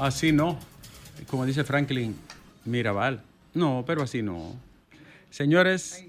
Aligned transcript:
así 0.00 0.32
no. 0.32 0.58
Como 1.28 1.44
dice 1.46 1.64
Franklin 1.64 2.16
Mirabal. 2.64 3.22
No, 3.54 3.84
pero 3.86 4.02
así 4.02 4.22
no. 4.22 4.56
Señores, 5.30 6.04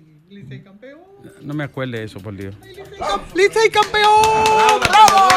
no 1.41 1.53
me 1.53 1.63
acuerde 1.63 2.03
eso, 2.03 2.19
por 2.19 2.35
Dios. 2.35 2.55
¡Licey 3.35 3.69
campeón! 3.69 4.79
¡Bravo! 4.79 5.27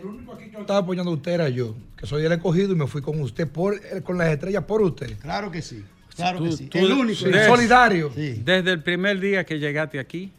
El 0.00 0.04
único 0.06 0.32
aquí 0.34 0.44
que 0.46 0.52
lo 0.52 0.60
estaba 0.60 0.80
apoyando 0.80 1.10
a 1.10 1.14
usted 1.14 1.32
era 1.32 1.48
yo, 1.48 1.74
que 1.96 2.06
soy 2.06 2.24
el 2.24 2.32
escogido 2.32 2.72
y 2.72 2.76
me 2.76 2.86
fui 2.86 3.00
con 3.02 3.20
usted, 3.20 3.48
por, 3.48 3.74
eh, 3.74 4.02
con 4.02 4.18
las 4.18 4.28
estrellas 4.28 4.64
por 4.64 4.82
usted. 4.82 5.16
Claro 5.18 5.50
que 5.50 5.62
sí. 5.62 5.84
Claro 6.16 6.38
Tú- 6.38 6.44
que 6.46 6.52
sí. 6.52 6.66
tú- 6.66 6.78
el 6.78 6.92
único. 6.92 7.24
des- 7.28 7.46
solidario. 7.46 8.10
Sí. 8.14 8.40
Desde 8.44 8.70
el 8.72 8.82
primer 8.82 9.18
día 9.20 9.44
que 9.44 9.58
llegaste 9.58 9.98
aquí, 9.98 10.30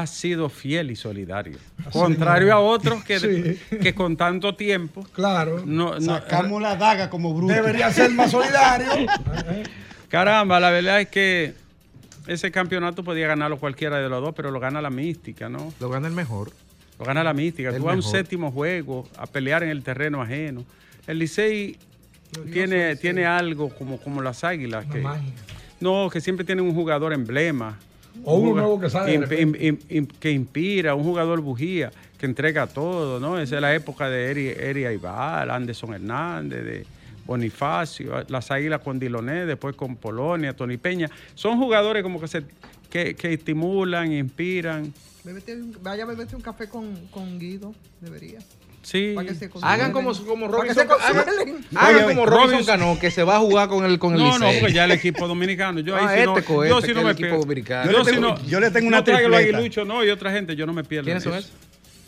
has 0.00 0.08
sido 0.08 0.48
fiel 0.48 0.90
y 0.90 0.96
solidario. 0.96 1.58
Contrario 1.92 2.52
a 2.54 2.60
otros 2.60 3.04
que, 3.04 3.20
Sí. 3.20 3.76
que 3.78 3.94
con 3.94 4.16
tanto 4.16 4.54
tiempo 4.54 5.04
Claro. 5.12 5.62
no, 5.66 5.98
no- 6.00 6.00
Sacamos 6.00 6.62
la 6.62 6.76
daga 6.76 7.10
como 7.10 7.34
bruto. 7.34 7.52
Debería 7.52 7.92
ser 7.92 8.10
más 8.12 8.30
solidario. 8.30 8.88
Caramba, 10.08 10.60
la 10.60 10.70
verdad 10.70 11.00
es 11.02 11.08
que 11.08 11.54
ese 12.26 12.50
campeonato 12.50 13.04
podía 13.04 13.26
ganarlo 13.26 13.58
cualquiera 13.58 13.98
de 13.98 14.08
los 14.08 14.22
dos, 14.22 14.34
pero 14.34 14.50
lo 14.50 14.60
gana 14.60 14.80
la 14.80 14.88
mística, 14.90 15.48
¿no? 15.50 15.72
Lo 15.78 15.90
gana 15.90 16.08
el 16.08 16.14
mejor. 16.14 16.52
Lo 16.98 17.04
gana 17.04 17.22
la 17.22 17.34
mística. 17.34 17.68
El 17.70 17.76
Tú 17.76 17.84
vas 17.84 17.92
a 17.94 17.96
un 17.96 18.02
séptimo 18.02 18.50
juego 18.50 19.06
a 19.18 19.26
pelear 19.26 19.62
en 19.62 19.68
el 19.70 19.82
terreno 19.82 20.22
ajeno. 20.22 20.64
El 21.06 21.18
Licey 21.18 21.76
tiene, 22.52 22.96
tiene 22.96 23.26
algo 23.26 23.68
como, 23.70 23.98
como 23.98 24.22
las 24.22 24.42
águilas. 24.44 24.86
Que, 24.86 25.00
magia. 25.00 25.32
no, 25.80 26.08
que 26.10 26.20
siempre 26.22 26.44
tiene 26.46 26.62
un 26.62 26.74
jugador 26.74 27.12
emblema. 27.12 27.78
O 28.24 28.36
Un 28.36 28.48
uno 28.48 28.60
nuevo 28.60 28.80
que 28.80 28.90
sale 28.90 29.14
imp- 29.18 30.12
que 30.18 30.30
inspira, 30.30 30.94
un 30.94 31.02
jugador 31.04 31.40
bujía, 31.40 31.90
que 32.18 32.26
entrega 32.26 32.66
todo, 32.66 33.18
¿no? 33.18 33.38
Esa 33.38 33.56
es 33.56 33.60
la 33.62 33.74
época 33.74 34.08
de 34.08 34.30
Eri, 34.30 34.48
Eri 34.48 34.84
Aibar, 34.84 35.50
Anderson 35.50 35.94
Hernández, 35.94 36.64
de 36.64 36.86
Bonifacio, 37.26 38.24
las 38.28 38.50
águilas 38.50 38.80
con 38.80 38.98
Diloné, 38.98 39.46
después 39.46 39.74
con 39.76 39.96
Polonia, 39.96 40.54
Tony 40.54 40.76
Peña. 40.76 41.08
Son 41.34 41.58
jugadores 41.58 42.02
como 42.02 42.20
que 42.20 42.28
se 42.28 42.42
que, 42.90 43.14
que 43.14 43.32
estimulan, 43.32 44.12
inspiran. 44.12 44.92
Vaya 45.82 46.02
a 46.04 46.06
beberte 46.06 46.36
un 46.36 46.42
café 46.42 46.68
con, 46.68 46.94
con 47.10 47.38
Guido, 47.38 47.74
debería. 48.00 48.40
Sí. 48.82 49.12
Para 49.14 49.28
que 49.28 49.34
se 49.34 49.48
Hagan 49.62 49.92
como, 49.92 50.12
como 50.12 50.46
que 50.50 50.52
Robinson. 50.52 50.74
se 50.74 50.80
Hagan, 50.92 51.24
consuelen. 51.24 51.64
hagan 51.76 51.94
Oye, 51.94 52.04
como 52.14 52.26
Robinson 52.26 52.50
Robinson- 52.50 52.66
Cano, 52.66 52.98
que 53.00 53.10
se 53.12 53.22
va 53.22 53.36
a 53.36 53.40
jugar 53.40 53.68
con 53.68 53.84
el, 53.84 53.98
con 53.98 54.14
el 54.14 54.18
No, 54.18 54.38
no, 54.38 54.46
porque 54.58 54.72
ya 54.72 54.84
el 54.84 54.90
equipo 54.90 55.28
dominicano. 55.28 55.78
Yo 55.80 55.96
ahí 55.96 56.04
Ah, 56.08 56.14
sí 56.18 56.24
no, 56.26 56.36
este 56.38 56.52
co- 56.52 56.64
yo 56.66 56.78
este, 56.78 56.88
sí 56.88 56.94
que 56.94 56.94
no 56.94 57.00
es 57.00 57.04
me 57.04 57.10
el 57.10 57.14
equipo 57.16 57.28
pierdo. 57.28 57.40
dominicano. 57.42 57.92
Yo 57.92 58.02
le 58.02 58.20
no- 58.20 58.44
yo 58.46 58.60
le 58.60 58.70
tengo 58.72 58.88
una 58.88 58.96
no 58.98 59.04
traigo 59.04 59.28
los 59.28 59.36
tripleta. 59.38 59.58
aguiluchos, 59.58 59.86
no, 59.86 60.04
y 60.04 60.10
otra 60.10 60.32
gente, 60.32 60.56
yo 60.56 60.66
no 60.66 60.72
me 60.72 60.82
pierdo. 60.84 61.04
¿Quiénes 61.04 61.22
son 61.22 61.34
esos? 61.34 61.52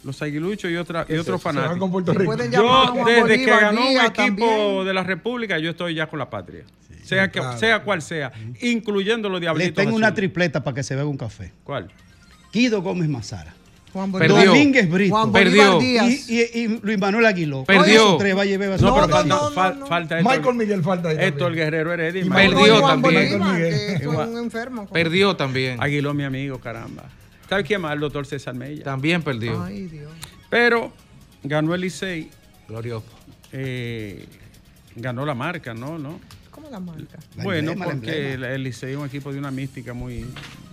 Los 0.02 0.20
aguiluchos 0.20 0.70
y, 0.70 0.76
otra, 0.76 1.06
y 1.08 1.14
otros 1.16 1.40
fanáticos. 1.40 1.90
Si 2.04 2.50
Yo, 2.50 2.92
desde 3.06 3.36
que 3.38 3.46
ganó 3.46 3.80
un 3.80 3.96
equipo 4.00 4.12
también. 4.14 4.84
de 4.86 4.94
la 4.94 5.02
República, 5.04 5.58
yo 5.58 5.70
estoy 5.70 5.94
ya 5.94 6.08
con 6.08 6.18
la 6.18 6.28
patria. 6.28 6.64
sea, 7.04 7.30
que, 7.30 7.38
claro. 7.38 7.58
sea 7.58 7.82
cual 7.82 8.02
sea, 8.02 8.32
incluyendo 8.60 9.28
los 9.28 9.38
Le 9.40 9.44
diablitos. 9.46 9.74
tengo 9.74 9.94
una 9.94 10.12
tripleta 10.14 10.62
para 10.64 10.74
que 10.74 10.82
se 10.82 10.94
beba 10.96 11.08
un 11.08 11.16
café. 11.18 11.52
¿Cuál? 11.62 11.90
Guido 12.52 12.82
Gómez 12.82 13.08
Mazara. 13.08 13.54
Juan 13.94 14.10
Perdió. 14.10 14.44
Domínguez 14.46 14.90
Brito. 14.90 15.14
Juan 15.14 15.32
Perdió. 15.32 15.80
Y, 15.80 15.96
y- 16.28 16.50
y 16.62 16.80
Luis 16.82 16.98
Manuel 16.98 17.24
Aguiló. 17.26 17.64
Perdió. 17.64 18.16
Tres, 18.16 18.34
y 18.46 18.56
beba 18.56 18.76
No, 18.76 18.88
No, 18.88 18.96
falta, 19.08 19.22
no, 19.24 19.36
no, 19.50 19.54
fal- 19.54 19.78
no. 19.78 19.86
falta 19.86 20.18
Héctor, 20.18 20.36
Michael 20.36 20.54
Miguel 20.56 20.82
falta 20.82 21.08
ahí. 21.10 21.16
Héctor 21.20 21.38
también. 21.48 21.64
Guerrero 21.66 21.92
Heredia. 21.92 22.24
Perdió 22.34 22.80
Juan 22.80 23.02
también. 23.02 23.38
Bolívar, 23.38 24.02
Igual. 24.02 24.36
enfermos. 24.36 24.90
Perdió 24.90 25.36
también. 25.36 25.80
Aguiló, 25.80 26.12
mi 26.12 26.24
amigo, 26.24 26.58
caramba. 26.58 27.04
¿Sabe 27.48 27.62
quién 27.62 27.80
más? 27.82 27.92
El 27.94 28.00
doctor 28.00 28.26
César 28.26 28.54
Mella. 28.54 28.82
También 28.82 29.22
perdió. 29.22 29.62
Ay, 29.62 29.84
Dios. 29.86 30.10
Pero 30.50 30.92
ganó 31.44 31.72
el 31.74 31.80
Licey, 31.82 32.30
Glorioso. 32.68 33.06
eh, 33.52 34.26
ganó 34.96 35.24
la 35.24 35.34
marca, 35.34 35.72
¿no? 35.72 35.98
¿no? 35.98 36.18
¿Cómo 36.50 36.68
la 36.68 36.80
marca? 36.80 37.18
La 37.36 37.44
bueno, 37.44 37.72
emblema, 37.72 37.92
porque 37.92 38.34
el 38.34 38.62
Licey 38.64 38.92
es 38.92 38.96
un 38.98 39.06
equipo 39.06 39.32
de 39.32 39.38
una 39.38 39.50
mística 39.52 39.92
muy, 39.94 40.24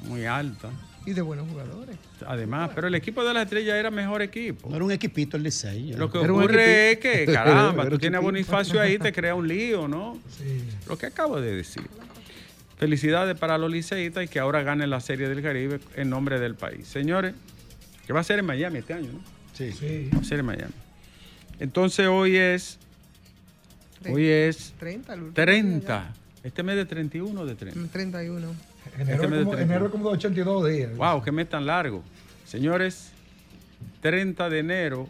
muy 0.07 0.25
alta. 0.25 0.69
Y 1.05 1.13
de 1.13 1.21
buenos 1.21 1.49
jugadores. 1.49 1.95
Además, 2.27 2.71
pero 2.75 2.87
el 2.87 2.95
equipo 2.95 3.23
de 3.23 3.33
la 3.33 3.41
estrella 3.41 3.77
era 3.77 3.89
mejor 3.89 4.21
equipo. 4.21 4.69
No 4.69 4.75
era 4.75 4.85
un 4.85 4.91
equipito 4.91 5.35
el 5.35 5.43
Licey. 5.43 5.93
Lo 5.93 6.11
que 6.11 6.19
ocurre 6.19 6.91
es 6.91 6.99
que, 6.99 7.25
caramba, 7.25 7.89
tú 7.89 7.97
tienes 7.97 8.19
a. 8.19 8.21
Bonifacio 8.21 8.79
ahí, 8.79 8.99
te 8.99 9.11
crea 9.11 9.33
un 9.33 9.47
lío, 9.47 9.87
¿no? 9.87 10.19
Sí. 10.37 10.61
Lo 10.87 10.97
que 10.97 11.07
acabo 11.07 11.41
de 11.41 11.55
decir. 11.55 11.83
Felicidades 12.77 13.37
para 13.37 13.57
los 13.57 13.71
liceístas 13.71 14.25
y 14.25 14.27
que 14.27 14.39
ahora 14.39 14.63
ganen 14.63 14.89
la 14.89 14.99
Serie 14.99 15.29
del 15.29 15.41
Caribe 15.41 15.79
en 15.95 16.09
nombre 16.09 16.39
del 16.39 16.55
país. 16.55 16.87
Señores, 16.87 17.33
que 18.05 18.13
va 18.13 18.21
a 18.21 18.23
ser 18.23 18.39
en 18.39 18.45
Miami 18.45 18.79
este 18.79 18.93
año, 18.93 19.11
¿no? 19.11 19.19
Sí. 19.53 19.71
Sí. 19.71 20.09
Va 20.13 20.19
a 20.19 20.23
ser 20.23 20.39
en 20.39 20.45
Miami. 20.45 20.73
Entonces 21.59 22.07
hoy 22.07 22.37
es, 22.37 22.79
hoy 24.09 24.27
es 24.27 24.73
30, 24.79 25.13
el 25.13 25.19
último 25.19 25.35
30. 25.35 26.13
Este 26.43 26.63
mes 26.63 26.75
de 26.75 26.85
31 26.85 27.39
o 27.39 27.45
de 27.45 27.51
día 27.51 27.59
30. 27.59 27.79
ya. 27.79 27.85
Mm, 27.85 27.89
31. 27.89 28.70
Enero, 28.97 29.11
Este 29.13 29.17
como, 29.17 29.51
31. 29.51 29.59
enero 29.59 29.91
como 29.91 30.09
de 30.09 30.13
82 30.15 30.69
días. 30.69 30.95
Wow, 30.95 31.21
qué 31.21 31.31
mes 31.31 31.49
tan 31.49 31.65
largo. 31.65 32.03
Señores, 32.45 33.11
30 34.01 34.49
de 34.49 34.59
enero, 34.59 35.07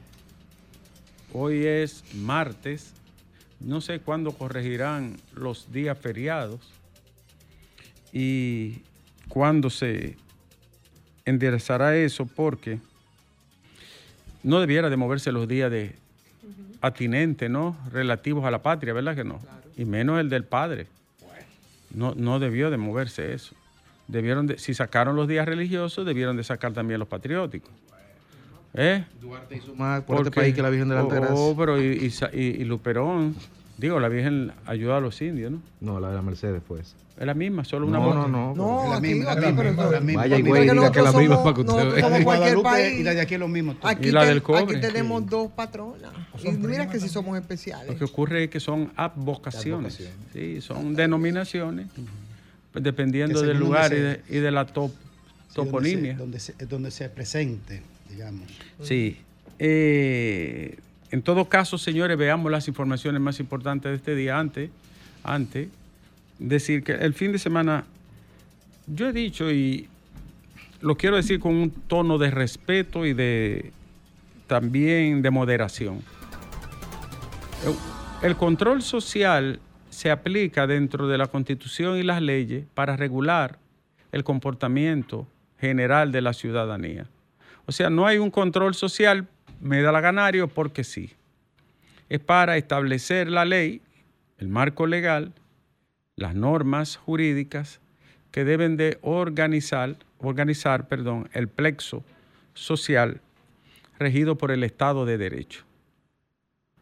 hoy 1.33 1.65
es 1.65 2.03
martes. 2.15 2.93
No 3.59 3.81
sé 3.81 3.99
cuándo 3.99 4.31
corregirán 4.33 5.17
los 5.33 5.71
días 5.71 5.97
feriados 5.97 6.59
y 8.11 8.81
cuándo 9.27 9.69
se 9.69 10.17
enderezará 11.25 11.95
eso, 11.95 12.25
porque 12.25 12.79
no 14.43 14.59
debiera 14.59 14.89
de 14.89 14.97
moverse 14.97 15.31
los 15.31 15.47
días 15.47 15.71
de 15.71 15.95
atinente, 16.81 17.47
¿no? 17.49 17.77
Relativos 17.91 18.43
a 18.45 18.51
la 18.51 18.61
patria, 18.63 18.93
¿verdad 18.93 19.15
que 19.15 19.23
no? 19.23 19.39
Y 19.77 19.85
menos 19.85 20.19
el 20.19 20.29
del 20.29 20.43
padre. 20.43 20.87
No, 21.91 22.13
no 22.15 22.39
debió 22.39 22.71
de 22.71 22.77
moverse 22.77 23.33
eso. 23.33 23.55
Debieron 24.11 24.45
de, 24.45 24.57
si 24.59 24.73
sacaron 24.73 25.15
los 25.15 25.27
días 25.27 25.45
religiosos, 25.47 26.05
debieron 26.05 26.35
de 26.37 26.43
sacar 26.43 26.73
también 26.73 26.99
los 26.99 27.07
patrióticos. 27.07 27.71
¿Eh? 28.73 29.03
Duarte 29.19 29.57
hizo 29.57 29.75
más 29.75 30.03
por 30.03 30.15
este 30.17 30.25
Porque- 30.25 30.39
país 30.41 30.55
que 30.55 30.61
la 30.61 30.69
Virgen 30.69 30.89
de 30.89 30.95
la 30.95 31.01
Alta 31.01 31.15
oh, 31.15 31.21
Gracia. 31.21 31.35
oh, 31.37 31.55
pero 31.57 31.81
y, 31.81 31.85
y 31.85 32.13
y- 32.39 32.61
y 32.61 32.63
Luperón, 32.63 33.35
digo, 33.77 33.99
la 33.99 34.07
Virgen 34.07 34.51
ayuda 34.65 34.97
a 34.97 34.99
los 35.01 35.21
indios, 35.21 35.51
¿no? 35.51 35.61
No, 35.81 35.99
la 35.99 36.09
de 36.09 36.15
la 36.15 36.21
Mercedes 36.21 36.61
fue 36.65 36.79
esa. 36.81 36.95
Es 37.19 37.25
la 37.27 37.33
misma, 37.33 37.63
solo 37.65 37.85
una 37.85 37.99
No, 37.99 38.13
no, 38.13 38.27
no. 38.27 38.55
No, 38.55 38.89
la 38.89 38.95
aquí, 38.97 39.13
misma, 39.13 39.31
aquí, 39.33 39.41
la 39.41 39.51
misma, 39.51 39.85
la 39.91 39.99
misma. 39.99 40.21
Vaya 40.21 40.39
güey, 40.39 40.61
diga 40.69 40.91
que 40.91 41.01
la 41.01 41.11
misma 41.11 41.35
somos- 41.35 41.43
para 41.43 41.55
que 41.55 41.61
usted 41.61 41.93
vea. 42.09 42.23
cualquier 42.23 42.61
país. 42.61 42.99
y 42.99 43.03
la 43.03 43.13
de 43.13 43.21
aquí 43.21 43.33
es 43.35 43.39
lo 43.39 43.47
mismo. 43.47 43.75
Aquí, 43.83 44.07
Y 44.07 44.11
la 44.11 44.21
ten- 44.21 44.29
del 44.29 44.41
cobre. 44.41 44.61
aquí 44.63 44.81
tenemos 44.81 45.27
dos 45.27 45.51
patronas. 45.51 46.11
Y 46.43 46.49
mira 46.51 46.89
que 46.89 46.99
si 46.99 47.09
somos 47.09 47.37
especiales. 47.37 47.87
Lo 47.89 47.97
que 47.97 48.05
ocurre 48.05 48.45
es 48.45 48.49
que 48.49 48.59
son 48.59 48.91
advocaciones, 48.95 49.99
Advocaciones. 49.99 50.15
sí, 50.33 50.61
son 50.61 50.95
denominaciones, 50.95 51.87
pues, 52.71 52.83
dependiendo 52.83 53.41
del 53.41 53.57
lugar 53.57 53.91
y 53.93 53.97
de, 53.99 54.21
y 54.29 54.37
de 54.37 54.51
la 54.51 54.65
top- 54.65 54.91
Sí, 54.91 55.55
donde 55.57 55.71
se- 55.71 55.71
toponimia. 55.71 56.13
Donde 56.17 56.39
se, 56.39 56.53
donde 56.65 56.91
se 56.91 57.09
presente, 57.09 57.81
digamos. 58.09 58.47
Sí. 58.81 59.17
Eh, 59.59 60.77
en 61.11 61.21
todo 61.21 61.49
caso, 61.49 61.77
señores, 61.77 62.17
veamos 62.17 62.49
las 62.51 62.67
informaciones 62.69 63.21
más 63.21 63.39
importantes 63.41 63.89
de 63.91 63.95
este 63.97 64.15
día. 64.15 64.39
Antes, 64.39 64.69
antes, 65.23 65.67
decir 66.39 66.83
que 66.83 66.93
el 66.93 67.13
fin 67.13 67.31
de 67.33 67.37
semana, 67.37 67.83
yo 68.87 69.09
he 69.09 69.13
dicho 69.13 69.51
y 69.51 69.87
lo 70.79 70.95
quiero 70.95 71.17
decir 71.17 71.39
con 71.39 71.53
un 71.53 71.69
tono 71.69 72.17
de 72.17 72.31
respeto 72.31 73.05
y 73.05 73.13
de 73.13 73.71
también 74.47 75.21
de 75.21 75.29
moderación. 75.31 75.99
El 78.21 78.35
control 78.37 78.81
social 78.81 79.59
se 79.91 80.09
aplica 80.09 80.65
dentro 80.67 81.07
de 81.07 81.17
la 81.17 81.27
Constitución 81.27 81.97
y 81.97 82.03
las 82.03 82.21
leyes 82.21 82.65
para 82.73 82.95
regular 82.95 83.59
el 84.11 84.23
comportamiento 84.23 85.27
general 85.59 86.11
de 86.11 86.21
la 86.21 86.33
ciudadanía. 86.33 87.07
O 87.65 87.71
sea, 87.71 87.89
no 87.89 88.07
hay 88.07 88.17
un 88.17 88.31
control 88.31 88.73
social 88.73 89.27
medalaganario 89.59 90.47
porque 90.47 90.83
sí. 90.83 91.11
Es 92.09 92.19
para 92.19 92.57
establecer 92.57 93.29
la 93.29 93.45
ley, 93.45 93.81
el 94.37 94.47
marco 94.47 94.87
legal, 94.87 95.33
las 96.15 96.35
normas 96.35 96.97
jurídicas 96.97 97.79
que 98.31 98.45
deben 98.45 98.77
de 98.77 98.97
organizar, 99.01 99.97
organizar 100.19 100.87
perdón, 100.87 101.29
el 101.33 101.47
plexo 101.49 102.03
social 102.53 103.21
regido 103.99 104.37
por 104.37 104.51
el 104.51 104.63
Estado 104.63 105.05
de 105.05 105.17
Derecho. 105.17 105.65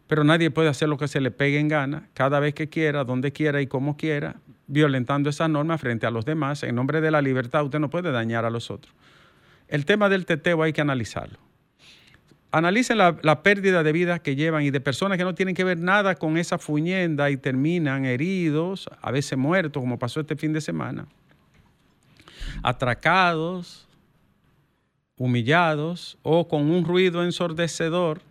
Pero 0.09 0.23
nadie 0.23 0.49
puede 0.49 0.69
hacer 0.69 0.89
lo 0.89 0.97
que 0.97 1.07
se 1.07 1.21
le 1.21 1.29
pegue 1.29 1.59
en 1.59 1.67
gana, 1.67 2.09
cada 2.15 2.39
vez 2.39 2.55
que 2.55 2.67
quiera, 2.67 3.03
donde 3.03 3.31
quiera 3.31 3.61
y 3.61 3.67
como 3.67 3.95
quiera, 3.95 4.37
violentando 4.65 5.29
esas 5.29 5.51
normas 5.51 5.79
frente 5.79 6.07
a 6.07 6.09
los 6.09 6.25
demás. 6.25 6.63
En 6.63 6.73
nombre 6.73 6.99
de 6.99 7.11
la 7.11 7.21
libertad 7.21 7.63
usted 7.63 7.77
no 7.77 7.91
puede 7.91 8.11
dañar 8.11 8.43
a 8.43 8.49
los 8.49 8.71
otros. 8.71 8.91
El 9.67 9.85
tema 9.85 10.09
del 10.09 10.25
teteo 10.25 10.63
hay 10.63 10.73
que 10.73 10.81
analizarlo. 10.81 11.37
Analicen 12.49 12.97
la, 12.97 13.17
la 13.21 13.43
pérdida 13.43 13.83
de 13.83 13.91
vidas 13.91 14.19
que 14.21 14.35
llevan 14.35 14.63
y 14.63 14.71
de 14.71 14.81
personas 14.81 15.19
que 15.19 15.23
no 15.23 15.35
tienen 15.35 15.53
que 15.53 15.63
ver 15.63 15.77
nada 15.77 16.15
con 16.15 16.39
esa 16.39 16.57
fuñenda 16.57 17.29
y 17.29 17.37
terminan 17.37 18.05
heridos, 18.05 18.89
a 19.03 19.11
veces 19.11 19.37
muertos, 19.37 19.79
como 19.79 19.99
pasó 19.99 20.21
este 20.21 20.35
fin 20.35 20.53
de 20.53 20.61
semana, 20.61 21.05
atracados, 22.63 23.87
humillados 25.17 26.17
o 26.23 26.47
con 26.47 26.71
un 26.71 26.83
ruido 26.83 27.23
ensordecedor 27.23 28.27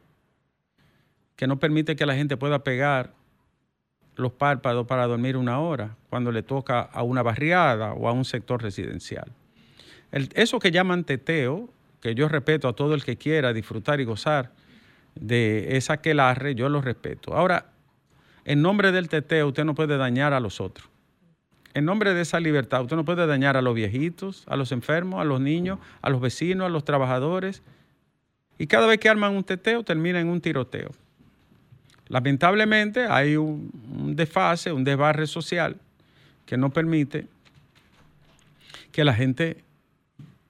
que 1.38 1.46
no 1.46 1.60
permite 1.60 1.94
que 1.94 2.04
la 2.04 2.16
gente 2.16 2.36
pueda 2.36 2.64
pegar 2.64 3.14
los 4.16 4.32
párpados 4.32 4.88
para 4.88 5.06
dormir 5.06 5.36
una 5.36 5.60
hora 5.60 5.94
cuando 6.10 6.32
le 6.32 6.42
toca 6.42 6.80
a 6.80 7.04
una 7.04 7.22
barriada 7.22 7.92
o 7.92 8.08
a 8.08 8.12
un 8.12 8.24
sector 8.24 8.60
residencial. 8.60 9.30
Eso 10.10 10.58
que 10.58 10.72
llaman 10.72 11.04
teteo, 11.04 11.70
que 12.00 12.16
yo 12.16 12.28
respeto 12.28 12.66
a 12.66 12.72
todo 12.72 12.92
el 12.92 13.04
que 13.04 13.16
quiera 13.16 13.52
disfrutar 13.52 14.00
y 14.00 14.04
gozar 14.04 14.50
de 15.14 15.76
esa 15.76 15.92
aquelarre, 15.92 16.56
yo 16.56 16.68
lo 16.68 16.82
respeto. 16.82 17.32
Ahora, 17.34 17.66
en 18.44 18.60
nombre 18.60 18.90
del 18.90 19.08
teteo, 19.08 19.46
usted 19.46 19.64
no 19.64 19.76
puede 19.76 19.96
dañar 19.96 20.32
a 20.32 20.40
los 20.40 20.60
otros. 20.60 20.88
En 21.72 21.84
nombre 21.84 22.14
de 22.14 22.22
esa 22.22 22.40
libertad, 22.40 22.82
usted 22.82 22.96
no 22.96 23.04
puede 23.04 23.28
dañar 23.28 23.56
a 23.56 23.62
los 23.62 23.76
viejitos, 23.76 24.42
a 24.48 24.56
los 24.56 24.72
enfermos, 24.72 25.20
a 25.20 25.24
los 25.24 25.40
niños, 25.40 25.78
a 26.02 26.10
los 26.10 26.20
vecinos, 26.20 26.66
a 26.66 26.68
los 26.68 26.84
trabajadores. 26.84 27.62
Y 28.58 28.66
cada 28.66 28.88
vez 28.88 28.98
que 28.98 29.08
arman 29.08 29.36
un 29.36 29.44
teteo, 29.44 29.84
termina 29.84 30.18
en 30.18 30.26
un 30.26 30.40
tiroteo. 30.40 30.90
Lamentablemente 32.08 33.06
hay 33.06 33.36
un, 33.36 33.70
desfase, 34.14 34.72
un 34.72 34.84
desbarre 34.84 35.26
social 35.26 35.76
que 36.46 36.56
no 36.56 36.70
permite 36.70 37.26
que 38.92 39.04
la 39.04 39.14
gente 39.14 39.62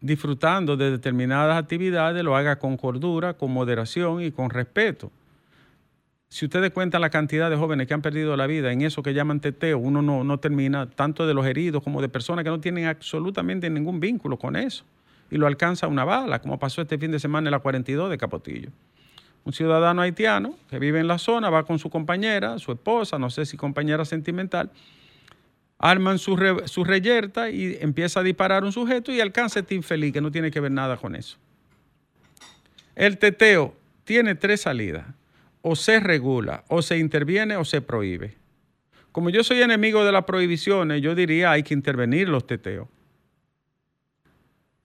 disfrutando 0.00 0.76
de 0.76 0.92
determinadas 0.92 1.58
actividades 1.58 2.22
lo 2.22 2.36
haga 2.36 2.60
con 2.60 2.76
cordura, 2.76 3.34
con 3.34 3.50
moderación 3.50 4.22
y 4.22 4.30
con 4.30 4.50
respeto. 4.50 5.10
Si 6.28 6.44
ustedes 6.44 6.70
cuentan 6.70 7.00
la 7.00 7.10
cantidad 7.10 7.50
de 7.50 7.56
jóvenes 7.56 7.88
que 7.88 7.94
han 7.94 8.02
perdido 8.02 8.36
la 8.36 8.46
vida 8.46 8.70
en 8.70 8.82
eso 8.82 9.02
que 9.02 9.14
llaman 9.14 9.40
teteo, 9.40 9.78
uno 9.78 10.02
no, 10.02 10.22
no 10.24 10.38
termina 10.38 10.88
tanto 10.88 11.26
de 11.26 11.34
los 11.34 11.46
heridos 11.46 11.82
como 11.82 12.02
de 12.02 12.08
personas 12.08 12.44
que 12.44 12.50
no 12.50 12.60
tienen 12.60 12.86
absolutamente 12.86 13.68
ningún 13.70 13.98
vínculo 13.98 14.38
con 14.38 14.54
eso. 14.54 14.84
Y 15.30 15.36
lo 15.36 15.46
alcanza 15.46 15.88
una 15.88 16.04
bala, 16.04 16.40
como 16.40 16.58
pasó 16.58 16.82
este 16.82 16.98
fin 16.98 17.10
de 17.10 17.18
semana 17.18 17.48
en 17.48 17.52
la 17.52 17.58
42 17.58 18.10
de 18.10 18.18
Capotillo. 18.18 18.70
Un 19.44 19.52
ciudadano 19.52 20.02
haitiano 20.02 20.54
que 20.68 20.78
vive 20.78 21.00
en 21.00 21.08
la 21.08 21.18
zona 21.18 21.50
va 21.50 21.64
con 21.64 21.78
su 21.78 21.88
compañera, 21.90 22.58
su 22.58 22.72
esposa, 22.72 23.18
no 23.18 23.30
sé 23.30 23.46
si 23.46 23.56
compañera 23.56 24.04
sentimental, 24.04 24.70
arman 25.78 26.18
su, 26.18 26.36
su 26.66 26.84
reyerta 26.84 27.50
y 27.50 27.78
empieza 27.80 28.20
a 28.20 28.22
disparar 28.22 28.64
un 28.64 28.72
sujeto 28.72 29.12
y 29.12 29.20
alcanza 29.20 29.60
este 29.60 29.74
infeliz 29.74 30.12
que 30.12 30.20
no 30.20 30.30
tiene 30.30 30.50
que 30.50 30.60
ver 30.60 30.72
nada 30.72 30.96
con 30.96 31.14
eso. 31.14 31.38
El 32.94 33.18
teteo 33.18 33.74
tiene 34.04 34.34
tres 34.34 34.62
salidas. 34.62 35.06
O 35.60 35.76
se 35.76 36.00
regula, 36.00 36.64
o 36.68 36.82
se 36.82 36.98
interviene, 36.98 37.56
o 37.56 37.64
se 37.64 37.80
prohíbe. 37.80 38.36
Como 39.12 39.30
yo 39.30 39.44
soy 39.44 39.60
enemigo 39.60 40.04
de 40.04 40.12
las 40.12 40.24
prohibiciones, 40.24 41.02
yo 41.02 41.14
diría 41.14 41.50
hay 41.50 41.62
que 41.62 41.74
intervenir 41.74 42.28
los 42.28 42.46
teteos. 42.46 42.88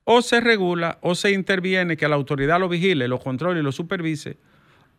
O 0.06 0.22
se 0.22 0.42
regula, 0.42 0.98
o 1.02 1.16
se 1.16 1.32
interviene, 1.32 1.96
que 1.96 2.08
la 2.08 2.16
autoridad 2.16 2.60
lo 2.60 2.68
vigile, 2.68 3.08
lo 3.08 3.20
controle 3.20 3.62
y 3.62 3.64
lo 3.64 3.72
supervise, 3.72 4.38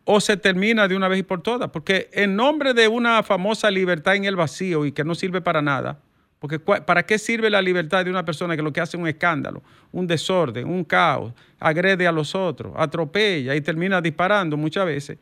o 0.03 0.19
se 0.19 0.37
termina 0.37 0.87
de 0.87 0.95
una 0.95 1.07
vez 1.07 1.19
y 1.19 1.23
por 1.23 1.41
todas. 1.41 1.69
Porque 1.69 2.09
en 2.13 2.35
nombre 2.35 2.73
de 2.73 2.87
una 2.87 3.21
famosa 3.23 3.69
libertad 3.69 4.15
en 4.15 4.25
el 4.25 4.35
vacío 4.35 4.85
y 4.85 4.91
que 4.91 5.03
no 5.03 5.15
sirve 5.15 5.41
para 5.41 5.61
nada, 5.61 5.99
porque 6.39 6.59
¿para 6.59 7.03
qué 7.03 7.17
sirve 7.17 7.49
la 7.49 7.61
libertad 7.61 8.03
de 8.05 8.11
una 8.11 8.25
persona 8.25 8.55
que 8.55 8.61
lo 8.61 8.71
que 8.71 8.81
hace 8.81 8.97
es 8.97 9.01
un 9.01 9.07
escándalo, 9.07 9.63
un 9.91 10.05
desorden, 10.05 10.67
un 10.67 10.83
caos, 10.83 11.33
agrede 11.59 12.05
a 12.07 12.11
los 12.11 12.35
otros, 12.35 12.73
atropella 12.75 13.55
y 13.55 13.61
termina 13.61 14.01
disparando 14.01 14.57
muchas 14.57 14.85
veces? 14.85 15.17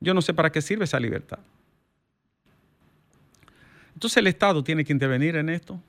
Yo 0.00 0.12
no 0.14 0.22
sé 0.22 0.34
para 0.34 0.50
qué 0.50 0.60
sirve 0.60 0.84
esa 0.84 0.98
libertad. 0.98 1.38
Entonces 3.94 4.16
el 4.18 4.26
Estado 4.26 4.62
tiene 4.62 4.84
que 4.84 4.92
intervenir 4.92 5.36
en 5.36 5.48
esto. 5.48 5.80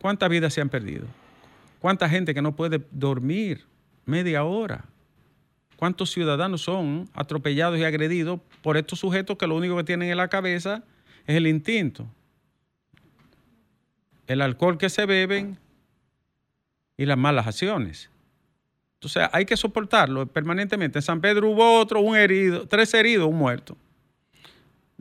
¿Cuántas 0.00 0.28
vidas 0.28 0.52
se 0.52 0.60
han 0.60 0.68
perdido? 0.68 1.06
¿Cuánta 1.80 2.08
gente 2.08 2.34
que 2.34 2.42
no 2.42 2.54
puede 2.54 2.80
dormir 2.90 3.64
media 4.04 4.44
hora? 4.44 4.84
¿Cuántos 5.76 6.10
ciudadanos 6.10 6.60
son 6.60 7.08
atropellados 7.14 7.78
y 7.78 7.84
agredidos 7.84 8.38
por 8.60 8.76
estos 8.76 8.98
sujetos 8.98 9.38
que 9.38 9.46
lo 9.46 9.56
único 9.56 9.76
que 9.78 9.84
tienen 9.84 10.10
en 10.10 10.18
la 10.18 10.28
cabeza 10.28 10.84
es 11.26 11.36
el 11.36 11.46
instinto? 11.46 12.06
El 14.26 14.42
alcohol 14.42 14.76
que 14.76 14.90
se 14.90 15.06
beben 15.06 15.58
y 16.98 17.06
las 17.06 17.16
malas 17.16 17.46
acciones. 17.46 18.10
Entonces 18.96 19.26
hay 19.32 19.46
que 19.46 19.56
soportarlo 19.56 20.26
permanentemente. 20.26 20.98
En 20.98 21.02
San 21.02 21.22
Pedro 21.22 21.48
hubo 21.48 21.80
otro, 21.80 22.02
un 22.02 22.14
herido, 22.14 22.68
tres 22.68 22.92
heridos, 22.92 23.26
un 23.26 23.38
muerto. 23.38 23.74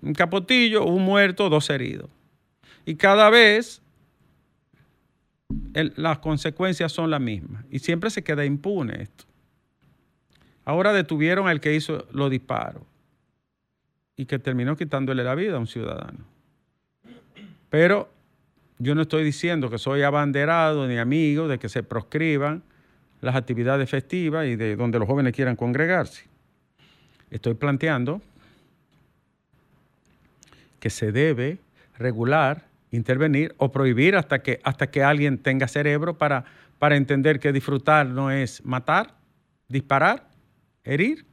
En 0.01 0.13
Capotillo, 0.13 0.85
un 0.85 1.03
muerto, 1.03 1.49
dos 1.49 1.69
heridos. 1.69 2.09
Y 2.85 2.95
cada 2.95 3.29
vez 3.29 3.81
las 5.73 6.19
consecuencias 6.19 6.91
son 6.91 7.09
las 7.09 7.21
mismas. 7.21 7.65
Y 7.69 7.79
siempre 7.79 8.09
se 8.09 8.23
queda 8.23 8.45
impune 8.45 9.03
esto. 9.03 9.25
Ahora 10.65 10.93
detuvieron 10.93 11.47
al 11.47 11.59
que 11.59 11.75
hizo 11.75 12.05
los 12.11 12.29
disparos 12.29 12.83
y 14.15 14.25
que 14.25 14.37
terminó 14.37 14.75
quitándole 14.75 15.23
la 15.23 15.33
vida 15.33 15.55
a 15.55 15.59
un 15.59 15.67
ciudadano. 15.67 16.25
Pero 17.69 18.09
yo 18.77 18.95
no 18.95 19.01
estoy 19.01 19.23
diciendo 19.23 19.69
que 19.69 19.77
soy 19.77 20.03
abanderado 20.03 20.87
ni 20.87 20.97
amigo 20.97 21.47
de 21.47 21.59
que 21.59 21.69
se 21.69 21.83
proscriban 21.83 22.63
las 23.21 23.35
actividades 23.35 23.89
festivas 23.89 24.47
y 24.47 24.55
de 24.55 24.75
donde 24.75 24.99
los 24.99 25.07
jóvenes 25.07 25.33
quieran 25.33 25.55
congregarse. 25.55 26.25
Estoy 27.31 27.53
planteando 27.53 28.21
que 30.79 30.89
se 30.89 31.11
debe 31.11 31.57
regular, 31.97 32.65
intervenir 32.91 33.53
o 33.57 33.71
prohibir 33.71 34.15
hasta 34.15 34.39
que, 34.39 34.59
hasta 34.63 34.87
que 34.87 35.03
alguien 35.03 35.37
tenga 35.37 35.67
cerebro 35.67 36.17
para, 36.17 36.45
para 36.77 36.95
entender 36.95 37.39
que 37.39 37.51
disfrutar 37.51 38.07
no 38.07 38.31
es 38.31 38.63
matar, 38.65 39.15
disparar, 39.67 40.27
herir. 40.83 41.25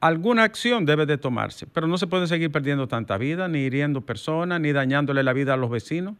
Alguna 0.00 0.42
acción 0.42 0.84
debe 0.84 1.06
de 1.06 1.16
tomarse, 1.16 1.66
pero 1.66 1.86
no 1.86 1.96
se 1.96 2.06
puede 2.06 2.26
seguir 2.26 2.50
perdiendo 2.50 2.88
tanta 2.88 3.16
vida, 3.16 3.48
ni 3.48 3.60
hiriendo 3.60 4.02
personas, 4.02 4.60
ni 4.60 4.72
dañándole 4.72 5.22
la 5.22 5.32
vida 5.32 5.54
a 5.54 5.56
los 5.56 5.70
vecinos, 5.70 6.14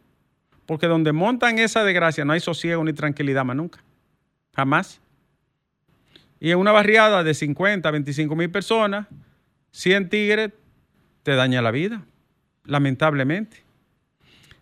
porque 0.65 0.87
donde 0.87 1.11
montan 1.11 1.59
esa 1.59 1.83
desgracia 1.83 2.25
no 2.25 2.33
hay 2.33 2.39
sosiego 2.39 2.83
ni 2.83 2.93
tranquilidad 2.93 3.45
más 3.45 3.55
nunca, 3.55 3.83
jamás. 4.55 5.01
Y 6.39 6.49
en 6.49 6.57
una 6.57 6.71
barriada 6.71 7.23
de 7.23 7.35
50, 7.35 7.91
25 7.91 8.35
mil 8.35 8.49
personas, 8.49 9.07
100 9.71 10.09
tigres 10.09 10.51
te 11.21 11.35
daña 11.35 11.61
la 11.61 11.69
vida, 11.69 12.05
lamentablemente. 12.65 13.63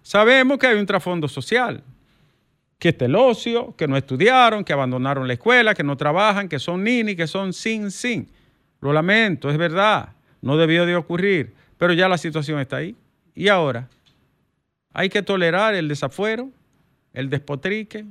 Sabemos 0.01 0.57
que 0.57 0.67
hay 0.67 0.77
un 0.77 0.85
trasfondo 0.85 1.27
social, 1.27 1.83
que 2.77 2.89
está 2.89 3.05
el 3.05 3.15
ocio, 3.15 3.73
que 3.77 3.87
no 3.87 3.95
estudiaron, 3.95 4.63
que 4.63 4.73
abandonaron 4.73 5.27
la 5.27 5.33
escuela, 5.33 5.73
que 5.73 5.83
no 5.83 5.95
trabajan, 5.95 6.49
que 6.49 6.59
son 6.59 6.83
nini, 6.83 7.15
que 7.15 7.27
son 7.27 7.53
sin, 7.53 7.89
sin. 7.91 8.29
Lo 8.81 8.91
lamento, 8.91 9.49
es 9.49 9.57
verdad, 9.57 10.09
no 10.41 10.57
debió 10.57 10.85
de 10.85 10.95
ocurrir, 10.95 11.53
pero 11.77 11.93
ya 11.93 12.09
la 12.09 12.17
situación 12.17 12.59
está 12.59 12.77
ahí. 12.77 12.95
Y 13.33 13.47
ahora, 13.47 13.87
hay 14.91 15.09
que 15.09 15.23
tolerar 15.23 15.73
el 15.73 15.87
desafuero, 15.87 16.51
el 17.13 17.29
despotrique, 17.29 18.05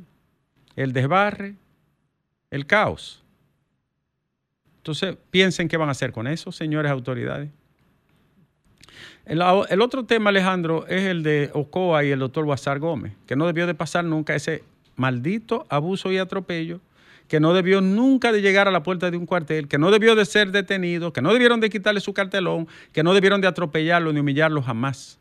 el 0.75 0.93
desbarre, 0.93 1.57
el 2.51 2.67
caos. 2.67 3.23
Entonces, 4.79 5.17
piensen 5.31 5.69
qué 5.69 5.77
van 5.77 5.89
a 5.89 5.93
hacer 5.93 6.13
con 6.13 6.27
eso, 6.27 6.51
señores 6.51 6.91
autoridades. 6.91 7.51
El, 9.25 9.41
el 9.69 9.81
otro 9.81 10.05
tema, 10.05 10.31
Alejandro, 10.31 10.87
es 10.89 11.03
el 11.03 11.23
de 11.23 11.51
Ocoa 11.55 12.05
y 12.05 12.11
el 12.11 12.19
doctor 12.19 12.45
Guasar 12.45 12.79
Gómez, 12.81 13.13
que 13.27 13.37
no 13.37 13.47
debió 13.47 13.67
de 13.67 13.75
pasar 13.75 14.05
nunca 14.05 14.35
ese 14.35 14.65
maldito 14.97 15.65
abuso 15.69 16.11
y 16.11 16.19
atropello, 16.19 16.81
que 17.29 17.41
no 17.41 17.55
debió 17.55 17.81
nunca 17.81 18.33
de 18.33 18.43
llegar 18.43 18.69
a 18.69 18.71
la 18.71 18.83
puerta 18.83 19.11
de 19.11 19.17
un 19.17 19.27
cuartel, 19.27 19.69
que 19.69 19.79
no 19.79 19.91
debió 19.91 20.15
de 20.15 20.25
ser 20.27 20.51
detenido, 20.51 21.13
que 21.13 21.23
no 21.23 21.33
debieron 21.33 21.61
de 21.61 21.71
quitarle 21.71 22.01
su 22.01 22.13
cartelón, 22.13 22.69
que 22.93 23.03
no 23.03 23.15
debieron 23.15 23.41
de 23.41 23.47
atropellarlo 23.47 24.13
ni 24.13 24.21
humillarlo 24.21 24.61
jamás. 24.61 25.19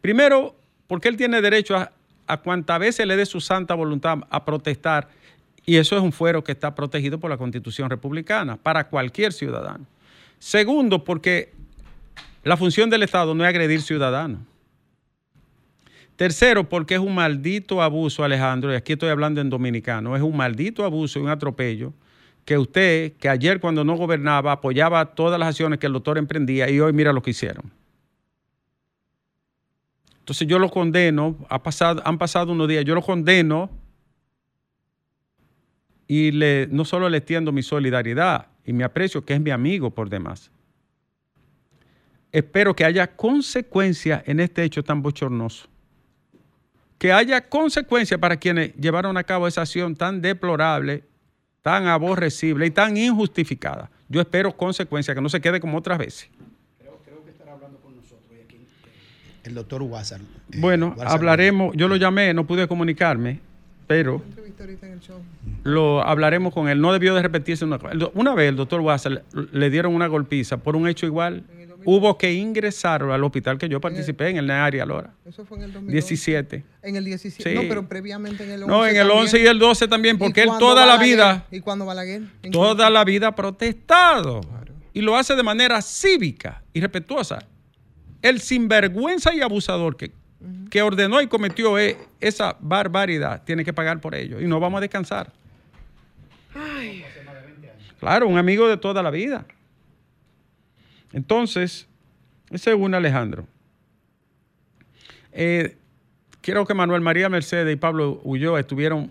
Primero, 0.00 0.54
porque 0.86 1.08
él 1.08 1.16
tiene 1.16 1.42
derecho 1.42 1.76
a, 1.76 1.90
a 2.26 2.78
veces 2.78 3.06
le 3.06 3.16
dé 3.16 3.26
su 3.26 3.40
santa 3.40 3.74
voluntad 3.74 4.20
a 4.30 4.44
protestar, 4.44 5.08
y 5.66 5.76
eso 5.76 5.96
es 5.96 6.02
un 6.02 6.12
fuero 6.12 6.44
que 6.44 6.52
está 6.52 6.74
protegido 6.74 7.18
por 7.18 7.30
la 7.30 7.36
Constitución 7.36 7.90
republicana 7.90 8.56
para 8.56 8.88
cualquier 8.88 9.32
ciudadano. 9.32 9.84
Segundo, 10.38 11.04
porque 11.04 11.52
la 12.44 12.56
función 12.56 12.90
del 12.90 13.02
Estado 13.02 13.34
no 13.34 13.44
es 13.44 13.48
agredir 13.48 13.82
ciudadanos. 13.82 14.40
Tercero, 16.16 16.68
porque 16.68 16.94
es 16.94 17.00
un 17.00 17.14
maldito 17.14 17.82
abuso, 17.82 18.22
Alejandro, 18.22 18.72
y 18.72 18.76
aquí 18.76 18.92
estoy 18.92 19.08
hablando 19.08 19.40
en 19.40 19.50
dominicano, 19.50 20.14
es 20.14 20.22
un 20.22 20.36
maldito 20.36 20.84
abuso 20.84 21.20
un 21.20 21.28
atropello 21.28 21.92
que 22.44 22.58
usted, 22.58 23.14
que 23.14 23.28
ayer 23.28 23.58
cuando 23.58 23.84
no 23.84 23.96
gobernaba, 23.96 24.52
apoyaba 24.52 25.14
todas 25.14 25.40
las 25.40 25.48
acciones 25.48 25.78
que 25.78 25.86
el 25.86 25.92
doctor 25.94 26.18
emprendía 26.18 26.68
y 26.70 26.78
hoy 26.78 26.92
mira 26.92 27.12
lo 27.12 27.22
que 27.22 27.30
hicieron. 27.30 27.72
Entonces 30.18 30.46
yo 30.46 30.58
lo 30.58 30.70
condeno, 30.70 31.36
ha 31.48 31.62
pasado, 31.62 32.02
han 32.04 32.18
pasado 32.18 32.52
unos 32.52 32.68
días, 32.68 32.84
yo 32.84 32.94
lo 32.94 33.02
condeno 33.02 33.70
y 36.06 36.32
le, 36.32 36.68
no 36.70 36.84
solo 36.84 37.08
le 37.08 37.18
extiendo 37.18 37.50
mi 37.50 37.62
solidaridad 37.62 38.48
y 38.64 38.72
mi 38.72 38.82
aprecio, 38.82 39.24
que 39.24 39.34
es 39.34 39.40
mi 39.40 39.50
amigo 39.50 39.90
por 39.90 40.08
demás. 40.08 40.50
Espero 42.34 42.74
que 42.74 42.84
haya 42.84 43.06
consecuencias 43.06 44.24
en 44.26 44.40
este 44.40 44.64
hecho 44.64 44.82
tan 44.82 45.00
bochornoso. 45.00 45.68
Que 46.98 47.12
haya 47.12 47.48
consecuencias 47.48 48.18
para 48.18 48.36
quienes 48.36 48.74
llevaron 48.74 49.16
a 49.16 49.22
cabo 49.22 49.46
esa 49.46 49.60
acción 49.60 49.94
tan 49.94 50.20
deplorable, 50.20 51.04
tan 51.62 51.86
aborrecible 51.86 52.66
y 52.66 52.72
tan 52.72 52.96
injustificada. 52.96 53.88
Yo 54.08 54.20
espero 54.20 54.56
consecuencias, 54.56 55.14
que 55.14 55.20
no 55.20 55.28
se 55.28 55.40
quede 55.40 55.60
como 55.60 55.78
otras 55.78 55.96
veces. 55.96 56.28
Creo, 56.80 56.98
creo 57.04 57.24
que 57.24 57.30
estará 57.30 57.52
hablando 57.52 57.78
con 57.78 57.94
nosotros 57.94 58.28
hoy 58.28 58.38
aquí 58.44 58.58
el 59.44 59.54
doctor 59.54 59.82
Wazar. 59.82 60.20
eh, 60.20 60.58
Bueno, 60.58 60.96
hablaremos, 61.06 61.76
yo 61.76 61.86
lo 61.86 61.94
llamé, 61.94 62.34
no 62.34 62.48
pude 62.48 62.66
comunicarme, 62.66 63.38
pero 63.86 64.20
lo 65.62 66.02
hablaremos 66.04 66.52
con 66.52 66.68
él. 66.68 66.80
No 66.80 66.92
debió 66.92 67.14
de 67.14 67.22
repetirse 67.22 67.64
una 67.64 67.78
cosa. 67.78 67.94
Una 68.14 68.34
vez 68.34 68.48
el 68.48 68.56
doctor 68.56 68.80
Wasser 68.80 69.22
le 69.52 69.70
dieron 69.70 69.94
una 69.94 70.08
golpiza 70.08 70.56
por 70.56 70.74
un 70.74 70.88
hecho 70.88 71.06
igual. 71.06 71.44
En 71.52 71.60
el 71.60 71.63
2000. 71.63 71.63
Hubo 71.86 72.16
que 72.18 72.32
ingresarlo 72.32 73.12
al 73.12 73.22
hospital 73.24 73.58
que 73.58 73.68
yo 73.68 73.80
participé 73.80 74.28
en 74.30 74.36
el 74.38 74.50
área 74.50 74.84
Lora. 74.86 75.14
Eso 75.24 75.44
fue 75.44 75.58
en 75.58 75.64
el 75.64 75.72
2012. 75.72 75.92
17. 75.92 76.64
En 76.82 76.96
el 76.96 77.04
17. 77.04 77.50
Sí. 77.50 77.54
No, 77.56 77.62
pero 77.68 77.88
previamente 77.88 78.44
en 78.44 78.50
el 78.50 78.62
11. 78.62 78.72
No, 78.74 78.86
en 78.86 78.96
el 78.96 79.10
11 79.10 79.40
y 79.42 79.46
el 79.46 79.58
12 79.58 79.88
también, 79.88 80.18
porque 80.18 80.42
él 80.42 80.50
toda 80.58 80.86
la 80.86 80.96
vida, 80.96 81.46
¿Y 81.50 81.60
cuando 81.60 81.86
Balaguer? 81.86 82.22
¿En 82.42 82.50
toda 82.50 82.90
la 82.90 83.04
vida 83.04 83.28
ha 83.28 83.34
protestado. 83.34 84.40
Y 84.92 85.00
lo 85.00 85.16
hace 85.16 85.34
de 85.34 85.42
manera 85.42 85.82
cívica 85.82 86.62
y 86.72 86.80
respetuosa. 86.80 87.46
El 88.22 88.40
sinvergüenza 88.40 89.34
y 89.34 89.40
abusador 89.40 89.96
que, 89.96 90.12
que 90.70 90.82
ordenó 90.82 91.20
y 91.20 91.26
cometió 91.26 91.78
e- 91.78 91.98
esa 92.20 92.56
barbaridad 92.60 93.42
tiene 93.44 93.64
que 93.64 93.72
pagar 93.72 94.00
por 94.00 94.14
ello. 94.14 94.40
Y 94.40 94.46
no 94.46 94.60
vamos 94.60 94.78
a 94.78 94.80
descansar. 94.82 95.32
Claro, 97.98 98.28
un 98.28 98.38
amigo 98.38 98.68
de 98.68 98.76
toda 98.76 99.02
la 99.02 99.10
vida. 99.10 99.46
Entonces, 101.14 101.88
ese 102.50 102.70
es 102.72 102.76
un 102.76 102.92
Alejandro. 102.94 103.46
Eh, 105.32 105.76
quiero 106.40 106.66
que 106.66 106.74
Manuel 106.74 107.00
María 107.00 107.28
Mercedes 107.28 107.72
y 107.72 107.76
Pablo 107.76 108.20
Ulloa 108.24 108.60
estuvieron 108.60 109.10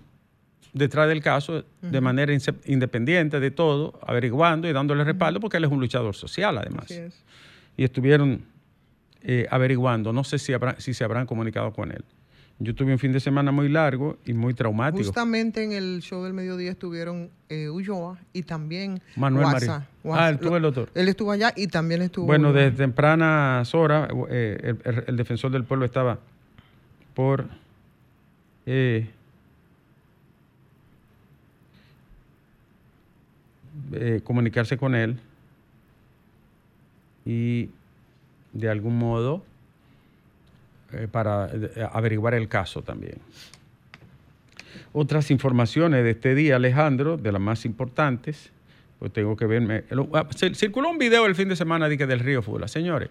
detrás 0.73 1.07
del 1.07 1.21
caso 1.21 1.63
de 1.81 2.01
manera 2.01 2.33
independiente 2.65 3.39
de 3.39 3.51
todo, 3.51 3.99
averiguando 4.05 4.67
y 4.67 4.73
dándole 4.73 5.03
respaldo, 5.03 5.39
porque 5.39 5.57
él 5.57 5.65
es 5.65 5.71
un 5.71 5.79
luchador 5.79 6.15
social, 6.15 6.57
además. 6.57 6.89
Es. 6.91 7.23
Y 7.77 7.83
estuvieron 7.83 8.45
eh, 9.21 9.47
averiguando. 9.49 10.11
No 10.13 10.23
sé 10.23 10.39
si, 10.39 10.51
habrá- 10.53 10.79
si 10.79 10.93
se 10.93 11.03
habrán 11.03 11.25
comunicado 11.25 11.71
con 11.73 11.91
él. 11.91 12.03
Yo 12.59 12.73
tuve 12.75 12.93
un 12.93 12.99
fin 12.99 13.11
de 13.11 13.19
semana 13.19 13.51
muy 13.51 13.67
largo 13.67 14.17
y 14.25 14.33
muy 14.33 14.53
traumático. 14.53 15.03
Justamente 15.03 15.63
en 15.63 15.71
el 15.73 16.01
show 16.01 16.23
del 16.23 16.33
mediodía 16.33 16.71
estuvieron 16.71 17.29
eh, 17.49 17.67
Ulloa 17.69 18.17
y 18.31 18.43
también 18.43 19.01
Manuel 19.15 19.47
Guasa. 19.49 19.87
Guasa. 20.03 20.25
Ah, 20.25 20.29
él 20.29 20.39
tuvo 20.39 20.55
el 20.57 20.63
doctor. 20.63 20.89
Él 20.93 21.09
estuvo 21.09 21.31
allá 21.31 21.51
y 21.57 21.67
también 21.67 22.03
estuvo. 22.03 22.25
Bueno, 22.25 22.49
Ulloa. 22.49 22.61
desde 22.63 22.77
tempranas 22.77 23.73
horas, 23.75 24.09
eh, 24.29 24.57
el, 24.63 24.79
el- 24.93 25.03
el 25.07 25.17
defensor 25.17 25.51
del 25.51 25.63
pueblo 25.65 25.85
estaba 25.85 26.19
por 27.15 27.47
eh, 28.65 29.09
eh, 33.93 34.21
comunicarse 34.23 34.77
con 34.77 34.95
él 34.95 35.19
y 37.25 37.69
de 38.53 38.69
algún 38.69 38.97
modo 38.97 39.43
eh, 40.93 41.07
para 41.11 41.49
eh, 41.53 41.87
averiguar 41.91 42.33
el 42.33 42.47
caso 42.47 42.81
también. 42.81 43.17
Otras 44.91 45.31
informaciones 45.31 46.03
de 46.03 46.11
este 46.11 46.35
día, 46.35 46.55
Alejandro, 46.57 47.17
de 47.17 47.31
las 47.31 47.41
más 47.41 47.65
importantes, 47.65 48.51
pues 48.99 49.11
tengo 49.11 49.35
que 49.35 49.45
verme. 49.45 49.83
ah, 50.13 50.25
cir- 50.29 50.55
Circuló 50.55 50.89
un 50.89 50.97
video 50.97 51.25
el 51.25 51.35
fin 51.35 51.49
de 51.49 51.55
semana 51.55 51.89
de 51.89 51.97
que 51.97 52.05
del 52.05 52.19
río 52.19 52.41
Fula. 52.41 52.67
Señores, 52.67 53.09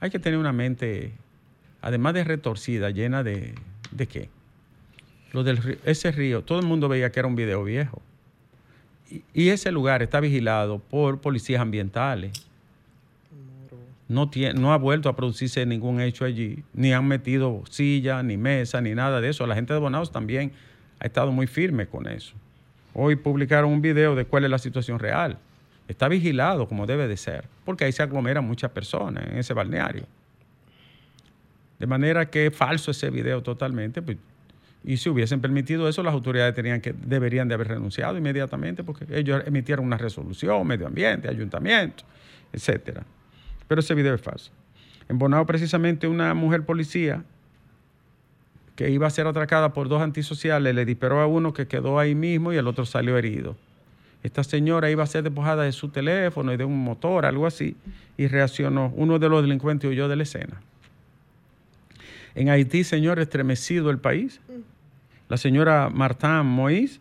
hay 0.00 0.10
que 0.10 0.18
tener 0.18 0.38
una 0.38 0.52
mente, 0.52 1.12
además 1.82 2.14
de 2.14 2.24
retorcida, 2.24 2.90
llena 2.90 3.22
de. 3.22 3.54
¿De 3.90 4.06
qué? 4.06 4.28
Lo 5.32 5.42
del 5.44 5.56
río- 5.58 5.78
ese 5.84 6.12
río, 6.12 6.42
todo 6.42 6.60
el 6.60 6.66
mundo 6.66 6.88
veía 6.88 7.10
que 7.10 7.18
era 7.20 7.28
un 7.28 7.36
video 7.36 7.62
viejo. 7.64 8.00
Y 9.32 9.50
ese 9.50 9.70
lugar 9.70 10.02
está 10.02 10.18
vigilado 10.20 10.78
por 10.80 11.20
policías 11.20 11.60
ambientales. 11.60 12.32
No, 14.08 14.30
tiene, 14.30 14.58
no 14.58 14.72
ha 14.72 14.78
vuelto 14.78 15.08
a 15.08 15.16
producirse 15.16 15.66
ningún 15.66 16.00
hecho 16.00 16.24
allí, 16.24 16.62
ni 16.72 16.92
han 16.92 17.08
metido 17.08 17.64
silla, 17.68 18.22
ni 18.22 18.36
mesa, 18.36 18.80
ni 18.80 18.94
nada 18.94 19.20
de 19.20 19.30
eso. 19.30 19.46
La 19.46 19.54
gente 19.54 19.72
de 19.72 19.80
Bonaos 19.80 20.12
también 20.12 20.52
ha 21.00 21.06
estado 21.06 21.32
muy 21.32 21.46
firme 21.46 21.86
con 21.86 22.06
eso. 22.06 22.34
Hoy 22.94 23.16
publicaron 23.16 23.70
un 23.70 23.82
video 23.82 24.14
de 24.14 24.24
cuál 24.24 24.44
es 24.44 24.50
la 24.50 24.58
situación 24.58 24.98
real. 24.98 25.38
Está 25.88 26.08
vigilado 26.08 26.68
como 26.68 26.86
debe 26.86 27.08
de 27.08 27.16
ser, 27.16 27.44
porque 27.64 27.84
ahí 27.84 27.92
se 27.92 28.02
aglomeran 28.02 28.44
muchas 28.46 28.70
personas 28.70 29.26
en 29.26 29.38
ese 29.38 29.54
balneario. 29.54 30.04
De 31.78 31.86
manera 31.86 32.30
que 32.30 32.46
es 32.46 32.56
falso 32.56 32.90
ese 32.90 33.10
video 33.10 33.42
totalmente. 33.42 34.02
pues, 34.02 34.16
y 34.84 34.96
si 34.96 35.08
hubiesen 35.08 35.40
permitido 35.40 35.88
eso, 35.88 36.02
las 36.02 36.14
autoridades 36.14 36.54
tenían 36.54 36.80
que, 36.80 36.92
deberían 36.92 37.48
de 37.48 37.54
haber 37.54 37.68
renunciado 37.68 38.16
inmediatamente, 38.16 38.84
porque 38.84 39.04
ellos 39.10 39.42
emitieron 39.44 39.84
una 39.84 39.98
resolución, 39.98 40.64
medio 40.66 40.86
ambiente, 40.86 41.28
ayuntamiento, 41.28 42.04
etcétera. 42.52 43.04
Pero 43.68 43.80
ese 43.80 43.94
video 43.94 44.14
es 44.14 44.20
falso. 44.20 44.52
En 45.08 45.18
Bonao, 45.18 45.46
precisamente, 45.46 46.08
una 46.08 46.34
mujer 46.34 46.64
policía 46.64 47.24
que 48.74 48.90
iba 48.90 49.06
a 49.06 49.10
ser 49.10 49.26
atracada 49.26 49.72
por 49.72 49.88
dos 49.88 50.02
antisociales 50.02 50.74
le 50.74 50.84
disparó 50.84 51.20
a 51.20 51.26
uno 51.26 51.54
que 51.54 51.66
quedó 51.66 51.98
ahí 51.98 52.14
mismo 52.14 52.52
y 52.52 52.56
el 52.56 52.66
otro 52.66 52.84
salió 52.84 53.16
herido. 53.16 53.56
Esta 54.22 54.44
señora 54.44 54.90
iba 54.90 55.02
a 55.02 55.06
ser 55.06 55.22
despojada 55.22 55.62
de 55.62 55.72
su 55.72 55.88
teléfono 55.88 56.52
y 56.52 56.56
de 56.56 56.64
un 56.64 56.78
motor, 56.82 57.24
algo 57.24 57.46
así, 57.46 57.76
y 58.16 58.26
reaccionó. 58.26 58.92
Uno 58.94 59.18
de 59.18 59.28
los 59.28 59.42
delincuentes 59.42 59.88
huyó 59.90 60.08
de 60.08 60.16
la 60.16 60.24
escena. 60.24 60.60
En 62.34 62.50
Haití, 62.50 62.84
señor, 62.84 63.18
estremecido 63.18 63.88
el 63.90 63.98
país. 63.98 64.40
La 65.28 65.36
señora 65.36 65.88
Martin 65.92 66.42
Moïse 66.42 67.00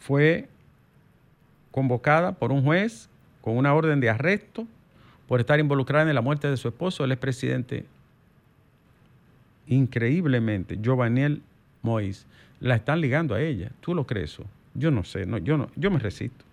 fue 0.00 0.48
convocada 1.70 2.32
por 2.32 2.50
un 2.50 2.62
juez 2.62 3.08
con 3.40 3.56
una 3.56 3.74
orden 3.74 4.00
de 4.00 4.10
arresto 4.10 4.66
por 5.28 5.40
estar 5.40 5.58
involucrada 5.58 6.08
en 6.08 6.14
la 6.14 6.20
muerte 6.20 6.48
de 6.48 6.56
su 6.56 6.68
esposo, 6.68 7.04
el 7.04 7.12
expresidente, 7.12 7.86
increíblemente, 9.66 10.78
Giovanni 10.80 11.40
Moïse. 11.82 12.24
La 12.60 12.76
están 12.76 13.00
ligando 13.00 13.34
a 13.34 13.40
ella. 13.40 13.70
¿Tú 13.80 13.94
lo 13.94 14.06
crees 14.06 14.32
eso? 14.32 14.44
Yo 14.74 14.90
no 14.90 15.04
sé, 15.04 15.26
no, 15.26 15.38
yo, 15.38 15.56
no, 15.56 15.70
yo 15.76 15.90
me 15.90 15.98
resisto. 15.98 16.44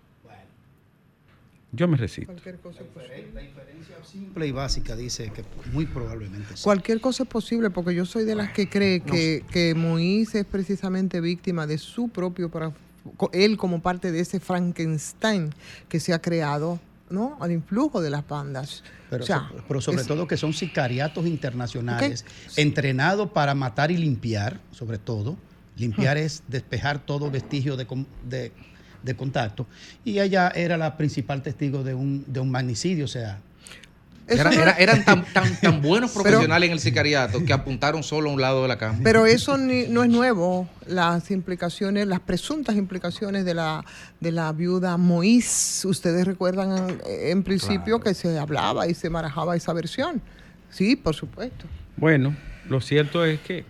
Yo 1.74 1.88
me 1.88 1.96
resisto. 1.96 2.30
Cualquier 2.30 2.58
cosa 2.58 2.82
es 2.82 2.86
posible. 2.88 3.30
La 3.34 3.40
diferencia 3.40 3.96
simple 4.04 4.46
y 4.46 4.52
básica 4.52 4.94
dice 4.94 5.32
que 5.32 5.42
muy 5.72 5.86
probablemente 5.86 6.54
sí. 6.54 6.62
Cualquier 6.62 7.00
cosa 7.00 7.22
es 7.22 7.28
posible, 7.30 7.70
porque 7.70 7.94
yo 7.94 8.04
soy 8.04 8.24
de 8.24 8.34
las 8.34 8.52
que 8.52 8.68
cree 8.68 9.00
que, 9.00 9.42
que 9.50 9.74
Moïse 9.74 10.40
es 10.40 10.44
precisamente 10.44 11.22
víctima 11.22 11.66
de 11.66 11.78
su 11.78 12.10
propio, 12.10 12.50
él 13.32 13.56
como 13.56 13.80
parte 13.80 14.12
de 14.12 14.20
ese 14.20 14.38
Frankenstein 14.38 15.50
que 15.88 15.98
se 15.98 16.12
ha 16.12 16.20
creado, 16.20 16.78
¿no? 17.12 17.36
Al 17.40 17.52
influjo 17.52 18.00
de 18.00 18.10
las 18.10 18.26
bandas. 18.26 18.82
Pero, 19.10 19.24
O 19.24 19.26
sea, 19.26 19.48
so- 19.50 19.64
pero 19.68 19.80
sobre 19.80 20.00
es- 20.00 20.06
todo 20.08 20.26
que 20.26 20.36
son 20.36 20.52
sicariatos 20.52 21.26
internacionales 21.26 22.24
entrenados 22.56 23.30
para 23.30 23.54
matar 23.54 23.90
y 23.90 23.96
limpiar, 23.98 24.60
sobre 24.70 24.98
todo. 24.98 25.36
Limpiar 25.76 26.16
es 26.18 26.42
despejar 26.48 26.98
todo 27.04 27.30
vestigio 27.30 27.76
de, 27.76 27.86
de- 28.28 28.52
de 29.02 29.16
contacto. 29.16 29.66
Y 30.04 30.18
ella 30.20 30.48
era 30.54 30.76
la 30.76 30.96
principal 30.96 31.42
testigo 31.42 31.82
de 31.82 31.94
un, 31.94 32.24
de 32.26 32.40
un 32.40 32.50
magnicidio, 32.50 33.04
o 33.04 33.08
sea, 33.08 33.40
Era- 34.28 34.50
no- 34.50 34.62
era- 34.62 34.72
eran 34.72 35.04
tan, 35.04 35.24
tan, 35.32 35.56
tan 35.60 35.82
buenos 35.82 36.12
Pero- 36.12 36.22
profesionales 36.22 36.68
en 36.68 36.72
el 36.74 36.80
sicariato 36.80 37.44
que 37.44 37.52
apuntaron 37.52 38.02
solo 38.02 38.30
a 38.30 38.32
un 38.32 38.40
lado 38.40 38.62
de 38.62 38.68
la 38.68 38.78
cama. 38.78 39.00
Pero 39.02 39.26
eso 39.26 39.58
ni- 39.58 39.88
no 39.88 40.04
es 40.04 40.10
nuevo, 40.10 40.68
las 40.86 41.30
implicaciones, 41.30 42.06
las 42.06 42.20
presuntas 42.20 42.76
implicaciones 42.76 43.44
de 43.44 43.54
la, 43.54 43.84
de 44.20 44.32
la 44.32 44.52
viuda 44.52 44.96
Moïse. 44.96 45.84
Ustedes 45.86 46.24
recuerdan 46.26 47.00
eh, 47.06 47.30
en 47.30 47.42
principio 47.42 48.00
que 48.00 48.14
se 48.14 48.38
hablaba 48.38 48.86
y 48.86 48.94
se 48.94 49.10
marajaba 49.10 49.56
esa 49.56 49.72
versión. 49.72 50.22
Sí, 50.70 50.96
por 50.96 51.14
supuesto. 51.14 51.66
Bueno, 51.96 52.34
lo 52.68 52.80
cierto 52.80 53.24
es 53.24 53.40
que, 53.40 53.64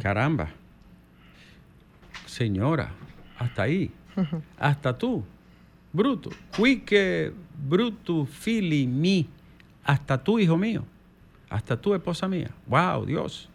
caramba, 0.00 0.50
señora, 2.26 2.92
hasta 3.38 3.62
ahí, 3.62 3.90
hasta 4.58 4.96
tú, 4.96 5.24
bruto, 5.92 6.30
que 6.84 7.32
bruto 7.68 8.26
fili 8.26 8.86
mi, 8.86 9.28
hasta 9.86 10.22
tú, 10.22 10.38
hijo 10.38 10.56
mío, 10.56 10.84
hasta 11.48 11.80
tú, 11.80 11.94
esposa 11.94 12.26
mía. 12.28 12.50
Wow, 12.66 13.06
Dios. 13.06 13.48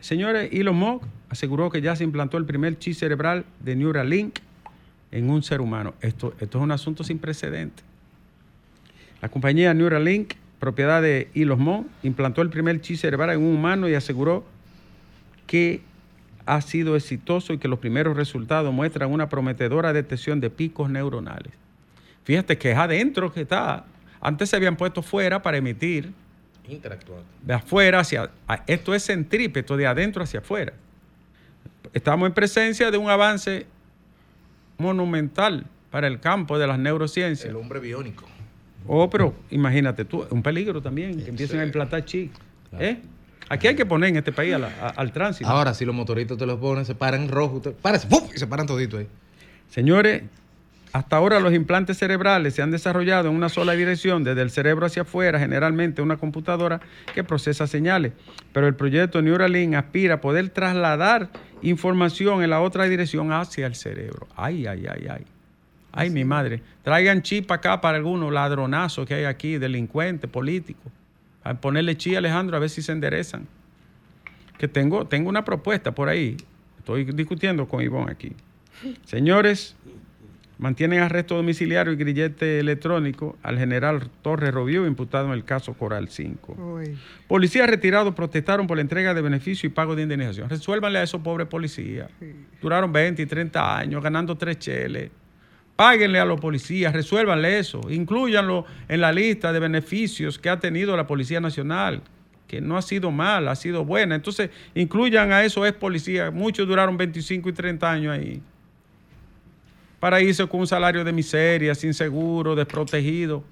Señores, 0.00 0.48
Elon 0.52 0.76
Musk 0.76 1.04
aseguró 1.28 1.70
que 1.70 1.82
ya 1.82 1.96
se 1.96 2.04
implantó 2.04 2.38
el 2.38 2.44
primer 2.44 2.78
chip 2.78 2.94
cerebral 2.94 3.44
de 3.60 3.74
Neuralink 3.74 4.38
en 5.10 5.28
un 5.28 5.42
ser 5.42 5.60
humano. 5.60 5.94
Esto, 6.00 6.34
esto 6.40 6.58
es 6.58 6.64
un 6.64 6.70
asunto 6.70 7.02
sin 7.02 7.18
precedentes. 7.18 7.84
La 9.20 9.28
compañía 9.28 9.74
Neuralink, 9.74 10.34
propiedad 10.60 11.02
de 11.02 11.30
Elon 11.34 11.60
Musk, 11.60 11.88
implantó 12.04 12.42
el 12.42 12.50
primer 12.50 12.80
chip 12.80 12.96
cerebral 12.96 13.30
en 13.30 13.42
un 13.42 13.56
humano 13.56 13.88
y 13.88 13.94
aseguró 13.94 14.44
que 15.48 15.80
ha 16.44 16.60
sido 16.60 16.94
exitoso 16.94 17.52
y 17.52 17.58
que 17.58 17.66
los 17.66 17.80
primeros 17.80 18.16
resultados 18.16 18.72
muestran 18.72 19.10
una 19.10 19.28
prometedora 19.28 19.92
detección 19.92 20.38
de 20.38 20.50
picos 20.50 20.90
neuronales. 20.90 21.52
Fíjate 22.22 22.56
que 22.56 22.70
es 22.70 22.78
adentro 22.78 23.32
que 23.32 23.40
está. 23.40 23.84
Antes 24.20 24.50
se 24.50 24.56
habían 24.56 24.76
puesto 24.76 25.02
fuera 25.02 25.42
para 25.42 25.56
emitir 25.58 26.12
Interactuando. 26.68 27.24
de 27.42 27.54
afuera 27.54 28.00
hacia... 28.00 28.30
Esto 28.66 28.94
es 28.94 29.04
centrípeto, 29.04 29.76
de 29.76 29.86
adentro 29.86 30.22
hacia 30.22 30.40
afuera. 30.40 30.72
Estamos 31.92 32.26
en 32.26 32.34
presencia 32.34 32.90
de 32.90 32.98
un 32.98 33.08
avance 33.08 33.66
monumental 34.78 35.66
para 35.90 36.06
el 36.06 36.20
campo 36.20 36.58
de 36.58 36.66
las 36.66 36.78
neurociencias. 36.78 37.48
El 37.48 37.56
hombre 37.56 37.80
biónico. 37.80 38.24
Oh, 38.86 39.08
pero 39.10 39.34
imagínate 39.50 40.04
tú, 40.04 40.26
un 40.30 40.42
peligro 40.42 40.80
también, 40.80 41.22
que 41.22 41.30
empiecen 41.30 41.60
a 41.60 41.64
implantar 41.64 42.04
chips. 42.04 42.38
¿eh? 42.78 42.98
Aquí 43.48 43.66
hay 43.68 43.76
que 43.76 43.86
poner 43.86 44.10
en 44.10 44.16
este 44.16 44.32
país 44.32 44.54
a 44.54 44.58
la- 44.58 44.68
a- 44.80 44.88
al 44.90 45.12
tránsito. 45.12 45.48
Ahora, 45.48 45.72
si 45.74 45.84
los 45.84 45.94
motoritos 45.94 46.36
te 46.38 46.46
los 46.46 46.58
ponen, 46.58 46.84
se 46.84 46.94
paran 46.94 47.28
rojo. 47.28 47.56
Usted, 47.56 47.72
párese, 47.74 48.06
¡pum! 48.08 48.28
y 48.34 48.38
se 48.38 48.46
paran 48.46 48.66
toditos 48.66 49.00
ahí. 49.00 49.08
Señores, 49.70 50.22
hasta 50.96 51.16
ahora 51.16 51.40
los 51.40 51.52
implantes 51.52 51.98
cerebrales 51.98 52.54
se 52.54 52.62
han 52.62 52.70
desarrollado 52.70 53.28
en 53.28 53.34
una 53.34 53.50
sola 53.50 53.72
dirección, 53.72 54.24
desde 54.24 54.40
el 54.40 54.50
cerebro 54.50 54.86
hacia 54.86 55.02
afuera, 55.02 55.38
generalmente 55.38 56.00
una 56.00 56.16
computadora 56.16 56.80
que 57.14 57.22
procesa 57.22 57.66
señales. 57.66 58.14
Pero 58.54 58.66
el 58.66 58.74
proyecto 58.74 59.20
Neuralink 59.20 59.74
aspira 59.74 60.14
a 60.14 60.20
poder 60.22 60.48
trasladar 60.48 61.28
información 61.60 62.42
en 62.42 62.48
la 62.48 62.62
otra 62.62 62.84
dirección 62.84 63.30
hacia 63.30 63.66
el 63.66 63.74
cerebro. 63.74 64.26
Ay, 64.36 64.66
ay, 64.66 64.86
ay, 64.90 65.06
ay. 65.10 65.24
Ay, 65.92 66.08
mi 66.08 66.24
madre. 66.24 66.62
Traigan 66.82 67.20
chip 67.20 67.50
acá 67.50 67.82
para 67.82 67.98
algunos 67.98 68.32
ladronazos 68.32 69.06
que 69.06 69.14
hay 69.14 69.24
aquí, 69.24 69.58
delincuentes, 69.58 70.30
políticos. 70.30 70.90
A 71.44 71.52
ponerle 71.52 71.98
chi, 71.98 72.16
Alejandro, 72.16 72.56
a 72.56 72.60
ver 72.60 72.70
si 72.70 72.80
se 72.80 72.92
enderezan. 72.92 73.46
Que 74.56 74.66
tengo, 74.66 75.06
tengo 75.06 75.28
una 75.28 75.44
propuesta 75.44 75.94
por 75.94 76.08
ahí. 76.08 76.38
Estoy 76.78 77.04
discutiendo 77.04 77.68
con 77.68 77.82
Ivonne 77.82 78.12
aquí. 78.12 78.32
Señores, 79.04 79.76
mantienen 80.58 81.00
arresto 81.00 81.36
domiciliario 81.36 81.92
y 81.92 81.96
grillete 81.96 82.60
electrónico 82.60 83.36
al 83.42 83.58
general 83.58 84.10
Torres 84.22 84.52
Robiú, 84.52 84.86
imputado 84.86 85.26
en 85.26 85.32
el 85.32 85.44
caso 85.44 85.74
Coral 85.74 86.08
5. 86.08 86.54
Uy. 86.54 86.96
Policías 87.28 87.68
retirados 87.68 88.14
protestaron 88.14 88.66
por 88.66 88.76
la 88.76 88.82
entrega 88.82 89.14
de 89.14 89.22
beneficio 89.22 89.66
y 89.66 89.70
pago 89.70 89.94
de 89.94 90.02
indemnización. 90.02 90.48
Resuélvanle 90.48 91.00
a 91.00 91.02
esos 91.02 91.20
pobres 91.20 91.46
policías. 91.48 92.10
Duraron 92.60 92.92
20 92.92 93.22
y 93.22 93.26
30 93.26 93.78
años 93.78 94.02
ganando 94.02 94.36
tres 94.36 94.58
cheles. 94.58 95.10
Páguenle 95.76 96.18
a 96.18 96.24
los 96.24 96.40
policías, 96.40 96.94
resuélvanle 96.94 97.58
eso. 97.58 97.82
Incluyanlo 97.90 98.64
en 98.88 99.02
la 99.02 99.12
lista 99.12 99.52
de 99.52 99.60
beneficios 99.60 100.38
que 100.38 100.48
ha 100.48 100.58
tenido 100.58 100.96
la 100.96 101.06
Policía 101.06 101.38
Nacional, 101.38 102.00
que 102.48 102.62
no 102.62 102.78
ha 102.78 102.82
sido 102.82 103.10
mala, 103.10 103.50
ha 103.50 103.56
sido 103.56 103.84
buena. 103.84 104.14
Entonces, 104.14 104.48
incluyan 104.74 105.32
a 105.32 105.44
esos 105.44 105.68
ex 105.68 105.76
policías. 105.76 106.32
Muchos 106.32 106.66
duraron 106.66 106.96
25 106.96 107.50
y 107.50 107.52
30 107.52 107.92
años 107.92 108.18
ahí. 108.18 108.40
Para 110.06 110.20
irse 110.20 110.46
con 110.46 110.60
un 110.60 110.68
salario 110.68 111.02
de 111.02 111.12
miseria, 111.12 111.74
sin 111.74 111.92
seguro, 111.92 112.54
desprotegido. 112.54 113.42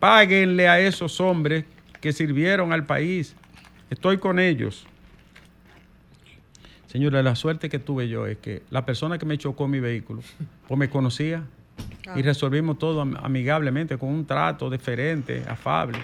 Páguenle 0.00 0.68
a 0.68 0.80
esos 0.80 1.20
hombres 1.20 1.64
que 2.00 2.12
sirvieron 2.12 2.72
al 2.72 2.84
país. 2.84 3.36
Estoy 3.88 4.18
con 4.18 4.40
ellos. 4.40 4.84
Señora, 6.88 7.22
la 7.22 7.36
suerte 7.36 7.68
que 7.68 7.78
tuve 7.78 8.08
yo 8.08 8.26
es 8.26 8.36
que 8.38 8.64
la 8.70 8.84
persona 8.84 9.16
que 9.16 9.26
me 9.26 9.38
chocó 9.38 9.68
mi 9.68 9.78
vehículo, 9.78 10.22
pues 10.66 10.76
me 10.76 10.90
conocía 10.90 11.44
y 12.16 12.22
resolvimos 12.22 12.80
todo 12.80 13.02
am- 13.02 13.16
amigablemente, 13.22 13.96
con 13.96 14.08
un 14.08 14.26
trato 14.26 14.68
diferente, 14.68 15.44
afable. 15.48 15.98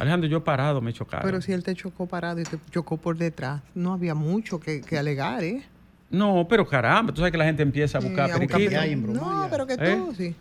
Alejandro, 0.00 0.28
yo 0.28 0.42
parado 0.42 0.80
me 0.80 0.92
chocaron. 0.92 1.24
Pero 1.24 1.40
si 1.42 1.52
él 1.52 1.62
te 1.62 1.76
chocó 1.76 2.06
parado 2.06 2.40
y 2.40 2.42
te 2.42 2.58
chocó 2.72 2.96
por 2.96 3.16
detrás, 3.16 3.62
no 3.76 3.92
había 3.92 4.16
mucho 4.16 4.58
que, 4.58 4.80
que 4.80 4.98
alegar, 4.98 5.44
¿eh? 5.44 5.62
No, 6.12 6.46
pero 6.48 6.66
caramba, 6.66 7.12
tú 7.12 7.18
sabes 7.20 7.32
que 7.32 7.38
la 7.38 7.44
gente 7.44 7.62
empieza 7.62 7.98
a 7.98 8.00
buscar 8.00 8.30
a 8.30 8.36
broma, 8.36 9.12
No, 9.12 9.48
pero 9.50 9.66
que 9.66 9.74
¿Eh? 9.74 9.96
tú, 9.96 10.14
sí. 10.16 10.34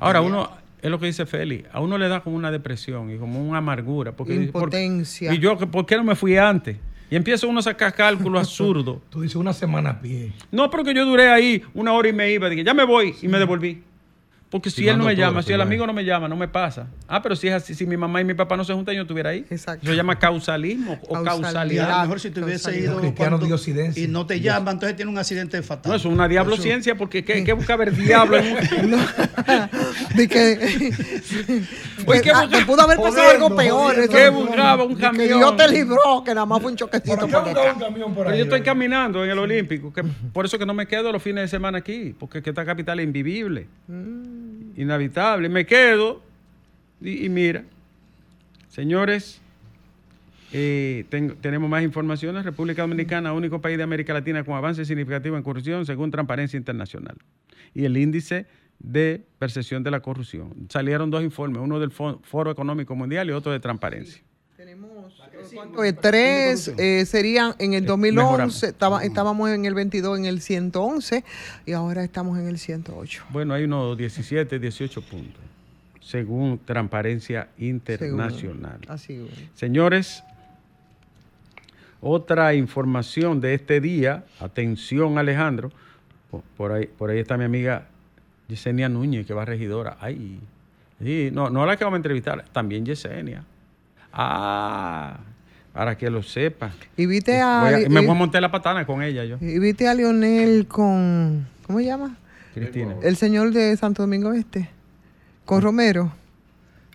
Ahora, 0.00 0.20
uno, 0.20 0.50
es 0.82 0.90
lo 0.90 0.98
que 0.98 1.06
dice 1.06 1.24
Félix, 1.24 1.68
a 1.72 1.80
uno 1.80 1.96
le 1.96 2.08
da 2.08 2.20
como 2.20 2.36
una 2.36 2.50
depresión 2.50 3.10
y 3.10 3.16
como 3.16 3.42
una 3.42 3.58
amargura. 3.58 4.12
Porque, 4.12 4.34
Impotencia. 4.34 5.30
porque- 5.30 5.38
y 5.38 5.42
yo, 5.42 5.56
¿por 5.70 5.86
qué 5.86 5.96
no 5.96 6.04
me 6.04 6.14
fui 6.14 6.36
antes? 6.36 6.76
Y 7.10 7.16
empieza 7.16 7.46
uno 7.46 7.60
a 7.60 7.62
sacar 7.62 7.94
cálculos 7.94 8.40
absurdos. 8.40 8.98
Tú 9.10 9.22
dices 9.22 9.36
una 9.36 9.52
semana 9.52 9.90
a 9.90 10.00
pie. 10.00 10.32
No, 10.50 10.68
porque 10.70 10.92
yo 10.92 11.06
duré 11.06 11.30
ahí 11.30 11.62
una 11.74 11.92
hora 11.92 12.08
y 12.08 12.12
me 12.12 12.32
iba, 12.32 12.48
dije, 12.48 12.64
ya 12.64 12.74
me 12.74 12.84
voy 12.84 13.14
y 13.22 13.28
me 13.28 13.38
devolví. 13.38 13.82
Porque 14.54 14.70
si 14.70 14.82
Sí, 14.82 14.88
él 14.88 14.96
no 14.96 15.04
me 15.06 15.16
todo, 15.16 15.20
llama, 15.26 15.42
si 15.42 15.52
el 15.52 15.60
amigo 15.60 15.84
no 15.84 15.92
me 15.92 16.04
llama, 16.04 16.28
no 16.28 16.36
me 16.36 16.46
pasa. 16.46 16.86
Ah, 17.08 17.20
pero 17.20 17.34
si 17.34 17.48
es 17.48 17.54
así, 17.54 17.74
si 17.74 17.86
mi 17.86 17.96
mamá 17.96 18.20
y 18.20 18.24
mi 18.24 18.34
papá 18.34 18.56
no 18.56 18.62
se 18.62 18.72
juntan, 18.72 18.94
yo 18.94 19.02
estuviera 19.02 19.30
ahí. 19.30 19.44
Exacto. 19.50 19.80
Eso 19.82 19.90
se 19.90 19.96
llama 19.96 20.16
causalismo 20.16 20.96
o 21.08 21.24
Causalidad. 21.24 21.88
Y 21.88 21.90
a 21.90 21.96
lo 21.96 22.02
mejor 22.02 22.20
si 22.20 22.30
te 22.30 22.40
hubiese 22.40 22.78
ido 22.78 23.00
cuando- 23.16 23.48
y 23.96 24.06
no 24.06 24.26
te 24.26 24.38
llaman, 24.40 24.74
entonces 24.74 24.94
tiene 24.94 25.10
un 25.10 25.18
accidente 25.18 25.60
fatal. 25.60 25.90
No, 25.90 25.96
eso 25.96 26.06
es 26.08 26.14
una 26.14 26.28
diablo 26.28 26.56
ciencia 26.56 26.94
porque 26.94 27.24
¿qué, 27.24 27.42
qué 27.42 27.52
busca 27.52 27.74
ver 27.74 27.96
diablo 27.96 28.36
en 28.36 28.94
un... 28.94 29.00
De 30.14 30.28
que, 30.28 30.92
Pues, 32.04 32.22
¿qué 32.22 32.30
Ah, 32.30 32.42
busca- 32.44 32.58
que 32.58 32.64
pudo 32.64 32.82
haber 32.82 32.96
pasado 32.98 33.22
Jodiendo, 33.24 33.46
algo 33.46 33.56
peor. 33.56 33.94
jodiendo. 33.94 34.16
¿Qué 34.16 34.28
buscaba 34.28 34.84
un 34.84 34.94
camión? 34.94 35.26
Que 35.28 35.34
Dios 35.34 35.56
te 35.56 35.68
libró, 35.68 36.22
que 36.24 36.32
nada 36.32 36.46
más 36.46 36.62
fue 36.62 36.70
un 36.70 36.76
choquecito 36.76 37.16
¿Para 37.16 37.26
qué 37.26 37.32
por 37.32 37.44
detrás. 37.44 37.74
un 37.74 37.80
camión 37.80 38.14
por 38.14 38.22
Pero 38.24 38.30
ahí? 38.30 38.38
yo 38.38 38.44
estoy 38.44 38.60
caminando 38.60 39.24
en 39.24 39.30
el 39.30 39.38
Olímpico, 39.40 39.92
que 39.92 40.04
por 40.32 40.44
eso 40.44 40.60
que 40.60 40.66
no 40.66 40.74
me 40.74 40.86
quedo 40.86 41.10
los 41.10 41.20
fines 41.20 41.42
de 41.42 41.48
semana 41.48 41.78
aquí, 41.78 42.14
porque 42.16 42.38
es 42.38 42.44
que 42.44 42.50
esta 42.50 42.64
capital 42.64 43.00
es 43.00 43.04
invivible, 43.04 43.66
inhabitable. 44.76 45.48
Me 45.48 45.66
quedo 45.66 46.22
y, 47.00 47.28
mira, 47.28 47.64
señores, 48.68 49.40
eh, 50.52 51.04
tenemos 51.40 51.68
más 51.68 51.82
informaciones. 51.82 52.44
República 52.44 52.82
Dominicana, 52.82 53.32
único 53.32 53.60
país 53.60 53.76
de 53.76 53.82
América 53.82 54.12
Latina 54.14 54.44
con 54.44 54.54
avance 54.54 54.84
significativo 54.84 55.36
en 55.36 55.42
corrupción 55.42 55.84
según 55.86 56.10
Transparencia 56.10 56.56
Internacional. 56.56 57.16
Y 57.74 57.84
el 57.84 57.96
índice 57.96 58.46
de 58.78 59.22
percepción 59.38 59.82
de 59.82 59.90
la 59.90 60.00
corrupción. 60.00 60.52
Salieron 60.68 61.10
dos 61.10 61.22
informes, 61.22 61.60
uno 61.62 61.78
del 61.80 61.90
Fo- 61.90 62.20
Foro 62.22 62.50
Económico 62.50 62.94
Mundial 62.94 63.28
y 63.28 63.32
otro 63.32 63.52
de 63.52 63.60
Transparencia. 63.60 64.22
Eh, 65.84 65.92
tres, 65.92 66.68
eh, 66.78 67.04
serían 67.06 67.54
en 67.58 67.74
el 67.74 67.84
2011, 67.86 68.24
mejoramos. 68.26 68.62
estaba- 68.62 69.04
estábamos 69.04 69.50
en 69.50 69.64
el 69.64 69.74
22, 69.74 70.18
en 70.18 70.24
el 70.26 70.40
111 70.40 71.24
y 71.66 71.72
ahora 71.72 72.02
estamos 72.04 72.38
en 72.38 72.48
el 72.48 72.58
108. 72.58 73.24
Bueno, 73.30 73.54
hay 73.54 73.64
unos 73.64 73.96
17, 73.96 74.58
18 74.58 75.02
puntos, 75.02 75.40
según 76.00 76.58
Transparencia 76.64 77.48
según- 77.56 77.68
Internacional. 77.70 78.78
Así. 78.88 79.18
bueno. 79.18 79.34
Señores, 79.54 80.22
otra 82.00 82.54
información 82.54 83.40
de 83.40 83.54
este 83.54 83.80
día, 83.80 84.24
atención 84.40 85.18
Alejandro, 85.18 85.70
por, 86.30 86.42
por 86.56 86.72
ahí, 86.72 86.86
por 86.86 87.10
ahí 87.10 87.18
está 87.18 87.36
mi 87.36 87.44
amiga 87.44 87.86
Yesenia 88.48 88.88
Núñez, 88.88 89.26
que 89.26 89.32
va 89.34 89.44
regidora. 89.44 89.96
Ay, 90.00 90.38
sí, 91.02 91.30
no, 91.32 91.48
no 91.50 91.64
la 91.64 91.76
que 91.76 91.84
vamos 91.84 91.96
a 91.96 91.98
entrevistar, 91.98 92.44
también 92.52 92.84
Yesenia. 92.84 93.44
Ah, 94.12 95.18
para 95.74 95.98
que 95.98 96.08
lo 96.08 96.22
sepa. 96.22 96.70
Y 96.96 97.04
viste 97.04 97.38
a, 97.40 97.60
Voy 97.62 97.84
a- 97.84 97.88
me 97.90 98.00
voy 98.00 98.10
a 98.10 98.14
montar 98.14 98.40
la 98.40 98.50
patana 98.50 98.86
con 98.86 99.02
ella 99.02 99.24
yo, 99.24 99.36
y 99.40 99.58
viste 99.58 99.86
a 99.88 99.92
Lionel 99.94 100.66
con, 100.68 101.46
¿cómo 101.66 101.80
se 101.80 101.84
llama? 101.84 102.16
Cristina. 102.54 102.94
El 103.02 103.16
señor 103.16 103.50
de 103.52 103.76
Santo 103.76 104.02
Domingo 104.04 104.32
Este, 104.32 104.70
con 105.44 105.60
Romero. 105.60 106.12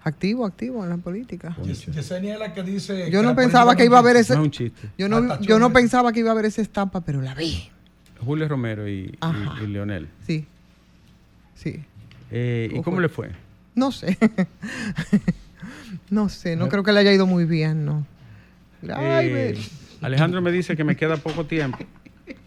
Activo, 0.01 0.45
activo 0.45 0.81
en 0.85 0.89
la 0.91 0.97
política. 0.97 1.55
Yes- 1.61 1.87
Yesenia 1.87 2.35
es 2.35 2.39
la 2.39 2.53
que 2.53 2.63
dice. 2.63 3.11
Yo 3.11 3.21
no 3.21 3.29
la 3.31 3.35
pensaba 3.35 3.75
que 3.75 3.83
iba 3.83 3.97
a 3.97 3.99
haber 3.99 4.13
No 4.15 4.19
ese... 4.21 4.33
es 4.33 4.39
un 4.39 4.49
chiste. 4.49 4.89
Yo 4.97 5.09
no, 5.09 5.39
yo 5.41 5.59
no 5.59 5.73
pensaba 5.73 6.13
que 6.13 6.21
iba 6.21 6.29
a 6.29 6.31
haber 6.31 6.45
esa 6.45 6.61
estampa, 6.61 7.01
pero 7.01 7.21
la 7.21 7.35
vi. 7.35 7.69
Julio 8.25 8.47
Romero 8.47 8.87
y, 8.87 9.11
y- 9.21 9.63
y 9.63 9.67
Leonel. 9.67 10.07
Sí. 10.25 10.45
Sí. 11.53 11.83
Eh, 12.31 12.67
¿Y 12.71 12.75
¿Cómo 12.75 12.83
cómo 12.85 13.01
le 13.01 13.09
fue? 13.09 13.29
No 13.75 13.91
sé. 13.91 14.17
no 16.09 16.29
sé, 16.29 16.55
no 16.55 16.69
creo 16.69 16.83
que 16.83 16.93
le 16.93 17.01
haya 17.01 17.11
ido 17.13 17.25
muy 17.27 17.43
bien, 17.45 17.83
¿no. 17.85 18.05
Eh. 18.83 19.57
Alejandro 20.01 20.41
me 20.41 20.51
dice 20.51 20.77
que 20.77 20.83
me 20.83 20.95
queda 20.95 21.17
poco 21.17 21.45
tiempo 21.45 21.79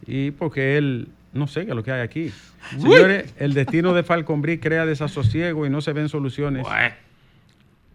y 0.07 0.31
porque 0.31 0.79
él 0.79 1.09
no 1.33 1.47
sé 1.47 1.64
qué 1.64 1.71
es 1.71 1.77
lo 1.77 1.83
que 1.83 1.92
hay 1.92 2.01
aquí. 2.01 2.33
Señores, 2.79 3.35
el 3.38 3.55
destino 3.55 3.92
de 3.95 4.03
Falcon 4.03 4.42
Bridge 4.42 4.61
crea 4.61 4.87
desasosiego 4.87 5.66
y 5.66 5.71
no 5.71 5.81
se 5.81 5.92
ven 5.92 6.09
soluciones 6.09 6.66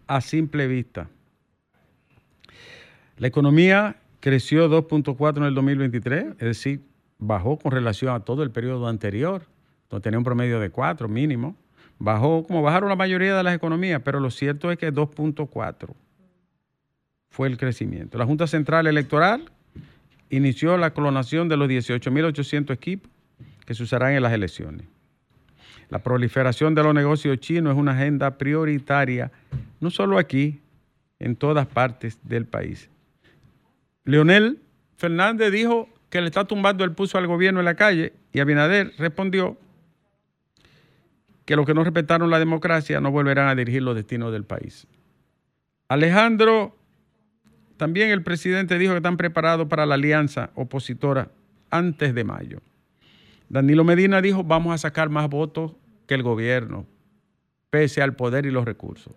a 0.07 0.21
simple 0.21 0.67
vista. 0.67 1.09
La 3.17 3.27
economía 3.27 3.97
creció 4.19 4.69
2.4 4.69 5.37
en 5.37 5.43
el 5.43 5.55
2023, 5.55 6.25
es 6.31 6.37
decir, 6.37 6.81
bajó 7.17 7.57
con 7.57 7.71
relación 7.71 8.13
a 8.13 8.19
todo 8.19 8.43
el 8.43 8.51
periodo 8.51 8.87
anterior, 8.87 9.43
donde 9.89 10.03
tenía 10.03 10.19
un 10.19 10.23
promedio 10.23 10.59
de 10.59 10.69
4 10.69 11.07
mínimo. 11.07 11.55
Bajó 11.99 12.45
como 12.45 12.61
bajaron 12.61 12.89
la 12.89 12.95
mayoría 12.95 13.35
de 13.35 13.41
las 13.41 13.55
economías, 13.55 14.01
pero 14.03 14.19
lo 14.19 14.29
cierto 14.29 14.71
es 14.71 14.77
que 14.77 14.93
2.4 14.93 15.95
fue 17.37 17.47
el 17.47 17.57
crecimiento. 17.59 18.17
La 18.17 18.25
Junta 18.25 18.47
Central 18.47 18.87
Electoral 18.87 19.51
inició 20.31 20.75
la 20.75 20.89
clonación 20.89 21.47
de 21.47 21.55
los 21.55 21.69
18.800 21.69 22.71
equipos 22.71 23.11
que 23.63 23.75
se 23.75 23.83
usarán 23.83 24.13
en 24.13 24.23
las 24.23 24.33
elecciones. 24.33 24.87
La 25.89 25.99
proliferación 25.99 26.73
de 26.73 26.81
los 26.81 26.95
negocios 26.95 27.39
chinos 27.39 27.73
es 27.73 27.79
una 27.79 27.91
agenda 27.91 28.39
prioritaria, 28.39 29.31
no 29.79 29.91
solo 29.91 30.17
aquí, 30.17 30.61
en 31.19 31.35
todas 31.35 31.67
partes 31.67 32.17
del 32.23 32.47
país. 32.47 32.89
Leonel 34.03 34.59
Fernández 34.95 35.51
dijo 35.51 35.89
que 36.09 36.21
le 36.21 36.27
está 36.27 36.45
tumbando 36.45 36.83
el 36.83 36.93
pulso 36.93 37.19
al 37.19 37.27
gobierno 37.27 37.59
en 37.59 37.65
la 37.65 37.75
calle 37.75 38.13
y 38.33 38.39
Abinader 38.39 38.93
respondió 38.97 39.59
que 41.45 41.55
los 41.55 41.67
que 41.67 41.75
no 41.75 41.83
respetaron 41.83 42.31
la 42.31 42.39
democracia 42.39 42.99
no 42.99 43.11
volverán 43.11 43.47
a 43.47 43.53
dirigir 43.53 43.83
los 43.83 43.95
destinos 43.95 44.33
del 44.33 44.43
país. 44.43 44.87
Alejandro, 45.87 46.76
también 47.77 48.09
el 48.09 48.23
presidente 48.23 48.77
dijo 48.77 48.93
que 48.93 48.97
están 48.97 49.17
preparados 49.17 49.67
para 49.67 49.85
la 49.85 49.95
alianza 49.95 50.49
opositora 50.55 51.29
antes 51.69 52.13
de 52.13 52.23
mayo. 52.23 52.61
Danilo 53.49 53.83
Medina 53.83 54.21
dijo, 54.21 54.43
vamos 54.43 54.73
a 54.73 54.77
sacar 54.77 55.09
más 55.09 55.29
votos 55.29 55.73
que 56.05 56.15
el 56.15 56.23
gobierno, 56.23 56.85
pese 57.69 58.01
al 58.01 58.15
poder 58.15 58.45
y 58.45 58.51
los 58.51 58.65
recursos. 58.65 59.13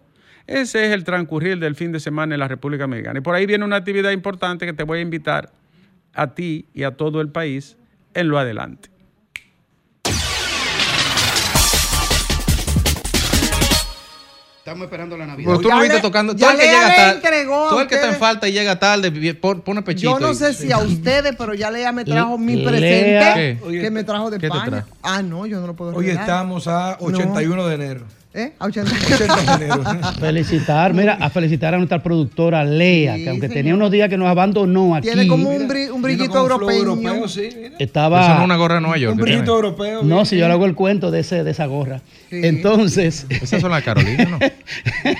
Ese 0.46 0.86
es 0.86 0.92
el 0.92 1.04
transcurrir 1.04 1.58
del 1.58 1.74
fin 1.74 1.92
de 1.92 2.00
semana 2.00 2.34
en 2.34 2.40
la 2.40 2.48
República 2.48 2.84
Dominicana. 2.84 3.18
Y 3.18 3.22
por 3.22 3.34
ahí 3.34 3.46
viene 3.46 3.64
una 3.64 3.76
actividad 3.76 4.10
importante 4.10 4.66
que 4.66 4.72
te 4.72 4.82
voy 4.82 4.98
a 4.98 5.02
invitar 5.02 5.52
a 6.12 6.34
ti 6.34 6.66
y 6.74 6.82
a 6.82 6.96
todo 6.96 7.20
el 7.20 7.28
país 7.28 7.76
en 8.14 8.28
lo 8.28 8.38
adelante. 8.38 8.89
Estamos 14.60 14.84
esperando 14.84 15.16
la 15.16 15.26
Navidad. 15.26 15.48
Pero 15.52 15.60
tú 15.62 15.68
Ya 15.68 15.74
lo 15.76 15.80
viste 15.80 15.96
le- 15.96 16.02
tocando. 16.02 16.32
ya 16.34 16.38
Todo 16.38 16.50
el 16.50 16.56
que 16.58 16.66
llega 16.66 16.88
le 16.88 16.94
tarde. 16.94 17.44
Todo 17.46 17.80
el 17.80 17.86
que 17.88 17.94
está 17.94 18.08
en 18.10 18.16
falta 18.16 18.46
y 18.48 18.52
llega 18.52 18.78
tarde, 18.78 19.10
pone 19.34 19.80
pechito. 19.82 20.12
Yo 20.12 20.20
no 20.20 20.32
y- 20.32 20.34
sé 20.34 20.52
si 20.52 20.70
a 20.70 20.78
ustedes, 20.78 21.34
pero 21.36 21.54
ya 21.54 21.70
Lea 21.70 21.92
me 21.92 22.04
trajo 22.04 22.36
mi 22.36 22.56
Lea. 22.56 22.68
presente 22.68 23.58
¿Qué? 23.64 23.80
que 23.80 23.90
me 23.90 24.04
trajo 24.04 24.30
de 24.30 24.38
¿Qué 24.38 24.50
te 24.50 24.56
España. 24.56 24.86
Ah, 25.02 25.22
no, 25.22 25.46
yo 25.46 25.60
no 25.60 25.66
lo 25.66 25.74
puedo 25.74 25.92
Hoy 25.92 26.04
revelar. 26.04 26.22
estamos 26.24 26.68
a 26.68 26.98
81 27.00 27.66
de 27.68 27.74
enero. 27.74 28.04
¿Eh? 28.32 28.52
A 28.60 28.66
80. 28.66 28.90
80 29.14 29.58
de 29.58 29.64
enero. 29.66 29.82
Felicitar, 30.20 30.94
mira, 30.94 31.14
a 31.14 31.30
felicitar 31.30 31.74
a 31.74 31.78
nuestra 31.78 32.00
productora 32.00 32.62
Lea, 32.64 33.16
Sí, 33.16 33.24
que 33.24 33.28
aunque 33.30 33.48
señor. 33.48 33.54
tenía 33.58 33.74
unos 33.74 33.90
días 33.90 34.08
que 34.08 34.16
nos 34.16 34.28
abandonó 34.28 34.94
aquí, 34.94 35.08
Tiene 35.08 35.26
como 35.26 35.50
un, 35.50 35.68
bri- 35.68 35.90
un 35.90 36.00
brillito 36.00 36.38
europeo. 36.38 36.70
europeo, 36.70 37.26
sí, 37.26 37.48
estaba... 37.80 38.20
Eso 38.22 38.34
no 38.34 38.38
es 38.38 38.44
una 38.44 38.56
gorra 38.56 38.76
de 38.76 38.80
Nueva 38.82 38.98
York. 38.98 39.12
Un 39.14 39.16
tiene. 39.24 39.32
brillito 39.32 39.54
europeo. 39.56 40.02
No, 40.04 40.24
si 40.24 40.36
yo 40.38 40.46
le 40.46 40.52
hago 40.52 40.64
el 40.66 40.76
cuento 40.76 41.10
de, 41.10 41.20
ese, 41.20 41.42
de 41.42 41.50
esa 41.50 41.66
gorra. 41.66 42.02
Sí. 42.30 42.40
Entonces, 42.44 43.26
Esas 43.28 43.60
son 43.60 43.72
las 43.72 43.82
Carolinas, 43.82 44.28
¿no? 44.30 44.38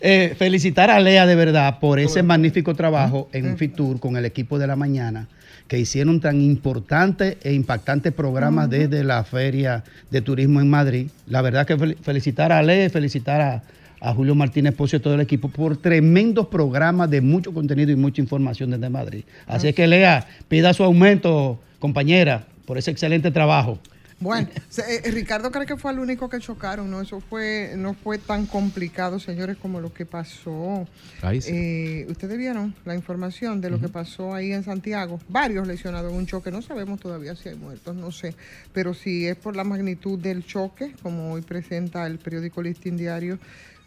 eh, 0.00 0.34
felicitar 0.38 0.90
a 0.90 1.00
Lea 1.00 1.26
de 1.26 1.34
verdad 1.36 1.78
por 1.78 1.98
ese 2.00 2.22
magnífico 2.22 2.74
trabajo 2.74 3.28
en 3.32 3.46
un 3.50 3.56
Fitur 3.56 4.00
con 4.00 4.16
el 4.16 4.24
equipo 4.24 4.58
de 4.58 4.66
la 4.66 4.76
mañana, 4.76 5.28
que 5.68 5.78
hicieron 5.78 6.20
tan 6.20 6.40
importante 6.40 7.38
e 7.42 7.52
impactante 7.52 8.12
programas 8.12 8.70
desde 8.70 9.02
la 9.02 9.24
Feria 9.24 9.82
de 10.10 10.20
Turismo 10.20 10.60
en 10.60 10.70
Madrid. 10.70 11.08
La 11.26 11.42
verdad 11.42 11.66
que 11.66 11.76
fel- 11.76 11.96
felicitar 12.02 12.52
a 12.52 12.62
Lea, 12.62 12.88
felicitar 12.88 13.40
a, 13.40 13.62
a 14.00 14.14
Julio 14.14 14.34
Martínez 14.34 14.74
Pocio 14.74 14.98
y 14.98 15.00
todo 15.02 15.14
el 15.14 15.20
equipo 15.20 15.48
por 15.48 15.76
tremendos 15.76 16.46
programas 16.46 17.10
de 17.10 17.20
mucho 17.20 17.52
contenido 17.52 17.90
y 17.90 17.96
mucha 17.96 18.20
información 18.22 18.70
desde 18.70 18.88
Madrid. 18.88 19.24
Así 19.46 19.66
es 19.68 19.74
que 19.74 19.86
Lea, 19.86 20.26
pida 20.48 20.72
su 20.72 20.84
aumento, 20.84 21.58
compañera, 21.80 22.44
por 22.64 22.78
ese 22.78 22.90
excelente 22.92 23.30
trabajo. 23.32 23.78
Bueno, 24.18 24.48
se- 24.70 24.96
eh, 25.06 25.10
Ricardo 25.10 25.50
cree 25.50 25.66
que 25.66 25.76
fue 25.76 25.92
el 25.92 25.98
único 25.98 26.30
que 26.30 26.38
chocaron, 26.38 26.90
¿no? 26.90 27.02
Eso 27.02 27.20
fue, 27.20 27.74
no 27.76 27.92
fue 27.92 28.16
tan 28.16 28.46
complicado, 28.46 29.18
señores, 29.18 29.58
como 29.58 29.78
lo 29.80 29.92
que 29.92 30.06
pasó. 30.06 30.88
Ahí 31.20 31.42
sí. 31.42 31.50
Eh, 31.52 32.06
Ustedes 32.08 32.38
vieron 32.38 32.74
la 32.86 32.94
información 32.94 33.60
de 33.60 33.68
lo 33.68 33.78
que 33.78 33.88
pasó 33.88 34.34
ahí 34.34 34.52
en 34.52 34.64
Santiago. 34.64 35.20
Varios 35.28 35.66
lesionados 35.66 36.10
en 36.12 36.18
un 36.18 36.26
choque. 36.26 36.50
No 36.50 36.62
sabemos 36.62 36.98
todavía 36.98 37.36
si 37.36 37.50
hay 37.50 37.56
muertos, 37.56 37.94
no 37.94 38.10
sé. 38.10 38.34
Pero 38.72 38.94
si 38.94 39.26
es 39.26 39.36
por 39.36 39.54
la 39.54 39.64
magnitud 39.64 40.18
del 40.18 40.46
choque, 40.46 40.94
como 41.02 41.32
hoy 41.32 41.42
presenta 41.42 42.06
el 42.06 42.18
periódico 42.18 42.62
Listín 42.62 42.96
Diario, 42.96 43.38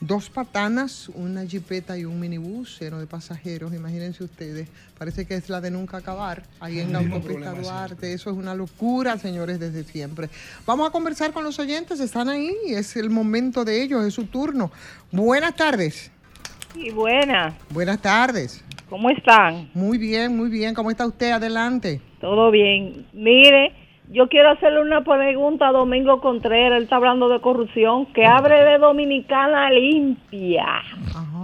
dos 0.02 0.30
patanas, 0.30 1.10
una 1.10 1.46
jipeta 1.46 1.98
y 1.98 2.06
un 2.06 2.20
minibús 2.20 2.80
lleno 2.80 3.00
de 3.00 3.08
pasajeros. 3.08 3.74
Imagínense 3.74 4.24
ustedes. 4.24 4.70
Parece 4.98 5.26
que 5.26 5.36
es 5.36 5.50
la 5.50 5.62
de 5.62 5.72
nunca 5.72 5.98
acabar. 5.98 6.44
Ahí 6.60 6.80
en 6.80 6.94
la 6.94 7.00
autopista 7.00 7.54
Duarte. 7.54 8.14
Eso 8.14 8.30
es 8.30 8.38
una 8.38 8.56
locura, 8.56 9.18
señores, 9.18 9.60
desde 9.60 9.84
siempre. 9.84 10.30
Vamos 10.66 10.88
a 10.88 10.92
conversar 10.92 11.34
con 11.34 11.44
los 11.44 11.60
oyentes. 11.60 12.00
Están 12.00 12.30
ahí. 12.30 12.56
Es 12.68 12.96
el 12.96 13.10
momento 13.10 13.66
de 13.66 13.82
ellos. 13.82 14.06
Es 14.06 14.14
su 14.14 14.26
turno. 14.26 14.72
Buenas 15.12 15.56
tardes. 15.56 16.12
Y 16.76 16.92
buena, 16.92 17.58
Buenas 17.72 18.00
tardes. 18.00 18.64
¿cómo 18.90 19.10
están? 19.10 19.70
Muy 19.74 19.98
bien, 19.98 20.36
muy 20.36 20.50
bien. 20.50 20.74
¿Cómo 20.74 20.92
está 20.92 21.06
usted? 21.06 21.32
Adelante. 21.32 22.02
Todo 22.22 22.52
bien. 22.52 23.06
Mire, 23.14 23.74
yo 24.10 24.28
quiero 24.28 24.50
hacerle 24.50 24.82
una 24.82 25.04
pregunta 25.04 25.67
a 25.67 25.72
Domingo 25.72 26.19
Contreras, 26.19 26.78
él 26.78 26.84
está 26.84 26.95
hablando 26.95 27.30
de 27.30 27.39
corrupción, 27.41 28.08
que 28.08 28.26
abre 28.26 28.63
de 28.65 28.78
Dominicana 28.80 29.69
limpia. 29.69 30.65
Ajá. 30.65 31.39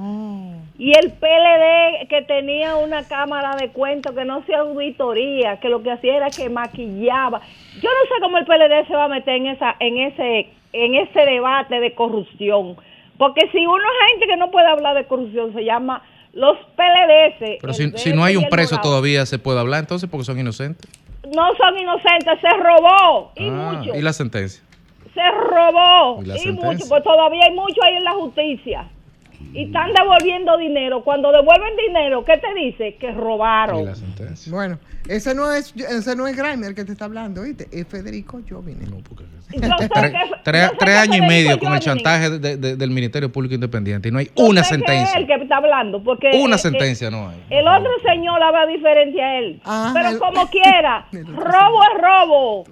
Y 0.78 0.92
el 0.92 1.12
PLD 1.14 2.08
que 2.10 2.24
tenía 2.24 2.76
una 2.76 3.08
cámara 3.08 3.56
de 3.56 3.70
cuentos 3.70 4.14
que 4.14 4.26
no 4.26 4.40
hacía 4.40 4.60
auditoría, 4.60 5.58
que 5.62 5.70
lo 5.70 5.82
que 5.82 5.92
hacía 5.92 6.18
era 6.18 6.30
que 6.30 6.50
maquillaba. 6.50 7.40
Yo 7.76 7.90
no 7.90 8.08
sé 8.10 8.22
cómo 8.22 8.38
el 8.38 8.46
PLD 8.46 8.86
se 8.88 8.94
va 8.94 9.06
a 9.06 9.08
meter 9.08 9.36
en 9.36 9.48
esa 9.48 9.76
en 9.80 9.98
ese 9.98 10.50
en 10.74 10.96
ese 10.96 11.20
debate 11.22 11.80
de 11.80 11.94
corrupción, 11.94 12.76
porque 13.18 13.48
si 13.54 13.66
uno 13.66 13.78
es 13.78 14.12
gente 14.12 14.28
que 14.28 14.36
no 14.36 14.52
puede 14.52 14.68
hablar 14.68 14.96
de 14.96 15.06
corrupción 15.06 15.54
se 15.54 15.64
llama 15.64 16.04
los 16.34 16.58
PLDS. 16.76 17.60
Pero 17.62 17.74
si, 17.74 18.14
no 18.14 18.26
hay 18.26 18.36
un 18.36 18.50
preso 18.50 18.76
morado, 18.76 18.90
todavía, 18.90 19.26
¿se 19.26 19.40
puede 19.40 19.62
hablar 19.62 19.80
entonces 19.80 20.10
porque 20.10 20.26
son 20.26 20.38
inocentes? 20.38 20.92
No 21.34 21.56
son 21.56 21.78
inocentes, 21.80 22.40
se 22.42 22.50
robó 22.58 23.32
y 23.36 23.48
Ah, 23.50 23.74
mucho. 23.74 23.96
¿Y 23.96 24.02
la 24.02 24.14
sentencia? 24.14 24.64
Se 25.14 25.32
robó 25.32 26.22
¿Y 26.24 26.50
y 26.50 26.52
mucho, 26.52 26.86
pues 26.90 27.04
todavía 27.04 27.46
hay 27.46 27.54
mucho 27.56 27.82
ahí 27.84 27.96
en 27.96 28.04
la 28.04 28.12
justicia. 28.14 28.90
Y 29.56 29.66
están 29.66 29.94
devolviendo 29.94 30.58
dinero. 30.58 31.02
Cuando 31.04 31.32
devuelven 31.32 31.76
dinero, 31.88 32.24
¿qué 32.26 32.38
te 32.38 32.54
dice? 32.54 32.96
Que 33.00 33.08
¿Y 33.08 33.14
robaron. 33.14 33.86
la 33.86 33.96
sentencia? 33.96 34.52
Bueno, 34.52 34.78
ese 35.08 35.34
no 35.34 35.52
es 35.52 35.74
ese 35.76 36.16
no 36.16 36.28
es 36.28 36.36
Grimer 36.36 36.76
que 36.76 36.84
te 36.84 36.92
está 36.92 37.06
hablando, 37.06 37.42
¿oíste? 37.42 37.68
Es 37.72 37.88
Federico 37.88 38.42
Jovine. 38.48 38.86
No, 38.88 38.98
porque- 38.98 39.24
Tres, 40.44 40.98
años 40.98 41.18
y 41.18 41.22
medio 41.22 41.58
con 41.60 41.74
el 41.74 41.80
chantaje 41.80 42.32
de- 42.40 42.58
de- 42.58 42.76
del 42.76 42.90
Ministerio 42.92 43.32
Público 43.32 43.54
Independiente 43.56 44.10
y 44.10 44.12
no 44.12 44.18
hay 44.20 44.26
yo 44.36 44.44
una 44.46 44.62
que 44.62 44.68
sentencia. 44.68 45.04
es 45.06 45.16
él 45.16 45.28
que 45.28 45.36
está 45.36 45.58
hablando, 45.58 46.04
porque 46.04 46.32
Una 46.44 46.56
eh, 46.56 46.60
sentencia 46.60 47.10
no 47.10 47.30
hay. 47.30 47.44
El 47.50 47.68
otro 47.68 47.92
señor 48.04 48.40
la 48.40 48.52
ve 48.52 48.74
diferente 48.74 49.22
a 49.22 49.40
él. 49.40 49.62
Ah, 49.64 49.92
Pero 49.94 50.10
el- 50.10 50.18
como 50.20 50.48
quiera, 50.50 51.08
El 51.14 51.28
robo 51.28 51.84
es 51.84 52.02
robo. 52.02 52.64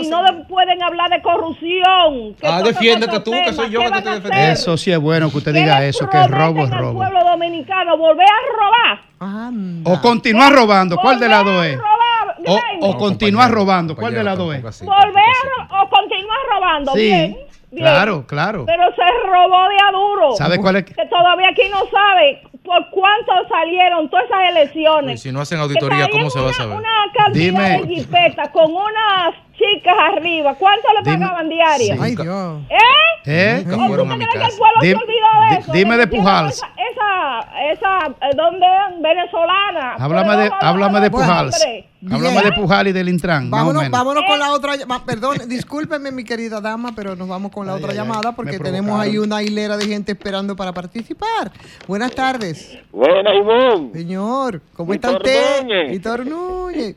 Y 0.00 0.06
no 0.08 0.22
le 0.22 0.32
pueden 0.44 0.82
hablar 0.82 1.10
de 1.10 1.20
corrupción. 1.22 2.34
que 2.40 2.46
Ah, 2.46 2.58
eso 2.58 2.68
es 2.68 2.74
defiéndete 2.74 3.20
tú, 3.20 3.30
que 3.30 3.52
soy 3.52 3.70
yo 3.70 3.80
¿Qué 3.80 3.86
que 3.86 3.92
te 3.92 4.10
defendiendo. 4.10 4.28
hacer? 4.36 4.50
Eso 4.52 4.76
sí 4.76 4.92
es 4.92 4.98
bueno 4.98 5.30
que 5.30 5.38
usted 5.38 5.52
¿Qué 5.52 5.58
diga 5.60 5.84
eso, 5.84 6.08
que 6.08 6.26
robo 6.26 6.64
es 6.64 6.70
robo. 6.70 6.94
pueblo 6.94 7.24
dominicano 7.24 7.96
volver 7.96 8.26
a 8.26 8.62
robar. 8.64 9.00
Anda. 9.20 9.90
O 9.90 10.00
continuar 10.00 10.52
robando, 10.52 10.96
¿cuál 10.96 11.20
de 11.20 11.28
las 11.28 11.44
dos 11.44 11.54
Volver 11.54 11.70
es? 11.70 11.78
a 11.78 11.82
robar, 11.82 12.36
O, 12.80 12.86
o 12.86 12.92
No, 12.92 12.98
continuar 12.98 13.50
robando, 13.50 13.94
¿cuál 13.96 14.14
de 14.14 14.24
las 14.24 14.36
dos 14.36 14.46
compañero, 14.46 14.68
es? 14.70 14.80
volver 14.84 15.68
a 15.70 15.82
o 15.82 15.88
continuar 15.88 16.38
robando. 16.50 16.92
Sí, 16.92 17.00
bien, 17.00 17.36
bien. 17.70 17.84
claro, 17.84 18.26
claro. 18.26 18.64
Pero 18.66 18.82
se 18.94 19.02
robó 19.28 19.68
de 19.68 19.76
a 19.76 19.92
duro. 19.92 20.32
¿Sabe 20.36 20.58
cuál 20.58 20.76
es? 20.76 20.84
Que 20.86 21.06
todavía 21.06 21.48
aquí 21.50 21.62
no 21.70 21.78
sabe 21.90 22.42
por 22.64 22.90
cuánto 22.90 23.32
salieron 23.48 24.08
todas 24.10 24.24
esas 24.26 24.50
elecciones. 24.50 25.20
Y 25.20 25.22
si 25.28 25.32
no 25.32 25.40
hacen 25.40 25.60
auditoría, 25.60 26.06
Que 26.06 26.12
¿cómo 26.12 26.30
se 26.30 26.40
va 26.40 26.50
a 26.50 26.52
saber? 26.52 26.76
Una, 26.78 26.80
una 26.80 27.12
cantidad 27.14 27.44
Dime. 27.44 27.86
de 27.86 27.94
jipetas 27.94 28.48
con 28.50 28.72
unas 28.74 29.34
chicas 29.52 29.94
arriba. 30.16 30.54
¿Cuánto 30.58 30.88
le 30.94 31.10
Dime. 31.10 31.24
pagaban 31.24 31.48
diarias? 31.48 31.98
Ay, 32.00 32.16
Dios. 32.16 32.60
¿Eh? 32.70 32.76
¿Eh? 33.24 33.64
¿O 33.68 33.70
tú 33.70 33.76
te 33.76 33.76
crees 33.76 34.18
que 34.18 34.24
el 34.24 34.40
casa. 34.40 34.58
pueblo 34.58 34.80
se 34.80 34.86
Dim- 34.88 34.98
olvidó 34.98 35.50
de 35.54 35.58
eso? 35.60 35.72
dime 35.72 35.96
de 35.96 36.06
Pujals. 36.08 36.54
Esa, 36.56 36.66
esa, 36.90 37.72
esa, 37.72 38.06
eh, 38.08 38.30
¿dónde? 38.36 38.66
Venezolana. 39.00 39.94
Háblame 39.94 40.36
de, 40.42 40.50
háblame 40.60 41.00
de 41.00 41.10
Pujals. 41.10 41.64
Háblame 42.10 42.42
de 42.42 42.52
Pujal 42.52 42.88
y 42.88 42.92
del 42.92 43.08
Intran, 43.08 43.48
Vámonos, 43.48 43.88
vámonos 43.90 44.24
Eh. 44.24 44.26
con 44.28 44.38
la 44.40 44.50
otra 44.52 44.74
llamada. 44.74 45.04
Perdón, 45.06 45.36
discúlpeme, 45.46 46.10
mi 46.10 46.24
querida 46.24 46.60
dama, 46.60 46.92
pero 46.96 47.14
nos 47.14 47.28
vamos 47.28 47.52
con 47.52 47.64
la 47.64 47.74
Ay, 47.74 47.78
otra 47.78 47.92
ay, 47.92 47.96
llamada 47.98 48.32
porque 48.32 48.58
tenemos 48.58 48.98
ahí 49.00 49.18
una 49.18 49.40
hilera 49.42 49.76
de 49.76 49.86
gente 49.86 50.10
esperando 50.12 50.56
para 50.56 50.72
participar. 50.72 51.52
Buenas 51.86 52.10
tardes, 52.12 52.76
Buena, 52.90 53.32
Ivonne. 53.36 53.92
señor. 53.92 54.60
¿Cómo 54.74 54.94
está 54.94 55.12
usted? 55.12 55.64
Víctor 55.90 56.26
Núñez. 56.26 56.96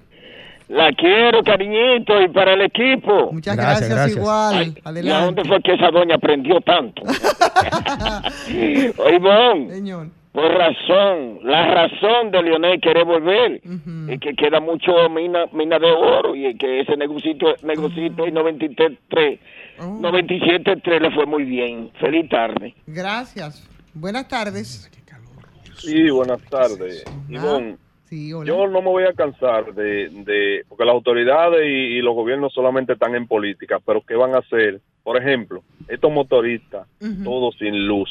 La 0.67 0.91
quiero, 0.93 1.43
cariñito, 1.43 2.19
y 2.21 2.27
para 2.29 2.53
el 2.53 2.61
equipo. 2.63 3.31
Muchas 3.31 3.55
Gracias, 3.55 3.89
gracias, 3.89 3.89
gracias. 3.89 4.17
igual. 4.17 4.75
Ay, 4.83 5.05
¿Y 5.05 5.09
a 5.11 5.25
dónde 5.25 5.43
fue 5.45 5.61
que 5.61 5.73
esa 5.73 5.91
doña 5.91 6.15
aprendió 6.15 6.59
tanto? 6.61 7.03
Oye, 8.47 9.15
Ivonne, 9.15 9.71
Señor. 9.71 10.07
por 10.31 10.51
razón, 10.51 11.39
la 11.43 11.67
razón 11.73 12.31
de 12.31 12.41
Leonel 12.43 12.81
querer 12.81 13.05
volver, 13.05 13.61
Ujú. 13.65 14.11
es 14.11 14.19
que 14.19 14.33
queda 14.35 14.59
mucho 14.59 14.91
mina, 15.09 15.45
mina 15.53 15.77
de 15.79 15.91
oro, 15.91 16.35
y 16.35 16.55
que 16.57 16.81
ese 16.81 16.97
negocito, 16.97 17.53
negocito 17.63 18.27
y 18.27 18.31
93, 18.31 19.39
Oh. 19.77 19.99
97.3 19.99 21.01
le 21.01 21.11
fue 21.11 21.25
muy 21.25 21.43
bien. 21.43 21.91
Feliz 21.99 22.29
tarde. 22.29 22.73
Gracias. 22.87 23.67
Buenas 23.93 24.25
tardes. 24.29 24.89
Sí, 25.77 26.09
buenas 26.09 26.41
tardes. 26.43 27.03
Ah, 27.05 27.11
Ivonne, 27.27 27.75
Sí, 28.05 28.29
yo 28.29 28.67
no 28.67 28.81
me 28.81 28.89
voy 28.89 29.03
a 29.03 29.13
cansar 29.13 29.73
de, 29.73 30.09
de 30.09 30.63
porque 30.69 30.85
las 30.85 30.93
autoridades 30.93 31.65
y, 31.65 31.97
y 31.97 32.01
los 32.01 32.13
gobiernos 32.13 32.53
solamente 32.53 32.93
están 32.93 33.15
en 33.15 33.27
política, 33.27 33.79
pero 33.83 34.01
¿qué 34.01 34.15
van 34.15 34.35
a 34.35 34.39
hacer 34.39 34.79
por 35.05 35.21
ejemplo, 35.21 35.61
estos 35.87 36.11
motoristas, 36.11 36.87
todos 37.23 37.55
sin 37.59 37.87
luz, 37.87 38.09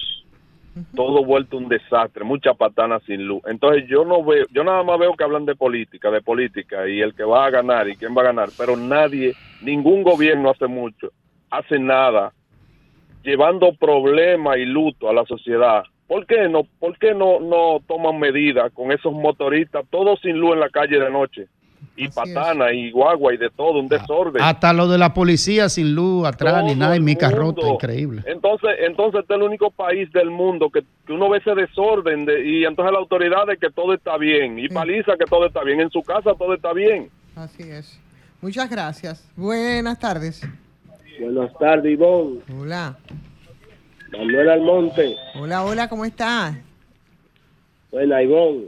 todo 0.95 1.25
vuelto 1.25 1.57
un 1.57 1.69
desastre, 1.69 2.23
mucha 2.23 2.55
patana 2.55 3.01
sin 3.01 3.27
luz. 3.27 3.43
Entonces 3.47 3.87
yo 3.89 4.05
no 4.05 4.23
veo, 4.23 4.47
yo 4.53 4.63
nada 4.63 4.85
más 4.85 5.01
veo 5.01 5.15
que 5.15 5.25
hablan 5.25 5.45
de 5.45 5.57
política, 5.57 6.13
de 6.13 6.23
política 6.23 6.89
y 6.89 7.01
el 7.01 7.13
que 7.13 7.25
va 7.25 7.47
a 7.47 7.51
ganar 7.51 7.89
y 7.89 7.97
quién 7.97 8.17
va 8.17 8.23
a 8.23 8.27
ganar, 8.27 8.51
pero 8.57 8.77
nadie, 8.77 9.35
ningún 9.61 10.05
gobierno 10.05 10.51
hace 10.51 10.69
mucho, 10.69 11.11
hace 11.51 11.81
nada, 11.81 12.33
llevando 13.25 13.75
problemas 13.75 14.57
y 14.59 14.65
luto 14.65 15.11
a 15.11 15.13
la 15.13 15.25
sociedad. 15.25 15.83
¿Por 16.07 16.27
qué 16.27 16.49
no, 16.49 16.65
por 16.79 16.99
qué 16.99 17.15
no, 17.15 17.41
no 17.41 17.81
toman 17.87 18.19
medidas 18.19 18.71
con 18.73 18.93
esos 18.93 19.13
motoristas, 19.13 19.85
todos 19.91 20.21
sin 20.21 20.37
luz 20.37 20.53
en 20.55 20.61
la 20.61 20.69
calle 20.69 20.99
de 21.01 21.11
noche? 21.11 21.47
Y 21.97 22.09
patana 22.09 22.73
y 22.73 22.91
guagua 22.91 23.35
y 23.35 23.37
de 23.37 23.51
todo, 23.51 23.79
un 23.79 23.87
desorden. 23.89 24.43
Hasta 24.43 24.73
lo 24.73 24.89
de 24.89 24.99
la 24.99 25.15
policía 25.15 25.69
sin 25.69 25.95
luz 25.95 26.27
atrás 26.27 26.65
ni 26.65 26.75
nada, 26.75 26.97
y 26.97 27.01
mi 27.01 27.15
carrota, 27.15 27.69
increíble. 27.69 28.23
Entonces, 28.27 28.71
entonces 28.81 29.21
este 29.21 29.35
es 29.35 29.41
el 29.41 29.47
único 29.47 29.71
país 29.71 30.11
del 30.13 30.31
mundo 30.31 30.71
que, 30.71 30.83
que 31.07 31.13
uno 31.13 31.29
ve 31.31 31.39
ese 31.39 31.55
desorden 31.55 32.25
de- 32.25 32.45
y 32.45 32.65
entonces 32.65 32.93
la 32.93 32.99
autoridad 32.99 33.47
de 33.47 33.57
que 33.59 33.71
todo 33.71 33.95
está 33.95 34.17
bien 34.19 34.59
y 34.59 34.69
paliza 34.69 35.13
que 35.17 35.25
todo 35.27 35.47
está 35.47 35.63
bien, 35.63 35.81
en 35.81 35.91
su 35.91 36.03
casa 36.03 36.33
todo 36.37 36.55
está 36.55 36.73
bien. 36.73 37.11
Así 37.37 37.63
es. 37.63 38.01
Muchas 38.43 38.69
gracias. 38.69 39.31
Buenas 39.37 39.99
tardes. 39.99 40.43
Buenas 41.21 41.57
tardes, 41.59 41.93
Ivonne. 41.93 42.41
Hola. 42.59 42.97
Manuel 44.13 44.51
Almonte. 44.51 45.17
Hola, 45.35 45.65
hola, 45.65 45.89
¿cómo 45.89 46.05
estás? 46.05 46.57
Buena, 47.91 48.23
Ivonne. 48.23 48.67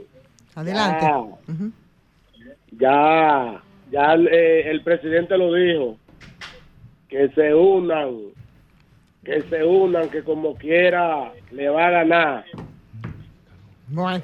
Adelante. 0.55 1.05
Ya, 2.71 3.61
ya 3.91 4.13
eh, 4.15 4.69
el 4.69 4.81
presidente 4.83 5.37
lo 5.37 5.53
dijo. 5.53 5.97
Que 7.09 7.29
se 7.29 7.53
unan. 7.53 8.15
Que 9.23 9.41
se 9.43 9.63
unan, 9.63 10.09
que 10.09 10.23
como 10.23 10.55
quiera 10.55 11.31
le 11.51 11.69
va 11.69 11.87
a 11.87 11.91
ganar. 11.91 12.45
Bueno, 13.87 14.23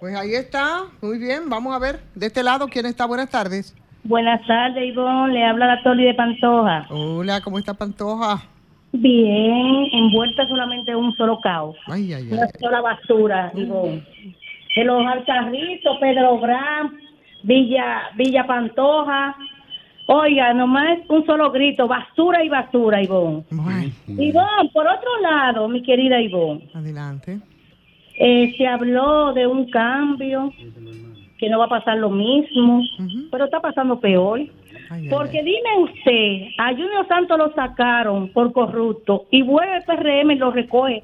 pues 0.00 0.16
ahí 0.16 0.34
está. 0.34 0.84
Muy 1.00 1.18
bien, 1.18 1.48
vamos 1.48 1.74
a 1.74 1.78
ver. 1.78 2.00
De 2.14 2.26
este 2.26 2.42
lado, 2.42 2.66
¿quién 2.68 2.86
está? 2.86 3.06
Buenas 3.06 3.30
tardes. 3.30 3.74
Buenas 4.02 4.46
tardes, 4.46 4.84
Ivonne. 4.84 5.32
Le 5.32 5.44
habla 5.44 5.66
la 5.66 5.82
Toli 5.82 6.04
de 6.04 6.14
Pantoja. 6.14 6.86
Hola, 6.90 7.40
¿cómo 7.40 7.58
está 7.58 7.74
Pantoja? 7.74 8.42
Bien, 8.96 9.88
envuelta 9.92 10.46
solamente 10.46 10.92
en 10.92 10.98
un 10.98 11.14
solo 11.16 11.40
caos. 11.40 11.76
Ay, 11.86 12.12
ay, 12.12 12.28
Una 12.30 12.46
sola 12.60 12.80
basura, 12.80 13.50
Ivonne. 13.56 14.02
De 14.76 14.84
los 14.84 15.04
Alcarritos, 15.04 15.98
Pedro 15.98 16.38
Gran, 16.38 16.96
Villa, 17.42 18.02
Villa 18.16 18.46
Pantoja. 18.46 19.34
Oiga, 20.06 20.54
nomás 20.54 20.98
un 21.08 21.26
solo 21.26 21.50
grito, 21.50 21.88
basura 21.88 22.44
y 22.44 22.48
basura, 22.48 23.02
Ivonne. 23.02 23.42
Ivonne, 24.06 24.70
por 24.72 24.86
otro 24.86 25.20
lado, 25.22 25.68
mi 25.68 25.82
querida 25.82 26.20
Ivonne, 26.20 26.68
Adelante. 26.74 27.40
eh, 28.16 28.54
se 28.56 28.64
habló 28.64 29.32
de 29.32 29.46
un 29.48 29.68
cambio, 29.70 30.52
que 31.38 31.48
no 31.50 31.58
va 31.58 31.64
a 31.64 31.68
pasar 31.68 31.98
lo 31.98 32.10
mismo, 32.10 32.80
pero 33.32 33.46
está 33.46 33.60
pasando 33.60 33.98
peor. 33.98 34.40
Porque 35.10 35.42
dime 35.42 35.78
usted, 35.78 36.48
a 36.58 36.70
Junior 36.70 37.06
Santos 37.08 37.38
lo 37.38 37.52
sacaron 37.54 38.28
por 38.28 38.52
corrupto 38.52 39.26
y 39.30 39.42
vuelve 39.42 39.76
el 39.76 39.82
PRM 39.84 40.30
y 40.32 40.36
lo 40.36 40.50
recoge. 40.50 41.02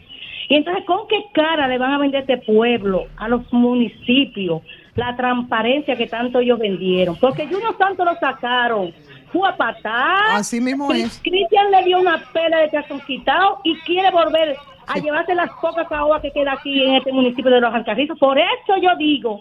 Y 0.49 0.57
entonces, 0.57 0.85
¿con 0.85 1.07
qué 1.07 1.23
cara 1.33 1.69
le 1.69 1.79
van 1.79 1.93
a 1.93 1.99
vender 1.99 2.23
este 2.23 2.39
pueblo, 2.39 3.07
a 3.17 3.29
los 3.29 3.53
municipios, 3.53 4.63
la 4.97 5.15
transparencia 5.17 5.95
que 5.95 6.09
tanto 6.09 6.41
ellos 6.41 6.59
vendieron? 6.59 7.17
Porque 7.17 7.47
Junior 7.47 7.77
Santos 7.79 8.05
lo 8.05 8.17
sacaron, 8.17 8.93
fue 9.33 9.49
a 9.49 9.57
patar. 9.57 10.33
Así 10.33 10.61
mismo 10.61 10.93
es. 10.93 11.21
Cristian 11.23 11.71
le 11.71 11.85
dio 11.85 12.01
una 12.01 12.21
pela 12.33 12.59
de 12.59 12.71
calzón 12.71 13.01
quitado 13.07 13.61
y 13.63 13.77
quiere 13.81 14.11
volver 14.11 14.57
a 14.89 14.99
llevarse 14.99 15.35
las 15.37 15.51
pocas 15.61 15.87
caoas 15.89 16.21
que 16.21 16.33
queda 16.33 16.55
aquí 16.55 16.83
en 16.83 16.97
este 16.97 17.13
municipio 17.13 17.51
de 17.51 17.61
Los 17.61 17.73
Alcarrizos. 17.73 18.19
Por 18.19 18.37
eso 18.37 18.77
yo 18.83 18.91
digo 18.99 19.39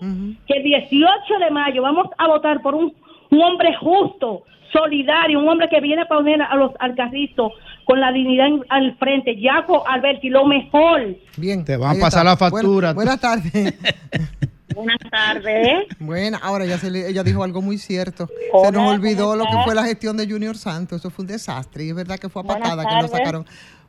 que 0.47 0.57
el 0.57 0.63
18 0.63 1.39
de 1.39 1.49
mayo 1.49 1.81
vamos 1.81 2.07
a 2.17 2.27
votar 2.27 2.61
por 2.61 2.75
un, 2.75 2.93
un 3.31 3.41
hombre 3.41 3.75
justo, 3.79 4.43
solidario, 4.71 5.39
un 5.39 5.47
hombre 5.49 5.67
que 5.69 5.79
viene 5.81 6.03
a 6.03 6.05
poner 6.07 6.41
a 6.41 6.55
los 6.55 6.71
Alcarrizos 6.79 7.53
con 7.85 7.99
la 7.99 8.11
dignidad 8.11 8.47
en- 8.47 8.65
al 8.69 8.95
frente. 8.97 9.35
Yaco 9.39 9.87
Alberti, 9.87 10.29
lo 10.29 10.45
mejor. 10.45 11.15
Bien. 11.37 11.65
Te 11.65 11.75
van 11.77 11.97
a 11.97 11.99
pasar 11.99 12.07
está. 12.07 12.23
la 12.23 12.37
factura. 12.37 12.93
Buena- 12.93 13.17
buenas 13.17 13.19
tardes. 13.19 13.73
Buenas 14.75 14.99
tardes. 15.11 15.87
Bueno, 15.99 16.37
ahora 16.41 16.63
ya 16.65 16.77
se 16.77 16.91
le- 16.91 17.09
ella 17.09 17.23
dijo 17.23 17.43
algo 17.43 17.61
muy 17.61 17.77
cierto. 17.79 18.27
se 18.27 18.33
Hola, 18.53 18.71
nos 18.71 18.93
olvidó 18.93 19.23
¿cómo 19.31 19.35
lo 19.37 19.43
que 19.45 19.57
fue 19.65 19.75
la 19.75 19.83
gestión 19.83 20.15
de 20.15 20.29
Junior 20.29 20.55
Santos. 20.55 20.99
Eso 20.99 21.09
fue 21.09 21.23
un 21.23 21.27
desastre. 21.27 21.85
Y 21.85 21.89
es 21.89 21.95
verdad 21.95 22.17
que 22.19 22.29
fue 22.29 22.43
a 22.43 22.45
patada 22.45 22.83
que 22.83 22.89
lo 22.95 23.01
tardes. 23.01 23.11
sacaron. 23.11 23.45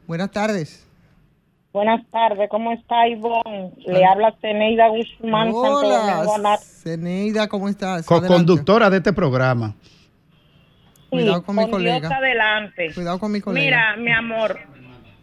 Buenas 0.07 0.31
tardes. 0.33 0.89
Buenas 1.73 2.05
tardes, 2.11 2.51
¿cómo 2.51 2.73
está 2.73 3.07
Ivonne? 3.07 3.71
Le 3.87 4.05
habla 4.05 4.35
Ceneida 4.41 4.89
Guzmán, 4.89 5.53
Santo. 5.53 6.33
Hola, 6.35 6.57
Ceneida, 6.59 7.47
¿cómo 7.47 7.69
estás? 7.69 8.05
Co-conductora 8.07 8.91
de 8.91 8.97
este 8.97 9.13
programa. 9.13 9.75
Cuidado 11.11 11.45
con 11.45 11.55
mi 11.55 11.63
Dios 11.63 11.71
colega. 11.71 12.09
adelante. 12.09 12.93
Cuidado 12.93 13.19
con 13.21 13.31
mi 13.31 13.41
colega. 13.41 13.65
Mira, 13.65 13.97
mi 13.97 14.11
amor, 14.11 14.59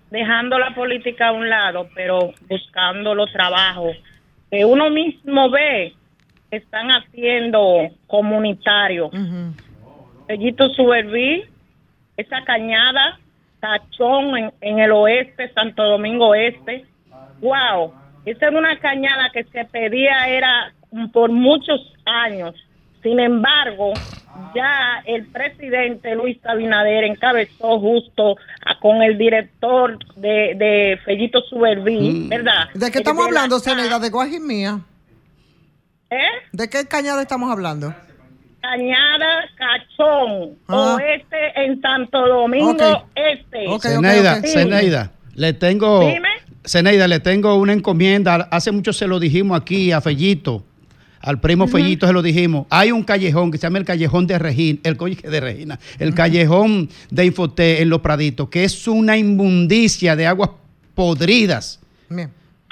dejando 0.10 0.58
la 0.58 0.74
política 0.74 1.30
a 1.30 1.32
un 1.34 1.50
lado, 1.50 1.90
pero 1.94 2.32
buscando 2.48 3.14
los 3.14 3.32
trabajos 3.34 3.98
que 4.50 4.64
uno 4.64 4.90
mismo 4.90 5.50
ve 5.50 5.96
que 6.50 6.58
están 6.58 6.88
haciendo 6.92 7.90
comunitario. 8.08 9.10
Bellito 10.28 10.70
Suberví, 10.70 11.44
esa 12.16 12.44
cañada, 12.46 13.20
Tachón 13.68 14.38
en, 14.38 14.54
en 14.62 14.80
el 14.80 14.92
oeste, 14.92 15.52
Santo 15.54 15.84
Domingo 15.84 16.34
Este. 16.34 16.86
Wow, 17.42 17.94
esa 18.26 18.48
era 18.48 18.58
una 18.58 18.80
cañada 18.80 19.30
que 19.34 19.44
se 19.44 19.66
pedía 19.66 20.28
era 20.30 20.74
por 21.12 21.32
muchos 21.32 21.82
años. 22.06 22.56
Sin 23.04 23.20
embargo, 23.20 23.94
ya 24.56 25.02
el 25.06 25.26
presidente 25.28 26.16
Luis 26.16 26.38
Abinader 26.46 27.04
encabezó 27.04 27.80
justo 27.80 28.38
a- 28.66 28.80
con 28.80 29.02
el 29.04 29.18
director 29.18 29.98
de, 30.16 30.56
de 30.56 31.00
Fellito 31.06 31.42
Suberví, 31.42 32.28
¿verdad? 32.30 32.70
¿De 32.74 32.90
qué 32.92 33.00
estamos 33.00 33.26
De 33.26 33.30
hablando, 33.30 33.60
Ceneida? 33.60 34.00
¿De 34.00 34.10
Guajimía? 34.10 34.80
¿Eh? 36.10 36.18
¿De 36.54 36.70
qué 36.70 36.88
cañada 36.88 37.22
estamos 37.22 37.52
hablando? 37.52 37.94
Cañada 38.62 39.46
Cachón, 39.58 40.56
Ah. 40.68 40.96
oeste 40.96 41.38
en 41.56 41.82
Santo 41.82 42.28
Domingo 42.28 42.72
Ok. 42.72 43.06
Este. 43.16 43.90
Zeneida, 43.90 44.42
Sí. 44.42 44.48
Zeneida, 44.50 45.12
le 45.36 45.54
tengo, 45.54 46.00
Dime. 46.02 46.28
Zeneida, 46.66 47.08
le 47.08 47.20
tengo 47.20 47.56
una 47.56 47.74
encomienda. 47.74 48.48
Hace 48.52 48.72
mucho 48.72 48.92
se 48.94 49.08
lo 49.08 49.20
dijimos 49.20 49.60
aquí 49.60 49.92
a 49.92 50.02
Fellito, 50.02 50.64
al 51.22 51.40
primo 51.40 51.68
Fellito 51.68 52.08
se 52.08 52.14
lo 52.14 52.22
dijimos. 52.22 52.66
Hay 52.70 52.92
un 52.92 53.04
callejón 53.04 53.52
que 53.52 53.58
se 53.58 53.64
llama 53.64 53.78
el 53.78 53.86
callejón 53.86 54.28
de 54.28 54.38
Regina, 54.40 54.80
el 54.84 54.98
de 54.98 55.40
Regina, 55.40 55.80
el 56.00 56.14
callejón 56.14 56.90
de 57.10 57.26
Infoté 57.26 57.82
en 57.82 57.90
Los 57.90 58.02
Praditos, 58.02 58.50
que 58.50 58.64
es 58.64 58.88
una 58.88 59.18
inmundicia 59.18 60.16
de 60.16 60.28
aguas 60.28 60.50
podridas. 60.96 61.80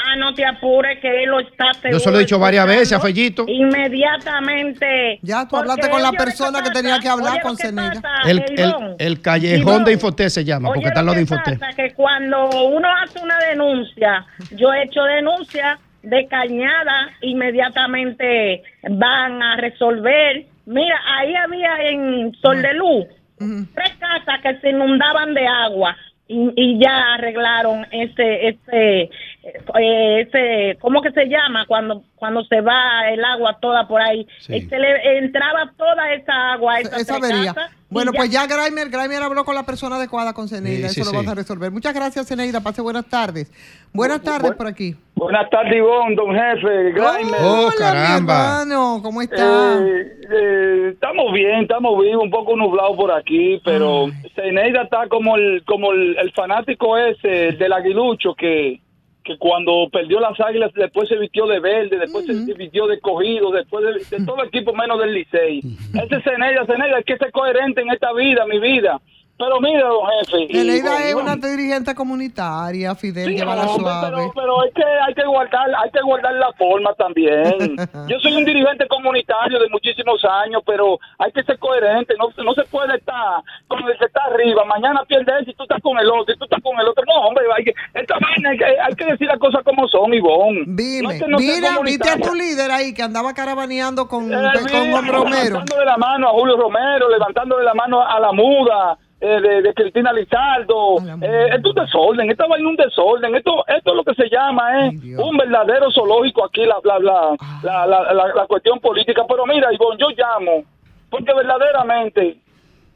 Ah, 0.08 0.15
no 0.18 0.34
te 0.34 0.46
apures 0.46 1.00
que 1.00 1.24
él 1.24 1.30
lo 1.30 1.39
está 1.39 1.72
Yo 1.91 2.00
se 2.00 2.12
lo 2.12 2.18
he 2.18 2.20
dicho 2.22 2.38
varias 2.38 2.68
veces 2.68 2.94
a 2.94 3.00
Fellito. 3.00 3.46
Inmediatamente. 3.48 5.20
Ya 5.22 5.48
tú 5.48 5.58
hablaste 5.58 5.89
con 5.89 6.02
la 6.02 6.12
persona 6.12 6.62
que 6.62 6.70
tenía 6.70 7.00
que 7.00 7.08
hablar 7.10 7.41
con 7.41 7.58
Ceneida. 7.58 8.02
El, 8.26 8.44
el, 8.58 8.74
el 9.00 9.22
callejón 9.22 9.84
de 9.84 9.94
Infoté 9.94 10.30
se 10.30 10.44
llama, 10.44 10.70
porque 10.70 10.88
está 10.88 11.02
lado 11.02 11.15
de 11.15 11.22
Infoté. 11.22 11.58
pasa 11.58 11.74
que 11.76 11.94
cuando 11.94 12.50
uno 12.68 12.88
hace 13.04 13.20
una 13.20 13.38
denuncia, 13.50 14.26
yo 14.52 14.72
he 14.74 14.84
hecho 14.84 15.04
denuncia 15.04 15.80
de 16.04 16.28
cañada, 16.28 17.10
inmediatamente 17.22 18.62
van 18.89 19.41
a 19.41 19.58
resolver. 19.58 20.46
Mira, 20.65 21.00
ahí 21.18 21.36
había 21.36 21.89
en 21.89 22.34
Sol 22.41 22.62
de 22.62 22.74
Luz 22.74 23.06
tres 23.38 23.94
casas 24.00 24.41
que 24.41 24.60
se 24.62 24.70
inundaban 24.70 25.34
de 25.34 25.48
agua 25.48 25.96
y, 26.28 26.52
y 26.56 26.80
ya 26.80 27.15
arreglaron 27.15 27.86
ese, 27.91 28.48
ese, 28.48 29.10
ese, 29.45 30.77
¿cómo 30.81 31.01
que 31.01 31.12
se 31.12 31.25
llama? 31.25 31.65
Cuando, 31.67 32.03
cuando 32.15 32.43
se 32.45 32.62
va 32.62 33.10
el 33.10 33.23
agua 33.23 33.58
toda 33.62 33.88
por 33.88 34.01
ahí. 34.01 34.27
Sí. 34.39 34.62
Se 34.67 34.79
le 34.79 35.17
entraba 35.19 35.71
toda 35.77 36.13
esa 36.13 36.53
agua 36.53 36.79
Esa 36.79 37.15
avería. 37.15 37.53
Bueno, 37.88 38.12
pues 38.12 38.29
ya 38.31 38.47
Graimer, 38.47 38.89
Graimer 38.89 39.21
habló 39.21 39.45
con 39.45 39.55
la 39.55 39.63
persona 39.63 39.97
adecuada 39.97 40.34
con 40.34 40.49
Ceneida. 40.49 40.89
Sí, 40.89 40.99
Eso 40.99 41.10
sí, 41.10 41.13
lo 41.15 41.19
sí. 41.19 41.25
vas 41.25 41.27
a 41.31 41.36
resolver. 41.36 41.71
Muchas 41.71 41.93
gracias, 41.93 42.27
Ceneida. 42.27 42.60
Pase 42.62 42.81
buenas 42.81 43.05
tardes. 43.05 43.51
Buenas 43.93 44.21
tardes 44.21 44.51
por 44.53 44.67
aquí. 44.67 44.95
Buenas 45.13 45.49
tardes, 45.49 45.77
Ivonne, 45.77 46.15
don 46.15 46.34
jefe, 46.34 46.91
Graimer. 46.91 47.39
Oh, 47.41 47.69
Hola, 47.73 47.93
mi 47.93 48.15
hermano. 48.17 48.99
¿Cómo 49.01 49.21
está? 49.21 49.79
Eh, 49.79 50.19
eh, 50.29 50.89
estamos 50.93 51.31
bien, 51.31 51.62
estamos 51.62 52.01
vivos, 52.01 52.23
un 52.23 52.31
poco 52.31 52.58
nublado 52.58 52.95
por 52.95 53.12
aquí, 53.12 53.62
pero 53.63 54.08
Zeneida 54.34 54.81
está 54.81 55.08
como 55.08 55.38
el 55.38 55.63
como 55.65 55.93
el, 55.93 56.17
el 56.17 56.34
fanático 56.34 56.97
ese 56.97 57.53
del 57.53 57.71
aguilucho 57.71 58.34
que, 58.34 58.81
que 59.25 59.38
cuando 59.38 59.89
perdió 59.91 60.19
las 60.19 60.39
águilas 60.39 60.71
después 60.73 61.09
se 61.09 61.17
vistió 61.17 61.47
de 61.47 61.59
verde, 61.59 61.97
después 61.97 62.25
se 62.27 62.53
vistió 62.53 62.85
de 62.85 62.99
cogido, 62.99 63.51
después 63.51 63.83
de, 63.83 64.17
de 64.17 64.25
todo 64.25 64.43
equipo 64.43 64.71
menos 64.73 64.99
del 64.99 65.13
Licey. 65.13 65.61
Ese 65.93 66.21
Zeneida, 66.21 66.65
Zeneida, 66.67 66.97
hay 66.97 67.03
que 67.03 67.17
ser 67.17 67.31
coherente 67.31 67.81
en 67.81 67.89
esta 67.89 68.13
vida, 68.13 68.45
mi 68.45 68.59
vida. 68.59 69.01
Pero 69.38 69.60
mira, 69.60 69.88
don 69.89 70.08
jefe. 70.24 70.48
don 70.82 71.02
es 71.02 71.13
una 71.13 71.36
dirigente 71.36 71.93
comunitaria, 71.93 72.95
Fidel, 72.95 73.36
Sí, 73.36 73.41
hombre, 73.41 73.67
suave. 73.76 74.08
Pero, 74.15 74.32
pero 74.34 74.62
hay 74.62 74.71
que 74.71 74.84
hay 74.84 75.13
que 75.13 75.26
guardar 75.26 75.67
hay 75.76 75.91
que 75.91 76.02
guardar 76.02 76.34
la 76.36 76.54
forma 76.54 76.93
también. 76.93 77.76
Yo 78.08 78.17
soy 78.21 78.34
un 78.34 78.45
dirigente 78.45 78.88
comunitario 78.88 79.60
de 79.60 79.67
muchísimos 79.69 80.24
años, 80.24 80.63
pero 80.65 80.98
hay 81.19 81.32
que 81.34 81.43
ser 81.43 81.60
coherente. 81.60 82.13
No, 82.17 82.30
no 82.43 82.54
se 82.54 82.63
puede 82.65 82.95
estar 82.95 83.43
con 83.67 83.80
el 83.80 83.98
que 83.98 84.06
está 84.06 84.21
arriba. 84.32 84.63
Mañana 84.63 85.04
pierde 85.06 85.34
ese 85.41 85.52
y 85.52 85.54
tú 85.54 85.63
estás 85.63 85.82
con 85.82 86.00
el 86.00 86.10
otro 86.10 86.34
y 86.34 86.38
tú 86.38 86.45
estás 86.45 86.62
con 86.63 86.80
el 86.80 86.88
otro. 86.88 87.04
No, 87.06 87.28
hombre, 87.28 87.43
hay 87.58 87.65
que, 87.65 87.74
esta 87.93 88.15
vaina 88.19 88.52
hay 88.52 88.58
que, 88.58 88.65
hay 88.65 88.95
que 88.95 89.06
decir 89.06 89.28
las 89.28 89.39
cosas 89.39 89.63
como 89.63 89.86
son, 89.89 90.13
Ivonne. 90.13 90.63
Dime, 90.65 91.02
No 91.02 91.12
es 91.12 91.21
que 91.21 91.28
no 91.28 91.39
sea 91.39 91.56
mira, 91.56 91.80
viste 91.84 92.10
a 92.10 92.17
tu 92.17 92.34
líder 92.34 92.71
ahí 92.71 92.93
que 92.93 93.04
andaba 93.04 93.34
caravaneando 93.34 94.08
con, 94.08 94.32
Eh, 94.34 94.38
con 94.71 94.88
mira, 94.88 95.12
Romero. 95.12 95.43
Levantando 95.43 95.78
de 95.78 95.86
la 95.86 95.98
mano 95.98 96.30
a 96.30 96.32
Julio 96.32 96.56
Romero, 96.56 97.10
levantando 97.10 97.58
de 97.58 97.63
la 97.65 97.74
mano 97.74 98.02
a 98.02 98.17
la 98.19 98.32
muda. 98.32 98.98
Eh, 99.21 99.39
de, 99.41 99.62
de 99.62 99.73
Cristina 99.73 100.12
Lizardo, 100.12 100.97
eh, 101.21 101.47
esto 101.56 101.69
es 101.69 101.75
un 101.75 101.84
desorden, 101.86 102.30
esta 102.32 102.47
vaina 102.47 102.67
un 102.69 102.75
desorden, 102.75 103.34
esto, 103.36 103.63
esto 103.67 103.91
es 103.91 103.95
lo 103.95 104.04
que 104.04 104.13
se 104.13 104.30
llama 104.30 104.88
es 104.88 104.93
un 105.17 105.38
verdadero 105.38 105.89
zoológico 105.91 106.43
aquí, 106.45 106.65
la, 106.65 106.75
la, 106.84 106.99
la, 106.99 107.36
la, 107.63 107.88
la, 107.88 108.13
la- 108.13 108.34
la 108.36 108.45
cuestión 108.47 108.80
política. 108.80 109.23
Pero 109.28 109.45
mira, 109.45 109.71
Ivonne, 109.73 109.97
yo 109.99 110.10
llamo, 110.10 110.63
porque 111.10 111.34
verdaderamente, 111.34 112.38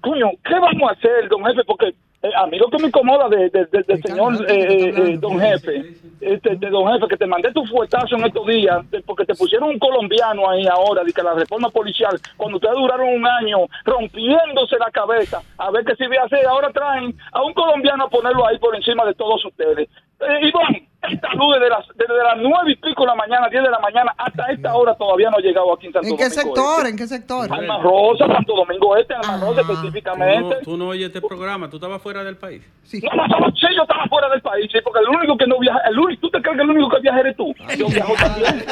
coño, 0.02 0.30
¿qué 0.44 0.54
vamos 0.60 0.90
a 0.90 0.94
hacer, 0.94 1.30
don 1.30 1.44
jefe? 1.46 1.64
Porque 1.66 1.94
eh, 2.22 2.30
a 2.36 2.46
mí 2.48 2.58
lo 2.58 2.70
que 2.70 2.78
me 2.80 2.88
incomoda 2.88 3.30
de, 3.30 3.50
de- 3.50 3.66
de- 3.66 3.84
del 3.84 4.02
señor 4.02 4.34
eh, 4.50 4.94
eh, 5.14 5.18
don 5.20 5.40
jefe, 5.40 5.94
este, 6.20 6.56
de 6.58 6.70
don 6.70 6.92
jefe, 6.92 7.08
que 7.08 7.18
te 7.18 7.26
mandé 7.26 7.52
tu 7.54 7.66
fuetazo 7.66 8.16
en 8.18 8.26
estos 8.26 8.46
días, 8.46 8.90
de- 8.92 9.02
porque 9.04 9.26
te 9.26 9.36
pusieron 9.36 9.70
un 9.70 9.80
colombiano 9.80 10.50
ahí 10.50 10.66
ahora, 10.68 11.04
de 11.04 11.14
que 11.14 11.24
la 11.24 11.34
reforma 11.34 11.70
policial, 11.70 12.20
cuando 12.36 12.58
ustedes 12.58 12.76
duraron 12.76 13.08
un 13.08 13.26
año 13.26 13.60
rompiéndose 13.86 14.78
la 14.80 14.92
cabeza, 14.92 15.42
a 15.58 15.72
ver 15.72 15.86
qué 15.86 15.96
se 15.96 16.06
iba 16.06 16.22
a 16.22 16.26
hacer, 16.26 16.46
ahora 16.46 16.70
traen 16.72 17.16
a 17.32 17.42
un 17.44 17.54
colombiano 17.54 18.06
a 18.06 18.10
ponerlo 18.10 18.46
ahí 18.48 18.58
por 18.60 18.76
encima 18.76 19.06
de 19.06 19.14
todos 19.14 19.44
ustedes. 19.46 19.88
Eh, 20.22 20.48
Iván, 20.48 20.90
esta 21.14 21.34
luz 21.34 21.56
desde 21.56 21.70
las, 21.70 21.88
desde 21.96 22.24
las 22.24 22.38
nueve 22.38 22.72
y 22.72 22.76
pico 22.76 23.04
de 23.04 23.08
la 23.08 23.16
mañana, 23.16 23.48
diez 23.50 23.64
de 23.64 23.70
la 23.70 23.80
mañana, 23.80 24.14
hasta 24.18 24.52
esta 24.52 24.76
hora 24.76 24.94
todavía 24.96 25.30
no 25.30 25.38
ha 25.38 25.42
llegado 25.42 25.74
aquí 25.74 25.88
en 25.88 25.94
Santo 25.94 26.08
¿En 26.10 26.18
qué 26.18 26.24
Domingo 26.26 26.42
sector? 26.42 26.78
Este. 26.80 26.90
¿En 26.90 26.98
qué 26.98 27.08
sector? 27.08 27.54
Alma 27.54 27.78
Rosa, 27.82 28.28
Santo 28.28 28.54
Domingo 28.54 28.98
Este, 28.98 29.14
Alma 29.14 29.38
Rosa 29.40 29.62
Tú 29.62 29.68
no, 29.68 29.74
específicamente. 29.74 30.56
tú 30.64 30.78
no 30.78 30.88
oyes 30.90 31.08
este 31.08 31.22
programa, 31.22 31.70
tú 31.70 31.78
estabas 31.78 32.02
fuera 32.02 32.24
del 32.24 32.36
país. 32.36 32.62
No, 33.02 33.16
no, 33.16 33.28
no, 33.28 33.48
sí, 33.56 33.68
yo 33.76 33.84
estaba 33.84 34.06
fuera 34.08 34.30
del 34.30 34.42
país, 34.42 34.70
sí, 34.72 34.80
porque 34.84 35.00
el 35.00 35.08
único 35.08 35.38
que 35.38 35.48
no 35.48 35.58
viaja, 35.60 35.80
el 35.90 35.98
único, 35.98 36.22
¿tú 36.22 36.30
te 36.32 36.42
crees 36.42 36.58
que 36.58 36.64
el 36.64 36.70
único 36.70 36.90
que 36.90 37.00
viaja 37.00 37.20
eres 37.22 37.38
tú? 37.38 37.56
Yo 37.78 37.88
viajo 37.88 38.14
también. 38.16 38.66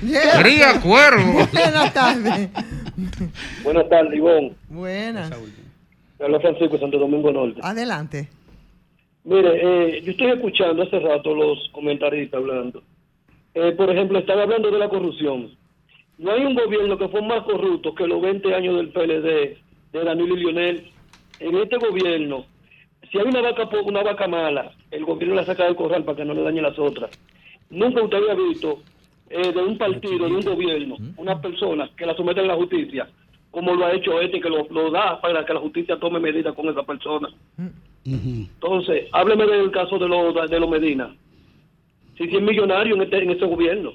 Cuervo. 0.82 1.46
Buenas 1.52 1.92
tardes. 1.92 2.48
Buenas 3.64 3.88
tardes, 3.88 4.14
Ivonne. 4.14 4.54
Buenas. 4.68 5.30
Habla 6.20 6.40
Francisco, 6.40 6.78
Santo 6.78 6.98
Domingo 6.98 7.32
Norte. 7.32 7.60
Adelante. 7.62 8.28
Mire, 9.30 9.60
eh, 9.62 10.02
yo 10.02 10.10
estoy 10.10 10.26
escuchando 10.26 10.82
hace 10.82 10.98
rato 10.98 11.32
los 11.32 11.68
comentaristas 11.70 12.40
hablando. 12.40 12.82
Eh, 13.54 13.70
por 13.76 13.88
ejemplo, 13.88 14.18
están 14.18 14.40
hablando 14.40 14.72
de 14.72 14.78
la 14.80 14.88
corrupción. 14.88 15.52
No 16.18 16.32
hay 16.32 16.44
un 16.44 16.56
gobierno 16.56 16.98
que 16.98 17.06
fue 17.06 17.22
más 17.22 17.44
corrupto 17.44 17.94
que 17.94 18.08
los 18.08 18.20
20 18.20 18.52
años 18.52 18.74
del 18.74 18.88
PLD, 18.88 19.56
de 19.92 20.04
Danilo 20.04 20.36
y 20.36 20.40
Lionel. 20.40 20.90
En 21.38 21.54
este 21.58 21.76
gobierno, 21.76 22.44
si 23.12 23.18
hay 23.20 23.26
una 23.26 23.40
vaca 23.40 23.68
una 23.84 24.02
vaca 24.02 24.26
mala, 24.26 24.72
el 24.90 25.04
gobierno 25.04 25.36
la 25.36 25.44
saca 25.44 25.64
del 25.64 25.76
corral 25.76 26.02
para 26.02 26.16
que 26.16 26.24
no 26.24 26.34
le 26.34 26.42
dañe 26.42 26.60
las 26.60 26.76
otras. 26.76 27.12
Nunca 27.70 28.02
usted 28.02 28.16
había 28.16 28.34
visto 28.34 28.80
eh, 29.28 29.52
de 29.52 29.62
un 29.62 29.78
partido, 29.78 30.28
de 30.28 30.34
un 30.34 30.42
gobierno, 30.42 30.96
una 31.16 31.40
persona 31.40 31.88
que 31.96 32.04
la 32.04 32.16
somete 32.16 32.40
a 32.40 32.46
la 32.46 32.56
justicia, 32.56 33.08
como 33.52 33.76
lo 33.76 33.86
ha 33.86 33.92
hecho 33.92 34.20
este, 34.20 34.40
que 34.40 34.50
lo, 34.50 34.66
lo 34.70 34.90
da 34.90 35.20
para 35.20 35.46
que 35.46 35.54
la 35.54 35.60
justicia 35.60 36.00
tome 36.00 36.18
medidas 36.18 36.52
con 36.52 36.68
esa 36.68 36.82
persona. 36.82 37.28
Entonces, 38.04 39.08
hábleme 39.12 39.46
del 39.46 39.70
caso 39.70 39.98
de 39.98 40.08
los 40.08 40.50
de 40.50 40.60
los 40.60 40.70
Medina. 40.70 41.14
Si 42.16 42.26
sí 42.28 42.36
es 42.36 42.42
millonario 42.42 42.94
en, 42.96 43.02
este, 43.02 43.22
en 43.22 43.30
ese 43.30 43.44
gobierno. 43.46 43.92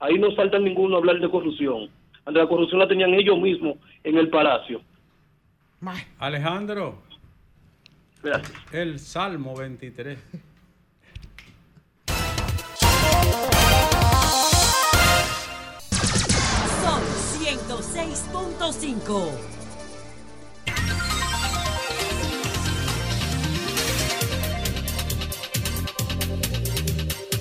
Ahí 0.00 0.18
no 0.18 0.32
falta 0.34 0.58
ninguno 0.58 0.96
a 0.96 0.98
hablar 0.98 1.18
de 1.20 1.28
corrupción. 1.30 1.88
Ante 2.24 2.40
la 2.40 2.46
corrupción 2.46 2.78
la 2.78 2.88
tenían 2.88 3.12
ellos 3.14 3.38
mismos 3.38 3.76
en 4.04 4.16
el 4.16 4.28
palacio. 4.28 4.80
Alejandro, 6.18 6.98
Gracias. 8.22 8.52
el 8.72 8.98
Salmo 8.98 9.56
23. 9.56 10.18
Sol 16.82 17.02
106.5. 17.38 19.57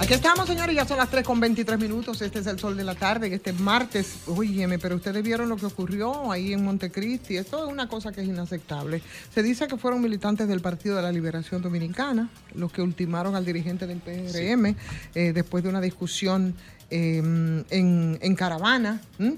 Aquí 0.08 0.14
estamos, 0.14 0.48
señores, 0.48 0.74
ya 0.74 0.86
son 0.86 1.00
las 1.00 1.10
3 1.10 1.22
con 1.26 1.38
23 1.38 1.78
minutos. 1.78 2.22
Este 2.22 2.40
es 2.40 2.48
el 2.48 2.58
sol 2.58 2.78
de 2.78 2.86
la 2.86 2.96
tarde, 2.96 3.28
este 3.34 3.52
martes. 3.52 4.20
Óyeme, 4.28 4.80
pero 4.80 4.96
ustedes 4.96 5.22
vieron 5.22 5.50
lo 5.50 5.58
que 5.58 5.66
ocurrió 5.66 6.32
ahí 6.32 6.54
en 6.54 6.64
Montecristi. 6.64 7.36
Esto 7.36 7.66
es 7.66 7.70
una 7.70 7.90
cosa 7.90 8.14
que 8.14 8.22
es 8.22 8.28
inaceptable. 8.30 9.02
Se 9.36 9.44
dice 9.44 9.68
que 9.68 9.76
fueron 9.76 10.02
militantes 10.02 10.48
del 10.48 10.62
Partido 10.62 10.96
de 10.96 11.02
la 11.02 11.12
Liberación 11.12 11.62
Dominicana 11.62 12.30
los 12.56 12.72
que 12.72 12.82
ultimaron 12.82 13.36
al 13.36 13.44
dirigente 13.44 13.86
del 13.86 14.00
PRM 14.00 14.78
eh, 15.14 15.34
después 15.34 15.62
de 15.66 15.70
una 15.72 15.82
discusión 15.82 16.56
eh, 16.90 17.18
en, 17.18 18.18
en 18.22 18.36
caravana. 18.38 19.02
¿m? 19.20 19.38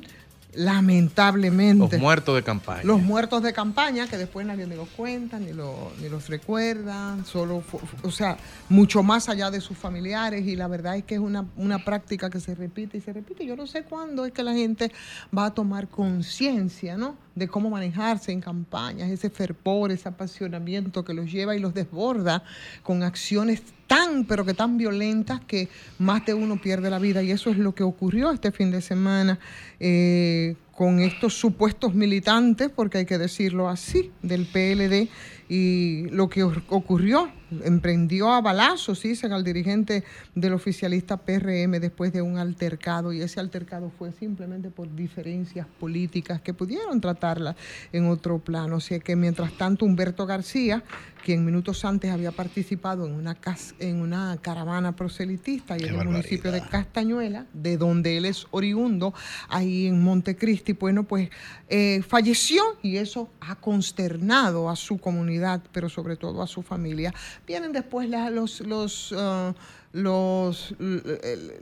Lamentablemente. 0.54 1.96
Los 1.96 2.02
muertos 2.02 2.36
de 2.36 2.44
campaña. 2.44 2.84
Los 2.84 3.02
muertos 3.02 3.44
de 3.44 3.54
campaña, 3.54 4.08
que 4.08 4.18
después 4.18 4.46
nadie 4.46 4.66
ni 4.66 4.76
los 4.76 4.90
cuenta, 4.90 5.40
ni, 5.40 5.54
lo- 5.54 5.92
ni 6.02 6.10
los 6.10 6.28
recuerda, 6.28 7.24
solo, 7.24 7.64
o 8.04 8.12
sea, 8.12 8.38
mucho 8.68 9.04
más 9.04 9.30
allá 9.30 9.52
de 9.52 9.62
sus 9.62 9.78
familiares 9.78 10.46
y 10.48 10.56
la 10.56 10.68
verdad 10.68 10.98
es 10.98 11.04
que 11.04 11.16
es 11.16 11.22
una, 11.22 11.46
una 11.56 11.84
práctica 11.86 12.30
que 12.30 12.40
se 12.40 12.56
repite 12.56 12.98
y 12.98 13.02
se 13.02 13.14
repite. 13.14 13.46
Yo 13.46 13.56
no 13.56 13.68
sé 13.68 13.84
cuándo 13.84 14.26
es 14.26 14.32
que 14.32 14.44
la 14.44 14.54
gente 14.54 14.92
va 15.38 15.46
a 15.46 15.54
tomar 15.54 15.88
conciencia, 15.88 16.98
¿no? 16.98 17.16
De 17.36 17.48
cómo 17.48 17.70
manejarse 17.70 18.32
en 18.32 18.42
campañas, 18.42 19.10
ese 19.10 19.30
fervor, 19.30 19.92
ese 19.92 20.10
apasionamiento 20.10 21.06
que 21.06 21.14
los 21.14 21.32
lleva 21.32 21.56
y 21.56 21.60
los 21.60 21.74
desborda 21.74 22.44
con 22.84 23.04
acciones 23.04 23.62
tan, 23.90 24.26
pero 24.26 24.46
que 24.46 24.54
tan 24.54 24.78
violentas 24.78 25.42
que 25.42 25.68
más 25.98 26.24
de 26.26 26.36
uno 26.36 26.62
pierde 26.62 26.92
la 26.92 27.00
vida. 27.00 27.24
Y 27.24 27.32
eso 27.32 27.50
es 27.50 27.58
lo 27.58 27.74
que 27.74 27.84
ocurrió 27.84 28.32
este 28.32 28.52
fin 28.52 28.70
de 28.70 28.82
semana 28.82 29.40
eh, 29.80 30.56
con 30.72 31.00
estos 31.00 31.34
supuestos 31.34 31.96
militantes, 31.96 32.70
porque 32.70 33.00
hay 33.00 33.06
que 33.06 33.18
decirlo 33.18 33.68
así, 33.68 34.12
del 34.22 34.46
PLD. 34.46 35.10
Y 35.50 36.04
lo 36.12 36.30
que 36.30 36.44
ocurrió, 36.44 37.32
emprendió 37.64 38.32
a 38.32 38.42
balazos, 38.42 39.02
dicen 39.02 39.32
al 39.34 39.44
dirigente 39.44 40.04
del 40.36 40.54
oficialista 40.54 41.18
PRM 41.18 41.80
después 41.80 42.14
de 42.14 42.22
un 42.22 42.38
altercado. 42.38 43.14
Y 43.14 43.22
ese 43.22 43.40
altercado 43.40 43.92
fue 43.98 44.12
simplemente 44.14 44.70
por 44.70 44.94
diferencias 44.96 45.68
políticas 45.80 46.42
que 46.42 46.54
pudieron 46.54 47.02
tratarla 47.02 47.56
en 47.92 48.08
otro 48.08 48.40
plano. 48.40 48.78
O 48.78 48.80
sea 48.80 49.00
que 49.00 49.16
mientras 49.16 49.52
tanto 49.54 49.86
Humberto 49.86 50.26
García, 50.26 50.84
quien 51.24 51.44
minutos 51.46 51.84
antes 51.84 52.12
había 52.12 52.32
participado 52.32 53.06
en 53.06 53.14
una, 53.14 53.36
cas- 53.36 53.76
en 53.80 53.98
una 54.02 54.38
caravana 54.42 54.96
proselitista 54.96 55.76
y 55.78 55.82
en 55.84 55.90
el 56.00 56.06
municipio 56.06 56.52
de 56.52 56.62
Castañuela, 56.62 57.46
de 57.54 57.78
donde 57.78 58.18
él 58.18 58.26
es 58.26 58.48
oriundo, 58.52 59.14
ahí 59.50 59.88
en 59.88 60.02
Montecristi, 60.02 60.74
bueno, 60.74 61.04
pues 61.04 61.30
eh, 61.68 62.02
falleció 62.08 62.62
y 62.82 62.98
eso 62.98 63.30
ha 63.42 63.56
consternado 63.56 64.70
a 64.70 64.76
su 64.76 64.98
comunidad, 64.98 65.62
pero 65.74 65.90
sobre 65.90 66.16
todo 66.16 66.42
a 66.42 66.48
su 66.48 66.62
familia. 66.62 67.14
Vienen 67.50 67.72
después 67.72 68.08
la- 68.08 68.30
los... 68.30 68.62
los 68.62 69.12
ah, 69.18 69.56
los, 69.92 70.76
l- 70.80 71.02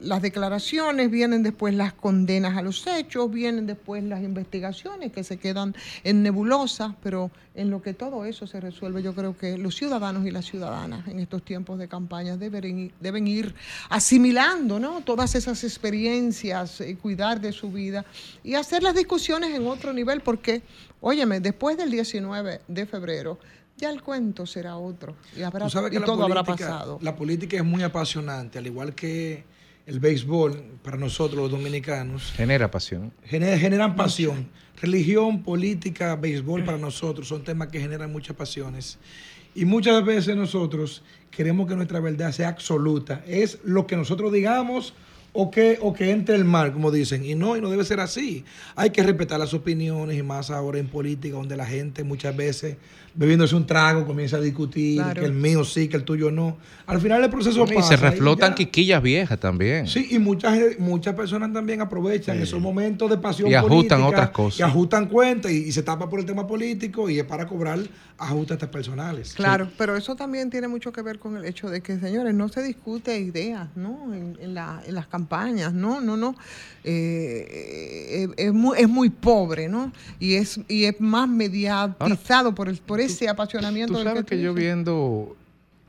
las 0.01 0.21
declaraciones, 0.21 1.09
vienen 1.09 1.43
después 1.43 1.73
las 1.73 1.93
condenas 1.93 2.57
a 2.57 2.61
los 2.61 2.85
hechos, 2.85 3.31
vienen 3.31 3.65
después 3.67 4.03
las 4.03 4.21
investigaciones 4.21 5.13
que 5.13 5.23
se 5.23 5.37
quedan 5.37 5.73
en 6.03 6.23
nebulosa, 6.23 6.93
pero 7.01 7.31
en 7.55 7.69
lo 7.69 7.81
que 7.81 7.93
todo 7.93 8.25
eso 8.25 8.45
se 8.45 8.59
resuelve, 8.59 9.01
yo 9.01 9.15
creo 9.15 9.37
que 9.37 9.57
los 9.57 9.77
ciudadanos 9.77 10.25
y 10.27 10.31
las 10.31 10.43
ciudadanas 10.43 11.07
en 11.07 11.19
estos 11.19 11.41
tiempos 11.45 11.79
de 11.79 11.87
campaña 11.87 12.35
deben, 12.35 12.91
deben 12.99 13.29
ir 13.29 13.55
asimilando 13.89 14.77
¿no? 14.77 14.99
todas 15.05 15.33
esas 15.35 15.63
experiencias, 15.63 16.81
eh, 16.81 16.97
cuidar 17.01 17.39
de 17.39 17.53
su 17.53 17.71
vida 17.71 18.03
y 18.43 18.55
hacer 18.55 18.83
las 18.83 18.93
discusiones 18.93 19.55
en 19.55 19.65
otro 19.67 19.93
nivel, 19.93 20.19
porque, 20.19 20.63
óyeme, 20.99 21.39
después 21.39 21.77
del 21.77 21.91
19 21.91 22.59
de 22.67 22.85
febrero, 22.85 23.39
ya 23.77 23.89
el 23.89 24.01
cuento 24.01 24.45
será 24.45 24.77
otro 24.77 25.15
y, 25.37 25.41
habrá, 25.43 25.65
Tú 25.65 25.71
sabes 25.71 25.91
que 25.91 25.99
todo 25.99 26.23
habrá 26.23 26.43
pasado. 26.43 26.99
La 27.01 27.15
política 27.15 27.57
es 27.57 27.63
muy 27.63 27.83
apasionante, 27.83 28.57
al 28.57 28.65
igual 28.67 28.93
que 28.95 29.43
el 29.85 29.99
béisbol 29.99 30.79
para 30.83 30.97
nosotros 30.97 31.39
los 31.41 31.51
dominicanos. 31.51 32.33
Genera 32.35 32.69
pasión. 32.69 33.13
Gener- 33.29 33.57
generan 33.57 33.95
pasión. 33.95 34.49
Religión, 34.81 35.43
política, 35.43 36.15
béisbol 36.15 36.63
para 36.65 36.77
nosotros 36.77 37.27
son 37.27 37.43
temas 37.43 37.69
que 37.69 37.79
generan 37.79 38.11
muchas 38.11 38.35
pasiones. 38.35 38.99
Y 39.55 39.65
muchas 39.65 40.05
veces 40.05 40.35
nosotros 40.35 41.03
queremos 41.31 41.67
que 41.67 41.75
nuestra 41.75 41.99
verdad 41.99 42.31
sea 42.31 42.49
absoluta. 42.49 43.23
Es 43.25 43.59
lo 43.63 43.87
que 43.87 43.95
nosotros 43.95 44.31
digamos 44.31 44.93
o 45.39 45.51
que, 45.51 45.77
o 45.81 45.93
que 45.93 46.09
entre 46.09 46.35
el 46.35 46.45
mal, 46.45 46.73
como 46.73 46.89
dicen. 46.89 47.23
Y 47.23 47.35
no, 47.35 47.55
y 47.55 47.61
no 47.61 47.69
debe 47.69 47.85
ser 47.85 47.99
así. 47.99 48.43
Hay 48.75 48.89
que 48.89 49.03
respetar 49.03 49.39
las 49.39 49.53
opiniones 49.53 50.17
y 50.17 50.23
más 50.23 50.49
ahora 50.49 50.79
en 50.79 50.87
política, 50.87 51.35
donde 51.37 51.55
la 51.55 51.65
gente 51.67 52.03
muchas 52.03 52.35
veces 52.35 52.75
bebiéndose 53.13 53.55
un 53.55 53.65
trago 53.65 54.05
comienza 54.05 54.37
a 54.37 54.41
discutir 54.41 54.95
Claro. 55.01 55.19
que 55.21 55.25
el 55.25 55.33
mío 55.33 55.63
sí, 55.63 55.87
que 55.87 55.97
el 55.97 56.03
tuyo 56.03 56.29
no. 56.31 56.57
Al 56.87 56.99
final 57.01 57.23
el 57.23 57.29
proceso 57.29 57.65
Y 57.69 57.73
pasa. 57.75 57.89
se 57.89 57.97
reflotan 57.97 58.55
quiquillas 58.55 59.01
viejas 59.01 59.39
también. 59.39 59.87
Sí, 59.87 60.07
y 60.11 60.19
muchas, 60.19 60.57
muchas 60.79 61.13
personas 61.15 61.51
también 61.53 61.81
aprovechan 61.81 62.39
esos 62.41 62.59
momentos 62.61 63.09
de 63.09 63.17
pasión 63.17 63.49
Y 63.49 63.53
ajustan 63.55 64.01
política 64.01 64.05
otras 64.07 64.29
cosas. 64.31 64.59
Y 64.59 64.63
ajustan 64.63 65.05
cuentas 65.07 65.51
y, 65.51 65.65
y 65.65 65.71
se 65.71 65.83
tapa 65.83 66.09
por 66.09 66.19
el 66.19 66.25
tema 66.25 66.45
político 66.47 67.09
y 67.09 67.17
es 67.19 67.25
para 67.25 67.45
cobrar 67.47 67.79
ajustes 68.19 68.57
personales. 68.67 69.33
Claro, 69.35 69.69
pero 69.77 69.95
eso 69.95 70.15
también 70.15 70.49
tiene 70.49 70.67
mucho 70.67 70.91
que 70.91 71.01
ver 71.01 71.19
con 71.19 71.37
el 71.37 71.45
hecho 71.45 71.69
de 71.69 71.81
que, 71.81 71.99
señores, 71.99 72.33
no 72.33 72.49
se 72.49 72.63
discute 72.63 73.19
ideas, 73.19 73.69
¿no? 73.75 74.13
En, 74.13 74.37
en 74.41 74.53
la- 74.53 74.81
en 74.85 74.95
las 74.95 75.07
campañas, 75.07 75.73
no, 75.73 76.01
no, 76.01 76.17
no. 76.17 76.35
Eh, 76.83 78.25
eh, 78.25 78.27
es, 78.37 78.53
muy, 78.53 78.77
es 78.79 78.89
muy 78.89 79.09
pobre, 79.09 79.67
¿no? 79.67 79.91
Y 80.19 80.35
es, 80.35 80.59
y 80.67 80.85
es 80.85 80.99
más 80.99 81.27
mediatizado 81.29 82.55
por, 82.55 82.69
el, 82.69 82.77
por 82.77 82.99
ese 82.99 83.29
apasionamiento. 83.29 83.93
Tú 83.93 83.99
del 83.99 84.07
sabes 84.07 84.23
tú 84.23 84.29
que 84.29 84.41
yo 84.41 84.53
dices. 84.53 84.63
viendo, 84.63 85.35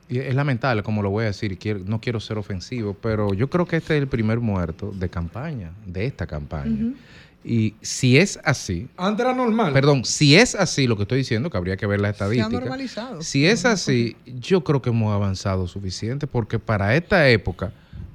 y 0.07 0.19
es 0.19 0.35
lamentable 0.35 0.83
como 0.83 1.01
lo 1.01 1.09
voy 1.09 1.23
a 1.23 1.27
decir, 1.27 1.51
y 1.51 1.57
quiero- 1.57 1.79
no 1.85 1.99
quiero 2.01 2.19
ser 2.19 2.37
ofensivo, 2.37 2.95
pero 3.01 3.33
yo 3.33 3.49
creo 3.49 3.65
que 3.65 3.77
este 3.77 3.95
es 3.97 4.01
el 4.03 4.07
primer 4.07 4.39
muerto 4.39 4.91
de 4.91 5.09
campaña, 5.09 5.71
de 5.85 6.05
esta 6.05 6.27
campaña. 6.27 6.93
Y 7.43 7.73
si 7.81 8.17
es 8.17 8.37
así, 8.43 8.87
Antes 8.97 9.25
era 9.25 9.33
normal. 9.33 9.71
perdón, 9.71 10.03
si 10.03 10.35
es 10.35 10.55
así 10.55 10.87
lo 10.87 10.97
que 10.97 11.03
estoy 11.03 11.19
diciendo, 11.19 11.49
que 11.49 11.57
habría 11.57 11.77
que 11.77 11.87
ver 11.87 12.01
la 12.01 12.07
Se 12.13 12.23
ha 12.23 12.27
estadística. 12.27 12.49
normalizado. 12.59 13.21
Si 13.21 13.45
es 13.45 13.63
así, 13.65 14.17
yo 14.25 14.63
creo 14.63 14.81
que 14.81 14.89
hemos 14.89 15.13
avanzado 15.13 15.65
suficiente 15.67 16.27
porque 16.27 16.59
para 16.59 16.95
esta 16.95 17.29
época, 17.29 17.71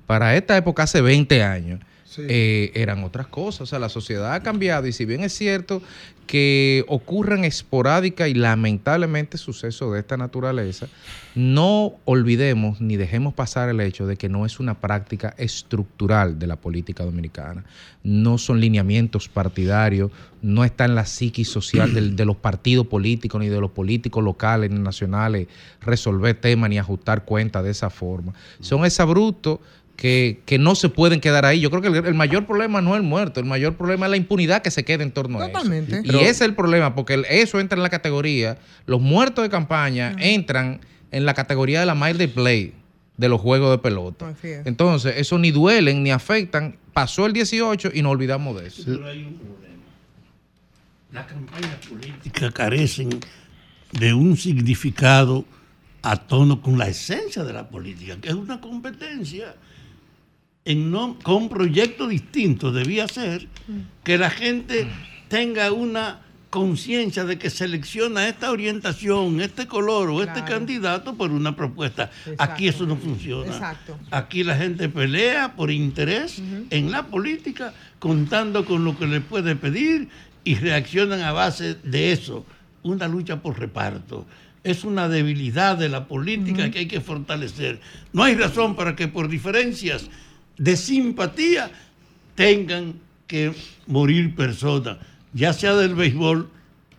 para 0.06 0.36
esta 0.36 0.56
época 0.56 0.82
hace 0.82 1.00
20 1.00 1.42
años, 1.42 1.80
eh, 2.18 2.70
eran 2.74 3.04
otras 3.04 3.26
cosas. 3.26 3.62
O 3.62 3.66
sea, 3.66 3.78
la 3.78 3.88
sociedad 3.88 4.34
ha 4.34 4.42
cambiado 4.42 4.86
y 4.86 4.92
si 4.92 5.04
bien 5.04 5.22
es 5.22 5.32
cierto 5.32 5.82
que 6.26 6.84
ocurren 6.88 7.44
esporádicas 7.44 8.28
y 8.28 8.34
lamentablemente 8.34 9.36
sucesos 9.36 9.92
de 9.92 10.00
esta 10.00 10.16
naturaleza, 10.16 10.88
no 11.34 11.94
olvidemos 12.06 12.80
ni 12.80 12.96
dejemos 12.96 13.34
pasar 13.34 13.68
el 13.68 13.80
hecho 13.80 14.06
de 14.06 14.16
que 14.16 14.28
no 14.30 14.46
es 14.46 14.58
una 14.58 14.74
práctica 14.80 15.34
estructural 15.36 16.38
de 16.38 16.46
la 16.46 16.56
política 16.56 17.04
dominicana. 17.04 17.64
No 18.04 18.38
son 18.38 18.60
lineamientos 18.60 19.28
partidarios, 19.28 20.12
no 20.40 20.64
está 20.64 20.84
en 20.86 20.94
la 20.94 21.04
psiquis 21.04 21.48
social 21.48 21.92
del- 21.92 22.16
de 22.16 22.24
los 22.24 22.36
partidos 22.36 22.86
políticos 22.86 23.40
ni 23.40 23.48
de 23.48 23.60
los 23.60 23.72
políticos 23.72 24.22
locales 24.24 24.70
ni 24.70 24.78
nacionales 24.78 25.48
resolver 25.82 26.34
temas 26.36 26.70
ni 26.70 26.78
ajustar 26.78 27.24
cuentas 27.24 27.64
de 27.64 27.70
esa 27.70 27.90
forma. 27.90 28.32
Son 28.60 28.84
exabruptos 28.84 29.58
que, 29.96 30.40
que 30.44 30.58
no 30.58 30.74
se 30.74 30.88
pueden 30.88 31.20
quedar 31.20 31.44
ahí. 31.44 31.60
Yo 31.60 31.70
creo 31.70 31.80
que 31.82 31.88
el, 31.88 31.94
el 32.06 32.14
mayor 32.14 32.46
problema 32.46 32.80
no 32.80 32.90
es 32.94 32.96
el 33.00 33.06
muerto, 33.06 33.40
el 33.40 33.46
mayor 33.46 33.74
problema 33.76 34.06
es 34.06 34.10
la 34.10 34.16
impunidad 34.16 34.60
que 34.62 34.70
se 34.70 34.84
queda 34.84 35.02
en 35.02 35.12
torno 35.12 35.38
a 35.40 35.44
eso. 35.46 35.52
Totalmente. 35.52 36.02
Y 36.04 36.16
ese 36.16 36.30
es 36.30 36.40
el 36.42 36.54
problema, 36.54 36.94
porque 36.94 37.14
el- 37.14 37.24
eso 37.28 37.60
entra 37.60 37.76
en 37.76 37.82
la 37.82 37.90
categoría, 37.90 38.58
los 38.86 39.00
muertos 39.00 39.42
de 39.44 39.50
campaña 39.50 40.14
entran 40.18 40.80
en 41.12 41.24
la 41.24 41.34
categoría 41.34 41.80
de 41.80 41.86
la 41.86 41.94
mind 41.94 42.16
de 42.16 42.28
play 42.28 42.72
de 43.16 43.28
los 43.28 43.40
juegos 43.40 43.70
de 43.70 43.78
pelota. 43.78 44.28
Así 44.30 44.48
es. 44.48 44.66
Entonces, 44.66 45.14
eso 45.16 45.38
ni 45.38 45.52
duelen 45.52 46.02
ni 46.02 46.10
afectan. 46.10 46.76
Pasó 46.92 47.26
el 47.26 47.32
18 47.32 47.90
y 47.94 48.02
nos 48.02 48.10
olvidamos 48.12 48.60
de 48.60 48.66
eso. 48.66 48.82
Pero 48.84 49.06
hay 49.06 49.18
un 49.24 49.34
problema. 49.34 49.74
Las 51.12 51.26
campañas 51.26 51.76
políticas 51.88 52.52
carecen 52.52 53.10
de 53.92 54.12
un 54.14 54.36
significado 54.36 55.44
a 56.02 56.16
tono 56.16 56.60
con 56.60 56.76
la 56.76 56.88
esencia 56.88 57.44
de 57.44 57.52
la 57.52 57.68
política, 57.68 58.16
que 58.20 58.28
es 58.30 58.34
una 58.34 58.60
competencia 58.60 59.54
en 60.64 60.90
no- 60.90 61.16
con 61.22 61.48
proyectos 61.48 62.08
distintos. 62.08 62.74
Debía 62.74 63.06
ser 63.08 63.46
que 64.02 64.18
la 64.18 64.30
gente 64.30 64.86
tenga 65.28 65.72
una 65.72 66.20
conciencia 66.50 67.24
de 67.24 67.36
que 67.36 67.50
selecciona 67.50 68.28
esta 68.28 68.52
orientación, 68.52 69.40
este 69.40 69.66
color 69.66 70.08
o 70.10 70.22
este 70.22 70.44
candidato 70.44 71.16
por 71.16 71.32
una 71.32 71.56
propuesta. 71.56 72.10
Aquí 72.38 72.68
eso 72.68 72.86
no 72.86 72.96
funciona. 72.96 73.50
Exacto. 73.52 73.98
Aquí 74.12 74.44
la 74.44 74.56
gente 74.56 74.88
pelea 74.88 75.54
por 75.56 75.72
interés 75.72 76.40
en 76.70 76.90
la 76.92 77.06
política, 77.08 77.74
contando 77.98 78.64
con 78.64 78.84
lo 78.84 78.96
que 78.96 79.06
le 79.06 79.20
puede 79.20 79.56
pedir 79.56 80.08
y 80.44 80.54
reaccionan 80.54 81.22
a 81.22 81.32
base 81.32 81.74
de 81.82 82.12
eso. 82.12 82.46
Una 82.84 83.08
lucha 83.08 83.42
por 83.42 83.58
reparto. 83.58 84.24
Es 84.62 84.84
una 84.84 85.08
debilidad 85.08 85.76
de 85.76 85.88
la 85.88 86.06
política 86.06 86.70
que 86.70 86.78
hay 86.80 86.86
que 86.86 87.00
fortalecer. 87.00 87.80
No 88.12 88.22
hay 88.22 88.34
razón 88.36 88.76
para 88.76 88.94
que 88.94 89.08
por 89.08 89.28
diferencias 89.28 90.08
de 90.58 90.76
simpatía 90.76 91.70
tengan 92.34 92.94
que 93.26 93.54
morir 93.86 94.34
personas, 94.34 94.98
ya 95.32 95.52
sea 95.52 95.74
del 95.74 95.94
béisbol 95.94 96.50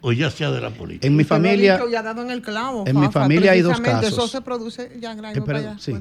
o 0.02 0.12
ya 0.12 0.30
sea 0.30 0.52
de 0.52 0.62
la 0.62 0.70
política. 0.70 1.08
En 1.08 1.16
mi 1.16 1.24
familia- 1.24 1.78
dicho 1.78 1.90
y 1.90 1.96
ha 1.96 2.04
dado 2.04 2.22
en 2.22 2.30
el 2.30 2.44
clavo. 2.44 2.84
en 2.86 3.00
mi 3.00 3.08
familia 3.12 3.54
hay 3.54 3.62
dos 3.62 3.82
casos. 3.82 4.12
Eso 4.14 4.28
se 4.28 4.40
produce, 4.42 4.92
ya, 5.00 5.16
Gray, 5.16 5.36
Eh, 5.36 5.44
allá, 5.48 5.78
sí, 5.80 5.96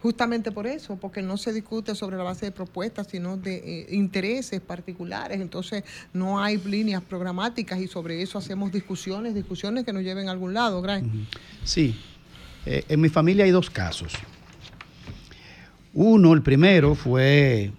justamente 0.00 0.52
por 0.52 0.68
eso, 0.68 0.94
porque 0.96 1.22
no 1.22 1.36
se 1.36 1.52
discute 1.52 1.96
sobre 1.96 2.16
la 2.16 2.22
base 2.22 2.46
de 2.46 2.52
propuestas, 2.52 3.08
sino 3.10 3.36
de 3.36 3.56
eh, 3.56 3.86
intereses 3.96 4.60
particulares. 4.60 5.40
Entonces, 5.40 5.82
no 6.12 6.40
hay 6.40 6.56
líneas 6.58 7.02
programáticas 7.02 7.80
y 7.80 7.88
sobre 7.88 8.22
eso 8.22 8.38
hacemos 8.38 8.70
discusiones, 8.70 9.34
discusiones 9.34 9.84
que 9.84 9.92
nos 9.92 10.04
lleven 10.04 10.28
a 10.28 10.30
algún 10.30 10.54
lado, 10.54 10.80
Gray. 10.80 11.02
Sí. 11.64 11.98
Eh, 12.64 12.84
en 12.88 13.00
mi 13.00 13.08
familia 13.08 13.44
hay 13.44 13.50
dos 13.50 13.70
casos. 13.70 14.12
Uno, 15.94 16.32
el 16.32 16.42
primero, 16.42 16.94
fue 16.94 17.70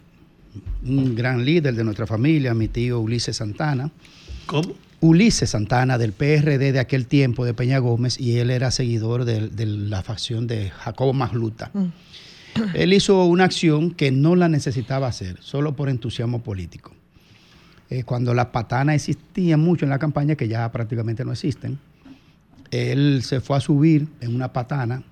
un 0.86 1.16
gran 1.16 1.44
líder 1.44 1.76
de 1.76 1.84
nuestra 1.84 2.06
familia, 2.06 2.54
mi 2.54 2.68
tío 2.68 3.00
Ulises 3.00 3.38
Santana. 3.38 3.90
¿Cómo? 4.46 4.76
Ulises 5.02 5.50
Santana, 5.50 5.98
del 5.98 6.14
PRD 6.14 6.72
de 6.72 6.80
aquel 6.80 7.08
tiempo, 7.08 7.44
de 7.44 7.54
Peña 7.54 7.80
Gómez, 7.80 8.20
y 8.20 8.38
él 8.38 8.50
era 8.50 8.72
seguidor 8.72 9.26
de, 9.26 9.50
de 9.50 9.66
la 9.66 10.02
facción 10.02 10.48
de 10.48 10.70
Jacobo 10.70 11.14
Magluta. 11.14 11.72
Él 12.74 12.94
hizo 12.94 13.26
una 13.26 13.46
acción 13.46 13.92
que 13.92 14.12
no 14.12 14.36
la 14.36 14.48
necesitaba 14.48 15.08
hacer, 15.08 15.38
solo 15.42 15.76
por 15.76 15.90
entusiasmo 15.90 16.44
político. 16.44 16.94
Eh, 17.90 18.04
cuando 18.04 18.34
las 18.34 18.48
patanas 18.48 18.96
existían 18.96 19.60
mucho 19.60 19.86
en 19.86 19.90
la 19.90 20.00
campaña, 20.00 20.36
que 20.36 20.48
ya 20.48 20.72
prácticamente 20.72 21.26
no 21.26 21.32
existen, 21.32 21.80
él 22.72 23.22
se 23.24 23.42
fue 23.42 23.58
a 23.58 23.60
subir 23.60 24.08
en 24.22 24.34
una 24.34 24.54
patana 24.54 25.04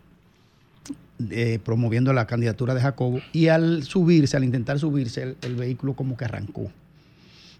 eh, 1.29 1.59
promoviendo 1.63 2.13
la 2.13 2.25
candidatura 2.27 2.73
de 2.73 2.81
Jacobo 2.81 3.19
y 3.33 3.47
al 3.47 3.83
subirse, 3.83 4.37
al 4.37 4.43
intentar 4.43 4.79
subirse, 4.79 5.23
el, 5.23 5.37
el 5.41 5.55
vehículo 5.55 5.93
como 5.93 6.17
que 6.17 6.25
arrancó 6.25 6.71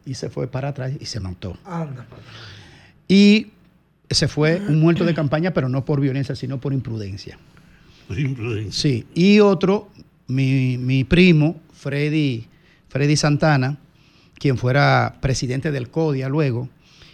y 0.05 0.13
se 0.15 0.29
fue 0.29 0.47
para 0.47 0.69
atrás 0.69 0.93
y 0.99 1.05
se 1.05 1.19
montó. 1.19 1.57
Anda. 1.65 2.05
Y 3.07 3.47
se 4.09 4.27
fue 4.27 4.61
un 4.67 4.79
muerto 4.79 5.05
de 5.05 5.13
campaña, 5.13 5.53
pero 5.53 5.69
no 5.69 5.85
por 5.85 5.99
violencia, 6.01 6.35
sino 6.35 6.59
por 6.59 6.73
imprudencia. 6.73 7.37
Por 8.07 8.19
imprudencia. 8.19 8.71
Sí, 8.71 9.05
y 9.13 9.39
otro, 9.39 9.89
mi, 10.27 10.77
mi 10.77 11.03
primo, 11.03 11.59
Freddy, 11.73 12.45
Freddy 12.89 13.15
Santana, 13.15 13.77
quien 14.35 14.57
fuera 14.57 15.17
presidente 15.21 15.71
del 15.71 15.89
CODIA 15.89 16.27
luego, 16.29 16.69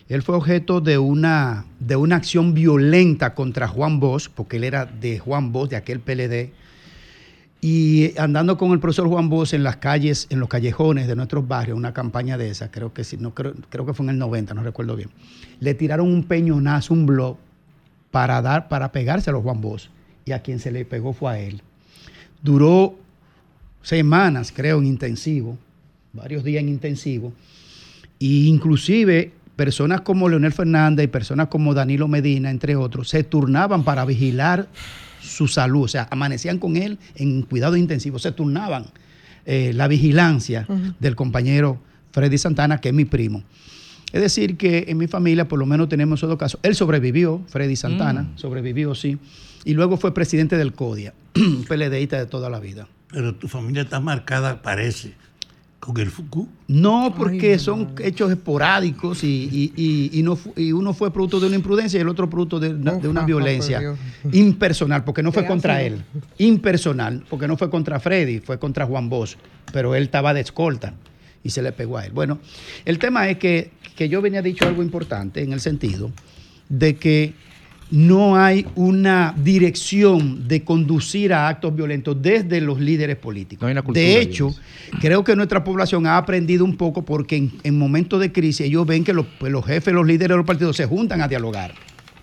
él 0.10 0.22
fue 0.22 0.36
objeto 0.36 0.80
de 0.80 0.98
una, 0.98 1.66
de 1.80 1.96
una 1.98 2.16
acción 2.16 2.54
violenta 2.54 3.34
contra 3.34 3.68
Juan 3.68 4.00
Bosch, 4.00 4.30
porque 4.34 4.58
él 4.58 4.64
era 4.64 4.86
de 4.86 5.20
Juan 5.20 5.52
Bosch, 5.52 5.70
de 5.70 5.76
aquel 5.76 6.00
PLD, 6.00 6.52
y 7.60 8.18
andando 8.18 8.58
con 8.58 8.72
el 8.72 8.80
profesor 8.80 9.08
Juan 9.08 9.30
Bosch 9.30 9.54
en 9.54 9.64
las 9.64 9.78
calles, 9.78 10.28
en 10.30 10.40
los 10.40 10.48
callejones 10.48 11.08
de 11.08 11.16
nuestros 11.16 11.48
barrios, 11.48 11.78
una 11.78 11.94
campaña 11.94 12.38
de 12.38 12.50
esa, 12.50 12.72
creo 12.72 12.94
que 12.94 13.04
no, 13.20 13.34
creo, 13.34 13.54
creo 13.70 13.86
que 13.86 13.94
fue 13.94 14.06
en 14.06 14.12
el 14.12 14.18
90, 14.20 14.54
no 14.54 14.64
recuerdo 14.64 14.96
bien, 14.96 15.10
le 15.60 15.74
tiraron 15.74 16.10
un 16.10 16.24
peñonazo, 16.24 16.94
un 16.94 17.06
blog, 17.06 17.38
para, 18.12 18.42
dar, 18.42 18.70
para 18.70 18.92
pegarse 18.92 19.30
a 19.30 19.34
Juan 19.34 19.60
Bosch, 19.60 19.90
y 20.24 20.32
a 20.32 20.42
quien 20.42 20.60
se 20.60 20.72
le 20.72 20.86
pegó 20.86 21.14
fue 21.14 21.32
a 21.32 21.40
él. 21.40 21.62
Duró 22.42 22.96
semanas, 23.82 24.54
creo, 24.56 24.80
en 24.80 24.86
intensivo, 24.86 25.58
varios 26.14 26.44
días 26.44 26.62
en 26.62 26.70
intensivo, 26.70 27.34
e 28.20 28.26
inclusive 28.26 29.34
personas 29.58 30.02
como 30.02 30.30
Leonel 30.30 30.54
Fernández 30.54 31.04
y 31.04 31.08
personas 31.08 31.48
como 31.50 31.74
Danilo 31.74 32.08
Medina, 32.08 32.50
entre 32.50 32.78
otros, 32.78 33.10
se 33.10 33.24
turnaban 33.26 33.84
para 33.84 34.06
vigilar 34.06 34.70
su 35.22 35.48
salud, 35.50 35.84
o 35.84 35.88
sea, 35.90 36.08
amanecían 36.12 36.60
con 36.60 36.78
él 36.78 36.98
en 37.16 37.42
cuidado 37.42 37.76
intensivo, 37.76 38.20
se 38.20 38.32
turnaban 38.32 38.86
eh, 39.46 39.72
la 39.74 39.90
vigilancia 39.90 40.66
del 41.00 41.16
compañero 41.16 41.82
Freddy 42.12 42.38
Santana, 42.38 42.80
que 42.80 42.90
es 42.90 42.96
mi 42.96 43.04
primo. 43.06 43.44
Es 44.14 44.22
decir, 44.22 44.56
que 44.56 44.86
en 44.88 44.98
mi 44.98 45.08
familia 45.08 45.48
por 45.50 45.60
lo 45.60 45.66
menos 45.66 45.90
tenemos 45.90 46.20
esos 46.20 46.30
dos 46.30 46.38
casos. 46.40 46.60
Él 46.64 46.76
sobrevivió, 46.76 47.42
Freddy 47.48 47.76
Santana, 47.76 48.22
Mm. 48.24 48.38
sobrevivió, 48.38 48.96
sí, 48.96 49.18
y 49.66 49.74
luego 49.74 49.98
fue 49.98 50.14
presidente 50.14 50.56
del 50.56 50.72
CODIA, 50.74 51.14
PLDista 51.68 52.18
de 52.18 52.26
toda 52.26 52.50
la 52.50 52.60
vida. 52.60 52.88
Pero 53.12 53.36
tu 53.36 53.48
familia 53.50 53.82
está 53.82 54.00
marcada, 54.00 54.62
parece, 54.62 55.14
con 55.94 56.04
el 56.04 56.12
Foucault. 56.12 56.50
No, 56.68 57.14
porque 57.18 57.58
son 57.60 57.94
hechos 58.04 58.30
esporádicos 58.32 59.24
y, 59.24 59.50
y- 59.52 59.74
y- 59.76 60.20
y 60.20 60.24
no 60.24 60.36
fu- 60.36 60.54
y 60.56 60.72
uno 60.72 60.94
fue 60.94 61.12
producto 61.12 61.40
de 61.40 61.48
una 61.48 61.56
imprudencia 61.56 61.98
y 61.98 62.02
el 62.02 62.10
otro 62.10 62.30
producto 62.30 62.60
de 62.60 62.70
una, 62.70 62.94
de 62.96 63.08
una 63.08 63.22
Ojalá, 63.22 63.26
violencia 63.26 63.96
impersonal, 64.32 65.04
porque 65.04 65.24
no 65.24 65.32
fue 65.32 65.44
¿Qué 65.44 65.48
contra 65.48 65.82
él. 65.82 66.04
Impersonal, 66.38 67.24
porque 67.30 67.48
no 67.48 67.58
fue 67.58 67.70
contra 67.70 68.00
Freddy, 68.00 68.40
fue 68.40 68.60
contra 68.60 68.86
Juan 68.86 69.10
Bosch, 69.10 69.36
pero 69.72 69.96
él 69.96 70.04
estaba 70.04 70.34
de 70.34 70.42
escolta 70.42 70.94
y 71.44 71.50
se 71.50 71.62
le 71.62 71.72
pegó 71.72 71.98
a 71.98 72.06
él. 72.06 72.12
Bueno, 72.12 72.40
el 72.86 73.00
tema 73.00 73.30
es 73.30 73.38
que, 73.38 73.72
que 73.96 74.10
yo 74.10 74.22
venía 74.22 74.42
dicho 74.42 74.68
algo 74.68 74.84
importante 74.84 75.42
en 75.42 75.54
el 75.54 75.60
sentido 75.62 76.12
de 76.70 76.96
que 76.98 77.34
no 77.90 78.36
hay 78.36 78.66
una 78.76 79.34
dirección 79.38 80.48
de 80.48 80.64
conducir 80.64 81.34
a 81.34 81.48
actos 81.48 81.76
violentos 81.76 82.22
desde 82.22 82.60
los 82.62 82.80
líderes 82.80 83.16
políticos. 83.16 83.70
cultura 83.84 84.06
de 84.06 84.20
hecho, 84.22 84.54
creo 85.00 85.24
que 85.24 85.36
nuestra 85.36 85.64
población 85.64 86.06
ha 86.06 86.18
aprendido 86.18 86.66
un 86.66 86.76
poco 86.76 87.04
porque 87.06 87.38
en, 87.38 87.52
en 87.64 87.78
momentos 87.78 88.20
de 88.20 88.32
crisis 88.32 88.68
ellos 88.68 88.86
ven 88.86 89.04
que 89.04 89.14
los, 89.14 89.26
pues, 89.40 89.52
los 89.52 89.66
jefes, 89.66 89.94
los 89.94 90.06
líderes 90.06 90.30
de 90.30 90.38
los 90.38 90.46
partidos 90.46 90.76
se 90.76 90.86
juntan 90.86 91.22
a 91.22 91.28
dialogar. 91.28 91.74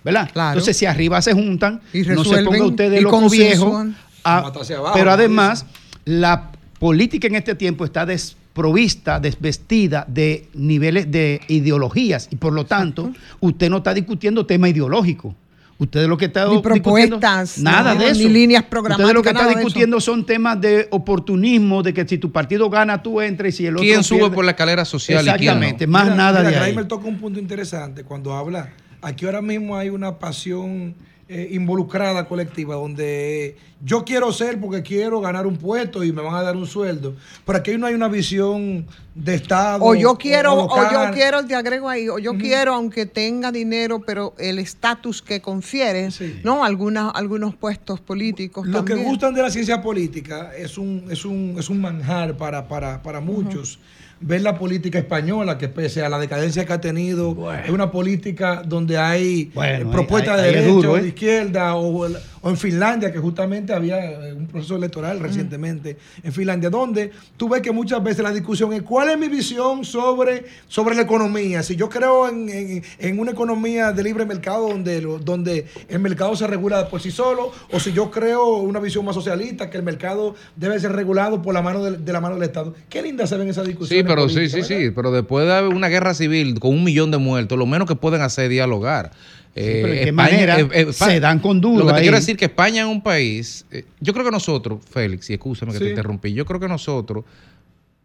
¿Verdad? 0.03 0.29
Entonces, 0.35 0.77
si 0.77 0.85
arriba 0.85 1.19
se 1.21 1.33
juntan, 1.33 1.81
Y 1.91 2.01
no 2.01 2.23
se 2.23 2.43
ponga 2.43 2.63
usted 2.63 2.91
de 2.91 2.99
y 2.99 3.01
loco 3.01 3.27
viejo. 3.27 3.71
consensúan. 3.71 3.95
a- 4.23 4.37
abajo, 4.39 4.91
pero 4.93 5.09
además, 5.11 5.65
la 6.05 6.51
política 6.77 7.25
en 7.27 7.33
este 7.35 7.55
tiempo 7.55 7.85
está 7.85 8.05
desprovista, 8.05 9.19
desvestida 9.19 10.05
de 10.07 10.47
niveles 10.53 11.09
de 11.11 11.41
ideologías 11.47 12.27
y 12.31 12.35
por 12.35 12.53
lo 12.53 12.65
tanto, 12.67 13.11
usted 13.39 13.69
no 13.69 13.77
está 13.77 13.95
discutiendo 13.95 14.45
tema 14.45 14.69
ideológico. 14.69 15.35
Usted 15.77 16.07
lo 16.07 16.15
que 16.17 16.25
está 16.25 16.45
Ni 16.45 16.51
discutiendo- 16.55 17.19
propuestas, 17.19 17.57
nada 17.57 17.93
no, 17.95 17.99
de 17.99 18.11
eso. 18.11 18.21
ni 18.21 18.29
líneas 18.29 18.63
programáticas, 18.63 19.13
lo 19.13 19.21
que 19.21 19.27
está 19.29 19.39
nada 19.41 19.47
de 19.47 19.59
eso. 19.59 19.65
discutiendo 19.65 19.99
son 19.99 20.25
temas 20.25 20.61
de 20.61 20.87
oportunismo, 20.91 21.83
de 21.83 21.93
que 21.93 22.07
si 22.07 22.17
tu 22.17 22.31
partido 22.31 22.69
gana, 22.69 23.03
tú 23.03 23.19
entres 23.19 23.55
y 23.55 23.57
si 23.57 23.65
el 23.65 23.73
otro 23.75 23.83
¿Quién 23.83 24.01
sube 24.03 24.19
pierde- 24.19 24.35
por 24.35 24.45
la 24.45 24.51
escala 24.51 24.85
social 24.85 25.19
y 25.19 25.25
quién 25.25 25.35
no? 25.35 25.35
Exactamente, 25.35 25.87
más 25.87 26.03
Mira, 26.05 26.15
nada 26.15 26.39
mira, 26.39 26.51
de 26.51 26.57
ahí. 26.57 26.71
Kramer 26.71 26.87
toca 26.87 27.07
un 27.07 27.17
punto 27.17 27.39
interesante 27.39 28.05
cuando 28.05 28.33
habla. 28.33 28.69
Aquí 29.01 29.25
ahora 29.25 29.41
mismo 29.41 29.75
hay 29.75 29.89
una 29.89 30.17
pasión 30.17 30.95
eh, 31.27 31.49
involucrada 31.53 32.27
colectiva 32.27 32.75
donde 32.75 33.57
yo 33.83 34.05
quiero 34.05 34.31
ser 34.31 34.59
porque 34.59 34.83
quiero 34.83 35.21
ganar 35.21 35.47
un 35.47 35.57
puesto 35.57 36.03
y 36.03 36.11
me 36.11 36.21
van 36.21 36.35
a 36.35 36.43
dar 36.43 36.55
un 36.55 36.67
sueldo. 36.67 37.15
Pero 37.43 37.57
aquí 37.57 37.77
no 37.77 37.87
hay 37.87 37.95
una 37.95 38.07
visión 38.07 38.85
de 39.15 39.33
Estado. 39.33 39.83
O 39.83 39.95
yo 39.95 40.15
quiero, 40.17 40.53
o, 40.53 40.91
yo 40.91 41.11
quiero, 41.13 41.43
te 41.43 41.55
agrego 41.55 41.89
ahí, 41.89 42.09
o 42.09 42.19
yo 42.19 42.37
quiero, 42.37 42.75
aunque 42.75 43.07
tenga 43.07 43.51
dinero, 43.51 44.01
pero 44.05 44.35
el 44.37 44.59
estatus 44.59 45.23
que 45.23 45.41
confiere, 45.41 46.09
¿no? 46.43 46.63
Algunas, 46.63 47.11
algunos 47.15 47.55
puestos 47.55 47.99
políticos 47.99 48.67
Lo 48.67 48.85
que 48.85 48.93
gustan 48.93 49.33
de 49.33 49.41
la 49.41 49.49
ciencia 49.49 49.81
política 49.81 50.51
es 50.55 50.77
un, 50.77 51.05
es 51.09 51.25
un, 51.25 51.55
es 51.57 51.71
un 51.71 51.81
manjar 51.81 52.37
para, 52.37 52.67
para, 52.67 53.01
para 53.01 53.19
muchos. 53.19 53.79
Ver 54.21 54.41
la 54.41 54.57
política 54.57 54.97
española, 54.97 55.57
que 55.57 55.67
pese 55.67 56.03
a 56.03 56.09
la 56.09 56.17
decadencia 56.17 56.65
que 56.65 56.71
ha 56.71 56.79
tenido, 56.79 57.51
es 57.53 57.69
una 57.69 57.91
política 57.91 58.61
donde 58.65 58.97
hay 58.97 59.51
Bueno, 59.53 59.89
eh, 59.89 59.91
propuestas 59.91 60.37
de 60.37 60.43
derecha 60.43 60.67
duro, 60.67 60.91
o 60.93 60.97
¿eh? 60.97 61.01
de 61.01 61.07
izquierda, 61.09 61.75
o, 61.75 62.07
o 62.45 62.49
en 62.51 62.57
Finlandia, 62.57 63.11
que 63.11 63.17
justamente 63.17 63.73
había 63.73 63.97
eh, 64.27 64.31
un 64.33 64.45
proceso 64.45 64.75
electoral 64.75 65.19
recientemente 65.19 65.97
en 66.23 66.31
Finlandia, 66.31 66.69
donde 66.69 67.09
tú 67.37 67.49
ves 67.49 67.63
que 67.63 67.71
muchas 67.71 68.03
veces 68.03 68.21
la 68.21 68.31
discusión 68.31 68.71
es 68.71 68.83
cuál 68.83 69.09
es 69.09 69.17
mi 69.17 69.29
visión 69.29 69.83
sobre, 69.83 70.45
sobre 70.67 70.93
la 70.93 71.01
economía. 71.01 71.63
Si 71.63 71.75
yo 71.75 71.89
creo 71.89 72.29
en, 72.29 72.47
en- 72.49 72.83
en 72.99 73.19
una 73.19 73.31
economía 73.31 73.91
de 73.91 74.03
libre 74.03 74.27
mercado 74.27 74.67
donde, 74.69 75.01
donde 75.01 75.65
el 75.89 75.97
mercado 75.99 76.35
se 76.35 76.45
regula 76.45 76.87
por 76.87 77.01
sí 77.01 77.09
solo, 77.09 77.51
o 77.71 77.79
si 77.79 77.93
yo 77.93 78.11
creo 78.11 78.57
una 78.57 78.79
visión 78.79 79.03
más 79.03 79.15
socialista, 79.15 79.71
que 79.71 79.77
el 79.77 79.83
mercado 79.83 80.35
debe 80.55 80.79
ser 80.79 80.91
regulado 80.91 81.41
por 81.41 81.55
la 81.55 81.63
mano 81.63 81.83
de, 81.83 82.13
la 82.13 82.21
mano 82.21 82.35
del 82.35 82.43
Estado. 82.43 82.75
Qué 82.89 83.01
linda 83.01 83.25
se 83.25 83.37
ven 83.37 83.49
esas 83.49 83.65
discusiones. 83.65 84.03
Sí, 84.03 84.07
pero 84.07 84.29
sí, 84.29 84.47
sí, 84.49 84.57
¿verdad? 84.57 84.67
sí. 84.67 84.91
Pero 84.95 85.11
después 85.11 85.47
de 85.47 85.53
haber 85.53 85.73
una 85.73 85.87
guerra 85.87 86.13
civil 86.13 86.59
con 86.59 86.71
un 86.73 86.83
millón 86.83 87.09
de 87.09 87.17
muertos, 87.17 87.57
lo 87.57 87.65
menos 87.65 87.87
que 87.87 87.95
pueden 87.95 88.21
hacer 88.21 88.45
es 88.45 88.49
dialogar. 88.51 89.11
Eh, 89.57 89.79
pero 89.81 89.93
¿de 89.93 90.01
qué 90.03 90.11
manera 90.11 90.57
se 90.91 91.19
dan 91.21 91.39
con 91.39 91.61
duro 91.61 91.79
Lo 91.79 91.85
que 91.87 91.91
te 91.93 91.97
ahí? 91.99 92.01
quiero 92.03 92.17
decir 92.17 92.35
que 92.35 92.45
España 92.45 92.81
es 92.83 92.87
un 92.89 93.01
país. 93.01 93.65
eh, 93.71 93.85
yo 94.01 94.11
creo 94.13 94.25
que 94.25 94.31
nosotros, 94.31 94.79
Félix, 94.89 95.29
y 95.29 95.33
escúchame 95.33 95.71
que 95.71 95.77
Sí. 95.77 95.83
te 95.85 95.89
interrumpí, 95.91 96.33
yo 96.33 96.45
creo 96.45 96.59
que 96.59 96.67
nosotros, 96.67 97.23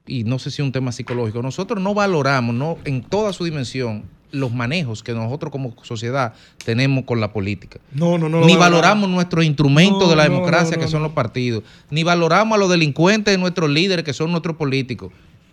y 0.07 0.23
no 0.25 0.39
sé 0.39 0.51
si 0.51 0.63
es 0.63 0.67
un 0.67 0.73
tema 0.73 0.93
psicológico, 0.93 1.43
nosotros 1.43 1.83
no 1.83 1.93
valoramos 1.93 2.55
no 2.55 2.79
en 2.85 3.03
toda 3.03 3.33
su 3.33 3.45
dimensión 3.45 4.05
los 4.33 4.53
manejos 4.55 5.03
que 5.03 5.13
nosotros 5.13 5.51
como 5.51 5.75
sociedad 5.83 6.35
tenemos 6.65 7.03
con 7.05 7.19
la 7.21 7.33
política. 7.33 7.81
No, 7.93 8.17
no, 8.17 8.29
no. 8.29 8.45
ni 8.45 8.55
valoramos. 8.55 9.11
nuestros 9.11 9.45
instrumentos 9.45 10.03
No, 10.05 10.09
de 10.09 10.15
la 10.15 10.29
no, 10.29 10.35
democracia, 10.35 10.77
no, 10.77 10.79
que 10.79 10.85
no, 10.87 10.91
son 10.91 11.01
no. 11.03 11.07
los 11.09 11.15
partidos, 11.15 11.65
ni 11.91 12.05
valoramos 12.05 12.55
a 12.55 12.59
los 12.61 12.71
delincuentes 12.71 13.35
de 13.35 13.39
nuestros 13.39 13.69
líderes, 13.71 14.05
que 14.05 14.13
son 14.13 14.31
nuestros 14.31 14.55
políticos, 14.55 15.11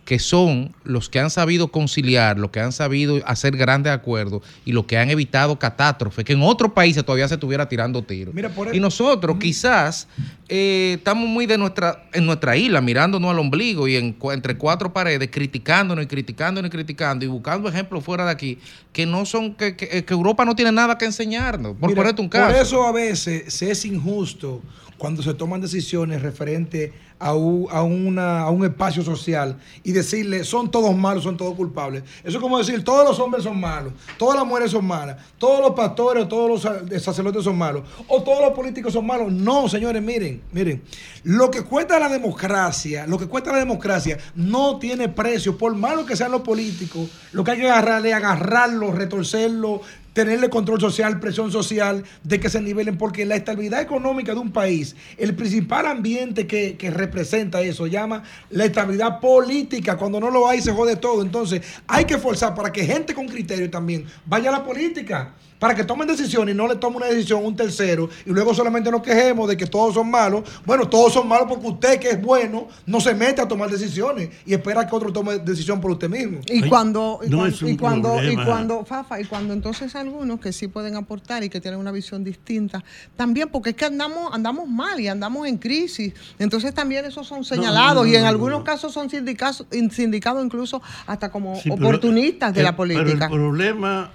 que 0.07 0.19
son 0.19 0.73
los 0.85 1.09
que 1.09 1.19
han 1.19 1.29
sabido 1.29 1.67
conciliar, 1.67 2.39
los 2.39 2.49
que 2.49 2.61
han 2.61 2.71
sabido 2.71 3.19
hacer 3.25 3.57
grandes 3.57 3.91
acuerdos 3.91 4.41
y 4.63 4.71
los 4.71 4.85
que 4.85 4.97
han 4.97 5.09
evitado 5.09 5.59
catástrofes, 5.59 6.23
que 6.23 6.31
en 6.31 6.41
otros 6.43 6.71
países 6.71 7.03
todavía 7.03 7.27
se 7.27 7.33
estuviera 7.33 7.67
tirando 7.67 8.01
tiros. 8.01 8.33
Mira, 8.33 8.47
por 8.47 8.73
Y 8.73 8.79
nosotros 8.79 9.35
quizás 9.37 10.07
eh, 10.47 10.93
estamos 10.97 11.27
muy 11.27 11.45
de 11.45 11.57
nuestra, 11.57 12.05
en 12.13 12.25
nuestra 12.25 12.55
isla, 12.55 12.79
mirándonos 12.79 13.29
al 13.29 13.39
ombligo 13.39 13.85
y 13.89 13.97
en, 13.97 14.15
entre 14.31 14.57
cuatro 14.57 14.93
paredes, 14.93 15.27
criticándonos 15.29 16.05
y 16.05 16.07
criticándonos 16.07 16.69
y 16.69 16.71
criticando 16.71 17.25
y 17.25 17.27
buscando 17.27 17.67
ejemplos 17.67 18.01
fuera 18.01 18.23
de 18.23 18.31
aquí, 18.31 18.59
que 18.93 19.05
no 19.05 19.25
son, 19.25 19.55
que, 19.55 19.75
que- 19.75 20.05
que 20.05 20.13
Europa 20.13 20.45
no 20.45 20.55
tiene 20.55 20.71
nada 20.71 20.97
que 20.97 21.03
enseñarnos, 21.03 21.75
por 21.75 21.89
Mira, 21.89 21.99
ponerte 22.01 22.21
un 22.21 22.29
caso. 22.29 22.53
Por 22.53 22.61
eso 22.61 22.83
a 22.87 22.93
veces 22.93 23.53
se 23.53 23.71
es 23.71 23.83
injusto 23.83 24.61
cuando 24.97 25.21
se 25.23 25.33
toman 25.33 25.61
decisiones 25.61 26.21
referente 26.21 26.93
a 27.19 27.33
un, 27.33 27.67
a, 27.71 27.81
una, 27.81 28.41
a 28.41 28.49
un 28.51 28.63
espacio 28.63 29.01
social 29.03 29.57
y 29.83 29.91
decirle 29.91 30.43
son 30.43 30.69
todos 30.69 30.95
malos, 30.95 31.23
son 31.23 31.35
todos 31.35 31.55
culpables. 31.55 32.03
Eso 32.23 32.37
es 32.37 32.41
como 32.41 32.57
decir 32.59 32.83
todos 32.83 33.03
los 33.07 33.19
hombres 33.19 33.43
son 33.43 33.59
malos, 33.59 33.93
todas 34.19 34.37
las 34.37 34.45
mujeres 34.45 34.69
son 34.71 34.85
malas, 34.85 35.17
todos 35.39 35.61
los 35.61 35.71
pastores 35.71 36.27
todos 36.29 36.49
los 36.49 36.61
sa- 36.61 36.99
sacerdotes 36.99 37.43
son 37.43 37.57
malos, 37.57 37.83
o 38.07 38.21
todos 38.21 38.41
los 38.41 38.51
políticos 38.53 38.93
son 38.93 39.05
malos. 39.07 39.31
No, 39.31 39.67
señores, 39.67 40.01
miren, 40.03 40.41
miren, 40.51 40.83
lo 41.23 41.49
que 41.49 41.63
cuesta 41.63 41.99
la 41.99 42.09
democracia, 42.09 43.07
lo 43.07 43.17
que 43.17 43.27
cuesta 43.27 43.51
la 43.51 43.59
democracia 43.59 44.17
no 44.35 44.77
tiene 44.77 45.09
precio, 45.09 45.57
por 45.57 45.75
malo 45.75 46.05
que 46.05 46.15
sean 46.15 46.31
los 46.31 46.41
políticos, 46.41 47.09
lo 47.31 47.43
que 47.43 47.51
hay 47.51 47.57
que 47.59 47.69
agarrarle, 47.69 48.13
agarrarlo, 48.13 48.91
retorcerlo, 48.91 49.81
tenerle 50.17 50.49
control 50.49 50.81
social, 50.81 51.19
presión 51.19 51.51
social, 51.51 52.03
de 52.23 52.39
que 52.39 52.49
se 52.49 52.59
nivelen, 52.59 52.97
porque 52.97 53.23
la 53.23 53.35
estabilidad 53.35 53.81
económica 53.81 54.33
de 54.33 54.39
un 54.39 54.51
país, 54.51 54.95
el 55.15 55.35
principal 55.35 55.85
ambiente 55.85 56.47
que, 56.47 56.75
que 56.75 56.89
representa 56.89 57.61
eso, 57.61 57.85
llama 57.85 58.23
la 58.49 58.65
estabilidad 58.65 59.19
política. 59.19 59.95
Cuando 59.95 60.19
no 60.19 60.31
lo 60.31 60.47
hay, 60.47 60.59
se 60.59 60.71
jode 60.71 60.95
todo. 60.95 61.21
Entonces, 61.21 61.61
hay 61.85 62.05
que 62.05 62.17
forzar 62.17 62.55
para 62.55 62.71
que 62.71 62.83
gente 62.83 63.13
con 63.13 63.27
criterio 63.27 63.69
también 63.69 64.07
vaya 64.25 64.49
a 64.49 64.53
la 64.53 64.63
política. 64.63 65.35
Para 65.59 65.73
que 65.75 65.83
tomen 65.83 66.07
decisiones 66.07 66.53
y 66.53 66.57
no 66.57 66.67
le 66.67 66.75
tome 66.75 66.97
una 66.97 67.07
decisión 67.07 67.43
un 67.43 67.55
tercero 67.55 68.09
y 68.25 68.29
luego 68.29 68.53
solamente 68.53 68.91
nos 68.91 69.01
quejemos 69.01 69.47
de 69.49 69.57
que 69.57 69.65
todos 69.65 69.93
son 69.95 70.09
malos. 70.09 70.43
Bueno, 70.65 70.87
todos 70.87 71.13
son 71.13 71.27
malos 71.27 71.47
porque 71.49 71.67
usted 71.67 71.99
que 71.99 72.09
es 72.11 72.21
bueno 72.21 72.67
no 72.85 72.99
se 73.01 73.15
mete 73.15 73.41
a 73.41 73.47
tomar 73.47 73.69
decisiones 73.69 74.29
y 74.45 74.53
espera 74.53 74.85
que 74.87 74.95
otro 74.95 75.11
tome 75.11 75.39
decisión 75.39 75.81
por 75.81 75.91
usted 75.91 76.09
mismo. 76.09 76.39
Y 76.47 76.67
cuando, 76.69 77.19
y 77.23 77.29
no 77.29 77.37
cuando, 77.37 77.55
es 77.55 77.61
un 77.61 77.69
y 77.69 77.77
cuando, 77.77 78.23
y 78.23 78.35
cuando, 78.35 78.85
Fafa, 78.85 79.19
y 79.19 79.25
cuando 79.25 79.53
entonces 79.53 79.95
algunos 79.95 80.39
que 80.39 80.53
sí 80.53 80.67
pueden 80.67 80.95
aportar 80.95 81.43
y 81.43 81.49
que 81.49 81.59
tienen 81.59 81.79
una 81.79 81.91
visión 81.91 82.23
distinta, 82.23 82.83
también 83.15 83.49
porque 83.49 83.71
es 83.71 83.75
que 83.75 83.85
andamos, 83.85 84.33
andamos 84.33 84.67
mal 84.67 84.99
y 84.99 85.07
andamos 85.07 85.47
en 85.47 85.57
crisis. 85.57 86.13
Entonces 86.39 86.73
también 86.73 87.05
esos 87.05 87.25
son 87.27 87.43
señalados 87.43 88.05
no, 88.05 88.11
y 88.11 88.15
en 88.15 88.21
no, 88.23 88.27
algunos 88.27 88.63
casos 88.63 88.93
son 88.93 89.09
sindicados, 89.09 89.65
sindicados 89.91 90.43
incluso 90.45 90.81
hasta 91.05 91.31
como 91.31 91.55
Sí, 91.55 91.69
pero 91.71 91.87
oportunistas 91.87 92.53
de 92.53 92.59
el- 92.59 92.65
la 92.65 92.75
política. 92.75 93.03
Pero 93.05 93.21
el 93.21 93.29
problema 93.29 94.11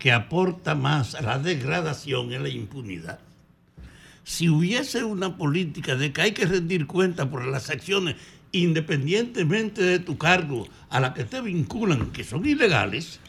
que 0.00 0.10
aporta 0.10 0.74
más 0.74 1.14
a 1.14 1.20
la 1.20 1.38
degradación 1.38 2.32
es 2.32 2.40
la 2.40 2.48
impunidad. 2.48 3.20
Si 4.24 4.48
hubiese 4.48 5.04
una 5.04 5.36
política 5.36 5.94
de 5.94 6.10
que 6.12 6.22
hay 6.22 6.32
que 6.32 6.46
rendir 6.46 6.86
cuenta 6.86 7.30
por 7.30 7.46
las 7.46 7.68
acciones 7.70 8.16
independientemente 8.50 9.82
de 9.82 9.98
tu 9.98 10.16
cargo 10.18 10.66
a 10.88 11.00
la 11.00 11.14
que 11.14 11.24
te 11.24 11.40
vinculan, 11.42 12.10
que 12.12 12.24
son 12.24 12.46
ilegales, 12.46 13.20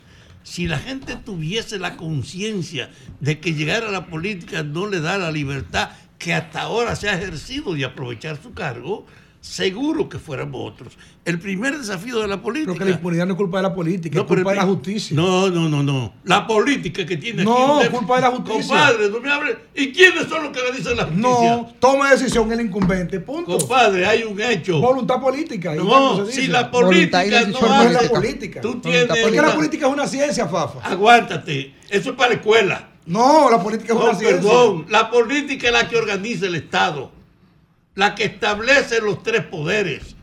si 0.43 0.65
la 0.65 0.79
gente 0.79 1.17
tuviese 1.17 1.77
la 1.77 1.97
conciencia 1.97 2.89
de 3.19 3.39
que 3.39 3.53
llegar 3.53 3.83
a 3.83 3.91
la 3.91 4.07
política 4.07 4.63
no 4.63 4.87
le 4.87 5.01
da 5.01 5.17
la 5.17 5.31
libertad 5.31 5.91
que 6.17 6.33
hasta 6.33 6.61
ahora 6.61 6.95
se 6.95 7.09
ha 7.09 7.17
ejercido 7.17 7.73
de 7.73 7.83
aprovechar 7.83 8.41
su 8.41 8.53
cargo, 8.53 9.05
seguro 9.41 10.07
que 10.07 10.19
fuéramos 10.19 10.71
otros. 10.71 10.97
El 11.25 11.39
primer 11.39 11.75
desafío 11.77 12.19
de 12.19 12.27
la 12.27 12.41
política... 12.41 12.71
Pero 12.73 12.85
que 12.85 12.91
la 12.91 12.95
impunidad 12.95 13.25
no 13.25 13.33
es 13.33 13.37
culpa 13.37 13.57
de 13.57 13.63
la 13.63 13.73
política, 13.73 14.15
No, 14.15 14.21
es 14.21 14.27
culpa 14.27 14.51
de 14.51 14.55
la 14.55 14.63
justicia. 14.63 15.15
No, 15.15 15.49
no, 15.49 15.67
no, 15.67 15.81
no. 15.81 16.13
La 16.25 16.45
política 16.45 17.05
que 17.05 17.17
tiene 17.17 17.43
No, 17.43 17.79
aquí. 17.79 17.87
un- 17.87 17.93
culpa 17.97 18.15
de 18.17 18.21
la 18.21 18.29
justicia. 18.31 18.61
Compadre, 18.67 19.09
no 19.09 19.19
me 19.19 19.31
hable. 19.31 19.57
¿Y 19.75 19.91
quiénes 19.91 20.27
son 20.29 20.43
los 20.43 20.51
que 20.55 20.61
le 20.61 20.77
dicen 20.77 20.95
la 20.95 21.03
justicia? 21.05 21.21
No, 21.55 21.73
toma 21.79 22.11
decisión 22.11 22.51
el 22.51 22.61
incumbente, 22.61 23.19
punto. 23.19 23.57
Compadre, 23.57 24.05
hay 24.05 24.23
un 24.23 24.39
hecho. 24.39 24.79
Voluntad 24.79 25.19
política. 25.19 25.73
No, 25.73 26.23
si 26.27 26.47
la 26.47 26.69
política 26.69 27.23
no 27.47 27.59
no 27.59 27.73
hace- 27.73 27.87
es 27.87 27.93
la 28.03 28.09
política. 28.09 28.61
Tú 28.61 28.79
tienes 28.79 29.09
Es 29.09 29.25
que 29.25 29.31
la 29.37 29.41
una- 29.43 29.55
política 29.55 29.87
es 29.87 29.93
una 29.93 30.07
ciencia, 30.07 30.47
Fafa. 30.47 30.79
Aguántate. 30.87 31.73
Eso 31.89 32.11
es 32.11 32.15
para 32.15 32.29
la 32.29 32.35
escuela. 32.35 32.89
No, 33.07 33.49
la 33.49 33.61
política 33.61 33.93
es 33.93 33.99
No, 33.99 34.05
una 34.05 34.13
ciencia. 34.15 34.37
perdón. 34.39 34.85
La 34.89 35.09
política 35.09 35.67
es 35.67 35.73
la 35.73 35.89
que 35.89 35.97
organiza 35.97 36.45
el 36.45 36.55
Estado. 36.55 37.11
La 38.01 38.15
que 38.15 38.23
establece 38.23 38.99
los 38.99 39.21
tres 39.21 39.43
poderes. 39.43 40.15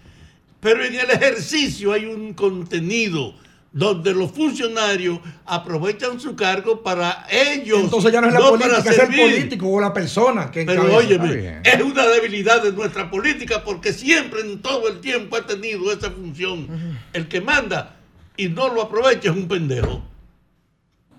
pero 0.58 0.84
en 0.84 0.96
el 0.96 1.08
ejercicio 1.10 1.92
hay 1.92 2.06
un 2.06 2.34
contenido 2.34 3.36
donde 3.70 4.12
los 4.12 4.32
funcionarios 4.32 5.20
aprovechan 5.46 6.18
su 6.18 6.34
cargo 6.34 6.82
para 6.82 7.24
ellos. 7.30 7.78
Entonces 7.78 8.10
ya 8.10 8.20
no 8.20 8.26
es 8.26 8.34
la 8.34 8.40
política, 8.40 8.90
es 8.90 8.98
el 8.98 9.14
político 9.14 9.68
o 9.68 9.80
la 9.80 9.92
persona 9.92 10.50
que 10.50 10.64
Pero 10.64 10.92
óyeme, 10.92 11.60
es 11.62 11.80
una 11.80 12.04
debilidad 12.08 12.60
de 12.64 12.72
nuestra 12.72 13.08
política 13.08 13.62
porque 13.62 13.92
siempre 13.92 14.40
en 14.40 14.60
todo 14.60 14.88
el 14.88 14.98
tiempo 14.98 15.36
ha 15.36 15.46
tenido 15.46 15.92
esa 15.92 16.10
función. 16.10 16.66
El 17.12 17.28
que 17.28 17.40
manda 17.40 17.94
y 18.36 18.48
no 18.48 18.74
lo 18.74 18.82
aprovecha 18.82 19.30
es 19.30 19.36
un 19.36 19.46
pendejo. 19.46 20.02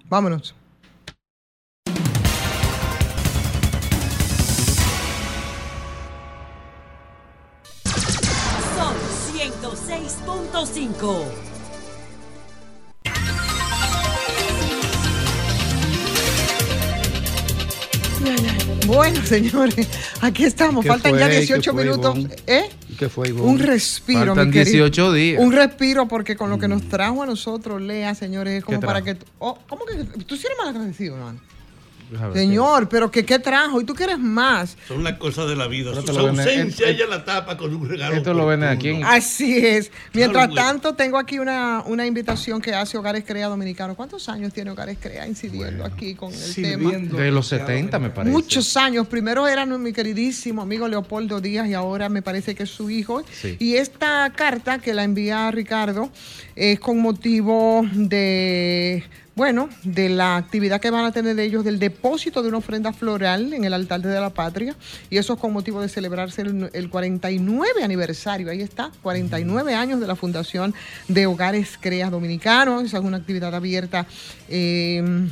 Vámonos. 0.09 0.53
106.5. 10.65 11.49
Bueno, 18.85 19.23
señores, 19.25 19.87
aquí 20.21 20.45
estamos. 20.45 20.83
¿Qué 20.83 20.89
Faltan 20.89 21.11
fue? 21.11 21.19
ya 21.19 21.29
¿Qué 21.29 21.37
18 21.39 21.71
fue, 21.71 21.83
minutos. 21.83 22.17
Ivonne? 22.17 22.35
¿Eh? 22.47 22.69
¿Qué 22.97 23.07
fue, 23.09 23.29
Ivonne? 23.29 23.51
Un 23.51 23.59
respiro, 23.59 24.19
Faltan 24.27 24.47
mi 24.47 24.53
querido. 24.53 24.85
18 24.85 25.13
días. 25.13 25.41
Un 25.41 25.53
respiro 25.53 26.07
porque 26.07 26.35
con 26.35 26.49
lo 26.49 26.57
que 26.57 26.67
nos 26.67 26.87
trajo 26.89 27.23
a 27.23 27.25
nosotros, 27.25 27.81
Lea, 27.81 28.15
señores, 28.15 28.59
es 28.59 28.63
como 28.65 28.79
¿Qué 28.79 28.85
para 28.85 29.01
que... 29.01 29.17
oh, 29.39 29.57
¿Cómo 29.67 29.85
que 29.85 30.03
tú 30.23 30.35
sí 30.35 30.45
eres 30.47 30.57
mal 30.57 30.69
agradecido, 30.69 31.15
man? 31.17 31.39
Señor, 32.33 32.89
pero 32.89 33.11
que 33.11 33.25
qué 33.25 33.39
trajo 33.39 33.79
y 33.81 33.85
tú 33.85 33.93
quieres 33.93 34.17
más. 34.19 34.77
Son 34.87 35.03
las 35.03 35.13
cosas 35.17 35.47
de 35.47 35.55
la 35.55 35.67
vida. 35.67 35.91
Su 36.01 36.17
ausencia 36.19 36.87
el- 36.89 36.95
ella 36.95 37.05
la 37.07 37.23
tapa 37.25 37.57
con 37.57 37.73
un 37.73 37.87
regalo. 37.87 38.15
Esto 38.15 38.33
lo 38.33 38.45
venden 38.47 38.69
aquí 38.69 38.89
en- 38.89 39.03
Así 39.03 39.57
es. 39.65 39.91
Mientras 40.13 40.47
Claro, 40.49 40.67
tanto, 40.67 40.93
tengo 40.95 41.17
aquí 41.17 41.39
una, 41.39 41.83
una 41.85 42.05
invitación 42.05 42.61
que 42.61 42.73
hace 42.73 42.97
Hogares 42.97 43.23
Crea 43.25 43.47
Dominicano. 43.47 43.95
¿Cuántos 43.95 44.27
años 44.29 44.53
tiene 44.53 44.71
Hogares 44.71 44.97
Crea 44.99 45.27
incidiendo 45.27 45.85
aquí 45.85 46.15
con 46.15 46.33
el 46.33 46.55
tema? 46.55 46.91
De 46.91 47.31
los 47.31 47.47
70, 47.47 47.99
me 47.99 48.09
parece. 48.09 48.31
Muchos 48.31 48.75
años. 48.77 49.07
Primero 49.07 49.47
era 49.47 49.65
mi 49.65 49.93
queridísimo 49.93 50.61
amigo 50.61 50.87
Leopoldo 50.87 51.39
Díaz 51.41 51.67
y 51.67 51.73
ahora 51.73 52.09
me 52.09 52.21
parece 52.21 52.55
que 52.55 52.63
es 52.63 52.69
su 52.69 52.89
hijo. 52.89 53.23
Sí. 53.31 53.55
Y 53.59 53.75
esta 53.75 54.31
carta 54.35 54.79
que 54.79 54.93
la 54.93 55.03
envía 55.03 55.49
Ricardo 55.51 56.09
es 56.55 56.79
con 56.79 56.99
motivo 56.99 57.85
de, 57.93 59.03
bueno, 59.39 59.69
de 59.83 60.09
la 60.09 60.35
actividad 60.35 60.81
que 60.81 60.91
van 60.91 61.05
a 61.05 61.13
tener 61.13 61.39
ellos 61.39 61.63
del 61.63 61.79
depósito 61.79 62.41
de 62.41 62.49
una 62.49 62.57
ofrenda 62.57 62.91
floral 62.91 63.53
en 63.53 63.63
el 63.63 63.73
altar 63.73 64.01
de 64.01 64.19
la 64.19 64.31
patria. 64.31 64.75
Y 65.09 65.15
eso 65.15 65.31
es 65.31 65.39
con 65.39 65.53
motivo 65.53 65.79
de 65.81 65.87
celebrarse 65.87 66.41
el, 66.41 66.69
el 66.73 66.89
49 66.89 67.81
aniversario. 67.81 68.51
Ahí 68.51 68.61
está, 68.61 68.91
49 69.01 69.73
años 69.75 70.01
de 70.01 70.07
la 70.07 70.17
fundación 70.17 70.75
de 71.07 71.25
Hogares 71.25 71.77
Crea 71.79 72.09
Dominicanos. 72.09 72.83
Es 72.83 72.93
una 72.99 73.15
actividad 73.15 73.55
abierta. 73.55 74.05
eh, 74.49 75.29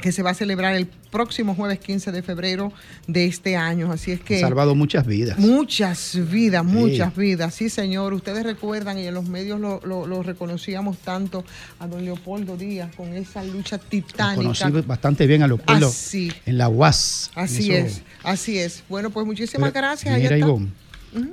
que 0.00 0.12
se 0.12 0.22
va 0.22 0.30
a 0.30 0.34
celebrar 0.34 0.74
el 0.74 0.86
próximo 0.86 1.54
jueves 1.54 1.78
15 1.78 2.12
de 2.12 2.22
febrero 2.22 2.72
de 3.06 3.24
este 3.26 3.56
año. 3.56 3.90
Así 3.90 4.12
es 4.12 4.20
que... 4.20 4.36
Ha 4.36 4.40
salvado 4.40 4.74
muchas 4.74 5.06
vidas. 5.06 5.38
Muchas 5.38 6.18
vidas, 6.30 6.64
muchas 6.64 7.16
vidas, 7.16 7.54
sí 7.54 7.70
señor. 7.70 8.12
Ustedes 8.12 8.44
recuerdan 8.44 8.98
y 8.98 9.06
en 9.06 9.14
los 9.14 9.26
medios 9.28 9.58
lo, 9.58 9.80
lo- 9.84 10.06
lo 10.06 10.22
reconocíamos 10.22 10.98
tanto 10.98 11.44
a 11.78 11.86
don 11.86 12.04
Leopoldo 12.04 12.56
Díaz 12.56 12.94
con 12.94 13.14
esa 13.14 13.42
lucha 13.42 13.78
titánica. 13.78 14.34
Conocí 14.36 14.64
bastante 14.86 15.26
bien 15.26 15.42
a 15.42 15.48
Leopoldo 15.48 15.86
Así. 15.88 16.30
en 16.44 16.58
la 16.58 16.68
UAS. 16.68 17.30
Así 17.34 17.72
es, 17.72 18.02
así 18.22 18.58
es. 18.58 18.82
Bueno, 18.88 19.10
pues 19.10 19.24
muchísimas 19.26 19.72
Pero, 19.72 19.86
gracias. 19.86 20.18
Mira. 20.18 20.36
Ivonne, 20.36 20.68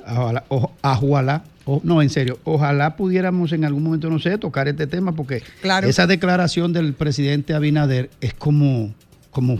ojalá, 0.07 0.45
o- 0.47 0.71
ojalá, 0.81 1.43
o- 1.65 1.81
no, 1.83 2.01
en 2.01 2.09
serio, 2.09 2.39
ojalá 2.43 2.95
pudiéramos 2.95 3.51
en 3.53 3.65
algún 3.65 3.83
momento, 3.83 4.09
no 4.09 4.19
sé, 4.19 4.37
tocar 4.37 4.67
este 4.67 4.87
tema, 4.87 5.13
porque 5.13 5.41
Claro. 5.61 5.87
esa 5.87 6.07
declaración 6.07 6.73
del 6.73 6.93
presidente 6.93 7.53
Abinader 7.53 8.09
es 8.21 8.33
como, 8.33 8.93
como, 9.31 9.59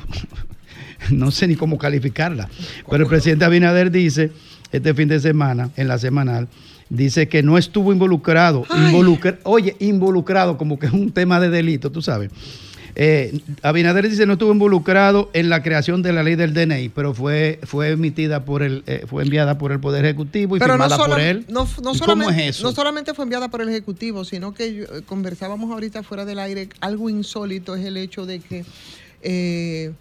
no 1.11 1.31
sé 1.31 1.47
ni 1.47 1.55
cómo 1.55 1.77
calificarla, 1.77 2.49
pero 2.89 3.03
el 3.03 3.09
presidente 3.09 3.45
Abinader 3.45 3.91
dice, 3.91 4.31
este 4.71 4.93
fin 4.93 5.07
de 5.07 5.19
semana, 5.19 5.69
en 5.77 5.87
la 5.87 5.97
semanal, 5.97 6.47
dice 6.89 7.27
que 7.27 7.41
no 7.43 7.57
estuvo 7.57 7.91
involucrado, 7.93 8.65
involucra- 8.87 9.37
oye, 9.43 9.75
involucrado, 9.79 10.57
como 10.57 10.77
que 10.79 10.87
es 10.87 10.93
un 10.93 11.11
tema 11.11 11.39
de 11.39 11.49
delito, 11.49 11.91
tú 11.91 12.01
sabes. 12.01 12.29
Eh, 12.95 13.39
Abinader 13.63 14.07
dice 14.09 14.25
no 14.25 14.33
estuvo 14.33 14.51
involucrado 14.51 15.29
en 15.33 15.49
la 15.49 15.63
creación 15.63 16.03
de 16.03 16.13
la 16.13 16.21
ley 16.23 16.35
del 16.35 16.53
DNI, 16.53 16.89
pero 16.89 17.13
fue, 17.13 17.59
fue 17.63 17.89
emitida 17.91 18.45
por 18.45 18.61
el, 18.61 18.83
eh, 18.85 19.05
fue 19.07 19.23
enviada 19.23 19.57
por 19.57 19.71
el 19.71 19.79
Poder 19.79 20.05
Ejecutivo 20.05 20.55
y 20.55 20.59
Pero 20.59 20.77
no, 20.77 20.83
firmada 20.83 20.97
solo- 20.97 21.13
por 21.15 21.21
él. 21.21 21.45
no, 21.49 21.63
no 21.63 21.67
¿Y 21.67 21.81
¿Cómo 21.81 21.93
solamente, 21.95 22.43
es 22.49 22.55
eso? 22.57 22.63
no 22.67 22.71
solamente 22.73 23.13
fue 23.13 23.23
enviada 23.23 23.47
por 23.49 23.61
el 23.61 23.69
Ejecutivo, 23.69 24.23
sino 24.25 24.53
que 24.53 24.73
yo- 24.75 24.83
eh, 24.85 25.01
conversábamos 25.05 25.71
ahorita 25.71 26.03
fuera 26.03 26.25
del 26.25 26.39
aire, 26.39 26.69
algo 26.81 27.09
insólito 27.09 27.75
es 27.75 27.85
el 27.85 27.97
hecho 27.97 28.25
de 28.25 28.39
que 28.39 28.63
eh, 29.23 29.91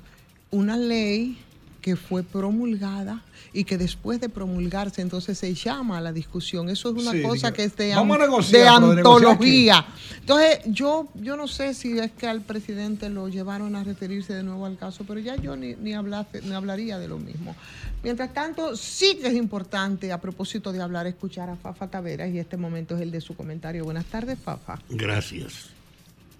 una 0.51 0.76
ley 0.76 1.38
que 1.83 1.97
fue 1.97 2.22
promulgada 2.22 3.22
y 3.53 3.64
que 3.64 3.76
después 3.76 4.18
de 4.20 4.28
promulgarse 4.30 5.03
entonces 5.03 5.37
se 5.37 5.53
llama 5.53 5.99
a 5.99 6.01
la 6.01 6.12
discusión. 6.12 6.70
Eso 6.70 6.89
es 6.97 7.03
una 7.03 7.11
Sí, 7.12 7.20
cosa 7.22 7.53
que 7.53 7.64
es 7.64 7.76
de, 7.76 7.95
vamos 7.95 8.16
a 8.18 8.22
an- 8.22 8.30
negociar, 8.30 8.62
de 8.62 8.78
pero 8.80 8.89
¿de 8.89 8.97
negociar 8.97 9.30
antología. 9.33 9.87
Entonces 10.20 10.59
yo, 10.66 11.09
yo 11.16 11.37
no 11.37 11.49
sé 11.49 11.74
si 11.74 11.99
es 11.99 12.12
que 12.12 12.26
al 12.28 12.41
presidente 12.41 13.11
lo 13.11 13.28
llevaron 13.28 13.76
a 13.76 13.85
referirse 13.85 14.33
de 14.33 14.43
nuevo 14.45 14.64
al 14.64 14.78
caso, 14.78 15.05
pero 15.07 15.20
ya 15.20 15.37
yo 15.37 15.57
ni, 15.57 15.74
ni, 15.74 15.93
hablase- 15.93 16.41
ni 16.43 16.55
hablaría 16.55 16.99
de 16.99 17.09
lo 17.09 17.18
mismo. 17.18 17.55
Mientras 18.03 18.33
tanto, 18.33 18.74
sí 18.76 19.18
que 19.20 19.28
es 19.28 19.35
importante, 19.35 20.12
a 20.12 20.20
propósito 20.20 20.72
de 20.72 20.80
hablar, 20.80 21.07
escuchar 21.07 21.51
a 21.51 21.57
Fafa 21.57 21.89
Taveras 21.91 22.30
y 22.33 22.39
este 22.39 22.57
momento 22.57 22.95
es 22.97 23.03
el 23.03 23.11
de 23.11 23.20
su 23.20 23.35
comentario. 23.35 23.85
Buenas 23.85 24.07
tardes, 24.07 24.39
Fafa. 24.39 24.78
Gracias. 24.89 25.70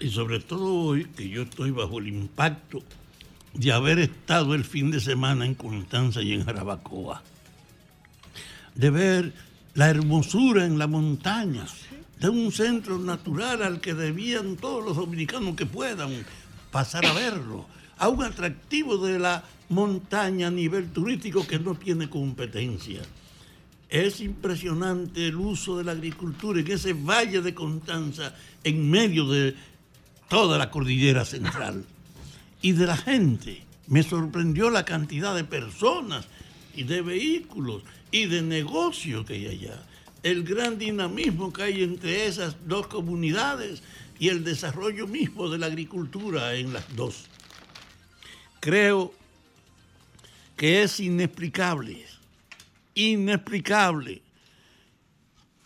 Y 0.01 0.09
sobre 0.11 0.41
todo 0.41 0.73
hoy, 0.87 1.05
que 1.17 1.29
yo 1.29 1.43
estoy 1.43 1.71
bajo 1.73 1.99
el 1.99 2.09
impacto 2.09 2.81
de 3.55 3.73
haber 3.73 3.99
estado 3.99 4.55
el 4.55 4.65
fin 4.65 4.91
de 4.91 5.01
semana 5.01 5.45
en 5.45 5.55
Constanza 5.55 6.23
y 6.23 6.33
en 6.33 6.45
Jarabacoa. 6.45 7.23
De 8.75 8.91
ver 8.91 9.33
la 9.75 9.91
hermosura 9.91 10.65
en 10.65 10.79
la 10.79 10.87
montaña, 10.87 11.67
de 12.19 12.29
un 12.29 12.53
centro 12.53 12.99
natural 12.99 13.63
al 13.63 13.81
que 13.81 13.95
debían 13.95 14.57
todos 14.57 14.85
los 14.85 14.97
dominicanos 14.97 15.57
que 15.57 15.67
puedan 15.67 16.25
pasar 16.71 17.05
a 17.05 17.13
verlo, 17.13 17.67
a 17.99 18.09
un 18.09 18.23
atractivo 18.23 18.99
de 18.99 19.19
la 19.19 19.45
montaña 19.69 20.49
a 20.49 20.51
nivel 20.51 20.91
turístico 20.91 21.47
que 21.47 21.59
no 21.59 21.75
tiene 21.75 22.09
competencia. 22.09 23.03
Es 23.89 24.21
impresionante 24.21 25.29
el 25.29 25.37
uso 25.37 25.77
de 25.77 25.85
la 25.85 25.93
agricultura 25.93 26.61
en 26.61 26.71
ese 26.71 26.95
valle 26.95 27.43
de 27.43 27.55
Constanza, 27.55 28.35
en 28.65 28.91
medio 28.91 29.29
de 29.29 29.55
toda 30.29 30.57
la 30.57 30.71
cordillera 30.71 31.27
central. 31.27 31.85
Y 32.63 32.73
de 32.73 32.87
la 32.87 32.97
gente. 32.97 33.65
Me 33.89 34.03
sorprendió 34.03 34.71
la 34.71 34.85
cantidad 34.85 35.35
de 35.35 35.45
personas 35.45 36.27
y 36.75 36.85
de 36.85 37.03
vehículos 37.03 37.83
y 38.11 38.27
de 38.27 38.41
negocios 38.41 39.27
que 39.27 39.35
hay 39.35 39.47
allá. 39.49 39.83
El 40.23 40.45
gran 40.45 40.79
dinamismo 40.79 41.53
que 41.53 41.65
hay 41.65 41.83
entre 41.83 42.27
esas 42.27 42.57
dos 42.67 42.87
comunidades 42.87 43.83
y 44.19 44.29
el 44.29 44.45
desarrollo 44.45 45.07
mismo 45.07 45.51
de 45.51 45.59
la 45.59 45.67
agricultura 45.67 46.55
en 46.55 46.73
las 46.73 46.97
dos. 46.97 47.27
Creo 48.61 49.13
que 50.57 50.85
es 50.85 51.01
inexplicable 51.01 52.07
inexplicable 52.95 54.23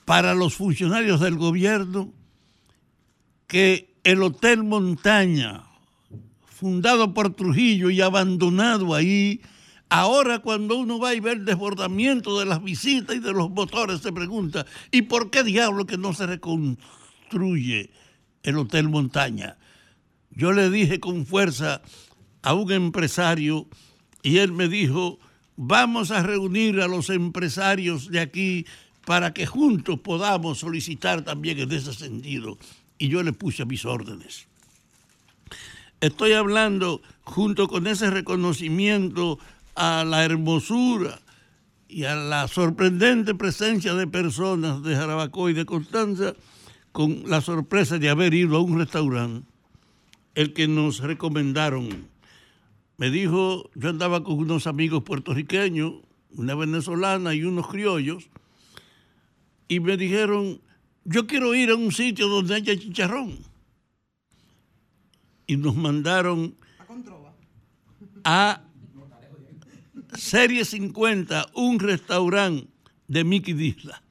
para 0.05 0.35
los 0.35 0.55
funcionarios 0.55 1.21
del 1.21 1.37
gobierno 1.37 2.13
que 3.47 3.95
el 4.05 4.23
Hotel 4.23 4.63
Montaña, 4.63 5.65
fundado 6.57 7.13
por 7.13 7.35
Trujillo 7.35 7.91
y 7.91 8.01
abandonado 8.01 8.95
ahí, 8.95 9.43
ahora 9.91 10.39
cuando 10.39 10.77
uno 10.77 10.99
va 10.99 11.15
y 11.15 11.21
ve 11.21 11.33
el 11.33 11.45
desbordamiento 11.45 12.39
de 12.41 12.47
las 12.47 12.65
visitas 12.65 13.15
y 13.15 13.19
de 13.21 13.33
los 13.33 13.51
motores, 13.51 14.01
se 14.01 14.11
pregunta, 14.11 14.65
¿y 14.91 15.03
por 15.03 15.31
qué 15.31 15.45
diablo 15.45 15.85
que 15.85 15.99
no 15.99 16.15
se 16.15 16.27
reconstruye 16.27 17.91
el 18.43 18.57
Hotel 18.57 18.89
Montaña? 18.89 19.59
Yo 20.31 20.53
le 20.53 20.71
dije 20.71 20.99
con 20.99 21.27
fuerza 21.27 21.83
a 22.41 22.55
un 22.55 22.73
empresario 22.73 23.67
y 24.23 24.39
él 24.39 24.53
me 24.53 24.69
dijo, 24.69 25.19
vamos 25.57 26.11
a 26.11 26.23
reunir 26.23 26.81
a 26.81 26.89
los 26.89 27.11
empresarios 27.11 28.11
de 28.11 28.21
aquí 28.21 28.65
para 29.05 29.35
que 29.35 29.45
juntos 29.45 30.01
podamos 30.01 30.61
solicitar 30.61 31.23
también 31.23 31.59
en 31.59 31.71
ese 31.71 31.93
sentido. 31.93 32.57
Y 32.97 33.09
yo 33.09 33.23
le 33.23 33.35
puse 33.35 33.67
mis 33.67 33.85
órdenes. 33.85 34.49
Estoy 36.07 36.35
hablando 36.35 37.03
junto 37.25 37.67
con 37.67 37.89
ese 37.89 38.11
reconocimiento 38.11 39.41
a 39.75 40.05
la 40.05 40.25
hermosura 40.25 41.21
y 41.89 42.05
a 42.05 42.15
la 42.15 42.47
sorprendente 42.47 43.35
presencia 43.35 43.93
de 43.95 44.07
personas 44.07 44.85
de 44.85 44.95
Jarabacoa 44.95 45.51
y 45.51 45.55
de 45.55 45.67
Constanza, 45.67 46.35
con 46.93 47.25
la 47.27 47.41
sorpresa 47.41 47.99
de 47.99 48.09
haber 48.09 48.35
ido 48.35 48.57
a 48.57 48.61
un 48.61 48.79
restaurante, 48.79 49.49
el 50.37 50.53
que 50.53 50.69
nos 50.69 51.01
recomendaron 51.01 52.07
me 52.99 53.11
dijo, 53.11 53.69
yo 53.75 53.89
andaba 53.89 54.23
con 54.23 54.39
unos 54.39 54.69
amigos 54.69 55.03
puertorriqueños, 55.03 55.95
una 56.37 56.55
venezolana 56.55 57.35
y 57.35 57.43
unos 57.43 57.67
criollos, 57.67 58.31
y 59.67 59.81
me 59.81 59.97
dijeron, 59.97 60.61
yo 61.05 61.27
quiero 61.27 61.53
ir 61.57 61.71
a 61.71 61.75
un 61.75 61.91
sitio 61.91 62.29
donde 62.29 62.55
haya 62.55 62.79
chicharrón. 62.79 63.56
Y 65.47 65.57
nos 65.57 65.77
mandaron 65.77 66.55
a 68.25 68.63
Serie 70.15 70.65
50, 70.65 71.47
un 71.55 71.79
restaurante 71.79 72.69
de 73.07 73.25
Mickey 73.25 73.55
Disla. 73.55 74.03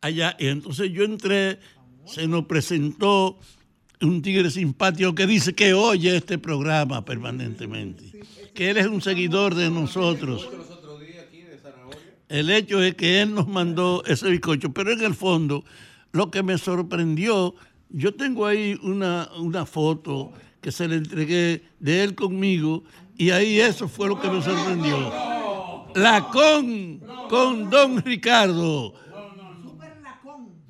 Allá, 0.00 0.36
y 0.38 0.46
entonces 0.46 0.90
yo 0.90 1.04
entré, 1.04 1.60
se 2.06 2.26
nos 2.26 2.46
presentó 2.46 3.38
un 4.00 4.22
tigre 4.22 4.50
simpático 4.50 5.14
que 5.14 5.26
dice 5.26 5.54
que 5.54 5.72
oye 5.74 6.16
este 6.16 6.38
programa 6.38 7.04
permanentemente, 7.04 8.22
que 8.54 8.70
él 8.70 8.76
es 8.76 8.86
un 8.86 9.00
seguidor 9.00 9.54
de 9.54 9.70
nosotros. 9.70 10.48
El 12.28 12.50
hecho 12.50 12.82
es 12.82 12.94
que 12.94 13.22
él 13.22 13.34
nos 13.34 13.46
mandó 13.46 14.02
ese 14.06 14.28
bizcocho, 14.30 14.72
pero 14.72 14.92
en 14.92 15.02
el 15.02 15.14
fondo 15.14 15.64
lo 16.12 16.30
que 16.30 16.42
me 16.42 16.58
sorprendió, 16.58 17.54
yo 17.96 18.14
tengo 18.14 18.44
ahí 18.46 18.78
una, 18.82 19.28
una 19.38 19.64
foto 19.66 20.32
que 20.60 20.72
se 20.72 20.88
le 20.88 20.96
entregué 20.96 21.62
de 21.78 22.02
él 22.02 22.14
conmigo 22.14 22.82
y 23.16 23.30
ahí 23.30 23.60
eso 23.60 23.86
fue 23.88 24.08
lo 24.08 24.20
que 24.20 24.28
me 24.28 24.42
sorprendió. 24.42 25.12
La 25.94 26.28
con, 26.32 26.98
con 27.28 27.70
don 27.70 28.02
Ricardo. 28.04 28.94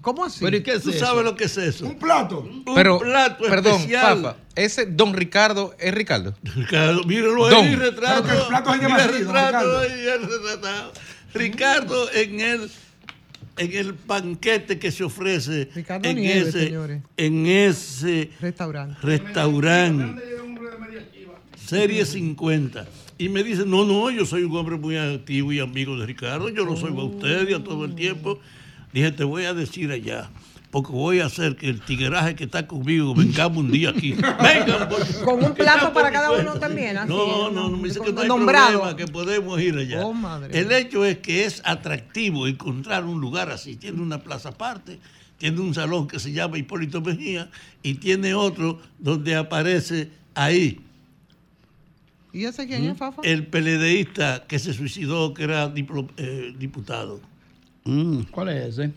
¿Cómo 0.02 0.22
así? 0.26 0.44
Pero 0.44 0.58
¿y 0.58 0.62
qué 0.62 0.72
es 0.74 0.82
¿Tú 0.82 0.90
eso? 0.90 0.98
sabes 1.06 1.24
lo 1.24 1.34
que 1.34 1.44
es 1.44 1.56
eso? 1.56 1.86
Un 1.86 1.98
plato. 1.98 2.40
Un 2.40 2.62
Pero, 2.74 2.98
plato 2.98 3.42
perdón, 3.48 3.72
especial. 3.76 4.20
Papa, 4.22 4.36
ese 4.54 4.84
don 4.84 5.14
Ricardo 5.14 5.74
es 5.78 5.94
Ricardo. 5.94 6.34
Ricardo, 6.42 7.04
míralo 7.04 7.48
Don. 7.48 7.64
ahí, 7.64 7.74
retrato. 7.74 8.24
Pero 8.24 8.34
que 8.36 8.42
el 8.42 8.48
plato 8.48 8.70
así, 8.70 8.80
don 8.80 8.92
retrato 8.98 9.12
Ricardo. 9.32 9.78
ahí, 9.78 10.06
el 10.06 10.22
retratado. 10.28 10.92
Ricardo 11.32 12.12
en 12.12 12.40
el 12.40 12.70
en 13.56 13.72
el 13.72 13.92
banquete 13.92 14.78
que 14.78 14.90
se 14.90 15.04
ofrece 15.04 15.68
Ricardo 15.74 16.08
en 16.08 16.16
Nieves, 16.16 16.48
ese 16.48 16.66
señores. 16.66 17.02
en 17.16 17.46
ese 17.46 18.30
Restaurante. 18.40 18.96
restaurante 19.02 20.22
Serie 21.56 22.04
50 22.04 22.86
y 23.16 23.28
me 23.28 23.42
dice, 23.44 23.64
no, 23.64 23.84
no, 23.84 24.10
yo 24.10 24.26
soy 24.26 24.42
un 24.42 24.56
hombre 24.56 24.76
muy 24.76 24.96
activo 24.96 25.52
y 25.52 25.60
amigo 25.60 25.96
de 25.96 26.04
Ricardo, 26.04 26.48
yo 26.48 26.64
lo 26.64 26.76
soy 26.76 26.90
a 26.90 27.02
usted 27.04 27.48
y 27.48 27.54
a 27.54 27.62
todo 27.62 27.84
el 27.84 27.94
tiempo. 27.94 28.38
Dije, 28.92 29.12
te 29.12 29.24
voy 29.24 29.44
a 29.44 29.54
decir 29.54 29.90
allá, 29.90 30.30
porque 30.74 30.90
voy 30.90 31.20
a 31.20 31.26
hacer 31.26 31.54
que 31.54 31.68
el 31.68 31.80
tigueraje 31.80 32.34
que 32.34 32.42
está 32.42 32.66
conmigo 32.66 33.14
vengamos 33.14 33.58
un 33.58 33.70
día 33.70 33.90
aquí. 33.90 34.10
Vengan, 34.14 34.88
Con 35.24 35.44
un 35.44 35.54
plato 35.54 35.92
para 35.92 36.10
cada 36.10 36.32
uno 36.32 36.54
también. 36.58 36.98
así, 36.98 37.08
No, 37.08 37.48
no, 37.48 37.70
no 37.70 37.76
me 37.76 37.86
dice 37.86 38.00
que 38.00 38.12
no 38.12 38.22
hay 38.22 38.26
nombrado. 38.26 38.80
problema, 38.80 38.96
que 38.96 39.06
podemos 39.06 39.60
ir 39.60 39.76
allá. 39.78 40.04
Oh, 40.04 40.12
madre. 40.12 40.58
El 40.58 40.72
hecho 40.72 41.04
es 41.04 41.18
que 41.18 41.44
es 41.44 41.62
atractivo 41.64 42.48
encontrar 42.48 43.04
un 43.04 43.20
lugar 43.20 43.50
así. 43.50 43.76
Tiene 43.76 44.02
una 44.02 44.18
plaza 44.18 44.48
aparte, 44.48 44.98
tiene 45.38 45.60
un 45.60 45.72
salón 45.74 46.08
que 46.08 46.18
se 46.18 46.32
llama 46.32 46.58
Hipólito 46.58 47.00
Mejía 47.00 47.48
y 47.84 47.94
tiene 47.94 48.34
otro 48.34 48.80
donde 48.98 49.36
aparece 49.36 50.10
ahí 50.34 50.80
¿Y 52.32 52.46
ese 52.46 52.66
quién 52.66 52.84
es, 52.86 52.98
Fafa? 52.98 53.22
el 53.22 53.46
peledeísta 53.46 54.42
que 54.48 54.58
se 54.58 54.72
suicidó, 54.74 55.32
que 55.34 55.44
era 55.44 55.72
diplo- 55.72 56.08
eh, 56.16 56.52
diputado. 56.58 57.20
Mm, 57.84 58.22
¿Cuál 58.32 58.48
es 58.48 58.76
ese? 58.76 58.90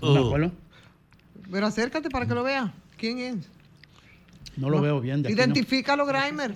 Oh. 0.00 0.14
Pero 1.52 1.66
acércate 1.66 2.08
para 2.10 2.26
que 2.26 2.34
lo 2.34 2.42
vea. 2.42 2.72
¿Quién 2.96 3.18
es? 3.18 3.36
No 4.56 4.70
lo 4.70 4.80
veo 4.80 5.00
bien. 5.00 5.22
De 5.22 5.28
aquí, 5.28 5.36
¿no? 5.36 5.42
Identifícalo, 5.44 6.06
Grimer. 6.06 6.54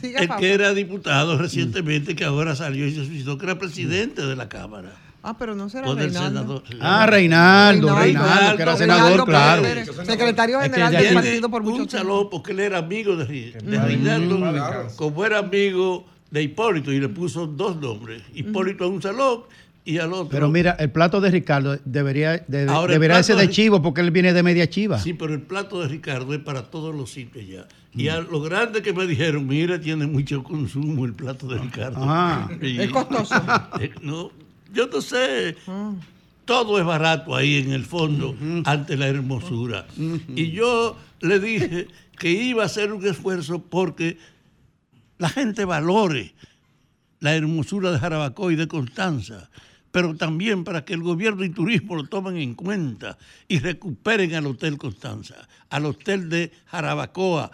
Sigue, 0.00 0.18
El 0.18 0.28
que 0.36 0.52
era 0.52 0.72
diputado 0.72 1.36
recientemente, 1.36 2.14
que 2.14 2.24
ahora 2.24 2.54
salió 2.54 2.86
y 2.86 2.94
se 2.94 3.04
suicidó, 3.04 3.38
que 3.38 3.46
era 3.46 3.58
presidente 3.58 4.24
de 4.24 4.36
la 4.36 4.48
Cámara. 4.48 4.92
Ah, 5.22 5.36
pero 5.36 5.54
no 5.56 5.68
será 5.68 5.88
O 5.88 5.94
del 5.96 6.10
Reinaldo. 6.12 6.62
senador. 6.64 6.80
Ah, 6.80 7.06
Reinaldo, 7.06 7.98
Reinaldo, 7.98 8.56
que 8.56 8.62
era 8.62 8.76
senador, 8.76 9.02
Reinaldo 9.04 9.24
claro. 9.26 9.62
Pérez, 9.62 9.90
secretario 10.06 10.60
Es 10.60 10.64
que 10.68 10.70
general 10.70 10.92
de 10.92 11.02
del 11.02 11.14
partido 11.14 11.50
por 11.50 11.62
mucho 11.64 11.82
un 11.82 11.88
tiempo. 11.88 11.98
salón 12.08 12.28
porque 12.30 12.52
él 12.52 12.60
era 12.60 12.78
amigo 12.78 13.16
de. 13.16 13.58
Reinaldo, 13.66 14.86
como 14.96 15.24
era 15.26 15.38
amigo 15.38 16.06
de 16.30 16.42
Hipólito 16.44 16.92
y 16.92 17.00
le 17.00 17.08
puso 17.08 17.46
dos 17.46 17.76
nombres, 17.76 18.22
Hipólito 18.34 18.84
a 18.84 18.88
un 18.88 19.02
salón 19.02 19.42
y 19.84 19.98
al 19.98 20.12
otro. 20.12 20.28
Pero 20.28 20.48
mira, 20.50 20.72
el 20.78 20.90
plato 20.90 21.20
de 21.20 21.30
Ricardo 21.30 21.78
debería, 21.84 22.44
Ahora, 22.68 22.92
debería 22.92 23.22
ser 23.22 23.36
de 23.36 23.46
de- 23.46 23.52
chivo 23.52 23.80
porque 23.82 24.00
él 24.02 24.10
viene 24.10 24.32
de 24.32 24.42
media 24.42 24.68
chiva. 24.68 24.98
Sí, 24.98 25.14
pero 25.14 25.32
el 25.34 25.40
plato 25.42 25.80
de 25.80 25.88
Ricardo 25.88 26.34
es 26.34 26.40
para 26.40 26.62
todos 26.70 26.94
los 26.94 27.10
sitios 27.10 27.46
ya. 27.46 27.66
Y 27.94 28.08
a 28.08 28.20
lo 28.20 28.40
grande 28.42 28.82
que 28.82 28.92
me 28.92 29.06
dijeron, 29.06 29.46
mira, 29.46 29.80
tiene 29.80 30.06
mucho 30.06 30.42
consumo 30.44 31.04
el 31.06 31.14
plato 31.14 31.46
de 31.48 31.58
Ricardo. 31.58 31.96
Ah. 32.00 32.48
Y- 32.60 32.80
Es 32.80 32.90
costoso. 32.90 33.34
Eh, 33.80 33.90
no, 34.02 34.30
yo 34.72 34.86
no 34.88 35.00
sé. 35.00 35.56
Todo 36.44 36.78
es 36.78 36.84
barato 36.84 37.34
ahí 37.34 37.56
en 37.56 37.72
el 37.72 37.84
fondo 37.84 38.34
ante 38.64 38.96
la 38.96 39.06
hermosura. 39.08 39.86
Y 39.96 40.50
yo 40.52 40.96
le 41.20 41.40
dije 41.40 41.88
que 42.18 42.30
iba 42.30 42.62
a 42.62 42.66
hacer 42.66 42.92
un 42.92 43.06
esfuerzo 43.06 43.60
porque 43.62 44.18
la 45.18 45.28
gente 45.28 45.64
valore 45.64 46.34
la 47.20 47.34
hermosura 47.34 47.90
de 47.90 47.98
Jarabacoa 47.98 48.52
y 48.52 48.56
de 48.56 48.68
Constanza, 48.68 49.50
pero 49.98 50.14
también 50.14 50.62
para 50.62 50.84
que 50.84 50.94
el 50.94 51.02
gobierno 51.02 51.42
y 51.42 51.48
turismo 51.48 51.96
lo 51.96 52.04
tomen 52.04 52.36
en 52.36 52.54
cuenta 52.54 53.18
y 53.48 53.58
recuperen 53.58 54.32
al 54.36 54.46
Hotel 54.46 54.78
Constanza, 54.78 55.48
al 55.70 55.86
Hotel 55.86 56.28
de 56.28 56.52
Jarabacoa, 56.66 57.50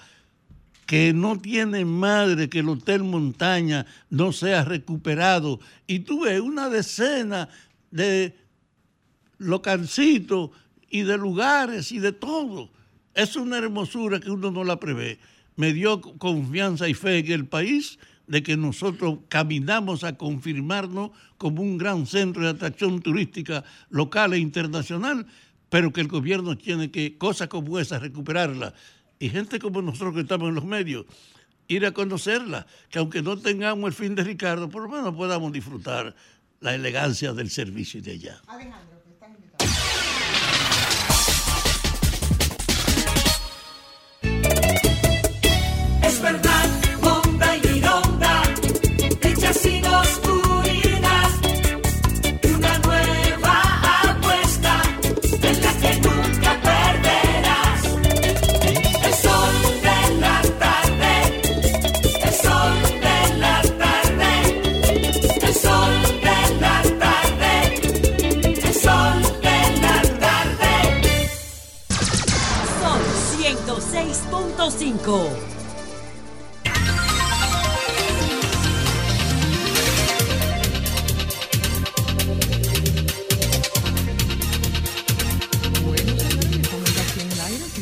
que 0.85 1.15
no 1.15 1.41
tiene 1.41 1.87
madre 1.87 2.51
que 2.51 2.59
el 2.59 2.69
Hotel 2.69 3.03
Montaña 3.03 3.87
no 4.11 4.31
sea 4.31 4.63
recuperado. 4.63 5.59
Y 5.87 6.01
tuve 6.01 6.39
una 6.39 6.69
decena 6.69 7.49
de 7.91 8.37
localcitos 9.39 10.51
y 10.91 11.01
de 11.01 11.17
lugares 11.17 11.93
y 11.93 11.99
de 11.99 12.13
todo. 12.13 12.69
Es 13.15 13.37
una 13.37 13.57
hermosura 13.57 14.21
que 14.21 14.31
uno 14.31 14.51
no 14.51 14.65
la 14.65 14.79
prevé. 14.79 15.19
Me 15.57 15.73
dio 15.73 16.03
confianza 16.03 16.91
y 16.91 16.93
fe 16.93 17.21
en 17.21 17.33
el 17.33 17.47
país 17.47 17.99
de 18.27 18.43
que 18.43 18.57
nosotros 18.57 19.19
caminamos 19.29 20.05
a 20.05 20.17
confirmarnos 20.17 21.11
como 21.37 21.63
un 21.63 21.79
gran 21.79 22.07
centro 22.07 22.43
de 22.43 22.51
atracción 22.51 23.01
turística 23.01 23.65
local 23.91 24.33
e 24.33 24.39
internacional, 24.39 25.27
pero 25.69 25.93
que 25.93 26.01
el 26.01 26.09
gobierno 26.09 26.57
tiene 26.57 26.91
que, 26.91 27.19
cosas 27.19 27.49
como 27.49 27.79
esas, 27.79 28.01
recuperarlas. 28.01 28.73
Y 29.19 29.29
gente 29.29 29.59
como 29.59 29.83
nosotros 29.83 30.15
que 30.15 30.21
estamos 30.21 30.49
en 30.49 30.55
los 30.55 30.65
medios, 30.65 31.07
ir 31.69 31.87
a 31.87 31.93
conocerla, 31.93 32.67
que 32.91 32.99
aunque 32.99 33.23
no 33.23 33.39
tengamos 33.39 33.89
el 33.89 33.95
fin 33.95 34.15
de 34.15 34.25
Ricardo, 34.25 34.69
por 34.69 34.83
lo 34.83 34.89
menos 34.89 35.15
podamos 35.15 35.53
disfrutar 35.53 36.15
la 36.61 36.75
elegancia 36.75 37.33
del 37.33 37.51
servicio 37.51 38.01
de 38.01 38.13
allá. 38.13 38.41
Es 46.03 46.23
verdad, 46.23 46.64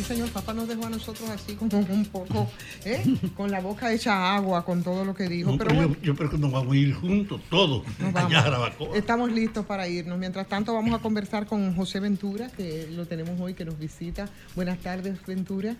señor, 0.02 0.30
papá 0.30 0.52
nos 0.52 0.66
dejó 0.66 0.86
a 0.86 0.90
nosotros 0.90 1.30
así 1.30 1.54
como 1.54 1.78
un 1.78 2.04
poco, 2.06 2.50
¿eh? 2.84 3.02
con 3.36 3.52
la 3.52 3.60
boca 3.60 3.92
hecha 3.92 4.34
agua 4.34 4.64
con 4.64 4.82
todo 4.82 5.04
lo 5.04 5.14
que 5.14 5.28
dijo. 5.28 5.52
No, 5.52 5.58
Pero 5.58 5.74
bueno, 5.74 5.94
yo, 5.94 6.02
yo 6.02 6.16
creo 6.16 6.28
que 6.28 6.38
nos 6.38 6.50
vamos 6.50 6.74
a 6.74 6.76
ir 6.76 6.92
juntos, 6.92 7.40
todos, 7.48 7.84
nos 8.00 8.14
allá 8.16 8.40
a. 8.40 8.96
Estamos 8.96 9.30
listos 9.30 9.64
para 9.64 9.86
irnos. 9.86 10.18
Mientras 10.18 10.48
tanto, 10.48 10.74
vamos 10.74 10.92
a 10.92 10.98
conversar 10.98 11.46
con 11.46 11.74
José 11.76 12.00
Ventura, 12.00 12.48
que 12.48 12.88
lo 12.90 13.06
tenemos 13.06 13.40
hoy, 13.40 13.54
que 13.54 13.64
nos 13.64 13.78
visita. 13.78 14.28
Buenas 14.56 14.78
tardes, 14.78 15.24
Ventura. 15.24 15.76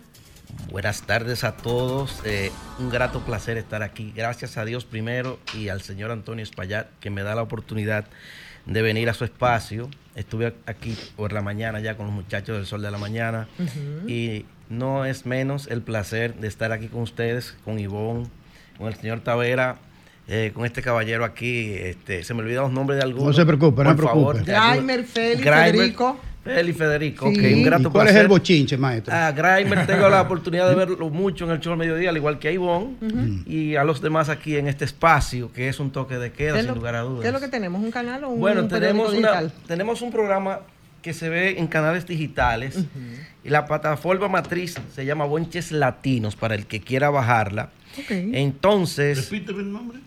Buenas 0.71 1.03
tardes 1.03 1.43
a 1.43 1.55
todos. 1.55 2.21
eh, 2.25 2.51
un 2.79 2.89
grato 2.89 3.21
placer 3.21 3.57
estar 3.57 3.83
aquí. 3.83 4.11
Gracias 4.15 4.57
a 4.57 4.65
Dios 4.65 4.85
primero 4.85 5.39
y 5.53 5.69
al 5.69 5.81
señor 5.81 6.11
Antonio 6.11 6.43
Espaillat 6.43 6.87
que 6.99 7.09
me 7.09 7.23
da 7.23 7.35
la 7.35 7.41
oportunidad 7.43 8.05
de 8.65 8.81
venir 8.81 9.09
a 9.09 9.13
su 9.13 9.23
espacio. 9.23 9.89
Estuve 10.15 10.53
aquí 10.65 10.97
por 11.15 11.33
la 11.33 11.41
mañana 11.41 11.79
ya 11.79 11.95
con 11.97 12.07
los 12.07 12.15
muchachos 12.15 12.57
del 12.57 12.65
Sol 12.65 12.81
de 12.81 12.91
la 12.91 12.97
Mañana 12.97 13.47
y 14.07 14.45
no 14.69 15.05
es 15.05 15.25
menos 15.25 15.67
el 15.67 15.81
placer 15.81 16.35
de 16.35 16.47
estar 16.47 16.71
aquí 16.71 16.87
con 16.87 17.01
ustedes, 17.01 17.55
con 17.65 17.79
Ivonne, 17.79 18.27
con 18.77 18.87
el 18.87 18.95
señor 18.95 19.21
Tavera, 19.21 19.77
eh, 20.27 20.51
con 20.53 20.65
este 20.65 20.81
caballero 20.81 21.25
aquí. 21.25 21.71
Este, 21.73 22.23
se 22.23 22.33
me 22.33 22.41
olvidan 22.41 22.63
los 22.63 22.71
nombres 22.71 22.97
de 22.97 23.03
algunos. 23.03 23.27
No 23.27 23.33
se 23.33 23.45
preocupe, 23.45 23.83
no 23.83 23.89
Por 23.89 23.95
se 23.95 24.01
preocupe. 24.11 24.23
favor. 24.39 24.43
Graimer, 24.45 25.03
Félix, 25.03 25.43
Federico. 25.43 26.19
Félix 26.43 26.77
Federico, 26.77 27.31
Sí. 27.31 27.37
ok, 27.39 27.53
un 27.55 27.63
grato 27.63 27.87
¿Y 27.87 27.91
cuál 27.93 28.07
es 28.09 28.15
el 28.15 28.27
bochinche, 28.27 28.75
maestro? 28.77 29.13
A 29.15 29.31
Graimer 29.31 29.85
tengo 29.87 30.09
la 30.09 30.19
oportunidad 30.23 30.67
de 30.67 30.75
verlo 30.75 31.09
mucho 31.09 31.45
en 31.45 31.51
el 31.51 31.61
show 31.61 31.71
al 31.71 31.79
mediodía, 31.79 32.09
al 32.09 32.17
igual 32.17 32.37
que 32.37 32.49
a 32.49 32.51
Ivonne 32.51 32.97
y 33.45 33.77
a 33.77 33.85
los 33.85 34.01
demás 34.01 34.27
aquí 34.27 34.57
en 34.57 34.67
este 34.67 34.83
espacio, 34.83 35.53
que 35.53 35.69
es 35.69 35.79
un 35.79 35.91
toque 35.91 36.17
de 36.17 36.33
queda, 36.33 36.51
¿Qué 36.55 36.59
es 36.59 36.65
sin 36.65 36.73
lo- 36.73 36.75
lugar 36.75 36.95
a 36.95 37.01
dudas. 37.03 37.21
¿Qué 37.21 37.27
es 37.27 37.33
lo 37.33 37.39
que 37.39 37.47
tenemos? 37.47 37.81
¿Un 37.81 37.91
canal 37.91 38.25
o 38.25 38.29
un 38.31 38.41
Bueno, 38.41 38.67
periódico 38.67 38.79
tenemos, 39.05 39.13
una, 39.13 39.39
digital? 39.41 39.53
tenemos 39.67 40.01
un 40.01 40.11
programa 40.11 40.59
que 41.01 41.13
se 41.13 41.29
ve 41.29 41.59
en 41.59 41.67
canales 41.67 42.05
digitales 42.07 42.77
y 43.45 43.49
la 43.49 43.65
plataforma 43.65 44.27
matriz 44.27 44.75
se 44.93 45.05
llama 45.05 45.23
Bonches 45.23 45.71
Latinos 45.71 46.35
para 46.35 46.55
el 46.55 46.65
que 46.65 46.81
quiera 46.81 47.09
bajarla. 47.09 47.69
Entonces, 48.33 49.29
Repíteme 49.29 49.59
el 49.61 49.71
nombre. 49.71 49.99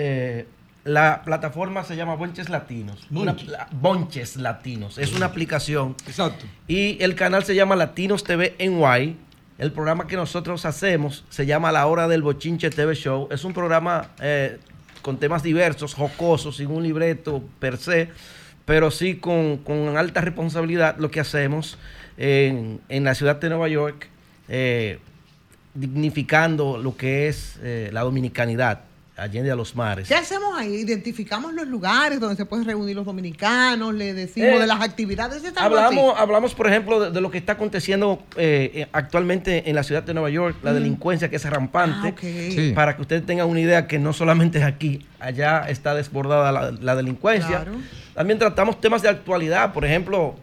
Eh, 0.00 0.46
la 0.84 1.22
plataforma 1.24 1.82
se 1.82 1.96
llama 1.96 2.14
Bonches 2.14 2.48
Latinos. 2.48 3.06
Una 3.10 3.34
Bonches. 3.72 4.36
Latinos. 4.36 4.96
Es 4.96 5.12
una 5.12 5.26
aplicación. 5.26 5.96
Exacto. 6.06 6.46
Y 6.68 7.02
el 7.02 7.16
canal 7.16 7.44
se 7.44 7.56
llama 7.56 7.74
Latinos 7.74 8.22
TV 8.22 8.54
NY. 8.60 9.16
El 9.58 9.72
programa 9.72 10.06
que 10.06 10.14
nosotros 10.14 10.64
hacemos 10.64 11.24
se 11.30 11.46
llama 11.46 11.72
La 11.72 11.84
Hora 11.86 12.06
del 12.06 12.22
Bochinche 12.22 12.70
TV 12.70 12.94
Show. 12.94 13.26
Es 13.32 13.44
un 13.44 13.52
programa 13.52 14.10
eh, 14.20 14.60
con 15.02 15.18
temas 15.18 15.42
diversos, 15.42 15.94
jocosos, 15.94 16.58
sin 16.58 16.68
un 16.68 16.84
libreto 16.84 17.42
per 17.58 17.76
se, 17.76 18.08
pero 18.64 18.92
sí 18.92 19.16
con, 19.16 19.58
con 19.58 19.96
alta 19.96 20.20
responsabilidad 20.20 20.96
lo 20.98 21.10
que 21.10 21.18
hacemos 21.18 21.76
en, 22.16 22.80
en 22.88 23.02
la 23.02 23.16
ciudad 23.16 23.36
de 23.36 23.48
Nueva 23.48 23.68
York, 23.68 24.08
eh, 24.48 25.00
dignificando 25.74 26.78
lo 26.78 26.96
que 26.96 27.26
es 27.26 27.58
eh, 27.62 27.90
la 27.92 28.02
dominicanidad, 28.02 28.82
allende 29.18 29.50
a 29.50 29.56
los 29.56 29.74
mares. 29.74 30.08
¿Qué 30.08 30.14
hacemos 30.14 30.56
ahí? 30.56 30.74
Identificamos 30.76 31.52
los 31.52 31.66
lugares 31.66 32.20
donde 32.20 32.36
se 32.36 32.44
pueden 32.46 32.64
reunir 32.64 32.94
los 32.96 33.04
dominicanos, 33.04 33.92
le 33.94 34.14
decimos 34.14 34.50
Eh, 34.50 34.58
de 34.60 34.66
las 34.66 34.80
actividades. 34.80 35.42
¿es 35.44 35.52
Hablamos, 35.56 36.12
así? 36.14 36.22
hablamos, 36.22 36.54
por 36.54 36.66
ejemplo, 36.68 37.00
de, 37.00 37.10
de 37.10 37.20
lo 37.20 37.30
que 37.30 37.38
está 37.38 37.52
aconteciendo 37.54 38.22
eh, 38.36 38.70
eh, 38.74 38.86
actualmente 38.92 39.68
en 39.68 39.74
la 39.74 39.82
ciudad 39.82 40.02
de 40.02 40.14
Nueva 40.14 40.30
York, 40.30 40.56
la 40.62 40.70
Mm. 40.70 40.74
delincuencia 40.74 41.28
que 41.28 41.36
es 41.36 41.44
rampante, 41.50 42.14
Ah. 42.16 42.20
Sí. 42.20 42.72
para 42.74 42.94
que 42.96 43.02
ustedes 43.02 43.26
tengan 43.26 43.48
una 43.48 43.60
idea 43.60 43.86
que 43.86 43.98
no 43.98 44.12
solamente 44.12 44.58
es 44.58 44.64
aquí, 44.64 45.04
allá 45.20 45.68
está 45.68 45.94
desbordada 45.94 46.52
la, 46.52 46.70
la 46.70 46.94
delincuencia. 46.94 47.62
Claro. 47.64 47.72
También 48.14 48.38
tratamos 48.38 48.80
temas 48.80 49.02
de 49.02 49.08
actualidad, 49.08 49.72
por 49.72 49.84
ejemplo, 49.84 50.36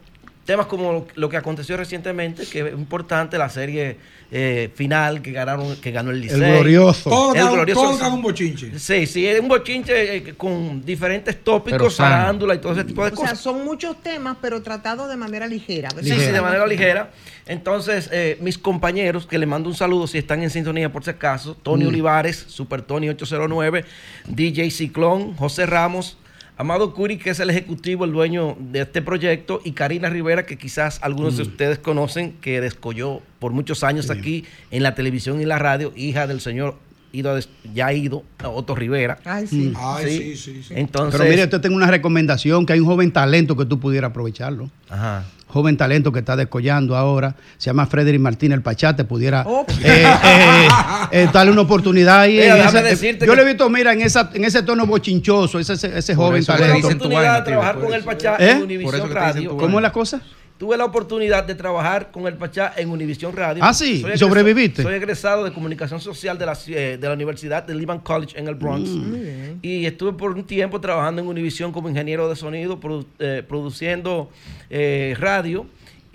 temas 0.46 0.66
como 0.66 1.06
lo, 1.16 1.28
que 1.28 1.36
aconteció 1.36 1.76
recientemente, 1.76 2.46
que 2.46 2.60
es 2.68 2.72
importante, 2.72 3.36
la 3.36 3.48
serie 3.50 3.98
eh, 4.30 4.70
final 4.74 5.20
que 5.20 5.32
ganaron, 5.32 5.76
que 5.76 5.90
ganó 5.90 6.10
el 6.12 6.20
Licey. 6.20 6.38
glorioso. 6.38 7.10
Todo 7.10 7.34
El 7.34 7.48
glorioso. 7.50 7.98
todo 7.98 8.14
un 8.14 8.22
bochinche. 8.22 8.78
Sí, 8.78 9.06
sí, 9.06 9.26
es 9.26 9.38
un 9.40 9.48
bochinche 9.48 10.16
eh, 10.16 10.34
con 10.36 10.84
diferentes 10.84 11.42
tópicos, 11.44 11.96
farándula 11.96 12.54
y 12.54 12.58
todo 12.58 12.72
ese 12.72 12.84
tipo 12.84 13.04
de 13.04 13.10
O 13.10 13.14
cosas. 13.14 13.30
sea, 13.30 13.36
son 13.52 13.64
muchos 13.64 14.00
temas, 14.02 14.36
pero 14.40 14.62
tratados 14.62 15.08
de 15.10 15.16
manera 15.16 15.46
ligera. 15.46 15.90
¿verdad? 15.94 16.08
Sí, 16.16 16.18
sí, 16.24 16.30
de 16.32 16.40
manera 16.40 16.66
ligera. 16.66 17.10
Entonces, 17.46 18.08
eh, 18.12 18.38
mis 18.40 18.56
compañeros, 18.58 19.26
que 19.26 19.38
le 19.38 19.46
mando 19.46 19.68
un 19.68 19.74
saludo 19.76 20.06
si 20.06 20.18
están 20.18 20.42
en 20.42 20.50
sintonía 20.50 20.90
por 20.90 21.04
si 21.04 21.10
acaso, 21.10 21.54
Tony 21.62 21.84
Mm. 21.84 21.88
Olivares, 21.88 22.44
Super 22.48 22.82
Tony 22.82 23.08
809, 23.08 23.84
DJ 24.28 24.70
Ciclón, 24.70 25.34
José 25.36 25.66
Ramos, 25.66 26.16
Amado 26.58 26.94
Curi, 26.94 27.18
que 27.18 27.30
es 27.30 27.40
el 27.40 27.50
ejecutivo, 27.50 28.06
el 28.06 28.12
dueño 28.12 28.56
de 28.58 28.80
este 28.80 29.02
proyecto, 29.02 29.60
y 29.62 29.72
Karina 29.72 30.08
Rivera, 30.08 30.46
que 30.46 30.56
quizás 30.56 30.98
algunos 31.02 31.36
de 31.36 31.44
Mm. 31.44 31.48
ustedes 31.48 31.78
conocen, 31.78 32.32
que 32.40 32.62
descolló 32.62 33.20
por 33.38 33.52
muchos 33.52 33.84
años 33.84 34.08
aquí 34.08 34.44
en 34.70 34.82
la 34.82 34.94
televisión 34.94 35.40
y 35.42 35.44
la 35.44 35.58
radio, 35.58 35.92
hija 35.94 36.26
del 36.26 36.40
señor 36.40 36.78
ido 37.16 37.34
a 37.34 37.40
ya 37.74 37.92
ido, 37.92 38.22
Otto 38.44 38.74
Rivera. 38.74 39.18
Ay, 39.24 39.46
sí. 39.46 39.72
Ay, 39.76 40.18
sí, 40.18 40.36
sí, 40.36 40.62
sí. 40.62 40.74
Entonces, 40.76 41.18
Pero 41.18 41.30
mire, 41.30 41.46
te 41.46 41.58
tengo 41.58 41.76
una 41.76 41.90
recomendación, 41.90 42.66
que 42.66 42.72
hay 42.74 42.80
un 42.80 42.86
joven 42.86 43.10
talento 43.12 43.56
que 43.56 43.64
tú 43.64 43.80
pudieras 43.80 44.10
aprovecharlo. 44.10 44.70
Ajá. 44.88 45.24
Joven 45.48 45.76
talento 45.76 46.10
que 46.12 46.18
está 46.18 46.34
descollando 46.36 46.96
ahora, 46.96 47.36
se 47.56 47.66
llama 47.70 47.86
Frederick 47.86 48.20
Martínez 48.20 48.56
el 48.56 48.62
Pachate, 48.62 49.04
pudiera 49.04 49.44
Oh, 49.46 49.64
eh, 49.84 50.04
eh, 50.04 50.68
eh, 51.12 51.28
darle 51.32 51.52
una 51.52 51.62
oportunidad 51.62 52.20
ahí. 52.22 52.34
Mira, 52.34 52.70
yo 52.70 52.72
que- 52.82 53.36
le 53.36 53.42
he 53.42 53.44
visto, 53.44 53.70
mira, 53.70 53.92
en, 53.92 54.02
esa, 54.02 54.28
en 54.34 54.44
ese 54.44 54.62
tono 54.64 54.86
bochinchoso, 54.86 55.58
ese, 55.60 55.74
ese, 55.74 55.96
ese 55.98 56.14
joven 56.16 56.40
eso 56.40 56.52
talento. 56.52 56.74
dicen 56.76 56.90
tu 56.98 57.04
oportunidad 57.04 57.22
vaina, 57.22 57.38
de 57.38 57.42
trabajar 57.46 57.74
con 57.76 57.84
por 57.84 57.92
el 57.94 58.00
eso. 58.00 58.06
Pachá 58.06 58.36
¿Eh? 58.40 58.50
en 58.50 58.56
Por 58.56 58.64
Univision 58.64 58.94
eso 58.96 59.02
que 59.08 59.14
te 59.14 59.20
dicen 59.20 59.34
Radio. 59.34 59.56
¿Cómo 59.56 59.78
es 59.78 59.82
la 59.82 59.92
cosa? 59.92 60.20
Tuve 60.58 60.76
la 60.78 60.86
oportunidad 60.86 61.44
de 61.44 61.54
trabajar 61.54 62.10
con 62.10 62.26
el 62.26 62.34
Pachá 62.34 62.72
en 62.78 62.88
Univision 62.90 63.36
Radio. 63.36 63.62
Ah, 63.62 63.74
sí, 63.74 64.00
Soy 64.00 64.12
¿y 64.14 64.18
sobreviviste? 64.18 64.82
Soy 64.82 64.94
egresado 64.94 65.44
de 65.44 65.52
comunicación 65.52 66.00
social 66.00 66.38
de 66.38 66.46
la, 66.46 66.58
eh, 66.68 66.96
de 66.98 67.06
la 67.08 67.12
Universidad 67.12 67.62
de 67.62 67.74
Lehman 67.74 67.98
College 67.98 68.38
en 68.38 68.48
el 68.48 68.54
Bronx. 68.54 68.88
Mm. 68.88 69.58
Y 69.60 69.84
estuve 69.84 70.14
por 70.14 70.30
un 70.30 70.44
tiempo 70.44 70.80
trabajando 70.80 71.20
en 71.20 71.28
Univision 71.28 71.72
como 71.72 71.90
ingeniero 71.90 72.26
de 72.28 72.36
sonido, 72.36 72.80
produ- 72.80 73.04
eh, 73.18 73.42
produciendo 73.46 74.30
eh, 74.70 75.14
radio. 75.18 75.66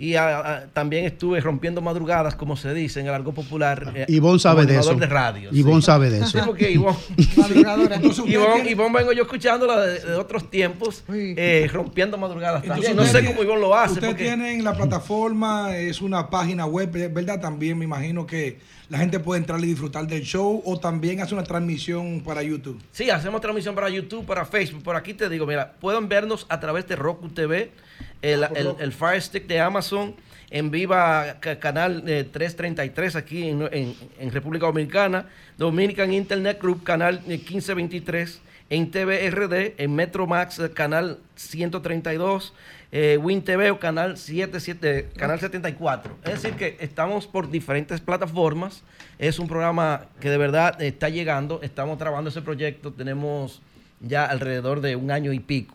Y 0.02 0.16
ah, 0.16 0.42
ah, 0.44 0.60
también 0.72 1.04
estuve 1.04 1.40
rompiendo 1.40 1.80
madrugadas, 1.80 2.34
como 2.34 2.56
se 2.56 2.74
dice 2.74 2.98
en 2.98 3.06
el 3.06 3.14
argot 3.14 3.34
popular. 3.36 3.92
eh, 3.94 4.06
Ivonne 4.08 4.40
sabe 4.40 4.66
de 4.66 4.76
eso. 4.76 4.94
de 4.96 5.06
radio. 5.06 5.48
Ivonne 5.52 5.80
sí. 5.80 5.86
sabe 5.86 6.10
de 6.10 6.18
Sí, 6.26 6.38
eso. 6.38 6.46
porque 6.46 6.72
Ivonne. 6.72 6.98
Ivonne, 8.26 8.68
Ivonne 8.70 8.98
vengo 8.98 9.12
yo 9.12 9.22
escuchándola 9.22 9.80
de, 9.80 10.00
de 10.00 10.14
otros 10.16 10.50
tiempos, 10.50 11.04
eh, 11.08 11.70
rompiendo 11.72 12.18
madrugadas 12.18 12.64
Entonces, 12.64 12.96
también. 12.96 13.12
No 13.14 13.20
sé 13.20 13.24
cómo 13.24 13.44
Ivonne 13.44 13.60
lo 13.60 13.76
hace. 13.76 13.94
Usted 13.94 14.08
porque- 14.08 14.24
tiene 14.24 14.54
en 14.54 14.64
la 14.64 14.74
plataforma, 14.74 15.76
es 15.76 16.00
una 16.00 16.28
página 16.30 16.66
web, 16.66 16.90
¿verdad? 17.12 17.40
También 17.40 17.78
me 17.78 17.84
imagino 17.84 18.26
que 18.26 18.58
la 18.88 18.98
gente 18.98 19.20
puede 19.20 19.40
entrar 19.40 19.60
y 19.60 19.66
disfrutar 19.68 20.06
del 20.08 20.22
show 20.22 20.62
o 20.64 20.80
también 20.80 21.20
hace 21.20 21.32
una 21.34 21.44
transmisión 21.44 22.22
para 22.24 22.42
YouTube. 22.42 22.82
Sí, 22.90 23.08
hacemos 23.08 23.40
transmisión 23.40 23.74
para 23.76 23.88
YouTube, 23.88 24.26
para 24.26 24.44
Facebook. 24.44 24.82
Por 24.82 24.96
aquí 24.96 25.14
te 25.14 25.28
digo, 25.28 25.46
mira, 25.46 25.74
pueden 25.80 26.08
vernos 26.08 26.44
a 26.48 26.58
través 26.58 26.88
de 26.88 26.96
Roku 26.96 27.28
TV, 27.28 27.70
el, 28.22 28.44
el, 28.54 28.74
el 28.78 28.92
Fire 28.92 29.20
Stick 29.20 29.46
de 29.46 29.60
Amazon, 29.60 30.14
en 30.50 30.70
Viva 30.70 31.36
ca- 31.40 31.58
Canal 31.58 32.04
eh, 32.06 32.24
333 32.30 33.16
aquí 33.16 33.48
en, 33.48 33.62
en- 33.72 33.94
en 34.18 34.30
República 34.30 34.66
Dominicana, 34.66 35.26
Dominican 35.58 36.12
Internet 36.12 36.58
Group, 36.60 36.82
Canal 36.84 37.20
eh, 37.26 37.38
1523, 37.38 38.40
en 38.70 38.90
TVRD, 38.90 39.74
en 39.78 39.94
Metro 39.94 40.26
Max, 40.26 40.58
eh, 40.58 40.70
Canal 40.70 41.18
132, 41.36 42.52
eh, 42.94 43.18
Win 43.20 43.42
TV 43.42 43.70
o 43.70 43.78
Canal 43.78 44.16
77, 44.18 45.10
Canal 45.16 45.40
74. 45.40 46.16
Es 46.24 46.42
decir, 46.42 46.52
que 46.56 46.76
estamos 46.80 47.26
por 47.26 47.50
diferentes 47.50 48.00
plataformas. 48.00 48.82
Es 49.18 49.38
un 49.38 49.48
programa 49.48 50.06
que 50.20 50.28
de 50.30 50.36
verdad 50.38 50.80
está 50.82 51.08
llegando. 51.08 51.60
Estamos 51.62 51.96
trabajando 51.98 52.30
ese 52.30 52.42
proyecto. 52.42 52.92
Tenemos 52.92 53.62
ya 54.00 54.24
alrededor 54.26 54.80
de 54.80 54.96
un 54.96 55.10
año 55.10 55.32
y 55.32 55.40
pico. 55.40 55.74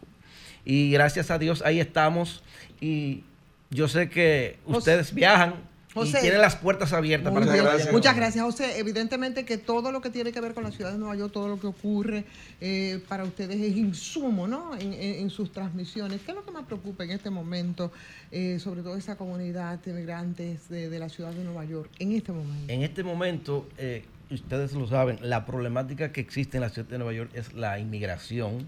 Y 0.69 0.91
gracias 0.91 1.31
a 1.31 1.39
Dios 1.39 1.61
ahí 1.65 1.79
estamos. 1.79 2.43
Y 2.81 3.23
yo 3.69 3.87
sé 3.87 4.09
que 4.09 4.57
José- 4.65 4.77
ustedes 4.79 5.13
viajan 5.13 5.55
José. 5.93 6.17
y 6.17 6.21
tienen 6.21 6.41
las 6.41 6.57
puertas 6.57 6.91
abiertas 6.91 7.33
para 7.33 7.45
que 7.45 7.53
bien. 7.53 7.63
vayan. 7.63 7.91
Muchas 7.93 8.15
gracias, 8.17 8.43
José. 8.43 8.77
Evidentemente 8.77 9.45
que 9.45 9.57
todo 9.57 9.93
lo 9.93 10.01
que 10.01 10.09
tiene 10.09 10.33
que 10.33 10.41
ver 10.41 10.53
con 10.53 10.65
la 10.65 10.71
ciudad 10.71 10.91
de 10.91 10.97
Nueva 10.97 11.15
York, 11.15 11.31
todo 11.31 11.47
lo 11.47 11.57
que 11.57 11.67
ocurre 11.67 12.25
eh, 12.59 12.99
para 13.07 13.23
ustedes 13.23 13.55
es 13.61 13.77
insumo, 13.77 14.45
¿no? 14.45 14.75
En, 14.75 14.91
en- 14.91 15.19
en 15.21 15.29
sus 15.29 15.53
transmisiones. 15.53 16.19
¿Qué 16.21 16.31
es 16.31 16.35
lo 16.35 16.43
que 16.45 16.51
más 16.51 16.65
preocupa 16.65 17.05
en 17.05 17.11
este 17.11 17.29
momento, 17.29 17.93
eh, 18.31 18.59
sobre 18.61 18.81
todo 18.81 18.97
esa 18.97 19.15
comunidad 19.15 19.79
de 19.79 19.93
migrantes 19.93 20.67
de, 20.67 20.89
de 20.89 20.99
la 20.99 21.07
ciudad 21.07 21.31
de 21.31 21.45
Nueva 21.45 21.63
York, 21.63 21.89
en 21.99 22.11
este 22.11 22.33
momento? 22.33 22.73
En 22.73 22.83
este 22.83 23.03
momento, 23.03 23.69
eh, 23.77 24.03
ustedes 24.29 24.73
lo 24.73 24.85
saben, 24.89 25.17
la 25.21 25.45
problemática 25.45 26.11
que 26.11 26.19
existe 26.19 26.57
en 26.57 26.61
la 26.61 26.69
ciudad 26.69 26.89
de 26.89 26.97
Nueva 26.97 27.13
York 27.13 27.31
es 27.35 27.53
la 27.53 27.79
inmigración 27.79 28.67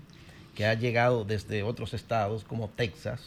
que 0.59 0.65
ha 0.65 0.73
llegado 0.73 1.23
desde 1.23 1.63
otros 1.63 1.93
estados 1.93 2.43
como 2.43 2.67
Texas 2.67 3.21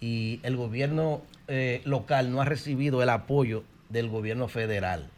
y 0.00 0.40
el 0.42 0.56
gobierno 0.56 1.22
eh, 1.46 1.82
local 1.84 2.32
no 2.32 2.40
ha 2.40 2.44
recibido 2.46 3.00
el 3.00 3.10
apoyo 3.10 3.62
del 3.90 4.08
gobierno 4.08 4.48
federal. 4.48 5.08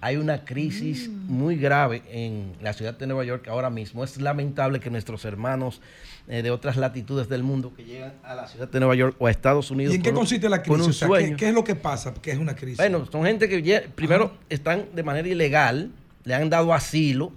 Hay 0.00 0.16
una 0.16 0.46
crisis 0.46 1.10
muy 1.10 1.56
grave 1.56 2.02
en 2.10 2.54
la 2.62 2.72
ciudad 2.72 2.96
de 2.96 3.06
Nueva 3.06 3.24
York 3.24 3.46
ahora 3.48 3.68
mismo. 3.68 4.04
Es 4.04 4.18
lamentable 4.18 4.80
que 4.80 4.88
nuestros 4.88 5.26
hermanos 5.26 5.82
eh, 6.28 6.40
de 6.40 6.50
otras 6.50 6.78
latitudes 6.78 7.28
del 7.28 7.42
mundo 7.42 7.74
que 7.76 7.84
llegan 7.84 8.14
a 8.24 8.34
la 8.34 8.48
ciudad 8.48 8.66
de 8.66 8.80
Nueva 8.80 8.94
York 8.94 9.16
o 9.18 9.26
a 9.26 9.30
Estados 9.30 9.70
Unidos 9.70 9.92
¿Y 9.92 9.96
en 9.98 10.02
qué 10.02 10.14
consiste 10.14 10.48
la 10.48 10.62
crisis? 10.62 10.82
un 10.82 10.90
O 10.92 10.94
sea, 10.94 11.08
¿qué, 11.18 11.36
qué 11.36 11.48
es 11.48 11.54
lo 11.54 11.62
que 11.62 11.74
pasa? 11.74 12.14
Que 12.14 12.30
es 12.30 12.38
una 12.38 12.56
crisis. 12.56 12.78
Bueno, 12.78 13.04
son 13.12 13.22
gente 13.26 13.50
que 13.50 13.86
primero 13.94 14.32
están 14.48 14.86
de 14.94 15.02
manera 15.02 15.28
ilegal, 15.28 15.90
le 16.24 16.34
han 16.34 16.48
dado 16.48 16.72
asilo. 16.72 17.32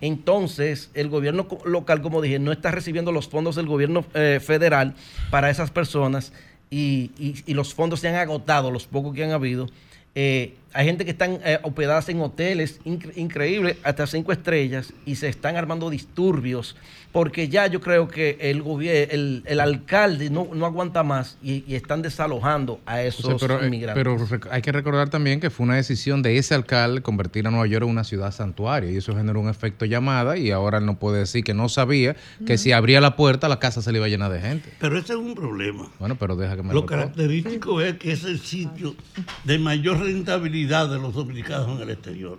Entonces, 0.00 0.90
el 0.94 1.08
gobierno 1.08 1.46
local, 1.64 2.02
como 2.02 2.20
dije, 2.20 2.38
no 2.38 2.52
está 2.52 2.70
recibiendo 2.70 3.12
los 3.12 3.28
fondos 3.28 3.56
del 3.56 3.66
gobierno 3.66 4.04
eh, 4.14 4.40
federal 4.42 4.94
para 5.30 5.50
esas 5.50 5.70
personas 5.70 6.32
y 6.70 7.10
los 7.46 7.72
fondos 7.72 8.00
se 8.00 8.08
han 8.08 8.16
agotado, 8.16 8.72
los 8.72 8.86
pocos 8.86 9.14
que 9.14 9.22
han 9.22 9.30
habido. 9.30 9.68
Eh, 10.16 10.54
hay 10.74 10.84
gente 10.86 11.04
que 11.04 11.12
están 11.12 11.38
eh, 11.44 11.58
hospedadas 11.62 12.08
en 12.08 12.20
hoteles 12.20 12.80
incre- 12.84 13.12
increíbles, 13.16 13.76
hasta 13.84 14.06
cinco 14.06 14.32
estrellas, 14.32 14.92
y 15.06 15.14
se 15.16 15.28
están 15.28 15.56
armando 15.56 15.88
disturbios, 15.88 16.76
porque 17.12 17.48
ya 17.48 17.68
yo 17.68 17.80
creo 17.80 18.08
que 18.08 18.36
el 18.40 18.60
gobierno, 18.60 19.14
el, 19.14 19.42
el 19.46 19.60
alcalde 19.60 20.30
no, 20.30 20.48
no 20.52 20.66
aguanta 20.66 21.04
más 21.04 21.36
y, 21.44 21.62
y 21.68 21.76
están 21.76 22.02
desalojando 22.02 22.80
a 22.86 22.96
O 22.96 22.98
esos 22.98 23.24
sea, 23.26 23.36
pero, 23.38 23.62
eh, 23.62 23.68
inmigrantes. 23.68 24.02
pero 24.02 24.50
hay 24.50 24.62
que 24.62 24.72
recordar 24.72 25.10
también 25.10 25.38
que 25.38 25.48
fue 25.48 25.62
una 25.64 25.76
decisión 25.76 26.22
de 26.22 26.36
ese 26.38 26.56
alcalde 26.56 27.02
convertir 27.02 27.46
a 27.46 27.50
Nueva 27.52 27.68
York 27.68 27.84
en 27.84 27.90
una 27.90 28.02
ciudad 28.02 28.32
santuario 28.32 28.90
y 28.90 28.96
eso 28.96 29.14
generó 29.14 29.40
un 29.40 29.48
efecto 29.48 29.84
llamada 29.84 30.36
y 30.36 30.50
ahora 30.50 30.78
él 30.78 30.86
no 30.86 30.98
puede 30.98 31.20
decir 31.20 31.44
que 31.44 31.54
no 31.54 31.68
sabía 31.68 32.16
que 32.46 32.58
si 32.58 32.72
abría 32.72 33.00
la 33.00 33.14
puerta 33.14 33.48
la 33.48 33.60
casa 33.60 33.80
se 33.80 33.92
le 33.92 33.98
iba 33.98 34.06
a 34.06 34.08
llenar 34.08 34.32
de 34.32 34.40
gente. 34.40 34.70
Pero 34.80 34.98
ese 34.98 35.12
es 35.12 35.18
un 35.20 35.36
problema. 35.36 35.88
Bueno, 36.00 36.16
pero 36.16 36.34
deja 36.34 36.56
que 36.56 36.64
me 36.64 36.74
Lo 36.74 36.80
lo 36.80 36.86
característico 36.86 37.80
es 37.80 37.94
que 37.94 38.10
es 38.10 38.24
el 38.24 38.40
sitio 38.40 38.96
de 39.44 39.60
mayor 39.60 40.00
rentabilidad 40.00 40.63
de 40.66 40.98
los 40.98 41.14
dominicanos 41.14 41.68
en 41.76 41.82
el 41.82 41.90
exterior. 41.90 42.38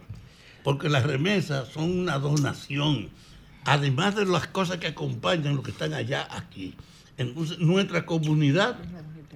Porque 0.64 0.90
las 0.90 1.04
remesas 1.04 1.70
son 1.70 2.00
una 2.00 2.18
donación, 2.18 3.10
además 3.66 4.16
de 4.16 4.26
las 4.26 4.48
cosas 4.48 4.78
que 4.78 4.88
acompañan 4.88 5.56
los 5.56 5.64
que 5.64 5.72
están 5.72 5.94
allá 5.94 6.28
aquí. 6.32 6.76
Entonces, 7.18 7.60
nuestra 7.60 8.06
comunidad 8.06 8.78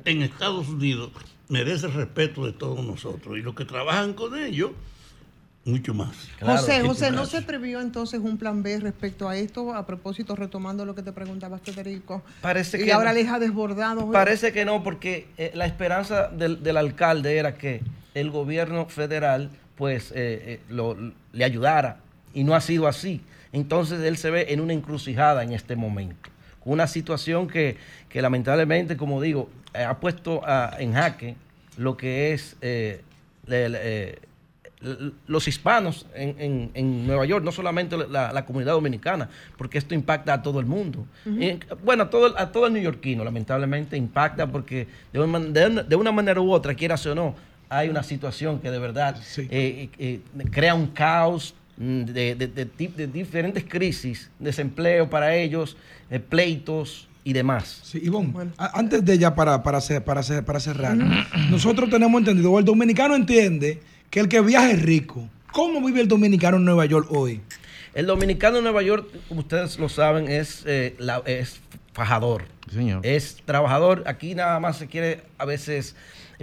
en 0.05 0.23
Estados 0.23 0.67
Unidos 0.67 1.11
merece 1.47 1.85
el 1.85 1.93
respeto 1.93 2.45
de 2.45 2.51
todos 2.51 2.83
nosotros. 2.83 3.37
Y 3.37 3.41
los 3.41 3.55
que 3.55 3.65
trabajan 3.65 4.13
con 4.13 4.37
ellos, 4.37 4.71
mucho 5.69 5.93
más. 5.93 6.09
José, 6.41 6.81
José, 6.81 7.11
¿no 7.11 7.25
se 7.25 7.41
previó 7.41 7.79
entonces 7.81 8.19
un 8.19 8.37
plan 8.37 8.63
B 8.63 8.79
respecto 8.79 9.29
a 9.29 9.37
esto? 9.37 9.73
A 9.73 9.85
propósito, 9.85 10.35
retomando 10.35 10.85
lo 10.85 10.95
que 10.95 11.01
te 11.03 11.11
preguntaba 11.11 11.57
Federico. 11.59 12.23
Parece 12.41 12.81
y 12.81 12.85
que 12.85 12.93
ahora 12.93 13.11
no. 13.13 13.19
les 13.19 13.27
ha 13.29 13.39
desbordado. 13.39 14.11
Parece 14.11 14.51
que 14.51 14.65
no, 14.65 14.83
porque 14.83 15.27
eh, 15.37 15.51
la 15.53 15.65
esperanza 15.65 16.27
del, 16.29 16.63
del 16.63 16.77
alcalde 16.77 17.37
era 17.37 17.55
que 17.55 17.81
el 18.13 18.31
gobierno 18.31 18.85
federal 18.87 19.49
pues 19.75 20.11
eh, 20.11 20.15
eh, 20.15 20.59
lo- 20.69 20.97
le 21.31 21.43
ayudara 21.45 21.97
y 22.33 22.43
no 22.43 22.53
ha 22.55 22.61
sido 22.61 22.87
así. 22.87 23.21
Entonces 23.53 24.01
él 24.01 24.17
se 24.17 24.29
ve 24.29 24.47
en 24.49 24.59
una 24.61 24.73
encrucijada 24.73 25.43
en 25.43 25.53
este 25.53 25.75
momento. 25.75 26.29
Una 26.65 26.85
situación 26.87 27.47
que, 27.47 27.77
que 28.09 28.21
lamentablemente, 28.21 28.97
como 28.97 29.21
digo, 29.21 29.49
eh, 29.73 29.83
ha 29.83 29.99
puesto 29.99 30.41
ah, 30.45 30.75
en 30.79 30.93
jaque 30.93 31.35
lo 31.77 31.95
que 31.95 32.33
es 32.33 32.57
eh, 32.61 33.01
el, 33.47 33.75
eh, 33.77 34.19
los 35.27 35.47
hispanos 35.47 36.05
en, 36.15 36.35
en- 36.39 36.71
en 36.73 37.05
Nueva 37.07 37.25
York, 37.25 37.43
no 37.43 37.51
solamente 37.51 37.97
la, 37.97 38.31
la 38.31 38.45
comunidad 38.45 38.73
dominicana, 38.73 39.29
porque 39.57 39.77
esto 39.77 39.93
impacta 39.93 40.33
a 40.35 40.41
todo 40.41 40.59
el 40.61 40.65
mundo. 40.65 41.05
Y, 41.25 41.59
bueno, 41.83 42.03
a 42.03 42.09
todo, 42.09 42.37
a 42.39 42.51
todo 42.51 42.67
el 42.67 42.73
neoyorquino, 42.73 43.23
lamentablemente, 43.25 43.97
impacta 43.97 44.47
porque 44.47 44.87
de 45.11 45.19
una, 45.19 45.27
man- 45.27 45.51
de 45.53 45.65
una- 45.67 45.83
de 45.83 45.95
una 45.95 46.11
manera 46.13 46.39
u 46.39 46.51
otra, 46.51 46.73
quieras 46.75 47.05
o 47.07 47.13
no, 47.15 47.35
hay 47.67 47.89
una 47.89 48.03
situación 48.03 48.59
que 48.59 48.71
de 48.71 48.79
verdad 48.79 49.17
eh, 49.37 49.89
eh, 49.99 50.19
eh, 50.39 50.45
crea 50.49 50.73
un 50.75 50.87
caos 50.87 51.53
mm, 51.77 52.03
de, 52.05 52.35
de- 52.35 52.47
de 52.47 53.07
diferentes 53.07 53.65
crisis, 53.67 54.31
desempleo 54.39 55.09
para 55.09 55.35
ellos, 55.35 55.75
eh, 56.09 56.19
pleitos 56.19 57.07
y 57.25 57.33
demás. 57.33 57.81
Sí, 57.83 57.99
Ivonne, 58.01 58.33
a- 58.57 58.79
antes 58.79 59.03
de 59.03 59.17
ya 59.17 59.35
para, 59.35 59.61
para, 59.61 59.79
para, 60.05 60.21
para 60.45 60.59
cerrar, 60.61 60.95
nosotros 61.51 61.89
tenemos 61.89 62.17
entendido, 62.19 62.51
o 62.53 62.59
el 62.59 62.65
dominicano 62.65 63.13
entiende 63.15 63.81
que 64.09 64.19
el 64.19 64.27
que 64.27 64.41
viaja 64.41 64.71
es 64.71 64.81
rico. 64.81 65.27
¿Cómo 65.51 65.85
vive 65.85 66.01
el 66.01 66.07
dominicano 66.07 66.57
en 66.57 66.65
Nueva 66.65 66.85
York 66.85 67.07
hoy? 67.11 67.41
El 67.93 68.05
dominicano 68.05 68.57
en 68.57 68.63
Nueva 68.63 68.81
York, 68.83 69.07
como 69.27 69.41
ustedes 69.41 69.79
lo 69.79 69.89
saben, 69.89 70.29
es, 70.29 70.63
eh, 70.65 70.95
la- 70.99 71.21
es 71.25 71.59
fajador. 71.93 72.45
Es 73.03 73.37
trabajador. 73.45 74.03
Aquí 74.05 74.35
nada 74.35 74.59
más 74.59 74.77
se 74.77 74.87
quiere 74.87 75.23
a 75.37 75.45
veces 75.45 75.95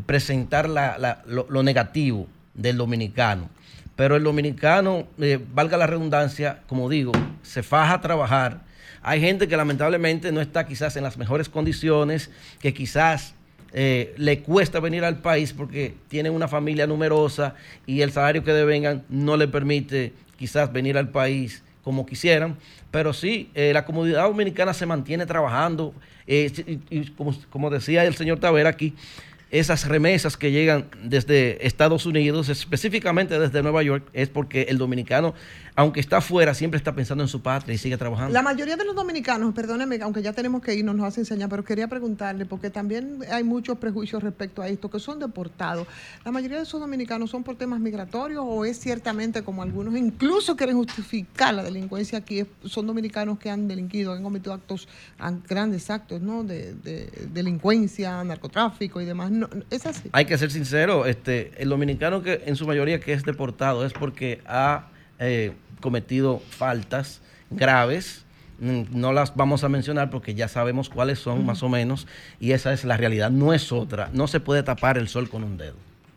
presentar 0.07 0.69
la- 0.69 0.99
la- 0.99 1.23
lo, 1.27 1.47
lo 1.49 1.63
negativo 1.63 2.27
del 2.55 2.77
dominicano. 2.77 3.49
Pero 3.95 4.17
el 4.17 4.25
dominicano, 4.25 5.07
eh, 5.19 5.39
valga 5.55 5.77
la 5.79 5.87
redundancia, 5.87 6.63
como 6.67 6.89
digo, 6.91 7.13
se 7.43 7.63
faja 7.63 7.95
a 7.95 8.01
trabajar. 8.01 8.61
Hay 9.03 9.21
gente 9.21 9.47
que 9.47 9.57
lamentablemente 9.57 10.33
no 10.33 10.41
está 10.41 10.67
quizás 10.67 10.97
en 10.97 11.05
las 11.05 11.17
mejores 11.17 11.49
condiciones, 11.49 12.29
que 12.59 12.75
quizás 12.75 13.35
eh, 13.79 14.15
le 14.17 14.41
cuesta 14.41 14.81
venir 14.81 15.05
al 15.05 15.19
país 15.19 15.53
porque 15.53 15.95
tienen 16.09 16.33
una 16.33 16.49
familia 16.49 16.87
numerosa 16.87 17.57
y 17.85 18.01
el 18.01 18.11
salario 18.11 18.43
que 18.43 18.55
devengan 18.55 19.05
no 19.11 19.37
le 19.37 19.49
permite 19.49 20.15
quizás 20.39 20.73
venir 20.73 20.97
al 20.97 21.11
país 21.11 21.63
como 21.85 22.07
quisieran. 22.07 22.57
Pero 22.91 23.13
sí, 23.13 23.51
eh, 23.55 23.73
la 23.75 23.85
comunidad 23.85 24.23
dominicana 24.23 24.73
se 24.73 24.87
mantiene 24.87 25.27
trabajando. 25.27 25.93
eh, 26.27 26.51
y, 26.89 27.11
como, 27.11 27.37
como 27.51 27.69
decía 27.69 28.03
el 28.05 28.15
señor 28.15 28.41
Tavera 28.41 28.71
aquí, 28.71 28.95
esas 29.51 29.87
remesas 29.87 30.39
que 30.39 30.53
llegan 30.53 30.87
desde 31.03 31.67
Estados 31.67 32.07
Unidos, 32.07 32.49
específicamente 32.49 33.39
desde 33.39 33.63
Nueva 33.63 33.83
York, 33.83 34.09
es 34.15 34.31
porque 34.31 34.63
el 34.71 34.79
dominicano, 34.79 35.35
aunque 35.77 36.01
está 36.01 36.17
afuera, 36.17 36.55
siempre 36.55 36.79
está 36.79 36.95
pensando 36.95 37.23
en 37.23 37.29
su 37.29 37.43
patria 37.43 37.75
y 37.75 37.79
sigue 37.79 37.99
trabajando. 37.99 38.33
La 38.33 38.41
mayoría 38.41 38.77
de 38.77 38.85
los 38.87 38.97
dominicanos, 38.97 39.55
perdóneme, 39.55 39.99
aunque 40.01 40.23
ya 40.23 40.33
tenemos 40.33 40.63
que 40.63 40.75
irnos, 40.75 40.97
nos 40.97 41.07
hace 41.07 41.21
enseñar, 41.21 41.51
pero 41.51 41.63
quería 41.65 41.87
preguntarle, 41.87 42.47
porque 42.47 42.71
también 42.71 43.19
hay 43.31 43.45
muchos 43.45 43.77
prejuicios 43.77 44.23
respecto 44.23 44.63
a 44.63 44.69
esto, 44.69 44.91
que 44.91 44.99
son 44.99 45.19
deportados. 45.19 45.87
¿La 46.25 46.33
mayoría 46.33 46.57
de 46.57 46.63
esos 46.63 46.81
dominicanos 46.81 47.31
son 47.31 47.45
por 47.45 47.57
temas 47.57 47.79
migratorios 47.79 48.43
o 48.47 48.65
es 48.65 48.81
ciertamente 48.81 49.45
como 49.45 49.63
algunos 49.63 49.95
incluso 49.97 50.57
quieren 50.57 50.77
justificar 50.77 51.53
la 51.53 51.63
delincuencia 51.63 52.19
aquí? 52.19 52.47
Son 52.65 52.87
dominicanos 52.87 53.39
que 53.39 53.51
han 53.51 53.69
delinquido, 53.69 54.15
han 54.15 54.23
cometido 54.23 54.55
actos, 54.55 54.89
grandes 55.47 55.91
actos, 55.91 56.23
¿no? 56.23 56.43
De, 56.43 56.73
de 56.73 57.11
delincuencia, 57.31 58.25
narcotráfico 58.25 59.03
y 59.03 59.05
demás. 59.05 59.31
No, 59.31 59.47
no, 59.55 59.63
es 59.71 59.85
así. 59.85 60.09
Hay 60.13 60.25
que 60.25 60.39
ser 60.39 60.51
sincero, 60.51 61.05
este, 61.05 61.53
el 61.59 61.69
dominicano 61.69 62.23
que 62.23 62.45
en 62.47 62.57
su 62.57 62.67
mayoría 62.67 62.99
que 62.99 63.13
es 63.13 63.25
deportado 63.25 63.85
es 63.85 63.93
porque 63.93 64.41
ha 64.47 64.87
eh, 65.19 65.53
cometido 65.81 66.41
faltas 66.51 67.21
graves. 67.51 68.25
Mm, 68.59 68.83
No 68.91 69.13
las 69.13 69.37
vamos 69.37 69.65
a 69.65 69.69
mencionar 69.69 70.11
porque 70.11 70.35
ya 70.35 70.49
sabemos 70.49 70.89
cuáles 70.89 71.19
son 71.19 71.45
más 71.45 71.63
o 71.63 71.69
menos 71.69 72.07
y 72.41 72.53
esa 72.53 72.73
es 72.73 72.85
la 72.85 72.97
realidad, 72.97 73.31
no 73.31 73.53
es 73.53 73.71
otra. 73.73 74.09
No 74.13 74.27
se 74.29 74.41
puede 74.41 74.63
tapar 74.63 74.97
el 74.99 75.09
sol 75.09 75.29
con 75.29 75.45
un 75.45 75.59
dedo, 75.59 75.75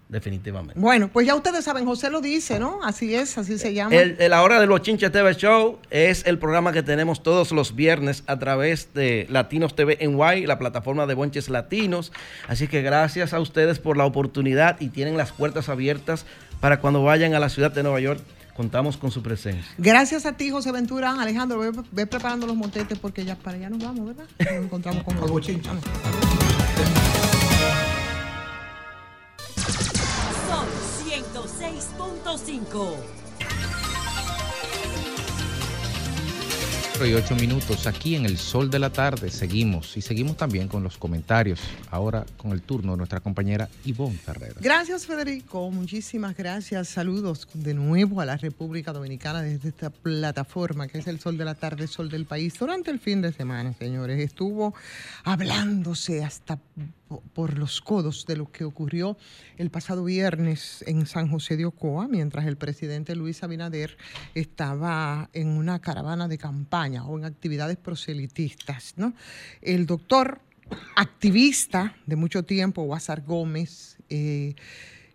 definitivamente. 0.07 0.79
Bueno, 0.79 1.09
pues 1.11 1.27
ya 1.27 1.35
ustedes 1.35 1.65
saben, 1.65 1.85
José 1.85 2.09
lo 2.09 2.21
dice, 2.21 2.57
¿no? 2.57 2.79
Así 2.83 3.13
es, 3.13 3.37
así 3.37 3.57
se 3.59 3.73
llama. 3.73 3.93
El, 3.93 4.15
el 4.19 4.31
Ahora 4.31 4.59
de 4.61 4.67
los 4.67 4.81
Chinches 4.81 5.11
TV 5.11 5.35
Show 5.35 5.79
es 5.89 6.25
el 6.25 6.37
programa 6.39 6.71
que 6.71 6.81
tenemos 6.81 7.21
todos 7.23 7.51
los 7.51 7.75
viernes 7.75 8.23
a 8.25 8.39
través 8.39 8.93
de 8.93 9.27
Latinos 9.29 9.75
TV 9.75 9.97
NY, 10.01 10.45
la 10.47 10.57
plataforma 10.57 11.05
de 11.07 11.15
Bonches 11.15 11.49
Latinos. 11.49 12.13
Así 12.47 12.69
que 12.69 12.81
gracias 12.81 13.33
a 13.33 13.39
ustedes 13.41 13.79
por 13.79 13.97
la 13.97 14.05
oportunidad 14.05 14.79
y 14.79 14.87
tienen 14.87 15.17
las 15.17 15.33
puertas 15.33 15.67
abiertas 15.67 16.25
para 16.61 16.79
cuando 16.79 17.03
vayan 17.03 17.33
a 17.35 17.39
la 17.39 17.49
ciudad 17.49 17.71
de 17.71 17.83
Nueva 17.83 17.99
York. 17.99 18.21
Contamos 18.59 18.97
con 18.97 19.09
su 19.09 19.23
presencia. 19.23 19.63
Gracias 19.77 20.25
a 20.25 20.33
ti, 20.33 20.49
José 20.49 20.73
Ventura. 20.73 21.15
Alejandro, 21.17 21.59
ve, 21.59 21.71
ve 21.93 22.05
preparando 22.05 22.45
los 22.45 22.57
motetes 22.57 22.99
porque 22.99 23.23
ya 23.23 23.37
para 23.37 23.55
allá 23.55 23.69
nos 23.69 23.81
vamos, 23.81 24.07
¿verdad? 24.07 24.25
Nos 24.37 24.65
encontramos 24.65 25.01
con 25.05 25.15
los. 25.15 25.29
Son 25.29 25.39
106.5. 31.05 33.18
y 37.07 37.13
ocho 37.13 37.35
minutos 37.35 37.87
aquí 37.87 38.15
en 38.15 38.25
el 38.25 38.37
sol 38.37 38.69
de 38.69 38.77
la 38.77 38.89
tarde. 38.89 39.31
Seguimos 39.31 39.95
y 39.95 40.01
seguimos 40.01 40.35
también 40.35 40.67
con 40.67 40.83
los 40.83 40.97
comentarios. 40.97 41.61
Ahora 41.91 42.25
con 42.35 42.51
el 42.51 42.61
turno 42.61 42.91
de 42.91 42.97
nuestra 42.97 43.21
compañera 43.21 43.69
Ivonne 43.85 44.17
Ferreira. 44.17 44.55
Gracias, 44.59 45.05
Federico. 45.05 45.71
Muchísimas 45.71 46.35
gracias. 46.35 46.89
Saludos 46.89 47.47
de 47.53 47.73
nuevo 47.73 48.19
a 48.19 48.25
la 48.25 48.35
República 48.35 48.91
Dominicana 48.91 49.41
desde 49.41 49.69
esta 49.69 49.89
plataforma 49.89 50.87
que 50.87 50.97
es 50.97 51.07
el 51.07 51.19
Sol 51.19 51.37
de 51.37 51.45
la 51.45 51.55
Tarde, 51.55 51.87
Sol 51.87 52.09
del 52.09 52.25
País. 52.25 52.59
Durante 52.59 52.91
el 52.91 52.99
fin 52.99 53.21
de 53.21 53.31
semana, 53.31 53.73
señores, 53.73 54.19
estuvo 54.19 54.73
hablándose 55.23 56.23
hasta 56.23 56.59
por 57.33 57.57
los 57.57 57.81
codos 57.81 58.25
de 58.25 58.37
lo 58.37 58.51
que 58.51 58.63
ocurrió 58.63 59.17
el 59.57 59.69
pasado 59.69 60.03
viernes 60.03 60.83
en 60.87 61.05
San 61.05 61.29
José 61.29 61.57
de 61.57 61.65
Ocoa, 61.65 62.07
mientras 62.07 62.45
el 62.45 62.57
presidente 62.57 63.15
Luis 63.15 63.43
Abinader 63.43 63.97
estaba 64.35 65.29
en 65.33 65.47
una 65.49 65.79
caravana 65.79 66.27
de 66.27 66.37
campaña 66.37 67.05
o 67.05 67.17
en 67.17 67.25
actividades 67.25 67.77
proselitistas. 67.77 68.93
¿no? 68.97 69.13
El 69.61 69.85
doctor 69.85 70.41
activista 70.95 71.95
de 72.05 72.15
mucho 72.15 72.43
tiempo, 72.43 72.83
Guasar 72.83 73.21
Gómez, 73.21 73.97
eh, 74.09 74.55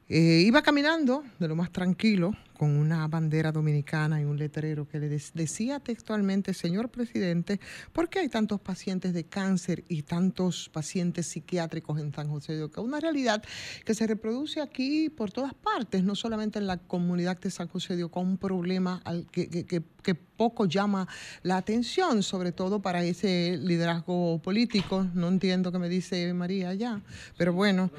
eh, 0.08 0.42
iba 0.46 0.62
caminando 0.62 1.24
de 1.38 1.48
lo 1.48 1.56
más 1.56 1.70
tranquilo 1.72 2.32
con 2.56 2.70
una 2.76 3.06
bandera 3.08 3.52
dominicana 3.52 4.20
y 4.20 4.24
un 4.24 4.38
letrero 4.38 4.86
que 4.88 4.98
le 4.98 5.08
decía 5.08 5.80
textualmente, 5.80 6.54
señor 6.54 6.88
presidente, 6.88 7.60
¿por 7.92 8.08
qué 8.08 8.20
hay 8.20 8.28
tantos 8.28 8.60
pacientes 8.60 9.12
de 9.12 9.24
cáncer 9.24 9.84
y 9.88 10.02
tantos 10.02 10.68
pacientes 10.72 11.26
psiquiátricos 11.26 11.98
en 12.00 12.12
San 12.12 12.28
José 12.28 12.54
de 12.54 12.62
Oca? 12.64 12.80
Una 12.80 13.00
realidad 13.00 13.42
que 13.84 13.94
se 13.94 14.06
reproduce 14.06 14.60
aquí 14.60 15.08
por 15.10 15.32
todas 15.32 15.54
partes, 15.54 16.04
no 16.04 16.14
solamente 16.14 16.58
en 16.58 16.66
la 16.66 16.78
comunidad 16.78 17.38
de 17.40 17.50
San 17.50 17.68
José 17.68 17.96
de 17.96 18.04
Oca, 18.04 18.20
un 18.20 18.38
problema 18.38 19.00
al 19.04 19.26
que, 19.30 19.48
que- 19.48 19.64
que- 19.66 19.82
que 20.04 20.14
poco 20.14 20.66
llama 20.66 21.08
la 21.44 21.56
atención, 21.56 22.22
sobre 22.22 22.52
todo 22.52 22.82
para 22.82 23.02
ese 23.04 23.56
liderazgo 23.62 24.38
político. 24.42 25.06
No 25.14 25.28
entiendo 25.28 25.72
qué 25.72 25.78
me 25.78 25.88
dice 25.88 26.34
María 26.34 26.74
ya, 26.74 27.00
pero 27.38 27.54
bueno. 27.54 27.90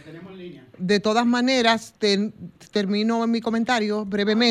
De 0.77 0.99
todas 0.99 1.25
maneras, 1.25 1.95
te- 1.97 2.31
termino 2.71 3.25
mi 3.25 3.41
comentario 3.41 4.05
brevemente, 4.05 4.44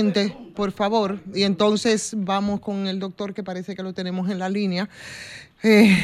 por 0.55 0.73
favor, 0.73 1.21
y 1.35 1.43
entonces 1.43 2.15
vamos 2.17 2.61
con 2.61 2.87
el 2.87 2.99
doctor 2.99 3.35
que 3.35 3.43
parece 3.43 3.75
que 3.75 3.83
lo 3.83 3.93
tenemos 3.93 4.31
en 4.31 4.39
la 4.39 4.49
línea. 4.49 4.89
Eh, 5.63 5.97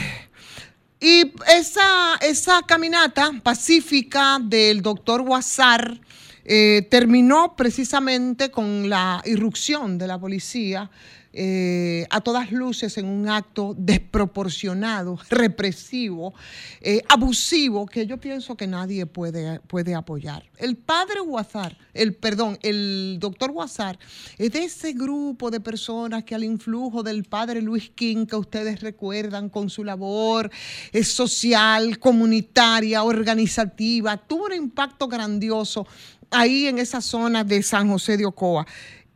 y 1.00 1.32
esa, 1.48 2.16
esa 2.20 2.62
caminata 2.66 3.30
pacífica 3.42 4.38
del 4.42 4.82
doctor 4.82 5.22
Guasar 5.22 6.00
eh, 6.44 6.86
terminó 6.90 7.54
precisamente 7.56 8.50
con 8.50 8.88
la 8.88 9.22
irrupción 9.24 9.98
de 9.98 10.06
la 10.06 10.18
policía 10.18 10.90
eh, 11.32 12.06
a 12.10 12.20
todas 12.20 12.50
luces 12.50 12.98
en 12.98 13.06
un 13.06 13.28
acto 13.28 13.74
desproporcionado, 13.78 15.18
represivo, 15.30 16.34
eh, 16.80 17.02
abusivo, 17.08 17.86
que 17.86 18.06
yo 18.06 18.16
pienso 18.18 18.56
que 18.56 18.66
nadie 18.66 19.06
puede, 19.06 19.60
puede 19.60 19.94
apoyar. 19.94 20.44
El 20.58 20.76
padre 20.76 21.20
Guasar, 21.20 21.76
el 21.94 22.14
perdón, 22.14 22.58
el 22.62 23.18
doctor 23.20 23.52
Guasar 23.52 23.98
es 24.38 24.50
de 24.52 24.64
ese 24.64 24.92
grupo 24.92 25.50
de 25.50 25.60
personas 25.60 26.24
que 26.24 26.34
al 26.34 26.42
influjo 26.42 27.02
del 27.02 27.24
padre 27.24 27.62
Luis 27.62 27.90
King, 27.90 28.26
que 28.26 28.36
ustedes 28.36 28.80
recuerdan 28.80 29.48
con 29.48 29.70
su 29.70 29.84
labor 29.84 30.50
eh, 30.92 31.04
social, 31.04 31.98
comunitaria, 31.98 33.04
organizativa, 33.04 34.16
tuvo 34.16 34.46
un 34.46 34.54
impacto 34.54 35.06
grandioso 35.06 35.86
ahí 36.30 36.66
en 36.66 36.78
esa 36.78 37.00
zona 37.00 37.44
de 37.44 37.62
San 37.62 37.88
José 37.88 38.16
de 38.16 38.26
Ocoa. 38.26 38.66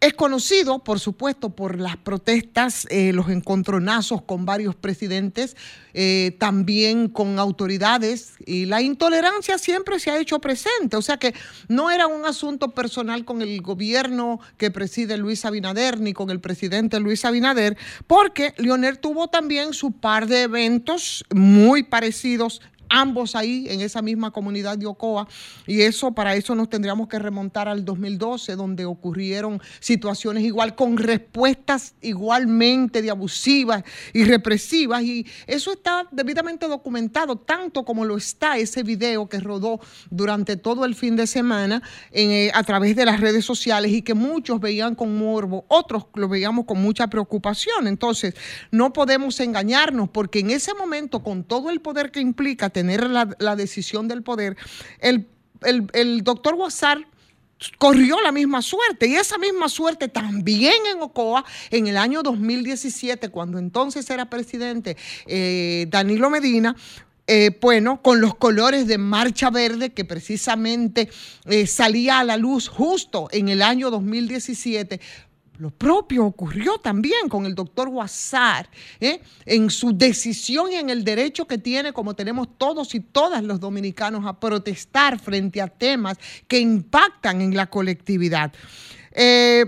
Es 0.05 0.13
conocido, 0.13 0.81
por 0.81 1.01
supuesto, 1.01 1.49
por 1.49 1.81
las 1.81 1.97
protestas, 1.97 2.87
eh, 2.91 3.15
los 3.15 3.31
encontronazos 3.31 4.21
con 4.21 4.45
varios 4.45 4.75
presidentes, 4.75 5.57
eh, 5.95 6.37
también 6.39 7.09
con 7.09 7.39
autoridades, 7.39 8.35
y 8.45 8.67
la 8.67 8.83
intolerancia 8.83 9.57
siempre 9.57 9.99
se 9.99 10.11
ha 10.11 10.19
hecho 10.19 10.41
presente. 10.41 10.99
O 10.99 11.01
sea 11.01 11.17
que 11.17 11.35
no 11.69 11.91
era 11.91 12.07
un 12.07 12.27
asunto 12.27 12.73
personal 12.73 13.25
con 13.25 13.41
el 13.41 13.63
gobierno 13.63 14.41
que 14.59 14.71
preside 14.71 15.17
Luis 15.17 15.47
Abinader 15.47 15.99
ni 15.99 16.13
con 16.13 16.29
el 16.29 16.39
presidente 16.39 17.01
Luis 17.01 17.25
Abinader, 17.25 17.79
porque 18.07 18.53
Leonel 18.59 18.99
tuvo 18.99 19.29
también 19.29 19.73
su 19.73 19.93
par 19.93 20.27
de 20.27 20.43
eventos 20.43 21.25
muy 21.33 21.83
parecidos 21.83 22.61
ambos 22.89 23.35
ahí 23.35 23.67
en 23.69 23.81
esa 23.81 24.03
misma 24.03 24.31
comunidad 24.31 24.79
de 24.79 24.87
Ocoa 24.87 25.29
y 25.67 25.83
eso 25.83 26.13
para 26.13 26.35
eso 26.37 26.55
nos 26.55 26.69
tendríamos 26.69 27.09
que 27.09 27.19
remontar 27.19 27.69
al 27.69 27.85
2012 27.85 28.57
donde 28.57 28.85
ocurrieron 28.85 29.61
situaciones 29.81 30.45
igual 30.45 30.75
con 30.75 30.97
respuestas 30.97 31.95
igualmente 32.01 33.03
de 33.03 33.11
abusivas 33.11 33.85
y 34.13 34.25
represivas 34.25 35.03
y 35.03 35.27
eso 35.47 35.73
está 35.73 36.07
debidamente 36.11 36.69
documentado 36.69 37.37
tanto 37.37 37.85
como 37.85 38.05
lo 38.05 38.17
está 38.17 38.59
ese 38.59 38.83
video 38.83 39.29
que 39.29 39.41
rodó 39.41 39.81
durante 40.11 40.57
todo 40.57 40.85
el 40.85 40.95
fin 40.95 41.17
de 41.17 41.27
semana 41.27 41.83
eh, 42.13 42.51
a 42.55 42.63
través 42.63 42.97
de 42.97 43.05
las 43.05 43.21
redes 43.21 43.45
sociales 43.45 43.93
y 43.93 44.03
que 44.03 44.15
muchos 44.15 44.61
veían 44.61 44.95
con 44.95 45.17
morbo, 45.17 45.65
otros 45.69 46.07
lo 46.15 46.29
veíamos 46.29 46.65
con 46.65 46.81
mucha 46.81 47.09
preocupación. 47.09 47.87
Entonces, 47.87 48.35
no 48.71 48.93
podemos 48.93 49.39
engañarnos 49.41 50.09
porque 50.09 50.41
en 50.41 50.51
ese 50.51 50.75
momento, 50.75 51.23
con 51.23 51.45
todo 51.45 51.71
el 51.71 51.81
poder 51.81 52.11
que 52.11 52.21
implica 52.21 52.71
tener 52.75 53.09
la, 53.09 53.57
decisión 53.57 54.07
del 54.07 54.23
poder, 54.23 54.59
el, 55.01 55.27
el- 55.63 55.87
el 55.95 56.23
doctor 56.23 56.57
Guasar 56.57 57.07
corrió 57.79 58.21
la 58.21 58.33
misma 58.33 58.61
suerte 58.61 59.07
y 59.07 59.15
esa 59.15 59.39
misma 59.39 59.71
suerte 59.71 60.09
también 60.09 60.75
en 60.93 61.01
Ocoa 61.01 61.45
en 61.71 61.87
el 61.87 61.97
año 61.97 62.23
2017 62.23 63.31
cuando 63.31 63.59
entonces 63.59 64.11
era 64.11 64.29
presidente 64.29 64.99
eh, 65.27 65.87
Danilo 65.89 66.29
Medina 66.29 66.77
eh, 67.27 67.57
bueno, 67.63 68.03
con 68.03 68.21
los 68.21 68.35
colores 68.35 68.87
de 68.87 68.99
Marcha 68.99 69.49
Verde 69.49 69.95
que 69.95 70.05
precisamente 70.05 71.09
eh, 71.47 71.67
salía 71.67 72.19
a 72.19 72.25
la 72.25 72.37
luz 72.37 72.69
justo 72.69 73.29
en 73.33 73.49
el 73.49 73.63
año 73.63 73.91
2017. 73.91 75.01
Lo 75.59 75.71
propio 75.71 76.25
ocurrió 76.27 76.79
también 76.79 77.29
con 77.29 77.47
el 77.47 77.55
doctor 77.55 77.89
Guasar, 77.89 78.69
¿eh? 78.99 79.21
en 79.47 79.71
su 79.71 79.97
decisión 79.97 80.73
y 80.73 80.77
en 80.77 80.91
el 80.91 81.05
derecho 81.05 81.47
que 81.47 81.59
tiene, 81.59 81.93
como 81.93 82.15
tenemos 82.15 82.49
todos 82.59 82.95
y 82.97 83.01
todas 83.01 83.43
los 83.45 83.61
dominicanos, 83.61 84.27
a 84.27 84.41
protestar 84.41 85.21
frente 85.21 85.63
a 85.63 85.69
temas 85.69 86.19
que 86.49 86.59
impactan 86.59 87.41
en 87.41 87.57
la 87.57 87.67
colectividad. 87.67 88.53
Eh, 89.13 89.65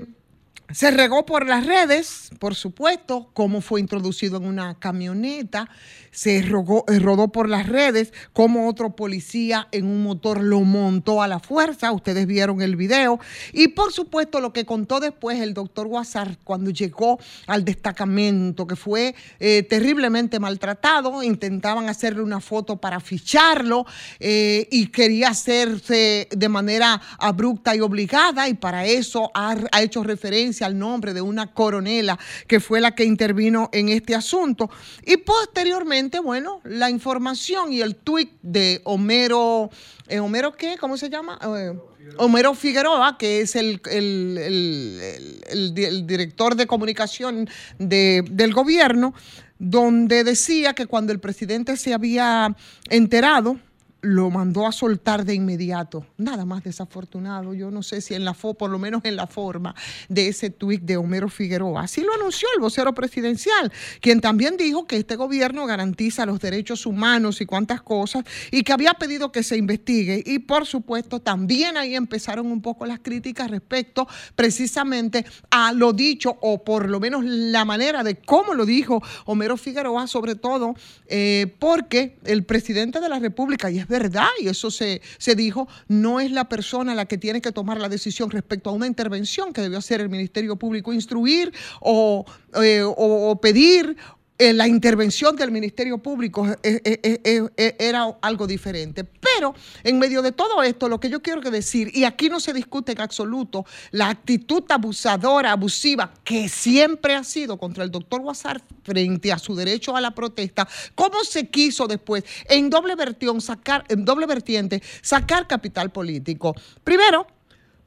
se 0.72 0.90
regó 0.90 1.24
por 1.26 1.46
las 1.46 1.64
redes, 1.64 2.30
por 2.40 2.54
supuesto, 2.54 3.30
cómo 3.34 3.60
fue 3.60 3.80
introducido 3.80 4.36
en 4.38 4.46
una 4.46 4.78
camioneta, 4.78 5.68
se 6.10 6.38
eh, 6.38 6.42
rodó 6.42 7.28
por 7.28 7.48
las 7.48 7.68
redes, 7.68 8.12
cómo 8.32 8.68
otro 8.68 8.96
policía 8.96 9.68
en 9.70 9.86
un 9.86 10.02
motor 10.02 10.42
lo 10.42 10.60
montó 10.62 11.22
a 11.22 11.28
la 11.28 11.38
fuerza, 11.38 11.92
ustedes 11.92 12.26
vieron 12.26 12.62
el 12.62 12.74
video, 12.74 13.20
y 13.52 13.68
por 13.68 13.92
supuesto 13.92 14.40
lo 14.40 14.52
que 14.52 14.64
contó 14.64 14.98
después 14.98 15.40
el 15.40 15.54
doctor 15.54 15.86
Guasar 15.86 16.38
cuando 16.42 16.70
llegó 16.70 17.20
al 17.46 17.64
destacamento, 17.64 18.66
que 18.66 18.76
fue 18.76 19.14
eh, 19.38 19.62
terriblemente 19.62 20.40
maltratado, 20.40 21.22
intentaban 21.22 21.88
hacerle 21.88 22.22
una 22.22 22.40
foto 22.40 22.78
para 22.78 22.98
ficharlo 22.98 23.86
eh, 24.18 24.66
y 24.70 24.88
quería 24.88 25.28
hacerse 25.28 26.28
de 26.30 26.48
manera 26.48 27.00
abrupta 27.18 27.76
y 27.76 27.80
obligada, 27.80 28.48
y 28.48 28.54
para 28.54 28.84
eso 28.86 29.30
ha 29.34 29.82
hecho 29.82 30.02
referencia 30.02 30.55
al 30.64 30.78
nombre 30.78 31.12
de 31.14 31.20
una 31.20 31.52
coronela 31.52 32.18
que 32.46 32.60
fue 32.60 32.80
la 32.80 32.94
que 32.94 33.04
intervino 33.04 33.68
en 33.72 33.88
este 33.88 34.14
asunto. 34.14 34.70
Y 35.04 35.16
posteriormente, 35.18 36.18
bueno, 36.20 36.60
la 36.64 36.90
información 36.90 37.72
y 37.72 37.80
el 37.80 37.96
tuit 37.96 38.30
de 38.42 38.80
Homero, 38.84 39.70
eh, 40.08 40.20
¿Homero 40.20 40.52
qué? 40.52 40.76
¿Cómo 40.78 40.96
se 40.96 41.10
llama? 41.10 41.38
Eh, 41.58 41.72
Homero 42.18 42.54
Figueroa, 42.54 43.16
que 43.18 43.40
es 43.40 43.56
el, 43.56 43.80
el- 43.90 44.38
el- 44.38 45.00
el- 45.02 45.40
el 45.48 45.74
di- 45.74 45.84
el 45.84 46.06
director 46.06 46.54
de 46.54 46.66
comunicación 46.66 47.48
de- 47.78 48.24
del 48.30 48.52
gobierno, 48.54 49.12
donde 49.58 50.22
decía 50.22 50.74
que 50.74 50.86
cuando 50.86 51.12
el 51.12 51.18
presidente 51.18 51.76
se 51.76 51.94
había 51.94 52.54
enterado, 52.90 53.58
lo 54.02 54.30
mandó 54.30 54.66
a 54.66 54.72
soltar 54.72 55.24
de 55.24 55.34
inmediato. 55.34 56.06
Nada 56.16 56.44
más 56.44 56.62
desafortunado. 56.62 57.54
Yo 57.54 57.70
no 57.70 57.82
sé 57.82 58.00
si 58.00 58.14
en 58.14 58.24
la 58.24 58.34
fo, 58.34 58.54
por 58.54 58.70
lo 58.70 58.78
menos 58.78 59.04
en 59.04 59.16
la 59.16 59.26
forma 59.26 59.74
de 60.08 60.28
ese 60.28 60.50
tuit 60.50 60.82
de 60.82 60.96
Homero 60.96 61.28
Figueroa. 61.28 61.82
Así 61.82 62.02
lo 62.02 62.14
anunció 62.14 62.46
el 62.54 62.60
vocero 62.60 62.94
presidencial, 62.94 63.72
quien 64.00 64.20
también 64.20 64.56
dijo 64.56 64.86
que 64.86 64.96
este 64.96 65.16
gobierno 65.16 65.66
garantiza 65.66 66.26
los 66.26 66.40
derechos 66.40 66.86
humanos 66.86 67.40
y 67.40 67.46
cuantas 67.46 67.82
cosas, 67.82 68.24
y 68.50 68.62
que 68.62 68.72
había 68.72 68.94
pedido 68.94 69.32
que 69.32 69.42
se 69.42 69.56
investigue. 69.56 70.22
Y 70.24 70.40
por 70.40 70.66
supuesto, 70.66 71.20
también 71.20 71.76
ahí 71.76 71.94
empezaron 71.94 72.46
un 72.46 72.62
poco 72.62 72.86
las 72.86 73.00
críticas 73.00 73.50
respecto 73.50 74.06
precisamente 74.34 75.24
a 75.50 75.72
lo 75.72 75.92
dicho, 75.92 76.36
o 76.42 76.62
por 76.62 76.88
lo 76.88 77.00
menos 77.00 77.24
la 77.24 77.64
manera 77.64 78.04
de 78.04 78.16
cómo 78.16 78.54
lo 78.54 78.66
dijo 78.66 79.02
Homero 79.24 79.56
Figueroa, 79.56 80.06
sobre 80.06 80.34
todo 80.34 80.74
eh, 81.08 81.54
porque 81.58 82.18
el 82.24 82.44
presidente 82.44 83.00
de 83.00 83.08
la 83.08 83.18
República, 83.18 83.70
y 83.70 83.78
es 83.78 83.85
verdad, 83.88 84.28
y 84.40 84.48
eso 84.48 84.70
se, 84.70 85.00
se 85.18 85.34
dijo, 85.34 85.68
no 85.88 86.20
es 86.20 86.30
la 86.30 86.48
persona 86.48 86.94
la 86.94 87.06
que 87.06 87.18
tiene 87.18 87.40
que 87.40 87.52
tomar 87.52 87.80
la 87.80 87.88
decisión 87.88 88.30
respecto 88.30 88.70
a 88.70 88.72
una 88.72 88.86
intervención 88.86 89.52
que 89.52 89.60
debió 89.60 89.78
hacer 89.78 90.00
el 90.00 90.08
Ministerio 90.08 90.56
Público, 90.56 90.92
instruir 90.92 91.52
o, 91.80 92.24
eh, 92.62 92.82
o 92.84 93.40
pedir 93.40 93.96
eh, 94.38 94.52
la 94.52 94.68
intervención 94.68 95.36
del 95.36 95.50
Ministerio 95.50 95.98
Público 95.98 96.46
era 96.62 98.16
algo 98.20 98.46
diferente. 98.46 99.04
Pero 99.04 99.54
en 99.82 99.98
medio 99.98 100.22
de 100.22 100.32
todo 100.32 100.62
esto, 100.62 100.88
lo 100.88 101.00
que 101.00 101.08
yo 101.08 101.22
quiero 101.22 101.40
decir, 101.50 101.90
y 101.94 102.04
aquí 102.04 102.28
no 102.28 102.40
se 102.40 102.52
discute 102.52 102.92
en 102.92 103.00
absoluto 103.00 103.64
la 103.90 104.08
actitud 104.10 104.64
abusadora, 104.68 105.52
abusiva, 105.52 106.12
que 106.24 106.48
siempre 106.48 107.14
ha 107.14 107.24
sido 107.24 107.58
contra 107.58 107.84
el 107.84 107.90
doctor 107.90 108.20
Guasar 108.20 108.62
frente 108.82 109.32
a 109.32 109.38
su 109.38 109.54
derecho 109.54 109.96
a 109.96 110.00
la 110.00 110.12
protesta, 110.12 110.66
cómo 110.94 111.24
se 111.24 111.48
quiso 111.48 111.86
después, 111.86 112.24
en 112.48 112.70
doble 112.70 112.94
vertión, 112.94 113.40
sacar, 113.40 113.84
en 113.88 114.04
doble 114.04 114.26
vertiente, 114.26 114.82
sacar 115.02 115.46
capital 115.46 115.90
político. 115.90 116.54
Primero, 116.84 117.26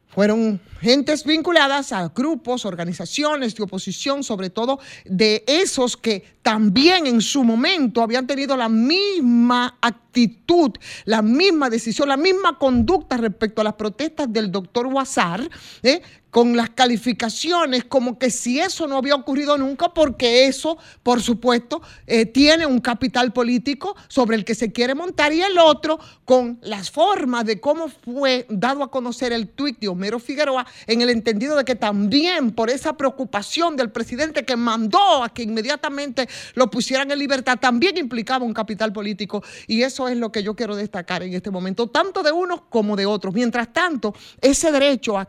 fueron 0.10 0.60
gentes 0.82 1.24
vinculadas 1.24 1.92
a 1.92 2.10
grupos, 2.10 2.66
organizaciones 2.66 3.56
de 3.56 3.64
oposición, 3.64 4.24
sobre 4.24 4.50
todo 4.50 4.80
de 5.06 5.44
esos 5.48 5.96
que 5.98 6.24
también 6.42 7.06
en 7.06 7.22
su 7.22 7.44
momento 7.44 8.02
habían 8.02 8.26
tenido 8.26 8.58
la 8.58 8.70
misma 8.70 9.78
actitud, 9.82 10.72
la 11.06 11.22
misma 11.22 11.70
decisión, 11.70 12.10
la 12.10 12.18
misma 12.18 12.58
conducta 12.58 13.18
respecto 13.18 13.62
a 13.62 13.66
las 13.66 13.76
protestas 13.76 14.32
del 14.32 14.52
doctor 14.52 14.88
Guasar, 14.88 15.48
¿eh? 15.84 16.02
Con 16.32 16.56
las 16.56 16.70
calificaciones 16.70 17.86
como 17.86 18.20
que 18.20 18.30
si 18.30 18.60
eso 18.60 18.88
no 18.88 18.98
había 18.98 19.16
ocurrido 19.16 19.58
nunca, 19.58 19.94
porque 19.94 20.46
eso, 20.46 20.78
por 21.04 21.22
supuesto, 21.22 21.82
eh, 22.08 22.26
tiene 22.26 22.66
un 22.66 22.80
capital 22.80 23.34
político 23.34 23.96
sobre 24.08 24.36
el 24.38 24.46
que 24.46 24.56
se 24.56 24.72
quiere 24.72 24.96
montar, 24.96 25.34
y 25.34 25.42
el 25.42 25.58
otro 25.58 26.00
con 26.26 26.60
las 26.62 26.92
formas 26.92 27.46
de 27.46 27.60
cómo 27.60 27.88
fue 27.88 28.46
dado 28.50 28.84
a 28.84 28.92
conocer 28.92 29.34
el 29.34 29.50
tuit 29.50 29.80
de 29.80 29.88
Homero 29.88 30.20
Figueroa, 30.20 30.66
en 30.88 31.02
el 31.02 31.10
entendido 31.10 31.56
de 31.56 31.66
que 31.66 31.76
también 31.76 32.52
por 32.52 32.70
esa 32.70 32.96
preocupación 32.96 33.76
del 33.76 33.92
presidente 33.92 34.46
que 34.46 34.56
mandó 34.56 35.24
a 35.24 35.30
que 35.30 35.44
inmediatamente 35.44 36.30
lo 36.54 36.70
pusieran 36.70 37.12
en 37.12 37.20
libertad, 37.20 37.58
también 37.60 37.98
implicaba 37.98 38.46
un 38.46 38.54
capital 38.54 38.94
político, 38.94 39.44
y 39.68 39.82
eso 39.84 40.08
es 40.08 40.18
lo 40.18 40.32
que 40.32 40.44
yo 40.44 40.56
quiero 40.56 40.76
destacar 40.76 41.24
en 41.24 41.34
este 41.34 41.52
momento, 41.52 41.88
tanto 41.88 42.24
de 42.24 42.32
unos 42.32 42.62
como 42.70 42.96
de 42.96 43.06
otros. 43.06 43.34
Mientras 43.34 43.74
tanto, 43.74 44.14
ese 44.42 44.72
derecho 44.72 45.18
a 45.18 45.28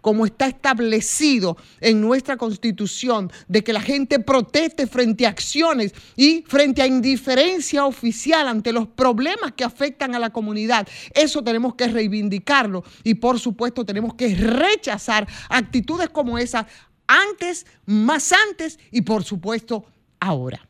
como 0.00 0.26
está 0.26 0.46
establecido 0.46 1.56
en 1.80 2.00
nuestra 2.00 2.36
constitución, 2.36 3.30
de 3.48 3.64
que 3.64 3.72
la 3.72 3.80
gente 3.80 4.20
proteste 4.20 4.86
frente 4.86 5.26
a 5.26 5.30
acciones 5.30 5.92
y 6.16 6.44
frente 6.46 6.82
a 6.82 6.86
indiferencia 6.86 7.84
oficial 7.84 8.48
ante 8.48 8.72
los 8.72 8.88
problemas 8.88 9.52
que 9.52 9.64
afectan 9.64 10.14
a 10.14 10.18
la 10.18 10.30
comunidad. 10.30 10.86
Eso 11.14 11.42
tenemos 11.42 11.74
que 11.74 11.88
reivindicarlo 11.88 12.84
y 13.04 13.14
por 13.14 13.38
supuesto 13.38 13.84
tenemos 13.84 14.14
que 14.14 14.34
rechazar 14.34 15.26
actitudes 15.48 16.08
como 16.10 16.38
esas 16.38 16.66
antes, 17.06 17.66
más 17.86 18.32
antes 18.32 18.78
y 18.90 19.02
por 19.02 19.24
supuesto 19.24 19.86
ahora. 20.20 20.67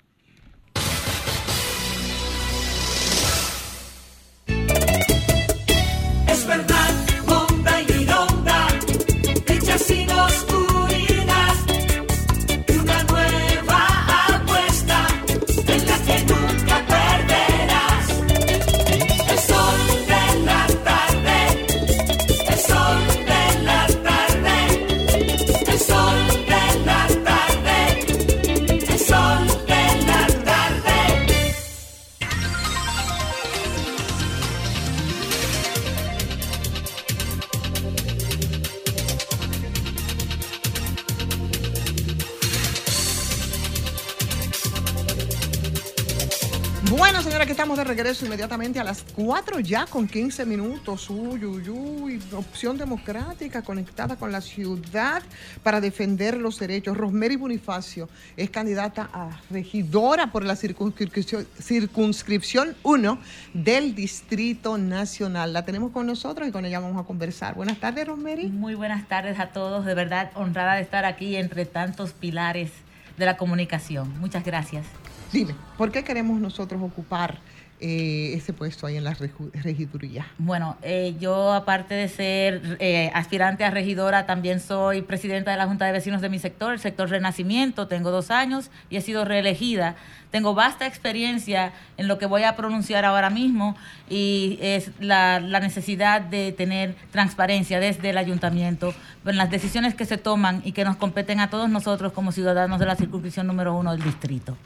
Señora, 47.38 47.46
que 47.46 47.52
estamos 47.52 47.78
de 47.78 47.84
regreso 47.84 48.26
inmediatamente 48.26 48.80
a 48.80 48.84
las 48.84 49.04
4 49.14 49.60
ya 49.60 49.86
con 49.86 50.08
15 50.08 50.44
minutos. 50.44 51.08
Uy, 51.08 51.44
uy, 51.44 51.68
uy. 51.68 52.22
Opción 52.32 52.76
democrática 52.76 53.62
conectada 53.62 54.16
con 54.16 54.32
la 54.32 54.40
ciudad 54.40 55.22
para 55.62 55.80
defender 55.80 56.36
los 56.36 56.58
derechos. 56.58 56.96
Rosemary 56.96 57.36
Bonifacio 57.36 58.08
es 58.36 58.50
candidata 58.50 59.08
a 59.12 59.40
regidora 59.50 60.32
por 60.32 60.44
la 60.44 60.56
circunscripción, 60.56 61.46
circunscripción 61.60 62.76
1 62.82 63.20
del 63.54 63.94
Distrito 63.94 64.76
Nacional. 64.76 65.52
La 65.52 65.64
tenemos 65.64 65.92
con 65.92 66.06
nosotros 66.06 66.48
y 66.48 66.50
con 66.50 66.64
ella 66.64 66.80
vamos 66.80 67.00
a 67.00 67.06
conversar. 67.06 67.54
Buenas 67.54 67.78
tardes, 67.78 68.04
Rosemary. 68.04 68.48
Muy 68.48 68.74
buenas 68.74 69.06
tardes 69.06 69.38
a 69.38 69.50
todos. 69.50 69.84
De 69.84 69.94
verdad, 69.94 70.32
honrada 70.34 70.74
de 70.74 70.82
estar 70.82 71.04
aquí 71.04 71.36
entre 71.36 71.66
tantos 71.66 72.14
pilares 72.14 72.72
de 73.16 73.26
la 73.26 73.36
comunicación. 73.36 74.18
Muchas 74.18 74.44
gracias. 74.44 74.86
Dime, 75.32 75.54
¿por 75.76 75.92
qué 75.92 76.04
queremos 76.04 76.40
nosotros 76.40 76.80
ocupar 76.82 77.38
eh, 77.80 78.32
ese 78.34 78.52
puesto 78.52 78.86
ahí 78.86 78.96
en 78.96 79.04
la 79.04 79.14
regiduría? 79.52 80.26
Bueno, 80.38 80.76
eh, 80.82 81.14
yo 81.20 81.52
aparte 81.52 81.94
de 81.94 82.08
ser 82.08 82.76
eh, 82.80 83.10
aspirante 83.14 83.62
a 83.62 83.70
regidora, 83.70 84.26
también 84.26 84.58
soy 84.58 85.02
presidenta 85.02 85.50
de 85.50 85.58
la 85.58 85.66
Junta 85.66 85.84
de 85.84 85.92
Vecinos 85.92 86.20
de 86.20 86.28
mi 86.28 86.38
sector, 86.38 86.72
el 86.72 86.80
sector 86.80 87.10
Renacimiento. 87.10 87.86
Tengo 87.86 88.10
dos 88.10 88.30
años 88.30 88.70
y 88.90 88.96
he 88.96 89.00
sido 89.00 89.24
reelegida. 89.24 89.96
Tengo 90.30 90.54
vasta 90.54 90.86
experiencia 90.86 91.72
en 91.98 92.08
lo 92.08 92.18
que 92.18 92.26
voy 92.26 92.42
a 92.42 92.56
pronunciar 92.56 93.04
ahora 93.04 93.30
mismo 93.30 93.76
y 94.10 94.58
es 94.60 94.90
la, 94.98 95.38
la 95.38 95.60
necesidad 95.60 96.22
de 96.22 96.52
tener 96.52 96.96
transparencia 97.12 97.80
desde 97.80 98.10
el 98.10 98.18
ayuntamiento 98.18 98.94
en 99.24 99.36
las 99.36 99.50
decisiones 99.50 99.94
que 99.94 100.04
se 100.04 100.16
toman 100.16 100.62
y 100.64 100.72
que 100.72 100.84
nos 100.84 100.96
competen 100.96 101.38
a 101.38 101.48
todos 101.48 101.68
nosotros 101.68 102.12
como 102.12 102.32
ciudadanos 102.32 102.80
de 102.80 102.86
la 102.86 102.96
circunscripción 102.96 103.46
número 103.46 103.76
uno 103.76 103.92
del 103.92 104.02
distrito. 104.02 104.56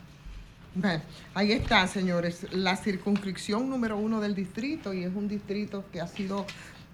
Bueno, 0.75 1.03
ahí 1.35 1.53
está, 1.53 1.87
señores, 1.87 2.47
la 2.53 2.77
circunscripción 2.77 3.69
número 3.69 3.97
uno 3.99 4.21
del 4.21 4.35
distrito 4.35 4.93
y 4.95 5.05
es 5.05 5.15
un 5.15 5.29
distrito 5.29 5.85
que 5.93 6.01
ha 6.01 6.07
sido 6.07 6.47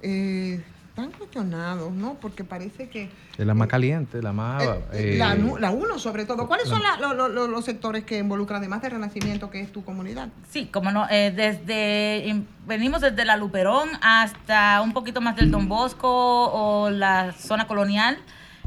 eh, 0.02 0.60
tan 0.96 1.12
cuestionado, 1.12 1.92
¿no? 1.92 2.14
Porque 2.14 2.42
parece 2.42 2.88
que 2.88 3.08
Es 3.38 3.46
la 3.46 3.54
más 3.54 3.68
caliente, 3.68 4.20
la 4.20 4.32
más... 4.32 4.64
eh, 4.92 5.14
la, 5.16 5.36
nu- 5.36 5.58
la 5.58 5.70
uno 5.70 5.96
sobre 6.00 6.24
todo. 6.24 6.48
¿Cuáles 6.48 6.66
la- 6.68 6.74
son 6.74 6.82
la- 6.82 6.96
lo- 6.96 7.14
lo- 7.14 7.28
lo- 7.28 7.46
los 7.46 7.64
sectores 7.64 8.02
que 8.02 8.18
involucran, 8.18 8.58
además 8.58 8.82
de 8.82 8.88
Renacimiento, 8.88 9.48
que 9.48 9.60
es 9.60 9.70
tu 9.70 9.84
comunidad? 9.84 10.28
Sí, 10.50 10.66
como 10.72 10.90
no, 10.90 11.06
eh, 11.08 11.30
desde 11.30 12.28
em, 12.30 12.44
venimos 12.66 13.00
desde 13.00 13.24
la 13.24 13.36
Luperón 13.36 13.90
hasta 14.02 14.80
un 14.82 14.92
poquito 14.92 15.20
más 15.20 15.36
del 15.36 15.52
Don 15.52 15.68
Bosco 15.68 16.08
o 16.10 16.90
la 16.90 17.32
zona 17.32 17.68
colonial, 17.68 18.18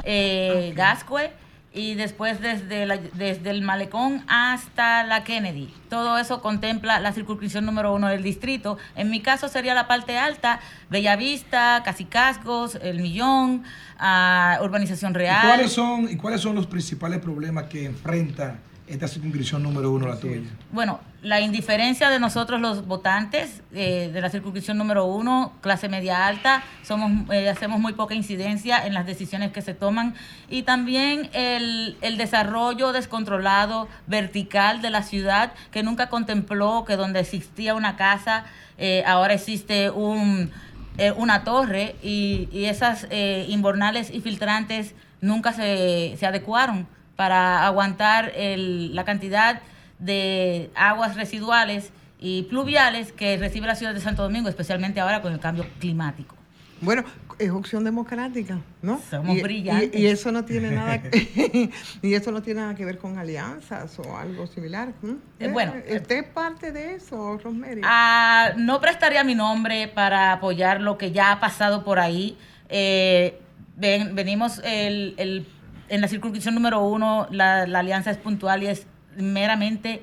eh, 0.06 0.72
Gascue, 0.74 1.32
y 1.74 1.94
después 1.96 2.42
desde, 2.42 2.86
la- 2.86 2.98
desde 2.98 3.50
el 3.50 3.62
Malecón 3.62 4.24
hasta 4.28 5.04
la 5.04 5.24
Kennedy. 5.24 5.74
Todo 5.90 6.18
eso 6.18 6.42
contempla 6.42 7.00
la 7.00 7.14
circunscripción 7.14 7.66
número 7.66 7.94
uno 7.94 8.08
del 8.10 8.24
distrito. 8.24 8.78
En 8.96 9.10
mi 9.10 9.22
caso 9.22 9.48
sería 9.48 9.74
la 9.74 9.88
parte 9.88 10.18
alta, 10.18 10.60
Bellavista, 10.90 11.82
Casicasgos, 11.86 12.76
El 12.76 13.00
Millón, 13.02 13.64
ah, 13.98 14.60
Urbanización 14.62 15.12
¿Y 15.12 15.16
Real. 15.16 15.48
cuáles, 15.48 15.72
son, 15.72 16.10
¿Y 16.10 16.18
cuáles 16.18 16.42
son 16.42 16.56
los 16.56 16.68
principales 16.68 17.20
problemas 17.20 17.66
que 17.66 17.86
enfrenta 17.86 18.60
esta 18.92 19.08
circunscripción 19.08 19.64
número 19.64 19.92
uno, 19.92 20.08
la 20.08 20.18
tuya? 20.18 20.42
Bueno, 20.72 21.00
la 21.22 21.40
indiferencia 21.40 22.10
de 22.10 22.20
nosotros 22.20 22.60
los 22.60 22.86
votantes 22.86 23.62
eh, 23.74 24.10
de 24.14 24.22
la 24.22 24.30
circunscripción 24.30 24.78
número 24.78 25.06
uno, 25.06 25.54
clase 25.62 25.88
media 25.90 26.28
alta, 26.28 26.64
somos 26.84 27.30
eh, 27.32 27.50
hacemos 27.50 27.80
muy 27.80 27.94
poca 27.94 28.16
incidencia 28.16 28.86
en 28.86 28.94
las 28.94 29.06
decisiones 29.06 29.52
que 29.52 29.62
se 29.62 29.74
toman. 29.74 30.16
Y 30.50 30.64
también 30.64 31.30
el, 31.34 31.98
el 32.02 32.18
desarrollo 32.18 32.92
descontrolado 32.92 33.88
vertical 34.08 34.82
de 34.82 34.90
la 34.90 35.04
ciudad 35.04 35.54
que 35.72 35.84
nunca 35.84 36.10
contempló 36.10 36.86
que 36.86 36.98
donde 36.98 37.22
existía 37.22 37.76
una 37.76 37.96
casa 37.96 38.46
eh, 38.78 39.04
ahora 39.06 39.36
existe 39.36 39.92
un 39.92 40.52
eh, 40.98 41.12
una 41.12 41.44
torre. 41.44 41.96
Y, 42.04 42.50
y 42.52 42.66
esas 42.66 43.08
eh, 43.10 43.46
inbornales 43.48 44.12
y 44.12 44.22
filtrantes 44.22 44.94
nunca 45.22 45.54
se, 45.54 46.16
se 46.18 46.26
adecuaron 46.26 46.88
para 47.22 47.68
aguantar 47.68 48.32
el- 48.36 48.96
la 48.96 49.06
cantidad 49.06 49.62
de 50.00 50.72
aguas 50.74 51.16
residuales 51.16 51.92
y 52.20 52.44
pluviales 52.50 53.12
que 53.12 53.38
recibe 53.38 53.68
la 53.68 53.76
ciudad 53.76 53.94
de 53.94 54.00
Santo 54.02 54.24
Domingo, 54.24 54.50
especialmente 54.50 55.00
ahora 55.00 55.22
con 55.22 55.32
el 55.32 55.40
cambio 55.40 55.68
climático. 55.80 56.36
Bueno, 56.82 57.04
es 57.38 57.52
opción 57.52 57.84
democrática, 57.84 58.58
¿no? 58.82 59.00
Somos 59.08 59.38
y, 59.38 59.42
brillantes. 59.44 59.92
y- 59.94 60.02
y 60.02 60.08
eso 60.08 60.32
no 60.32 60.46
tiene 60.46 60.72
nada 60.72 61.00
y 62.02 62.14
eso 62.16 62.32
no 62.32 62.42
tiene 62.42 62.62
nada 62.62 62.74
que 62.74 62.86
ver 62.86 62.98
con 62.98 63.20
alianzas 63.20 64.00
o 64.00 64.18
algo 64.18 64.48
similar. 64.48 64.92
¿m? 65.04 65.18
Eh, 65.40 65.48
bueno, 65.50 65.74
¿usted 65.76 66.24
es 66.24 66.28
parte 66.28 66.72
de 66.72 66.96
eso, 66.96 67.38
Rosemary? 67.38 67.82
Ah, 67.84 68.54
no 68.58 68.82
prestaría 68.82 69.24
mi 69.24 69.36
nombre 69.36 69.88
para 69.90 70.32
apoyar 70.34 70.82
lo 70.82 70.98
que 70.98 71.12
ya 71.12 71.34
ha 71.34 71.40
pasado 71.40 71.84
por 71.84 72.00
ahí. 72.00 72.36
Eh, 72.68 73.40
ven- 73.76 74.16
venimos 74.16 74.60
el- 74.64 75.14
el- 75.18 75.46
en 75.92 76.02
la 76.02 76.08
circunscripción 76.08 76.56
número 76.56 76.84
uno, 76.84 77.28
la, 77.30 77.68
la 77.68 77.80
alianza 77.80 78.10
es 78.12 78.18
puntual 78.18 78.64
y 78.64 78.68
es 78.68 78.88
meramente 79.18 80.02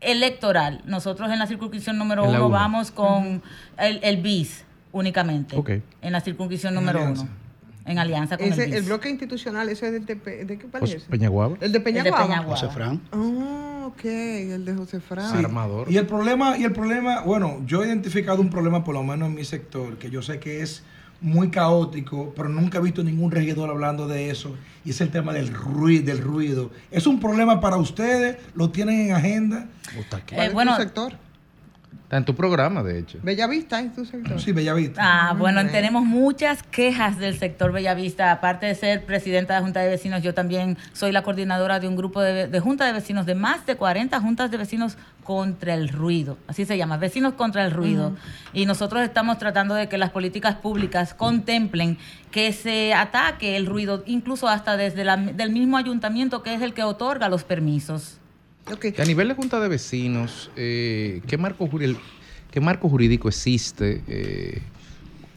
electoral. 0.00 0.82
Nosotros 0.86 1.30
en 1.30 1.38
la 1.38 1.46
circunscripción 1.46 1.98
número 1.98 2.22
la 2.22 2.28
uno 2.30 2.38
uno. 2.46 2.50
vamos 2.50 2.90
con 2.90 3.42
el, 3.78 4.00
el 4.02 4.16
BIS 4.22 4.64
únicamente. 4.92 5.56
Ok. 5.56 5.70
En 6.02 6.12
la 6.12 6.20
circunscripción 6.20 6.72
En 6.74 6.80
número 6.80 6.98
alianza. 7.00 7.22
uno. 7.22 7.30
En 7.84 7.98
alianza 7.98 8.36
con 8.36 8.46
Ese, 8.46 8.64
el 8.64 8.72
el 8.74 8.80
BIS. 8.80 8.86
bloque 8.88 9.08
institucional, 9.10 9.68
ese 9.70 9.86
es 9.86 9.92
de, 9.92 10.00
Tepe- 10.02 10.44
¿de 10.44 10.58
qué 10.58 10.66
país 10.66 10.94
José? 10.94 11.06
Peñaguaba. 11.08 11.56
El 11.60 11.72
de 11.72 11.80
Peñaguaba. 11.80 12.26
Peñaguaba. 12.26 12.56
José 12.60 12.68
Fran. 12.72 13.00
Ah, 13.12 13.84
ok, 13.86 14.04
el 14.04 14.64
de 14.64 14.74
José 14.74 15.00
Fran. 15.00 15.30
Sí. 15.30 15.92
Y 15.92 15.96
el 15.96 16.06
problema, 16.06 16.58
y 16.58 16.64
el 16.64 16.72
problema, 16.72 17.22
bueno, 17.22 17.62
yo 17.66 17.82
he 17.82 17.86
identificado 17.86 18.40
un 18.40 18.50
problema 18.50 18.84
por 18.84 18.94
lo 18.94 19.02
menos 19.02 19.28
en 19.28 19.34
mi 19.34 19.44
sector, 19.44 19.96
que 19.98 20.10
yo 20.10 20.20
sé 20.22 20.38
que 20.38 20.62
es 20.62 20.82
muy 21.20 21.50
caótico, 21.50 22.32
pero 22.36 22.48
nunca 22.48 22.78
he 22.78 22.80
visto 22.80 23.02
ningún 23.02 23.30
regidor 23.30 23.70
hablando 23.70 24.06
de 24.06 24.30
eso, 24.30 24.54
y 24.84 24.90
es 24.90 25.00
el 25.00 25.10
tema 25.10 25.32
del 25.32 25.48
ruido, 25.52 26.06
del 26.06 26.18
ruido. 26.18 26.70
¿Es 26.90 27.06
un 27.06 27.18
problema 27.20 27.60
para 27.60 27.76
ustedes? 27.76 28.36
¿Lo 28.54 28.70
tienen 28.70 29.08
en 29.08 29.12
agenda? 29.12 29.66
Eh, 30.30 30.50
bueno, 30.52 30.76
Está 32.04 32.16
en 32.16 32.24
tu 32.24 32.34
programa, 32.34 32.82
de 32.82 32.98
hecho. 33.00 33.18
Bellavista 33.22 33.80
es 33.82 33.92
tu 33.94 34.02
sector. 34.06 34.40
Sí, 34.40 34.52
Bellavista. 34.52 34.98
Ah, 35.04 35.34
bueno, 35.34 35.60
tenemos 35.66 36.04
muchas 36.06 36.62
quejas 36.62 37.18
del 37.18 37.38
sector 37.38 37.70
Bellavista. 37.70 38.32
Aparte 38.32 38.64
de 38.64 38.74
ser 38.74 39.04
presidenta 39.04 39.54
de 39.56 39.60
Junta 39.60 39.80
de 39.80 39.90
Vecinos, 39.90 40.22
yo 40.22 40.32
también 40.32 40.78
soy 40.94 41.12
la 41.12 41.22
coordinadora 41.22 41.80
de 41.80 41.86
un 41.86 41.96
grupo 41.96 42.22
de, 42.22 42.46
de 42.48 42.60
Junta 42.60 42.86
de 42.86 42.94
Vecinos, 42.94 43.26
de 43.26 43.34
más 43.34 43.66
de 43.66 43.76
40 43.76 44.18
juntas 44.22 44.50
de 44.50 44.56
vecinos 44.56 44.96
contra 45.22 45.74
el 45.74 45.90
ruido. 45.90 46.38
Así 46.46 46.64
se 46.64 46.78
llama, 46.78 46.96
Vecinos 46.96 47.34
contra 47.34 47.62
el 47.66 47.72
Ruido. 47.72 48.16
Y 48.54 48.64
nosotros 48.64 49.02
estamos 49.02 49.36
tratando 49.36 49.74
de 49.74 49.90
que 49.90 49.98
las 49.98 50.08
políticas 50.08 50.54
públicas 50.54 51.12
contemplen 51.12 51.98
que 52.30 52.54
se 52.54 52.94
ataque 52.94 53.54
el 53.58 53.66
ruido, 53.66 54.02
incluso 54.06 54.48
hasta 54.48 54.78
desde 54.78 55.04
la- 55.04 55.18
del 55.18 55.50
mismo 55.50 55.76
ayuntamiento 55.76 56.42
que 56.42 56.54
es 56.54 56.62
el 56.62 56.72
que 56.72 56.84
otorga 56.84 57.28
los 57.28 57.44
permisos. 57.44 58.18
A 58.98 59.04
nivel 59.04 59.28
de 59.28 59.34
Junta 59.34 59.60
de 59.60 59.68
Vecinos, 59.68 60.50
eh, 60.56 61.22
¿qué, 61.26 61.38
marco 61.38 61.68
¿qué 62.50 62.60
marco 62.60 62.88
jurídico 62.88 63.28
existe? 63.28 64.02
Eh, 64.08 64.60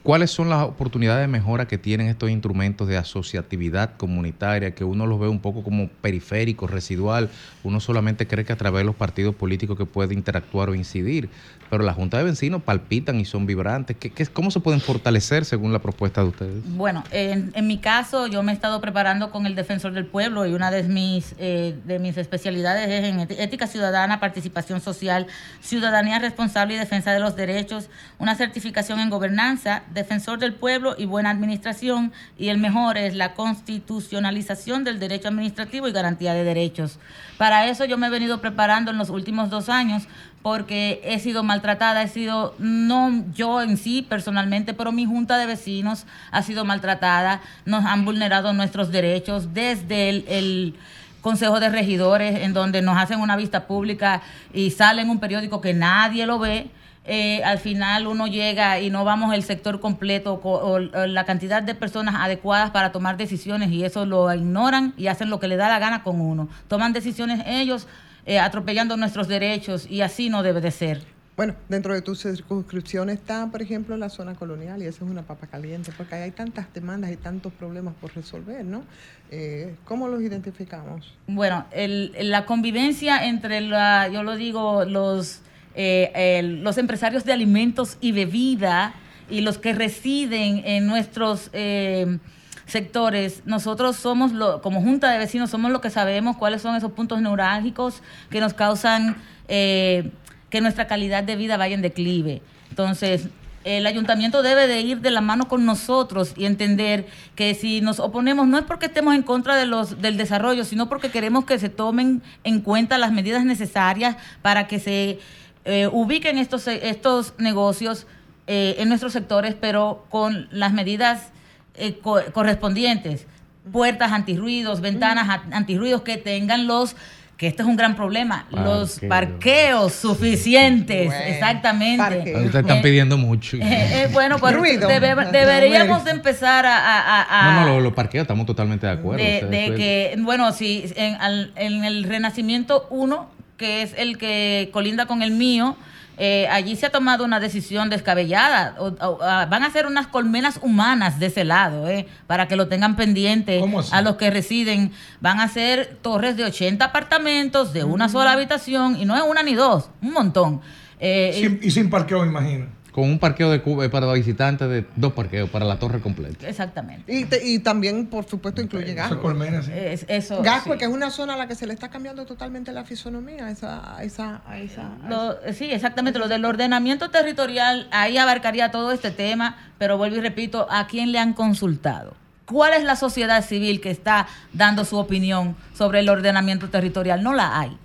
¿Cuáles 0.03 0.31
son 0.31 0.49
las 0.49 0.63
oportunidades 0.63 1.21
de 1.21 1.27
mejora 1.27 1.67
que 1.67 1.77
tienen 1.77 2.07
estos 2.07 2.29
instrumentos 2.31 2.87
de 2.87 2.97
asociatividad 2.97 3.97
comunitaria 3.97 4.71
que 4.73 4.83
uno 4.83 5.05
los 5.05 5.19
ve 5.19 5.27
un 5.27 5.39
poco 5.39 5.61
como 5.63 5.89
periférico, 5.89 6.65
residual? 6.65 7.29
Uno 7.63 7.79
solamente 7.79 8.25
cree 8.25 8.43
que 8.43 8.51
a 8.51 8.55
través 8.55 8.79
de 8.81 8.85
los 8.85 8.95
partidos 8.95 9.35
políticos 9.35 9.77
que 9.77 9.85
puede 9.85 10.15
interactuar 10.15 10.69
o 10.69 10.75
incidir, 10.75 11.29
pero 11.69 11.83
las 11.83 11.95
juntas 11.95 12.19
de 12.19 12.23
vecinos 12.31 12.63
palpitan 12.63 13.19
y 13.19 13.25
son 13.25 13.45
vibrantes. 13.45 13.95
¿Qué, 13.95 14.09
qué- 14.09 14.25
cómo 14.25 14.49
se 14.49 14.59
pueden 14.59 14.81
fortalecer 14.81 15.45
según 15.45 15.71
la 15.71 15.79
propuesta 15.79 16.21
de 16.23 16.27
ustedes? 16.29 16.63
Bueno, 16.75 17.03
en, 17.11 17.51
en 17.53 17.67
mi 17.67 17.77
caso, 17.77 18.25
yo 18.25 18.41
me 18.41 18.51
he 18.51 18.55
estado 18.55 18.81
preparando 18.81 19.29
con 19.29 19.45
el 19.45 19.53
defensor 19.53 19.93
del 19.93 20.07
pueblo 20.07 20.47
y 20.47 20.53
una 20.53 20.71
de 20.71 20.81
mis, 20.81 21.35
eh, 21.37 21.75
de 21.85 21.99
mis 21.99 22.17
especialidades 22.17 22.89
es 22.89 23.03
en 23.05 23.19
ética 23.39 23.67
ciudadana, 23.67 24.19
participación 24.19 24.81
social, 24.81 25.27
ciudadanía 25.61 26.17
responsable 26.17 26.73
y 26.73 26.77
defensa 26.77 27.11
de 27.13 27.19
los 27.19 27.35
derechos, 27.35 27.87
una 28.17 28.33
certificación 28.35 28.99
en 28.99 29.11
gobernanza, 29.11 29.83
defensor 29.93 30.39
del 30.39 30.53
pueblo 30.53 30.95
y 30.97 31.05
buena 31.05 31.29
administración, 31.29 32.11
y 32.37 32.49
el 32.49 32.57
mejor 32.57 32.97
es 32.97 33.15
la 33.15 33.33
constitucionalización 33.33 34.83
del 34.83 34.99
derecho 34.99 35.27
administrativo 35.27 35.87
y 35.87 35.91
garantía 35.91 36.33
de 36.33 36.43
derechos. 36.43 36.99
Para 37.37 37.67
eso 37.67 37.85
yo 37.85 37.97
me 37.97 38.07
he 38.07 38.09
venido 38.09 38.41
preparando 38.41 38.91
en 38.91 38.97
los 38.97 39.09
últimos 39.09 39.49
dos 39.49 39.69
años 39.69 40.03
porque 40.41 41.01
he 41.03 41.19
sido 41.19 41.43
maltratada, 41.43 42.01
he 42.01 42.07
sido, 42.07 42.55
no 42.57 43.23
yo 43.33 43.61
en 43.61 43.77
sí 43.77 44.01
personalmente, 44.01 44.73
pero 44.73 44.91
mi 44.91 45.05
junta 45.05 45.37
de 45.37 45.45
vecinos 45.45 46.05
ha 46.31 46.41
sido 46.41 46.65
maltratada, 46.65 47.41
nos 47.65 47.85
han 47.85 48.05
vulnerado 48.05 48.53
nuestros 48.53 48.91
derechos 48.91 49.53
desde 49.53 50.09
el, 50.09 50.25
el 50.27 50.75
Consejo 51.21 51.59
de 51.59 51.69
Regidores, 51.69 52.41
en 52.41 52.53
donde 52.53 52.81
nos 52.81 52.97
hacen 52.97 53.19
una 53.19 53.35
vista 53.35 53.67
pública 53.67 54.23
y 54.53 54.71
sale 54.71 55.03
en 55.03 55.09
un 55.09 55.19
periódico 55.19 55.61
que 55.61 55.73
nadie 55.73 56.25
lo 56.25 56.39
ve. 56.39 56.71
Eh, 57.05 57.43
al 57.43 57.57
final 57.57 58.05
uno 58.07 58.27
llega 58.27 58.79
y 58.79 58.89
no 58.91 59.03
vamos 59.03 59.33
el 59.33 59.43
sector 59.43 59.79
completo 59.79 60.39
co- 60.39 60.59
o, 60.59 60.73
o 60.75 60.79
la 60.79 61.25
cantidad 61.25 61.63
de 61.63 61.73
personas 61.75 62.15
adecuadas 62.19 62.69
para 62.71 62.91
tomar 62.91 63.17
decisiones 63.17 63.71
y 63.71 63.83
eso 63.83 64.05
lo 64.05 64.31
ignoran 64.33 64.93
y 64.97 65.07
hacen 65.07 65.29
lo 65.29 65.39
que 65.39 65.47
le 65.47 65.57
da 65.57 65.67
la 65.67 65.79
gana 65.79 66.03
con 66.03 66.21
uno. 66.21 66.47
Toman 66.67 66.93
decisiones 66.93 67.41
ellos 67.47 67.87
eh, 68.27 68.37
atropellando 68.39 68.97
nuestros 68.97 69.27
derechos 69.27 69.89
y 69.89 70.01
así 70.01 70.29
no 70.29 70.43
debe 70.43 70.61
de 70.61 70.69
ser. 70.71 71.01
Bueno, 71.37 71.55
dentro 71.69 71.93
de 71.95 72.01
tu 72.03 72.13
circunscripción 72.13 73.09
está, 73.09 73.47
por 73.49 73.63
ejemplo, 73.63 73.97
la 73.97 74.09
zona 74.09 74.35
colonial 74.35 74.83
y 74.83 74.85
eso 74.85 75.05
es 75.05 75.09
una 75.09 75.23
papa 75.23 75.47
caliente 75.47 75.91
porque 75.97 76.13
hay 76.15 76.29
tantas 76.31 76.71
demandas 76.71 77.09
y 77.09 77.15
tantos 77.17 77.51
problemas 77.53 77.95
por 77.99 78.13
resolver, 78.13 78.63
¿no? 78.63 78.83
Eh, 79.31 79.73
¿Cómo 79.85 80.07
los 80.07 80.21
identificamos? 80.21 81.15
Bueno, 81.25 81.65
el- 81.71 82.13
la 82.29 82.45
convivencia 82.45 83.25
entre, 83.25 83.61
la, 83.61 84.07
yo 84.09 84.21
lo 84.21 84.35
digo, 84.35 84.85
los, 84.85 85.39
eh, 85.75 86.41
los 86.61 86.77
empresarios 86.77 87.25
de 87.25 87.33
alimentos 87.33 87.97
y 88.01 88.11
bebida 88.11 88.93
y 89.29 89.41
los 89.41 89.57
que 89.57 89.73
residen 89.73 90.61
en 90.65 90.85
nuestros 90.87 91.49
eh, 91.53 92.19
sectores, 92.65 93.43
nosotros 93.45 93.95
somos, 93.95 94.31
lo, 94.31 94.61
como 94.61 94.81
Junta 94.81 95.11
de 95.11 95.17
Vecinos, 95.17 95.49
somos 95.49 95.71
los 95.71 95.81
que 95.81 95.89
sabemos 95.89 96.37
cuáles 96.37 96.61
son 96.61 96.75
esos 96.75 96.91
puntos 96.91 97.21
neurálgicos 97.21 98.01
que 98.29 98.39
nos 98.39 98.53
causan 98.53 99.17
eh, 99.47 100.11
que 100.49 100.61
nuestra 100.61 100.87
calidad 100.87 101.23
de 101.23 101.35
vida 101.35 101.57
vaya 101.57 101.75
en 101.75 101.81
declive. 101.81 102.41
Entonces, 102.69 103.27
el 103.63 103.85
ayuntamiento 103.85 104.41
debe 104.41 104.67
de 104.67 104.81
ir 104.81 105.01
de 105.01 105.11
la 105.11 105.21
mano 105.21 105.47
con 105.47 105.65
nosotros 105.65 106.33
y 106.35 106.45
entender 106.45 107.05
que 107.35 107.53
si 107.53 107.81
nos 107.81 107.99
oponemos 107.99 108.47
no 108.47 108.57
es 108.57 108.65
porque 108.65 108.87
estemos 108.87 109.13
en 109.13 109.21
contra 109.21 109.55
de 109.55 109.65
los, 109.65 110.01
del 110.01 110.17
desarrollo, 110.17 110.65
sino 110.65 110.89
porque 110.89 111.11
queremos 111.11 111.45
que 111.45 111.59
se 111.59 111.69
tomen 111.69 112.23
en 112.43 112.61
cuenta 112.61 112.97
las 112.97 113.11
medidas 113.11 113.45
necesarias 113.45 114.17
para 114.41 114.67
que 114.67 114.79
se 114.79 115.19
eh, 115.65 115.87
ubiquen 115.91 116.37
estos, 116.37 116.67
estos 116.67 117.33
negocios 117.37 118.07
eh, 118.47 118.75
en 118.79 118.89
nuestros 118.89 119.13
sectores, 119.13 119.55
pero 119.59 120.05
con 120.09 120.47
las 120.51 120.73
medidas 120.73 121.29
eh, 121.75 121.99
co- 122.01 122.21
correspondientes. 122.33 123.27
Puertas 123.71 124.11
antirruidos, 124.11 124.81
ventanas 124.81 125.29
a- 125.29 125.43
antirruidos 125.55 126.01
que 126.01 126.17
tengan 126.17 126.65
los 126.67 126.95
que 127.37 127.47
este 127.47 127.63
es 127.63 127.67
un 127.67 127.75
gran 127.75 127.95
problema, 127.95 128.45
los 128.51 128.99
Parqueo. 128.99 129.09
parqueos 129.09 129.93
suficientes, 129.93 131.07
Bueno, 131.07 131.23
exactamente. 131.25 132.17
Ustedes 132.35 132.55
están 132.55 132.77
Eh, 132.77 132.81
pidiendo 132.83 133.17
mucho. 133.17 133.57
eh, 133.57 133.61
eh, 133.63 134.09
bueno, 134.13 134.37
pues 134.37 134.53
debe- 134.55 135.25
deberíamos 135.31 136.03
de 136.05 136.11
empezar 136.11 136.67
a, 136.67 136.77
a- 136.77 137.21
a- 137.49 137.53
no, 137.53 137.59
a- 137.61 137.65
no, 137.65 137.73
los 137.75 137.83
lo 137.83 137.95
parqueos 137.95 138.23
estamos 138.23 138.45
totalmente 138.45 138.85
de 138.85 138.91
acuerdo. 138.93 139.23
de, 139.23 139.37
o 139.37 139.39
sea, 139.39 139.47
de 139.49 139.63
eso 139.63 139.73
es- 139.73 139.79
que, 139.79 140.15
bueno, 140.19 140.51
sí, 140.51 140.85
en, 140.95 141.15
al- 141.15 141.51
en 141.55 141.83
el 141.83 142.03
Renacimiento 142.03 142.85
1, 142.91 143.27
que 143.61 143.81
es 143.83 143.93
el 143.97 144.17
que 144.17 144.69
colinda 144.73 145.05
con 145.05 145.21
el 145.21 145.31
mío, 145.31 145.77
eh, 146.17 146.47
allí 146.51 146.75
se 146.75 146.85
ha 146.87 146.89
tomado 146.89 147.23
una 147.23 147.39
decisión 147.39 147.89
descabellada. 147.89 148.75
O- 148.79 148.87
o- 148.89 149.19
ah, 149.21 149.47
van 149.49 149.63
a 149.63 149.67
hacer 149.67 149.85
unas 149.87 150.07
colmenas 150.07 150.59
humanas 150.61 151.17
de 151.19 151.27
ese 151.27 151.45
lado, 151.45 151.87
eh, 151.87 152.05
para 152.27 152.47
que 152.49 152.55
lo 152.57 152.67
tengan 152.67 152.95
pendiente 152.97 153.59
a 153.93 154.01
los 154.01 154.17
que 154.17 154.29
residen. 154.29 154.91
Van 155.21 155.39
a 155.39 155.47
ser 155.47 155.97
torres 156.01 156.35
de 156.35 156.43
80 156.43 156.85
apartamentos, 156.85 157.71
de 157.71 157.83
una 157.85 158.09
sola 158.09 158.33
habitación, 158.33 158.99
y 158.99 159.05
no 159.05 159.15
es 159.15 159.23
una 159.23 159.41
ni 159.43 159.53
dos, 159.55 159.89
un 160.01 160.11
montón. 160.11 160.61
Eh, 160.99 161.31
Sin- 161.39 161.59
y 161.63 161.71
sin 161.71 161.89
parqueo, 161.89 162.25
imagino. 162.25 162.67
Con 162.91 163.05
un 163.05 163.19
parqueo 163.19 163.49
de 163.49 163.61
Cuba 163.61 163.87
para 163.89 164.11
visitantes 164.11 164.67
de 164.69 164.85
dos 164.97 165.13
parqueos 165.13 165.49
para 165.49 165.63
la 165.65 165.79
torre 165.79 166.01
completa. 166.01 166.47
Exactamente. 166.49 167.11
Y, 167.13 167.23
te- 167.25 167.41
y 167.45 167.59
también, 167.59 168.07
por 168.07 168.25
supuesto, 168.25 168.61
incluye 168.61 168.93
Gascue. 168.93 169.33
Es- 169.73 170.05
eso, 170.09 170.41
Gascue, 170.43 170.73
sí. 170.73 170.79
que 170.79 170.85
es 170.85 170.91
una 170.91 171.09
zona 171.09 171.35
a 171.35 171.37
la 171.37 171.47
que 171.47 171.55
se 171.55 171.65
le 171.67 171.73
está 171.73 171.89
cambiando 171.89 172.25
totalmente 172.25 172.71
la 172.73 172.83
fisonomía, 172.83 173.45
a 173.45 173.51
esa, 173.51 173.95
a 173.97 174.03
esa, 174.03 174.41
a 174.45 174.57
esa, 174.59 174.89
a 175.05 175.09
Lo- 175.09 175.53
sí, 175.53 175.71
exactamente. 175.71 176.19
Lo 176.19 176.27
del 176.27 176.43
ordenamiento 176.43 177.09
territorial, 177.09 177.87
ahí 177.91 178.17
abarcaría 178.17 178.71
todo 178.71 178.91
este 178.91 179.11
tema, 179.11 179.55
pero 179.77 179.97
vuelvo 179.97 180.17
y 180.17 180.21
repito, 180.21 180.67
¿a 180.69 180.87
quién 180.87 181.11
le 181.13 181.19
han 181.19 181.33
consultado? 181.33 182.13
¿Cuál 182.45 182.73
es 182.73 182.83
la 182.83 182.97
sociedad 182.97 183.41
civil 183.45 183.79
que 183.79 183.91
está 183.91 184.27
dando 184.51 184.83
su 184.83 184.97
opinión 184.97 185.55
sobre 185.73 185.99
el 186.01 186.09
ordenamiento 186.09 186.67
territorial? 186.69 187.23
No 187.23 187.33
la 187.33 187.57
hay. 187.57 187.77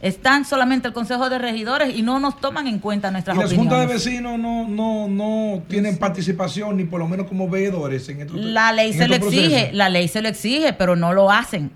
Están 0.00 0.44
solamente 0.44 0.88
el 0.88 0.94
Consejo 0.94 1.28
de 1.28 1.38
Regidores 1.38 1.96
y 1.96 2.02
no 2.02 2.20
nos 2.20 2.40
toman 2.40 2.66
en 2.66 2.78
cuenta 2.78 3.10
nuestras 3.10 3.36
Y 3.36 3.40
las 3.40 3.52
juntas 3.52 3.78
de 3.78 3.84
opiniones. 3.84 4.04
vecinos 4.04 4.38
no, 4.38 4.68
no, 4.68 5.08
no 5.08 5.62
tienen 5.68 5.98
participación 5.98 6.76
ni 6.76 6.84
por 6.84 7.00
lo 7.00 7.08
menos 7.08 7.26
como 7.26 7.48
veedores 7.48 8.08
en 8.08 8.20
estos 8.20 8.36
La 8.36 8.72
ley 8.72 8.92
en 8.92 8.98
se 8.98 9.08
lo 9.08 9.14
exige, 9.16 9.70
la 9.72 9.88
ley 9.88 10.08
se 10.08 10.22
lo 10.22 10.28
exige, 10.28 10.72
pero 10.72 10.96
no 10.96 11.12
lo 11.12 11.30
hacen. 11.30 11.70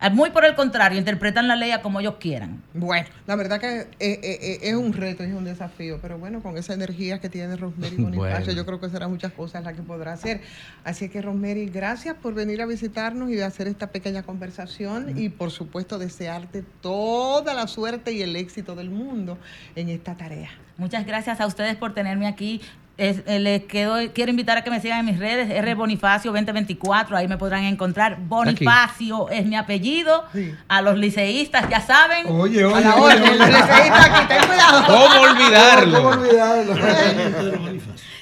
Ah, 0.00 0.10
Muy 0.10 0.30
por 0.30 0.44
el 0.44 0.54
contrario, 0.54 0.96
interpretan 0.96 1.48
la 1.48 1.56
ley 1.56 1.72
a 1.72 1.82
como 1.82 1.98
ellos 1.98 2.14
quieran. 2.20 2.62
Bueno, 2.72 3.08
la 3.26 3.34
verdad 3.34 3.58
que 3.58 3.80
eh, 3.80 3.86
eh, 3.98 4.18
eh, 4.22 4.58
es 4.62 4.74
un 4.74 4.92
reto, 4.92 5.24
es 5.24 5.32
un 5.34 5.44
desafío, 5.44 5.98
pero 6.00 6.18
bueno, 6.18 6.40
con 6.40 6.56
esa 6.56 6.72
energía 6.72 7.18
que 7.18 7.28
tiene 7.28 7.56
Rosemary 7.56 7.96
Bonifacio, 7.98 8.44
Bueno. 8.46 8.52
yo 8.52 8.64
creo 8.64 8.80
que 8.80 8.90
serán 8.90 9.10
muchas 9.10 9.32
cosas 9.32 9.64
las 9.64 9.74
que 9.74 9.82
podrá 9.82 10.12
hacer. 10.12 10.40
Así 10.84 11.08
que 11.08 11.20
Rosemary, 11.20 11.66
gracias 11.66 12.14
por 12.14 12.32
venir 12.32 12.62
a 12.62 12.66
visitarnos 12.66 13.28
y 13.28 13.34
de 13.34 13.42
hacer 13.42 13.66
esta 13.66 13.88
pequeña 13.88 14.22
conversación 14.22 15.18
y 15.18 15.30
por 15.30 15.50
supuesto 15.50 15.98
desearte 15.98 16.62
toda 16.80 17.52
la 17.54 17.66
suerte 17.66 18.12
y 18.12 18.22
el 18.22 18.36
éxito 18.36 18.76
del 18.76 18.90
mundo 18.90 19.36
en 19.74 19.88
esta 19.88 20.16
tarea. 20.16 20.50
Muchas 20.76 21.04
gracias 21.06 21.40
a 21.40 21.46
ustedes 21.46 21.74
por 21.76 21.92
tenerme 21.92 22.28
aquí. 22.28 22.60
Es- 22.98 23.22
eh, 23.26 23.38
les 23.38 23.62
quedo, 23.62 23.94
quiero 24.12 24.30
invitar 24.30 24.58
a 24.58 24.62
que 24.64 24.70
me 24.70 24.80
sigan 24.80 24.98
en 24.98 25.06
mis 25.06 25.18
redes, 25.20 25.48
R 25.50 25.74
Bonifacio 25.74 26.32
2024, 26.32 27.16
ahí 27.16 27.28
me 27.28 27.38
podrán 27.38 27.62
encontrar. 27.62 28.16
Bonifacio 28.18 29.28
es 29.30 29.46
mi 29.46 29.54
apellido. 29.56 30.24
A 30.66 30.82
los 30.82 30.98
liceístas, 30.98 31.68
ya 31.70 31.80
saben. 31.80 32.26
Oye, 32.28 32.64
A 32.64 32.80
la 32.80 32.96
los 32.96 33.14
liceístas 33.14 34.10
aquí, 34.10 34.26
ten 34.26 34.46
cuidado. 34.48 34.84
¿Cómo 34.86 35.20
olvidarlo? 35.30 36.02
¿Cómo 36.02 36.08
olvidarlo? 36.22 36.74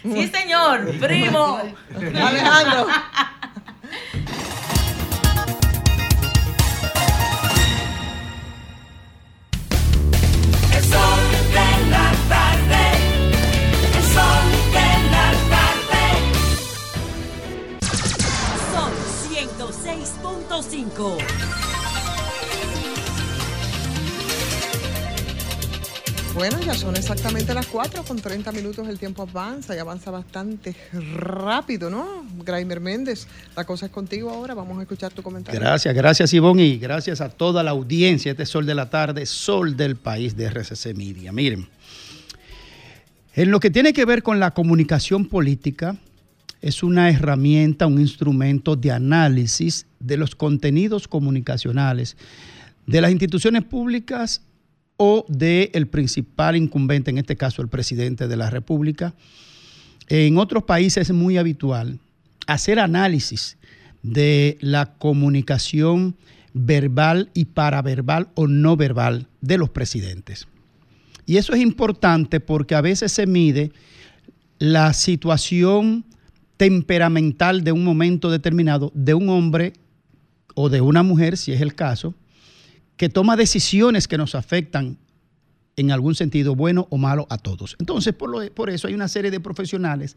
Sí, 0.02 0.28
señor, 0.28 0.92
primo. 1.00 1.58
Alejandro. 2.26 2.86
105. 20.62 21.18
Bueno, 26.34 26.58
ya 26.64 26.74
son 26.74 26.96
exactamente 26.96 27.52
las 27.52 27.66
4 27.66 28.04
con 28.04 28.18
30 28.18 28.52
minutos. 28.52 28.88
El 28.88 28.98
tiempo 28.98 29.22
avanza 29.22 29.74
y 29.74 29.78
avanza 29.78 30.10
bastante 30.10 30.74
rápido, 30.92 31.90
¿no? 31.90 32.24
Graimer 32.44 32.80
Méndez, 32.80 33.26
la 33.54 33.64
cosa 33.64 33.86
es 33.86 33.92
contigo 33.92 34.30
ahora. 34.30 34.54
Vamos 34.54 34.78
a 34.78 34.82
escuchar 34.82 35.12
tu 35.12 35.22
comentario. 35.22 35.60
Gracias, 35.60 35.94
gracias, 35.94 36.32
Ivonne, 36.32 36.64
y 36.64 36.78
gracias 36.78 37.20
a 37.20 37.28
toda 37.28 37.62
la 37.62 37.72
audiencia. 37.72 38.32
Este 38.32 38.46
Sol 38.46 38.64
de 38.64 38.74
la 38.74 38.88
Tarde, 38.88 39.26
Sol 39.26 39.76
del 39.76 39.96
País 39.96 40.36
de 40.36 40.48
RCC 40.48 40.94
Media. 40.94 41.32
Miren, 41.32 41.68
en 43.34 43.50
lo 43.50 43.60
que 43.60 43.70
tiene 43.70 43.92
que 43.92 44.06
ver 44.06 44.22
con 44.22 44.40
la 44.40 44.52
comunicación 44.52 45.26
política, 45.26 45.96
es 46.60 46.82
una 46.82 47.10
herramienta, 47.10 47.86
un 47.86 48.00
instrumento 48.00 48.76
de 48.76 48.92
análisis 48.92 49.86
de 50.00 50.16
los 50.16 50.34
contenidos 50.34 51.08
comunicacionales 51.08 52.16
de 52.86 53.00
las 53.00 53.10
instituciones 53.10 53.64
públicas 53.64 54.42
o 54.96 55.26
del 55.28 55.88
principal 55.88 56.56
incumbente, 56.56 57.10
en 57.10 57.18
este 57.18 57.36
caso 57.36 57.60
el 57.62 57.68
presidente 57.68 58.28
de 58.28 58.36
la 58.36 58.48
República. 58.48 59.14
En 60.08 60.38
otros 60.38 60.62
países 60.64 61.10
es 61.10 61.14
muy 61.14 61.36
habitual 61.36 61.98
hacer 62.46 62.78
análisis 62.78 63.58
de 64.02 64.56
la 64.60 64.94
comunicación 64.94 66.16
verbal 66.54 67.30
y 67.34 67.46
paraverbal 67.46 68.28
o 68.34 68.46
no 68.46 68.76
verbal 68.76 69.26
de 69.40 69.58
los 69.58 69.70
presidentes. 69.70 70.46
Y 71.26 71.36
eso 71.36 71.52
es 71.52 71.60
importante 71.60 72.40
porque 72.40 72.76
a 72.76 72.80
veces 72.80 73.12
se 73.12 73.26
mide 73.26 73.72
la 74.58 74.94
situación 74.94 76.05
temperamental 76.56 77.64
de 77.64 77.72
un 77.72 77.84
momento 77.84 78.30
determinado 78.30 78.90
de 78.94 79.14
un 79.14 79.28
hombre 79.28 79.72
o 80.54 80.68
de 80.68 80.80
una 80.80 81.02
mujer, 81.02 81.36
si 81.36 81.52
es 81.52 81.60
el 81.60 81.74
caso, 81.74 82.14
que 82.96 83.08
toma 83.08 83.36
decisiones 83.36 84.08
que 84.08 84.16
nos 84.18 84.34
afectan 84.34 84.96
en 85.76 85.90
algún 85.90 86.14
sentido, 86.14 86.54
bueno 86.56 86.86
o 86.90 86.96
malo, 86.96 87.26
a 87.28 87.36
todos. 87.36 87.76
Entonces, 87.78 88.14
por, 88.14 88.30
lo- 88.30 88.50
por 88.54 88.70
eso 88.70 88.88
hay 88.88 88.94
una 88.94 89.08
serie 89.08 89.30
de 89.30 89.40
profesionales 89.40 90.16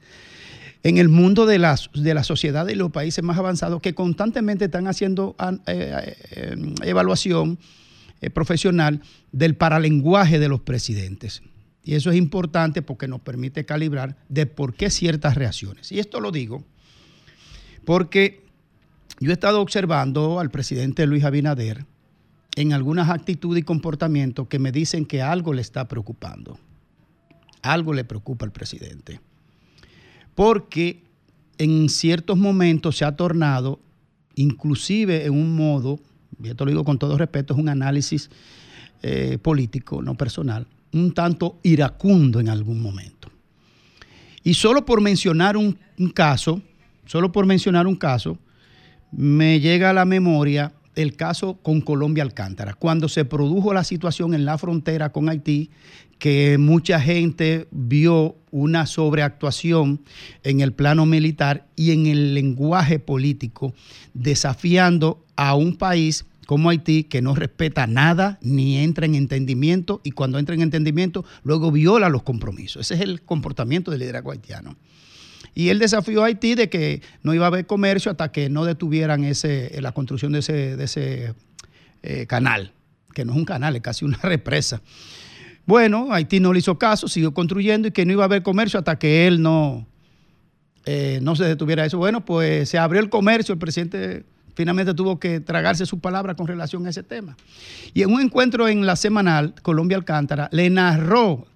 en 0.83 0.97
el 0.97 1.09
mundo 1.09 1.45
de 1.45 1.59
la, 1.59 1.77
de 1.93 2.13
la 2.13 2.23
sociedad 2.23 2.65
y 2.69 2.75
los 2.75 2.91
países 2.91 3.21
más 3.21 3.37
avanzados 3.37 3.81
que 3.81 3.93
constantemente 3.93 4.65
están 4.65 4.87
haciendo 4.87 5.35
eh, 5.67 6.15
eh, 6.31 6.55
evaluación 6.83 7.59
eh, 8.21 8.29
profesional 8.29 9.01
del 9.33 9.55
paralenguaje 9.55 10.39
de 10.39 10.47
los 10.47 10.61
presidentes. 10.61 11.41
Y 11.83 11.95
eso 11.95 12.11
es 12.11 12.17
importante 12.17 12.81
porque 12.81 13.07
nos 13.07 13.21
permite 13.21 13.65
calibrar 13.65 14.17
de 14.27 14.45
por 14.45 14.73
qué 14.73 14.89
ciertas 14.89 15.35
reacciones. 15.35 15.91
Y 15.91 15.99
esto 15.99 16.19
lo 16.19 16.31
digo 16.31 16.63
porque 17.85 18.45
yo 19.19 19.31
he 19.31 19.33
estado 19.33 19.61
observando 19.61 20.39
al 20.39 20.51
presidente 20.51 21.07
Luis 21.07 21.23
Abinader 21.23 21.85
en 22.55 22.73
algunas 22.73 23.09
actitudes 23.09 23.61
y 23.61 23.65
comportamientos 23.65 24.47
que 24.47 24.59
me 24.59 24.71
dicen 24.71 25.05
que 25.05 25.21
algo 25.21 25.53
le 25.53 25.61
está 25.61 25.87
preocupando. 25.87 26.59
Algo 27.61 27.93
le 27.93 28.03
preocupa 28.03 28.45
al 28.45 28.51
presidente. 28.51 29.19
Porque 30.35 31.03
en 31.57 31.89
ciertos 31.89 32.37
momentos 32.37 32.97
se 32.97 33.05
ha 33.05 33.15
tornado, 33.15 33.79
inclusive 34.35 35.25
en 35.25 35.33
un 35.33 35.55
modo, 35.55 35.99
y 36.41 36.49
esto 36.49 36.63
lo 36.65 36.71
digo 36.71 36.83
con 36.85 36.99
todo 36.99 37.17
respeto, 37.17 37.53
es 37.53 37.59
un 37.59 37.69
análisis 37.69 38.29
eh, 39.01 39.37
político, 39.41 40.01
no 40.01 40.15
personal, 40.15 40.67
un 40.93 41.13
tanto 41.13 41.59
iracundo 41.63 42.39
en 42.39 42.49
algún 42.49 42.81
momento. 42.81 43.29
Y 44.43 44.53
solo 44.53 44.85
por 44.85 45.01
mencionar 45.01 45.57
un, 45.57 45.77
caso, 46.13 46.61
solo 47.05 47.31
por 47.31 47.45
mencionar 47.45 47.87
un 47.87 47.95
caso, 47.95 48.37
me 49.11 49.59
llega 49.59 49.89
a 49.89 49.93
la 49.93 50.05
memoria 50.05 50.73
el 50.95 51.15
caso 51.15 51.59
con 51.61 51.81
Colombia 51.81 52.23
Alcántara, 52.23 52.73
cuando 52.73 53.07
se 53.07 53.25
produjo 53.25 53.73
la 53.73 53.83
situación 53.83 54.33
en 54.33 54.45
la 54.45 54.57
frontera 54.57 55.11
con 55.11 55.29
Haití, 55.29 55.69
que 56.17 56.57
mucha 56.57 56.99
gente 56.99 57.67
vio 57.71 58.35
una 58.51 58.85
sobreactuación 58.85 60.01
en 60.43 60.59
el 60.59 60.73
plano 60.73 61.05
militar 61.05 61.67
y 61.77 61.91
en 61.91 62.07
el 62.07 62.33
lenguaje 62.33 62.99
político, 62.99 63.73
desafiando 64.13 65.23
a 65.37 65.55
un 65.55 65.77
país 65.77 66.25
como 66.49 66.71
Haití 66.71 67.03
que 67.03 67.21
no 67.21 67.35
respeta 67.35 67.85
nada 67.85 68.39
ni 68.41 68.79
entra 68.79 69.05
en 69.05 69.13
entendimiento 69.13 70.01
y 70.03 70.09
cuando 70.09 70.39
entra 70.39 70.55
en 70.55 70.61
entendimiento 70.61 71.23
luego 71.43 71.71
viola 71.71 72.09
los 72.09 72.23
compromisos. 72.23 72.81
Ese 72.87 72.95
es 72.95 73.01
el 73.01 73.21
comportamiento 73.21 73.91
del 73.91 73.99
liderazgo 73.99 74.31
haitiano. 74.31 74.75
Y 75.53 75.69
él 75.69 75.77
desafió 75.77 76.23
a 76.23 76.25
Haití 76.25 76.55
de 76.55 76.67
que 76.67 77.03
no 77.21 77.35
iba 77.35 77.45
a 77.45 77.49
haber 77.49 77.67
comercio 77.67 78.09
hasta 78.09 78.31
que 78.31 78.49
no 78.49 78.65
detuvieran 78.65 79.25
ese, 79.25 79.79
la 79.79 79.91
construcción 79.91 80.31
de 80.31 80.39
ese, 80.39 80.75
de 80.75 80.85
ese 80.85 81.35
eh, 82.01 82.25
canal, 82.25 82.73
que 83.13 83.25
no 83.25 83.33
es 83.33 83.37
un 83.37 83.45
canal, 83.45 83.75
es 83.75 83.83
casi 83.83 84.03
una 84.03 84.17
represa. 84.23 84.81
Bueno, 85.67 86.11
Haití 86.11 86.39
no 86.39 86.51
le 86.51 86.57
hizo 86.57 86.79
caso, 86.79 87.07
siguió 87.07 87.31
construyendo 87.31 87.89
y 87.89 87.91
que 87.91 88.07
no 88.07 88.13
iba 88.13 88.23
a 88.23 88.25
haber 88.25 88.41
comercio 88.41 88.79
hasta 88.79 88.97
que 88.97 89.27
él 89.27 89.43
no, 89.43 89.85
eh, 90.87 91.19
no 91.21 91.35
se 91.35 91.43
detuviera 91.43 91.85
eso. 91.85 91.99
Bueno, 91.99 92.25
pues 92.25 92.69
se 92.69 92.79
abrió 92.79 93.01
el 93.01 93.11
comercio, 93.11 93.53
el 93.53 93.59
presidente 93.59 94.25
finalmente 94.59 94.93
tuvo 94.93 95.21
que 95.21 95.39
tragarse 95.39 95.85
su 95.85 96.01
palabra 96.01 96.35
con 96.35 96.45
relación 96.45 96.85
a 96.85 96.89
ese 96.89 97.01
tema. 97.01 97.37
Y 97.93 98.01
en 98.01 98.11
un 98.11 98.19
encuentro 98.19 98.67
en 98.67 98.85
la 98.85 98.97
semanal, 98.97 99.55
Colombia 99.61 99.95
Alcántara 99.95 100.49
le 100.51 100.69
narró 100.69 101.47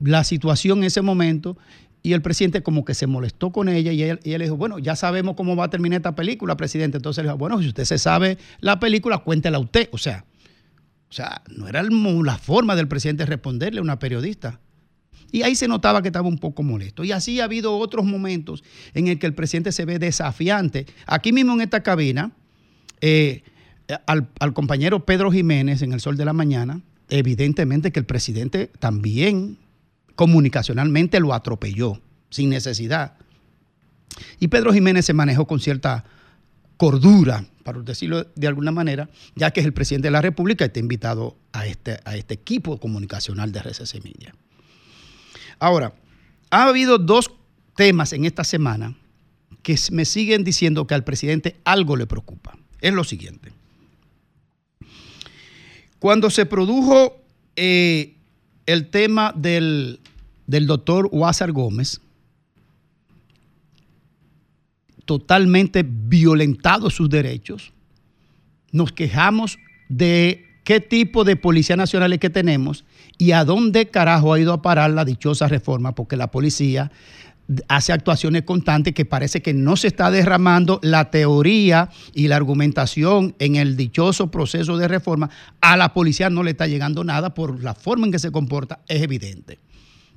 la 0.00 0.24
situación 0.24 0.78
en 0.78 0.84
ese 0.86 1.00
momento 1.00 1.56
y 2.02 2.12
el 2.12 2.22
presidente 2.22 2.64
como 2.64 2.84
que 2.84 2.94
se 2.94 3.06
molestó 3.06 3.52
con 3.52 3.68
ella 3.68 3.92
y 3.92 4.02
él, 4.02 4.18
y 4.24 4.32
él 4.32 4.40
le 4.40 4.46
dijo, 4.46 4.56
bueno, 4.56 4.80
ya 4.80 4.96
sabemos 4.96 5.36
cómo 5.36 5.54
va 5.54 5.66
a 5.66 5.70
terminar 5.70 5.98
esta 5.98 6.16
película, 6.16 6.56
presidente. 6.56 6.96
Entonces 6.96 7.22
le 7.22 7.28
dijo, 7.28 7.38
bueno, 7.38 7.62
si 7.62 7.68
usted 7.68 7.84
se 7.84 7.98
sabe 7.98 8.36
la 8.58 8.80
película, 8.80 9.18
cuéntela 9.18 9.60
usted. 9.60 9.88
O 9.92 9.98
sea, 9.98 10.24
o 11.08 11.12
sea, 11.12 11.42
no 11.54 11.68
era 11.68 11.84
la 11.84 12.36
forma 12.36 12.74
del 12.74 12.88
presidente 12.88 13.26
responderle 13.26 13.78
a 13.78 13.82
una 13.84 14.00
periodista. 14.00 14.58
Y 15.30 15.42
ahí 15.42 15.54
se 15.54 15.68
notaba 15.68 16.02
que 16.02 16.08
estaba 16.08 16.26
un 16.26 16.38
poco 16.38 16.64
molesto. 16.64 17.04
Y 17.04 17.12
así 17.12 17.38
ha 17.38 17.44
habido 17.44 17.78
otros 17.78 18.04
momentos 18.04 18.64
en 18.92 19.06
el 19.06 19.20
que 19.20 19.26
el 19.26 19.34
presidente 19.34 19.70
se 19.70 19.84
ve 19.84 20.00
desafiante. 20.00 20.86
Aquí 21.06 21.32
mismo 21.32 21.52
en 21.52 21.60
esta 21.60 21.84
cabina, 21.84 22.32
eh, 23.00 23.42
al, 24.06 24.52
compañero 24.52 25.04
Pedro 25.04 25.30
Jiménez 25.30 25.82
en 25.82 25.92
el 25.92 26.00
Sol 26.00 26.16
de 26.16 26.24
la 26.24 26.32
Mañana, 26.32 26.80
evidentemente 27.08 27.90
que 27.92 28.00
el 28.00 28.06
presidente 28.06 28.70
también 28.78 29.58
comunicacionalmente 30.14 31.20
lo 31.20 31.34
atropelló, 31.34 32.00
sin 32.30 32.50
necesidad. 32.50 33.14
Y 34.38 34.48
Pedro 34.48 34.72
Jiménez 34.72 35.06
se 35.06 35.12
manejó 35.12 35.46
con 35.46 35.60
cierta 35.60 36.04
cordura, 36.76 37.44
para 37.64 37.80
decirlo 37.80 38.26
de 38.34 38.46
alguna 38.46 38.72
manera, 38.72 39.08
ya 39.34 39.50
que 39.50 39.60
es 39.60 39.66
el 39.66 39.72
presidente 39.72 40.08
de 40.08 40.12
la 40.12 40.22
República 40.22 40.64
y 40.64 40.68
está 40.68 40.80
invitado 40.80 41.36
a 41.52 41.66
este, 41.66 42.00
a 42.04 42.16
este 42.16 42.34
equipo 42.34 42.78
comunicacional 42.78 43.52
de 43.52 43.60
RCC 43.60 44.02
Media. 44.02 44.34
Ahora, 45.58 45.94
ha 46.50 46.64
habido 46.64 46.98
dos 46.98 47.30
temas 47.76 48.12
en 48.12 48.24
esta 48.24 48.44
semana 48.44 48.96
que 49.62 49.76
me 49.92 50.04
siguen 50.04 50.42
diciendo 50.42 50.86
que 50.86 50.94
al 50.94 51.04
presidente 51.04 51.60
algo 51.64 51.96
le 51.96 52.06
preocupa. 52.06 52.56
Es 52.80 52.92
lo 52.92 53.04
siguiente. 53.04 53.52
Cuando 55.98 56.30
se 56.30 56.46
produjo 56.46 57.20
eh, 57.56 58.14
el 58.66 58.88
tema 58.88 59.32
del, 59.36 60.00
del 60.46 60.66
doctor 60.66 61.08
Huázar 61.12 61.52
Gómez, 61.52 62.00
totalmente 65.04 65.84
violentados 65.86 66.94
sus 66.94 67.10
derechos, 67.10 67.72
nos 68.72 68.92
quejamos 68.92 69.58
de 69.88 70.46
qué 70.64 70.80
tipo 70.80 71.24
de 71.24 71.36
policía 71.36 71.76
nacional 71.76 72.12
es 72.12 72.20
que 72.20 72.30
tenemos 72.30 72.84
y 73.18 73.32
a 73.32 73.44
dónde 73.44 73.88
carajo 73.88 74.32
ha 74.32 74.40
ido 74.40 74.52
a 74.52 74.62
parar 74.62 74.90
la 74.92 75.04
dichosa 75.04 75.48
reforma, 75.48 75.94
porque 75.94 76.16
la 76.16 76.30
policía 76.30 76.92
hace 77.68 77.92
actuaciones 77.92 78.42
constantes 78.42 78.94
que 78.94 79.04
parece 79.04 79.42
que 79.42 79.52
no 79.54 79.76
se 79.76 79.88
está 79.88 80.10
derramando 80.10 80.78
la 80.82 81.10
teoría 81.10 81.90
y 82.14 82.28
la 82.28 82.36
argumentación 82.36 83.34
en 83.38 83.56
el 83.56 83.76
dichoso 83.76 84.30
proceso 84.30 84.76
de 84.76 84.88
reforma. 84.88 85.30
A 85.60 85.76
la 85.76 85.92
policía 85.92 86.30
no 86.30 86.42
le 86.42 86.52
está 86.52 86.66
llegando 86.66 87.02
nada 87.04 87.34
por 87.34 87.62
la 87.62 87.74
forma 87.74 88.06
en 88.06 88.12
que 88.12 88.18
se 88.18 88.30
comporta, 88.30 88.80
es 88.88 89.02
evidente, 89.02 89.58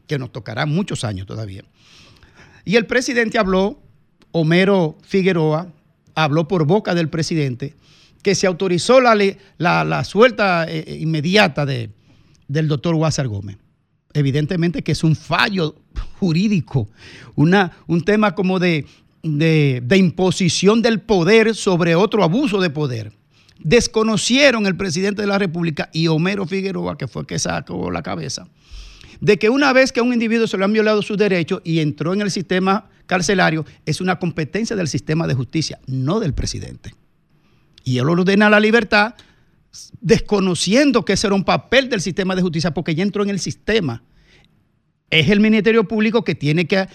que 0.07 0.19
nos 0.19 0.31
tocará 0.31 0.65
muchos 0.65 1.03
años 1.03 1.26
todavía. 1.26 1.64
Y 2.65 2.76
el 2.76 2.85
presidente 2.85 3.39
habló, 3.39 3.80
Homero 4.31 4.97
Figueroa, 5.01 5.68
habló 6.15 6.47
por 6.47 6.65
boca 6.65 6.93
del 6.93 7.10
presidente, 7.10 7.76
que 8.22 8.35
se 8.35 8.47
autorizó 8.47 9.01
la, 9.01 9.15
la, 9.57 10.03
suelta 10.03 10.65
eh, 10.69 10.97
inmediata 10.99 11.65
de, 11.65 11.89
del 12.47 12.68
doctor 12.68 12.95
Huázar 12.95 13.27
Gómez. 13.27 13.57
Evidentemente 14.14 14.84
que 14.84 14.91
es 14.91 15.03
un 15.03 15.15
fallo 15.15 15.76
jurídico, 16.19 16.88
una, 17.35 17.72
un 17.88 18.02
tema 18.02 18.35
como 18.35 18.60
de, 18.60 18.85
de, 19.23 19.98
imposición 19.98 20.81
del 20.81 20.99
poder 20.99 21.56
sobre 21.56 21.95
otro 21.95 22.23
abuso 22.23 22.61
de 22.61 22.69
poder. 22.69 23.11
Desconocieron 23.60 24.65
el 24.65 24.76
presidente 24.76 25.22
de 25.22 25.27
la 25.27 25.40
República 25.40 25.90
y 25.94 26.07
Homero 26.07 26.45
Figueroa, 26.45 26.98
que 26.98 27.07
fue 27.07 27.22
el 27.22 27.27
que 27.27 27.40
sacó 27.40 27.90
la 27.91 28.03
cabeza, 28.03 28.48
de 29.22 29.38
que 29.40 29.49
una 29.49 29.72
vez 29.72 29.91
que 29.91 30.02
a 30.02 30.03
un 30.03 30.14
individuo 30.14 30.48
se 30.48 30.57
le 30.57 30.65
han 30.65 30.73
violado 30.73 31.02
sus 31.02 31.18
derechos 31.18 31.61
y 31.64 31.80
entró 31.80 32.14
en 32.14 32.22
el 32.22 32.31
sistema 32.31 32.90
carcelario, 33.06 33.65
es 33.85 34.02
una 34.02 34.19
competencia 34.19 34.76
del 34.76 34.88
sistema 34.88 35.27
de 35.27 35.34
justicia, 35.34 35.80
no 35.88 36.19
del 36.19 36.34
presidente. 36.34 36.94
Y 37.85 37.98
él 37.98 38.10
ordena 38.10 38.49
la 38.49 38.60
libertad 38.60 39.15
desconociendo 40.02 41.03
que 41.03 41.14
ese 41.14 41.27
era 41.27 41.35
un 41.35 41.44
papel 41.44 41.90
del 41.90 42.02
sistema 42.02 42.35
de 42.35 42.41
justicia, 42.41 42.73
porque 42.73 42.95
ya 42.95 43.03
entró 43.03 43.23
en 43.23 43.30
el 43.30 43.40
sistema. 43.40 44.03
Es 45.14 45.30
el 45.30 45.40
Ministerio 45.40 45.88
Público 45.88 46.23
que 46.23 46.34
tiene 46.34 46.65
que 46.65 46.88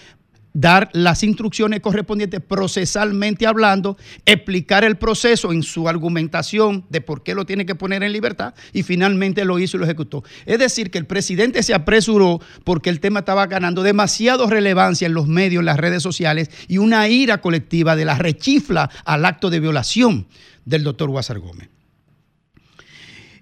dar 0.51 0.89
las 0.91 1.23
instrucciones 1.23 1.79
correspondientes 1.79 2.41
procesalmente 2.41 3.47
hablando, 3.47 3.95
explicar 4.25 4.83
el 4.83 4.97
proceso 4.97 5.53
en 5.53 5.63
su 5.63 5.87
argumentación 5.87 6.83
de 6.89 6.99
por 6.99 7.23
qué 7.23 7.33
lo 7.33 7.45
tiene 7.45 7.65
que 7.65 7.75
poner 7.75 8.03
en 8.03 8.11
libertad 8.11 8.55
y 8.73 8.83
finalmente 8.83 9.45
lo 9.45 9.57
hizo 9.57 9.77
y 9.77 9.79
lo 9.79 9.85
ejecutó. 9.85 10.25
Es 10.45 10.59
decir, 10.59 10.91
que 10.91 10.97
el 10.97 11.05
presidente 11.05 11.63
se 11.63 11.73
apresuró 11.73 12.41
porque 12.65 12.89
el 12.89 12.99
tema 12.99 13.19
estaba 13.19 13.47
ganando 13.47 13.83
demasiado 13.83 14.49
relevancia 14.49 15.05
en 15.05 15.13
los 15.13 15.27
medios, 15.27 15.61
en 15.61 15.67
las 15.67 15.77
redes 15.77 16.03
sociales 16.03 16.49
y 16.67 16.77
una 16.77 17.07
ira 17.07 17.39
colectiva 17.39 17.95
de 17.95 18.03
la 18.03 18.17
rechifla 18.17 18.89
al 19.05 19.23
acto 19.23 19.49
de 19.49 19.61
violación 19.61 20.27
del 20.65 20.83
doctor 20.83 21.09
Guasar 21.09 21.39
Gómez. 21.39 21.69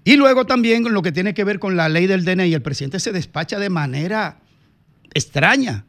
Y 0.04 0.14
luego 0.14 0.46
también 0.46 0.84
lo 0.84 1.02
que 1.02 1.10
tiene 1.10 1.34
que 1.34 1.42
ver 1.42 1.58
con 1.58 1.76
la 1.76 1.88
ley 1.88 2.06
del 2.06 2.24
DNI, 2.24 2.54
el 2.54 2.62
presidente 2.62 3.00
se 3.00 3.10
despacha 3.10 3.58
de 3.58 3.70
manera 3.70 4.38
extraña. 5.14 5.84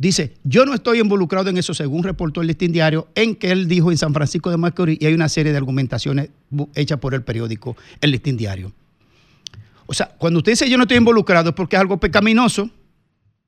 Dice, 0.00 0.34
yo 0.44 0.64
no 0.64 0.72
estoy 0.72 1.00
involucrado 1.00 1.50
en 1.50 1.58
eso, 1.58 1.74
según 1.74 2.02
reportó 2.02 2.40
el 2.40 2.46
listín 2.46 2.72
diario, 2.72 3.08
en 3.14 3.36
que 3.36 3.50
él 3.50 3.68
dijo 3.68 3.90
en 3.90 3.98
San 3.98 4.14
Francisco 4.14 4.50
de 4.50 4.56
Macorís, 4.56 4.96
y 4.98 5.04
hay 5.04 5.12
una 5.12 5.28
serie 5.28 5.52
de 5.52 5.58
argumentaciones 5.58 6.30
hechas 6.74 6.98
por 6.98 7.12
el 7.12 7.22
periódico 7.22 7.76
El 8.00 8.12
listín 8.12 8.38
diario. 8.38 8.72
O 9.84 9.92
sea, 9.92 10.08
cuando 10.16 10.38
usted 10.38 10.52
dice 10.52 10.70
yo 10.70 10.78
no 10.78 10.84
estoy 10.84 10.96
involucrado 10.96 11.50
es 11.50 11.54
porque 11.54 11.76
es 11.76 11.80
algo 11.80 12.00
pecaminoso, 12.00 12.70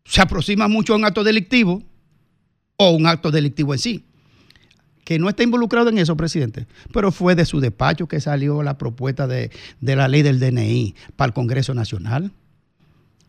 se 0.05 0.21
aproxima 0.21 0.69
mucho 0.69 0.93
a 0.93 0.97
un 0.97 1.07
acto 1.07 1.25
delictivo 1.25 1.83
o 2.77 2.91
un 2.91 3.07
acto 3.07 3.31
delictivo 3.31 3.73
en 3.73 3.79
sí. 3.79 4.05
Que 5.05 5.19
no 5.19 5.31
está 5.31 5.43
involucrado 5.45 5.89
en 5.89 5.97
eso, 5.97 6.19
presidente, 6.19 6.67
pero 6.93 7.13
fue 7.13 7.35
de 7.35 7.47
su 7.47 7.61
despacho 7.61 8.09
que 8.09 8.21
salió 8.21 8.63
la 8.63 8.77
propuesta 8.77 9.27
de, 9.27 9.51
de 9.81 9.97
la 9.97 10.07
ley 10.07 10.21
del 10.21 10.39
DNI 10.39 10.95
para 11.17 11.29
el 11.29 11.33
Congreso 11.33 11.73
Nacional 11.73 12.31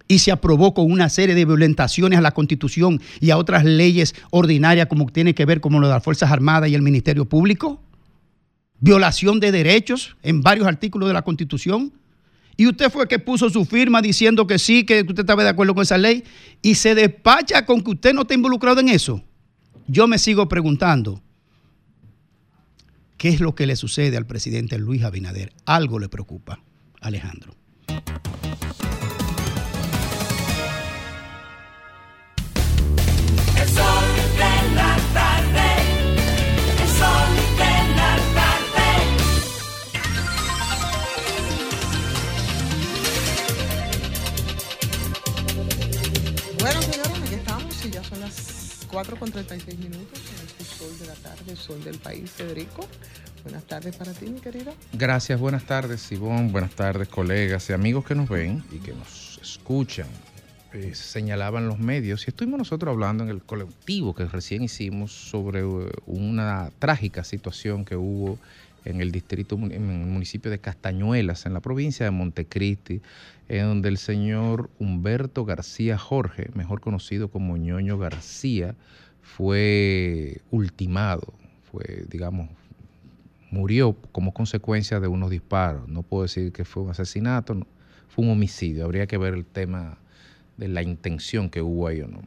y 0.07 0.19
se 0.19 0.31
aprobó 0.31 0.73
con 0.73 0.91
una 0.91 1.09
serie 1.09 1.35
de 1.35 1.45
violentaciones 1.45 2.19
a 2.19 2.21
la 2.21 2.31
Constitución 2.31 3.01
y 3.19 3.31
a 3.31 3.37
otras 3.37 3.63
leyes 3.63 4.13
ordinarias 4.31 4.87
como 4.87 5.07
tiene 5.07 5.33
que 5.33 5.45
ver 5.45 5.61
como 5.61 5.79
lo 5.79 5.87
de 5.87 5.93
las 5.93 6.03
Fuerzas 6.03 6.31
Armadas 6.31 6.69
y 6.69 6.75
el 6.75 6.81
Ministerio 6.81 7.25
Público, 7.25 7.81
violación 8.79 9.39
de 9.39 9.51
derechos 9.51 10.17
en 10.23 10.41
varios 10.41 10.67
artículos 10.67 11.07
de 11.07 11.13
la 11.13 11.21
Constitución. 11.21 11.93
Y 12.55 12.67
usted 12.67 12.91
fue 12.91 13.07
que 13.07 13.17
puso 13.17 13.49
su 13.49 13.65
firma 13.65 14.01
diciendo 14.01 14.45
que 14.45 14.59
sí, 14.59 14.85
que 14.85 15.01
usted 15.01 15.21
estaba 15.21 15.43
de 15.43 15.49
acuerdo 15.49 15.73
con 15.73 15.83
esa 15.83 15.97
ley 15.97 16.23
y 16.61 16.75
se 16.75 16.93
despacha 16.93 17.65
con 17.65 17.81
que 17.81 17.91
usted 17.91 18.13
no 18.13 18.21
está 18.21 18.35
involucrado 18.35 18.79
en 18.79 18.89
eso. 18.89 19.23
Yo 19.87 20.07
me 20.07 20.19
sigo 20.19 20.47
preguntando, 20.47 21.21
¿qué 23.17 23.29
es 23.29 23.39
lo 23.39 23.55
que 23.55 23.65
le 23.65 23.75
sucede 23.75 24.17
al 24.17 24.27
presidente 24.27 24.77
Luis 24.77 25.03
Abinader? 25.03 25.51
Algo 25.65 25.97
le 25.97 26.09
preocupa, 26.09 26.61
Alejandro. 27.01 27.55
4 48.93 49.17
con 49.17 49.31
36 49.31 49.79
minutos 49.79 50.21
en 50.39 50.45
este 50.45 50.63
sol 50.63 50.99
de 50.99 51.07
la 51.07 51.15
tarde, 51.15 51.51
el 51.51 51.57
sol 51.57 51.83
del 51.83 51.97
país. 51.97 52.29
Federico, 52.29 52.87
buenas 53.41 53.63
tardes 53.63 53.95
para 53.95 54.13
ti, 54.13 54.27
mi 54.27 54.39
querido. 54.39 54.71
Gracias, 54.93 55.39
buenas 55.39 55.65
tardes, 55.65 56.11
Ivonne, 56.11 56.51
buenas 56.51 56.75
tardes, 56.75 57.07
colegas 57.07 57.67
y 57.71 57.73
amigos 57.73 58.05
que 58.05 58.13
nos 58.13 58.29
ven 58.29 58.63
y 58.71 58.77
que 58.77 58.93
nos 58.93 59.39
escuchan. 59.41 60.05
Eh, 60.73 60.93
señalaban 60.93 61.67
los 61.67 61.79
medios 61.79 62.27
y 62.27 62.29
estuvimos 62.29 62.59
nosotros 62.59 62.93
hablando 62.93 63.23
en 63.23 63.31
el 63.31 63.41
colectivo 63.41 64.13
que 64.13 64.25
recién 64.25 64.61
hicimos 64.61 65.11
sobre 65.11 65.61
eh, 65.61 65.89
una 66.05 66.69
trágica 66.77 67.23
situación 67.23 67.85
que 67.85 67.95
hubo 67.95 68.37
en 68.85 69.01
el 69.01 69.11
distrito, 69.11 69.55
en 69.55 69.71
el 69.71 70.07
municipio 70.07 70.51
de 70.51 70.59
Castañuelas, 70.59 71.47
en 71.47 71.53
la 71.53 71.61
provincia 71.61 72.05
de 72.05 72.11
Montecristi, 72.11 73.01
en 73.49 73.65
donde 73.65 73.89
el 73.89 73.97
señor 73.97 74.69
Humberto 74.79 75.45
García 75.45 75.97
Jorge, 75.97 76.49
mejor 76.53 76.81
conocido 76.81 77.29
como 77.29 77.57
Ñoño 77.57 77.97
García, 77.97 78.75
fue 79.21 80.41
ultimado, 80.51 81.33
fue, 81.71 82.05
digamos, 82.09 82.49
murió 83.51 83.95
como 84.11 84.33
consecuencia 84.33 84.99
de 84.99 85.07
unos 85.07 85.29
disparos. 85.29 85.87
No 85.87 86.03
puedo 86.03 86.23
decir 86.23 86.51
que 86.51 86.65
fue 86.65 86.83
un 86.83 86.89
asesinato, 86.89 87.53
no, 87.53 87.67
fue 88.09 88.25
un 88.25 88.31
homicidio. 88.31 88.85
Habría 88.85 89.07
que 89.07 89.17
ver 89.17 89.33
el 89.33 89.45
tema 89.45 89.97
de 90.57 90.67
la 90.67 90.81
intención 90.81 91.49
que 91.49 91.61
hubo 91.61 91.87
ahí 91.87 92.01
o 92.01 92.07
no. 92.07 92.21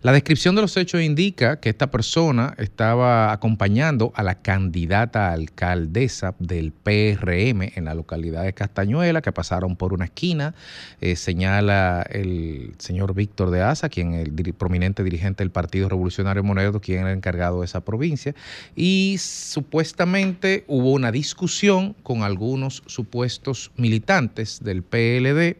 La 0.00 0.12
descripción 0.12 0.54
de 0.54 0.62
los 0.62 0.76
hechos 0.76 1.02
indica 1.02 1.58
que 1.58 1.70
esta 1.70 1.90
persona 1.90 2.54
estaba 2.58 3.32
acompañando 3.32 4.12
a 4.14 4.22
la 4.22 4.36
candidata 4.36 5.32
alcaldesa 5.32 6.36
del 6.38 6.70
PRM 6.70 7.72
en 7.74 7.84
la 7.84 7.94
localidad 7.94 8.44
de 8.44 8.52
Castañuela, 8.52 9.22
que 9.22 9.32
pasaron 9.32 9.74
por 9.74 9.92
una 9.92 10.04
esquina, 10.04 10.54
eh, 11.00 11.16
señala 11.16 12.06
el 12.10 12.74
señor 12.78 13.12
Víctor 13.14 13.50
de 13.50 13.62
Asa, 13.62 13.88
quien 13.88 14.14
es 14.14 14.28
el 14.28 14.54
prominente 14.54 15.02
dirigente 15.02 15.42
del 15.42 15.50
Partido 15.50 15.88
Revolucionario 15.88 16.44
Monero, 16.44 16.80
quien 16.80 17.00
era 17.00 17.12
encargado 17.12 17.60
de 17.60 17.64
esa 17.64 17.84
provincia, 17.84 18.36
y 18.76 19.16
supuestamente 19.18 20.64
hubo 20.68 20.92
una 20.92 21.10
discusión 21.10 21.94
con 22.04 22.22
algunos 22.22 22.84
supuestos 22.86 23.72
militantes 23.76 24.60
del 24.62 24.84
PLD, 24.84 25.56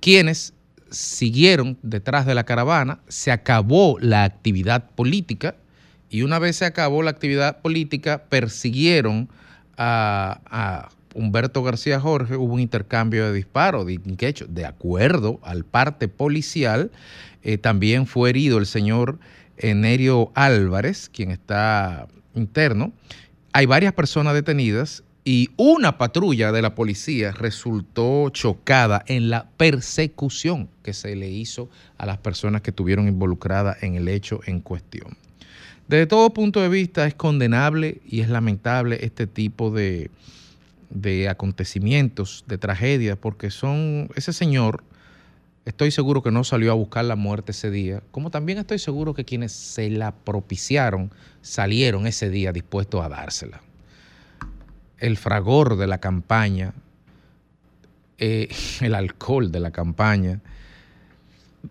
quienes 0.00 0.54
siguieron 0.90 1.78
detrás 1.82 2.26
de 2.26 2.34
la 2.34 2.44
caravana, 2.44 3.00
se 3.08 3.30
acabó 3.30 3.98
la 4.00 4.24
actividad 4.24 4.90
política 4.90 5.56
y 6.10 6.22
una 6.22 6.38
vez 6.38 6.56
se 6.56 6.64
acabó 6.64 7.02
la 7.02 7.10
actividad 7.10 7.60
política, 7.60 8.24
persiguieron 8.28 9.28
a, 9.76 10.88
Humberto 11.14 11.62
García 11.62 11.98
Jorge, 11.98 12.36
hubo 12.36 12.54
un 12.54 12.60
intercambio 12.60 13.24
de 13.26 13.32
disparos, 13.32 13.86
de, 13.86 14.66
acuerdo 14.66 15.40
al 15.42 15.64
parte 15.64 16.06
policial, 16.06 16.92
eh, 17.42 17.58
también 17.58 18.06
fue 18.06 18.30
herido 18.30 18.58
el 18.58 18.66
señor 18.66 19.18
Enerio 19.56 20.30
Álvarez, 20.34 21.08
quien 21.08 21.30
está 21.30 22.06
interno. 22.34 22.92
Hay 23.52 23.66
varias 23.66 23.94
personas 23.94 24.34
detenidas 24.34 25.02
y 25.28 25.50
una 25.58 25.98
patrulla 25.98 26.52
de 26.52 26.62
la 26.62 26.74
policía 26.74 27.32
resultó 27.32 28.30
chocada 28.30 29.04
en 29.08 29.28
la 29.28 29.46
persecución 29.58 30.70
que 30.82 30.94
se 30.94 31.14
le 31.16 31.28
hizo 31.28 31.68
a 31.98 32.06
las 32.06 32.16
personas 32.16 32.62
que 32.62 32.70
estuvieron 32.70 33.08
involucradas 33.08 33.82
en 33.82 33.94
el 33.94 34.08
hecho 34.08 34.40
en 34.46 34.62
cuestión. 34.62 35.18
Desde 35.86 36.06
todo 36.06 36.32
punto 36.32 36.62
de 36.62 36.70
vista 36.70 37.06
es 37.06 37.12
condenable 37.12 38.00
y 38.08 38.22
es 38.22 38.30
lamentable 38.30 39.00
este 39.02 39.26
tipo 39.26 39.70
de, 39.70 40.10
de 40.88 41.28
acontecimientos, 41.28 42.46
de 42.46 42.56
tragedias, 42.56 43.18
porque 43.18 43.50
son 43.50 44.08
ese 44.16 44.32
señor, 44.32 44.82
estoy 45.66 45.90
seguro 45.90 46.22
que 46.22 46.30
no 46.30 46.42
salió 46.42 46.72
a 46.72 46.74
buscar 46.74 47.04
la 47.04 47.16
muerte 47.16 47.52
ese 47.52 47.70
día, 47.70 48.02
como 48.12 48.30
también 48.30 48.56
estoy 48.56 48.78
seguro 48.78 49.12
que 49.12 49.26
quienes 49.26 49.52
se 49.52 49.90
la 49.90 50.14
propiciaron 50.14 51.10
salieron 51.42 52.06
ese 52.06 52.30
día 52.30 52.50
dispuestos 52.50 53.04
a 53.04 53.10
dársela 53.10 53.60
el 54.98 55.16
fragor 55.16 55.76
de 55.76 55.86
la 55.86 55.98
campaña, 55.98 56.74
eh, 58.18 58.48
el 58.80 58.94
alcohol 58.94 59.52
de 59.52 59.60
la 59.60 59.70
campaña, 59.70 60.40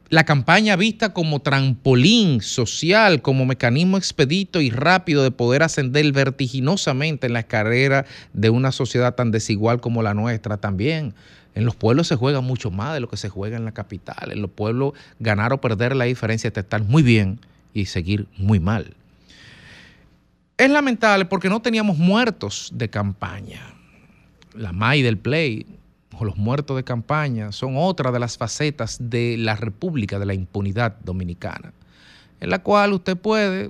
la 0.10 0.26
campaña 0.26 0.76
vista 0.76 1.14
como 1.14 1.42
trampolín 1.42 2.42
social, 2.42 3.22
como 3.22 3.46
mecanismo 3.46 3.98
expedito 3.98 4.62
y 4.62 4.70
rápido 4.70 5.24
de 5.24 5.32
poder 5.32 5.64
ascender 5.64 6.12
vertiginosamente 6.12 7.28
en 7.28 7.34
la 7.34 7.40
escalera 7.40 8.06
de 8.34 8.50
una 8.50 8.72
sociedad 8.72 9.16
tan 9.16 9.32
desigual 9.32 9.82
como 9.82 10.04
la 10.04 10.14
nuestra 10.14 10.58
también. 10.58 11.14
En 11.56 11.66
los 11.66 11.76
pueblos 11.76 12.08
se 12.08 12.16
juega 12.16 12.42
mucho 12.42 12.70
más 12.70 12.94
de 12.94 13.00
lo 13.00 13.10
que 13.10 13.18
se 13.18 13.30
juega 13.30 13.58
en 13.58 13.66
la 13.66 13.74
capital. 13.74 14.32
En 14.32 14.42
los 14.42 14.52
pueblos 14.52 14.94
ganar 15.20 15.54
o 15.54 15.62
perder 15.62 15.96
la 15.96 16.06
diferencia 16.06 16.50
es 16.50 16.58
estar 16.58 16.84
muy 16.84 17.02
bien 17.02 17.40
y 17.74 17.86
seguir 17.86 18.28
muy 18.38 18.60
mal. 18.60 18.94
Es 20.58 20.70
lamentable 20.70 21.26
porque 21.26 21.50
no 21.50 21.62
teníamos 21.62 21.98
muertos 21.98 22.72
de 22.74 22.90
campaña. 22.90 23.62
La 24.56 24.72
MAI 24.72 25.04
del 25.04 25.18
Play 25.18 25.66
o 26.18 26.26
los 26.26 26.36
muertos 26.36 26.76
de 26.78 26.84
campaña 26.84 27.52
son 27.52 27.74
otra 27.78 28.12
de 28.12 28.20
las 28.20 28.38
facetas 28.38 28.98
de 29.00 29.38
la 29.38 29.56
República 29.56 30.18
de 30.18 30.26
la 30.26 30.34
Impunidad 30.34 30.96
Dominicana, 31.04 31.74
en 32.40 32.50
la 32.50 32.60
cual 32.60 32.94
usted 32.94 33.16
puede 33.16 33.70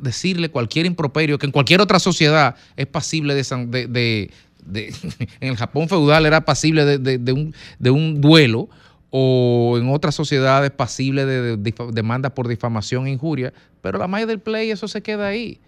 decirle 0.00 0.50
cualquier 0.50 0.84
improperio 0.86 1.38
que 1.38 1.46
en 1.46 1.52
cualquier 1.52 1.80
otra 1.80 1.98
sociedad 1.98 2.56
es 2.76 2.86
pasible 2.86 3.34
de... 3.34 3.42
de- 3.86 4.30
en 5.40 5.48
el 5.48 5.56
Japón 5.56 5.88
feudal 5.88 6.26
era 6.26 6.44
pasible 6.44 6.84
de, 6.84 7.32
un, 7.32 7.54
un 7.90 8.20
duelo 8.20 8.68
o 9.08 9.78
en 9.80 9.88
otras 9.88 10.14
sociedades 10.14 10.70
pasible 10.70 11.24
de, 11.24 11.56
demanda 11.92 12.34
por 12.34 12.48
difamación 12.48 13.06
e 13.06 13.12
injuria, 13.12 13.54
pero 13.88 14.00
la 14.00 14.06
MAI 14.06 14.26
del 14.26 14.38
Play 14.38 14.70
eso 14.70 14.86
se 14.86 15.02
queda 15.02 15.28
ahí. 15.28 15.62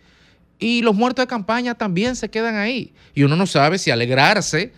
Y 0.58 0.82
los 0.82 0.94
muertos 0.94 1.22
de 1.22 1.26
campaña 1.26 1.74
también 1.74 2.16
se 2.16 2.28
quedan 2.28 2.56
ahí. 2.56 2.92
Y 3.14 3.22
uno 3.22 3.34
no 3.34 3.46
sabe 3.46 3.78
si 3.78 3.90
alegrarse 3.90 4.74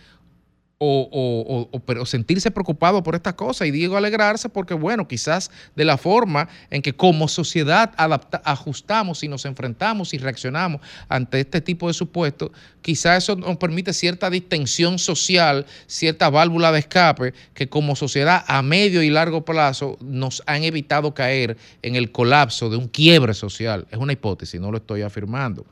o, 0.84 1.82
pero 1.86 2.04
sentirse 2.04 2.50
preocupado 2.50 3.02
por 3.02 3.14
estas 3.14 3.34
cosas. 3.34 3.68
Y 3.68 3.70
digo 3.70 3.96
alegrarse 3.96 4.48
porque, 4.48 4.74
bueno, 4.74 5.06
quizás 5.06 5.50
de 5.76 5.84
la 5.84 5.96
forma 5.96 6.48
en 6.70 6.82
que 6.82 6.94
como 6.94 7.28
sociedad 7.28 7.92
ajustamos 8.44 9.22
y 9.22 9.28
nos 9.28 9.44
enfrentamos 9.44 10.12
y 10.14 10.18
reaccionamos 10.18 10.80
ante 11.08 11.40
este 11.40 11.60
tipo 11.60 11.88
de 11.88 11.94
supuestos, 11.94 12.50
quizás 12.80 13.24
eso 13.24 13.36
nos 13.36 13.56
permite 13.56 13.92
cierta 13.92 14.30
distensión 14.30 14.98
social, 14.98 15.66
cierta 15.86 16.30
válvula 16.30 16.72
de 16.72 16.80
escape 16.80 17.34
que 17.54 17.68
como 17.68 17.94
sociedad 17.94 18.44
a 18.48 18.62
medio 18.62 19.02
y 19.02 19.10
largo 19.10 19.44
plazo 19.44 19.98
nos 20.00 20.42
han 20.46 20.64
evitado 20.64 21.14
caer 21.14 21.56
en 21.82 21.94
el 21.94 22.10
colapso 22.10 22.70
de 22.70 22.76
un 22.76 22.88
quiebre 22.88 23.34
social. 23.34 23.86
Es 23.90 23.98
una 23.98 24.12
hipótesis, 24.12 24.60
no 24.60 24.70
lo 24.70 24.78
estoy 24.78 25.02
afirmando. 25.02 25.64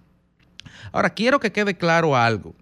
Ahora, 0.92 1.10
quiero 1.10 1.40
que 1.40 1.52
quede 1.52 1.76
claro 1.76 2.16
algo. 2.16 2.54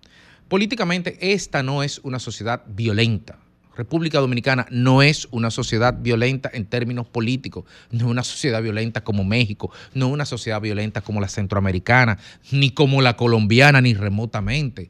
Políticamente, 0.49 1.19
esta 1.20 1.62
no 1.62 1.83
es 1.83 2.01
una 2.05 2.19
sociedad 2.19 2.62
violenta. 2.66 3.39
República 3.77 4.19
Dominicana 4.19 4.66
no 4.70 5.03
es 5.03 5.29
una 5.31 5.51
sociedad 5.53 5.95
violenta 6.01 6.51
en 6.53 6.65
términos 6.66 7.07
políticos, 7.07 7.65
no 7.93 8.07
es 8.07 8.11
una 8.11 8.25
sociedad 8.25 8.61
violenta 8.61 9.05
como 9.05 9.25
México, 9.25 9.70
no 9.95 10.09
es 10.09 10.12
una 10.12 10.25
sociedad 10.25 10.61
violenta 10.61 11.01
como 11.01 11.20
la 11.20 11.29
centroamericana, 11.29 12.19
ni 12.51 12.70
como 12.70 13.03
la 13.03 13.16
colombiana, 13.16 13.81
ni 13.81 13.95
remotamente. 13.95 14.89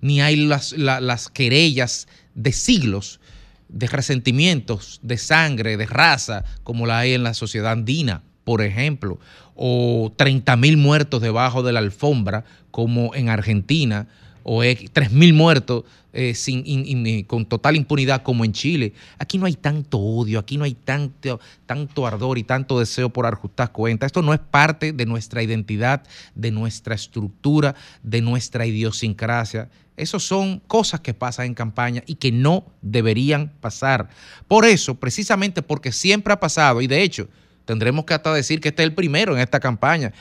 Ni 0.00 0.20
hay 0.20 0.36
las, 0.36 0.72
la- 0.72 1.00
las 1.00 1.28
querellas 1.28 2.08
de 2.34 2.52
siglos 2.52 3.20
de 3.68 3.86
resentimientos, 3.86 5.00
de 5.02 5.16
sangre, 5.18 5.76
de 5.76 5.86
raza, 5.86 6.44
como 6.64 6.86
la 6.86 6.98
hay 6.98 7.12
en 7.14 7.22
la 7.22 7.34
sociedad 7.34 7.72
andina, 7.72 8.22
por 8.44 8.62
ejemplo, 8.62 9.18
o 9.54 10.12
30 10.16 10.56
mil 10.56 10.76
muertos 10.76 11.22
debajo 11.22 11.62
de 11.62 11.72
la 11.72 11.78
alfombra, 11.80 12.44
como 12.70 13.14
en 13.14 13.28
Argentina, 13.28 14.08
o 14.44 14.62
3 14.62 15.10
mil 15.10 15.32
muertos 15.34 15.82
eh, 16.12 16.32
sin, 16.34 16.62
in- 16.64 16.86
in- 16.86 17.06
eh, 17.08 17.26
con 17.26 17.44
total 17.44 17.74
impunidad, 17.74 18.22
como 18.22 18.44
en 18.44 18.52
Chile. 18.52 18.92
Aquí 19.18 19.36
no 19.36 19.46
hay 19.46 19.54
tanto 19.54 19.98
odio, 19.98 20.38
aquí 20.38 20.56
no 20.56 20.62
hay 20.64 20.74
tanto, 20.74 21.40
tanto 21.66 22.06
ardor 22.06 22.38
y 22.38 22.44
tanto 22.44 22.78
deseo 22.78 23.08
por 23.08 23.26
ajustar 23.26 23.72
cuentas. 23.72 24.06
Esto 24.06 24.22
no 24.22 24.32
es 24.32 24.38
parte 24.38 24.92
de 24.92 25.06
nuestra 25.06 25.42
identidad, 25.42 26.04
de 26.36 26.52
nuestra 26.52 26.94
estructura, 26.94 27.74
de 28.04 28.20
nuestra 28.20 28.64
idiosincrasia. 28.64 29.68
Esas 29.96 30.22
son 30.22 30.60
cosas 30.66 31.00
que 31.00 31.14
pasan 31.14 31.46
en 31.46 31.54
campaña 31.54 32.02
y 32.06 32.16
que 32.16 32.30
no 32.30 32.64
deberían 32.82 33.48
pasar. 33.60 34.08
Por 34.46 34.64
eso, 34.66 34.94
precisamente 34.96 35.62
porque 35.62 35.90
siempre 35.90 36.32
ha 36.32 36.38
pasado, 36.40 36.80
y 36.80 36.86
de 36.86 37.02
hecho, 37.02 37.28
tendremos 37.64 38.04
que 38.04 38.14
hasta 38.14 38.32
decir 38.34 38.60
que 38.60 38.68
este 38.68 38.82
es 38.82 38.88
el 38.88 38.94
primero 38.94 39.34
en 39.34 39.40
esta 39.40 39.58
campaña. 39.58 40.12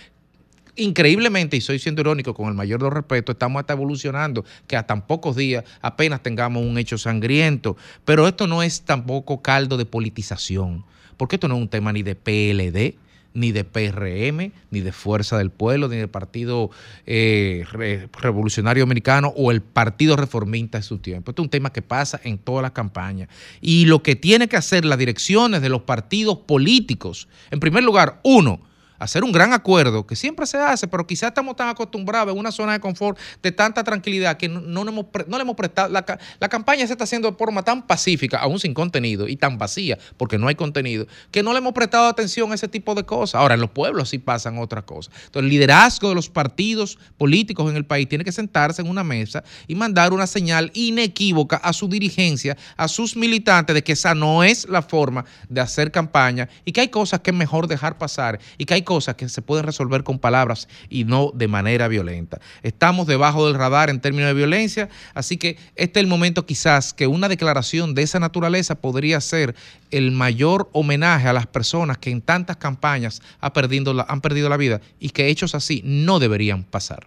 Increíblemente, 0.75 1.55
y 1.55 1.61
soy 1.61 1.77
siendo 1.77 2.01
irónico 2.01 2.33
con 2.33 2.47
el 2.47 2.55
mayor 2.55 2.79
de 2.79 2.85
los 2.85 2.93
respetos, 2.93 3.35
estamos 3.35 3.59
hasta 3.59 3.73
evolucionando, 3.73 4.43
que 4.65 4.75
a 4.75 4.87
tan 4.87 5.05
pocos 5.05 5.35
días 5.35 5.63
apenas 5.81 6.23
tengamos 6.23 6.63
un 6.63 6.77
hecho 6.77 6.97
sangriento. 6.97 7.77
Pero 8.05 8.27
esto 8.27 8.47
no 8.47 8.63
es 8.63 8.81
tampoco 8.81 9.41
caldo 9.41 9.77
de 9.77 9.85
politización, 9.85 10.83
porque 11.17 11.35
esto 11.35 11.47
no 11.47 11.55
es 11.55 11.61
un 11.61 11.67
tema 11.67 11.93
ni 11.93 12.01
de 12.01 12.15
PLD, 12.15 12.95
ni 13.35 13.51
de 13.51 13.63
PRM, 13.63 14.51
ni 14.69 14.79
de 14.81 14.91
Fuerza 14.91 15.37
del 15.39 15.49
Pueblo, 15.49 15.87
ni 15.87 15.97
del 15.97 16.07
Partido 16.09 16.69
eh, 17.07 17.65
Re- 17.71 18.07
Revolucionario 18.21 18.83
Americano 18.83 19.33
o 19.35 19.51
el 19.51 19.61
Partido 19.61 20.15
Reformista 20.15 20.77
de 20.79 20.83
su 20.83 20.99
tiempo. 20.99 21.31
Esto 21.31 21.41
es 21.41 21.45
un 21.45 21.49
tema 21.49 21.71
que 21.73 21.81
pasa 21.81 22.19
en 22.23 22.37
todas 22.37 22.61
las 22.61 22.71
campañas. 22.73 23.29
Y 23.59 23.85
lo 23.85 24.03
que 24.03 24.15
tiene 24.15 24.47
que 24.47 24.57
hacer 24.57 24.85
las 24.85 24.99
direcciones 24.99 25.61
de 25.61 25.69
los 25.69 25.81
partidos 25.81 26.39
políticos, 26.39 27.27
en 27.49 27.59
primer 27.59 27.83
lugar, 27.83 28.19
uno, 28.23 28.59
hacer 29.03 29.23
un 29.23 29.31
gran 29.31 29.53
acuerdo 29.53 30.07
que 30.07 30.15
siempre 30.15 30.45
se 30.45 30.57
hace, 30.57 30.87
pero 30.87 31.05
quizás 31.05 31.27
estamos 31.27 31.55
tan 31.55 31.67
acostumbrados 31.67 32.33
en 32.33 32.39
una 32.39 32.51
zona 32.51 32.73
de 32.73 32.79
confort 32.79 33.19
de 33.41 33.51
tanta 33.51 33.83
tranquilidad 33.83 34.37
que 34.37 34.47
no, 34.47 34.61
no 34.61 34.89
hemos, 34.89 35.05
no 35.27 35.37
le 35.37 35.41
hemos 35.41 35.55
prestado. 35.55 35.89
La, 35.89 36.05
la 36.39 36.49
campaña 36.49 36.87
se 36.87 36.93
está 36.93 37.03
haciendo 37.03 37.29
de 37.29 37.37
forma 37.37 37.63
tan 37.63 37.85
pacífica, 37.85 38.37
aún 38.37 38.59
sin 38.59 38.73
contenido, 38.73 39.27
y 39.27 39.35
tan 39.35 39.57
vacía, 39.57 39.97
porque 40.17 40.37
no 40.37 40.47
hay 40.47 40.55
contenido, 40.55 41.05
que 41.31 41.43
no 41.43 41.51
le 41.51 41.59
hemos 41.59 41.73
prestado 41.73 42.07
atención 42.07 42.51
a 42.51 42.55
ese 42.55 42.67
tipo 42.67 42.95
de 42.95 43.03
cosas. 43.03 43.35
Ahora, 43.35 43.55
en 43.55 43.61
los 43.61 43.71
pueblos 43.71 44.09
sí 44.09 44.19
pasan 44.19 44.57
otras 44.57 44.85
cosas. 44.85 45.13
Entonces, 45.25 45.43
el 45.43 45.49
liderazgo 45.49 46.09
de 46.09 46.15
los 46.15 46.29
partidos 46.29 46.97
políticos 47.17 47.69
en 47.69 47.75
el 47.75 47.85
país 47.85 48.07
tiene 48.07 48.23
que 48.23 48.31
sentarse 48.31 48.81
en 48.81 48.89
una 48.89 49.03
mesa 49.03 49.43
y 49.67 49.75
mandar 49.75 50.13
una 50.13 50.27
señal 50.27 50.71
inequívoca 50.73 51.57
a 51.57 51.73
su 51.73 51.89
dirigencia, 51.89 52.57
a 52.77 52.87
sus 52.87 53.17
militantes, 53.17 53.73
de 53.73 53.83
que 53.83 53.91
esa 53.93 54.15
no 54.15 54.43
es 54.43 54.67
la 54.69 54.81
forma 54.81 55.25
de 55.49 55.61
hacer 55.61 55.91
campaña 55.91 56.47
y 56.63 56.71
que 56.71 56.81
hay 56.81 56.87
cosas 56.87 57.19
que 57.19 57.31
es 57.31 57.35
mejor 57.35 57.67
dejar 57.67 57.97
pasar 57.97 58.39
y 58.57 58.65
que 58.65 58.75
hay 58.75 58.81
cosas 58.81 58.92
que 59.15 59.27
se 59.29 59.41
pueden 59.41 59.65
resolver 59.65 60.03
con 60.03 60.19
palabras 60.19 60.67
y 60.89 61.03
no 61.03 61.31
de 61.33 61.47
manera 61.47 61.87
violenta. 61.87 62.39
Estamos 62.61 63.07
debajo 63.07 63.47
del 63.47 63.55
radar 63.55 63.89
en 63.89 63.99
términos 63.99 64.27
de 64.27 64.33
violencia, 64.33 64.89
así 65.13 65.37
que 65.37 65.57
este 65.75 65.99
es 65.99 66.03
el 66.03 66.07
momento 66.07 66.45
quizás 66.45 66.93
que 66.93 67.07
una 67.07 67.27
declaración 67.27 67.95
de 67.95 68.03
esa 68.03 68.19
naturaleza 68.19 68.75
podría 68.75 69.19
ser 69.21 69.55
el 69.91 70.11
mayor 70.11 70.69
homenaje 70.73 71.27
a 71.27 71.33
las 71.33 71.47
personas 71.47 71.97
que 71.97 72.11
en 72.11 72.21
tantas 72.21 72.57
campañas 72.57 73.21
perdido 73.53 73.93
la- 73.93 74.05
han 74.07 74.21
perdido 74.21 74.49
la 74.49 74.57
vida 74.57 74.81
y 74.99 75.09
que 75.09 75.27
hechos 75.27 75.55
así 75.55 75.81
no 75.85 76.19
deberían 76.19 76.63
pasar. 76.63 77.05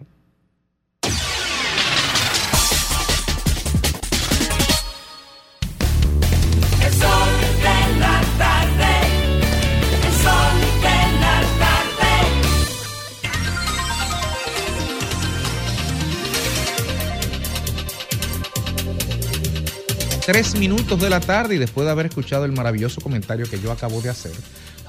Tres 20.27 20.55
minutos 20.59 20.99
de 20.99 21.09
la 21.09 21.21
tarde 21.21 21.55
y 21.55 21.57
después 21.57 21.85
de 21.85 21.91
haber 21.91 22.07
escuchado 22.07 22.43
el 22.43 22.51
maravilloso 22.51 22.99
comentario 22.99 23.49
que 23.49 23.61
yo 23.61 23.71
acabo 23.71 24.01
de 24.01 24.09
hacer, 24.09 24.33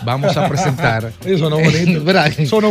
vamos 0.05 0.37
a 0.37 0.49
presentar. 0.49 1.13
Eso 1.25 1.49
no 1.49 1.59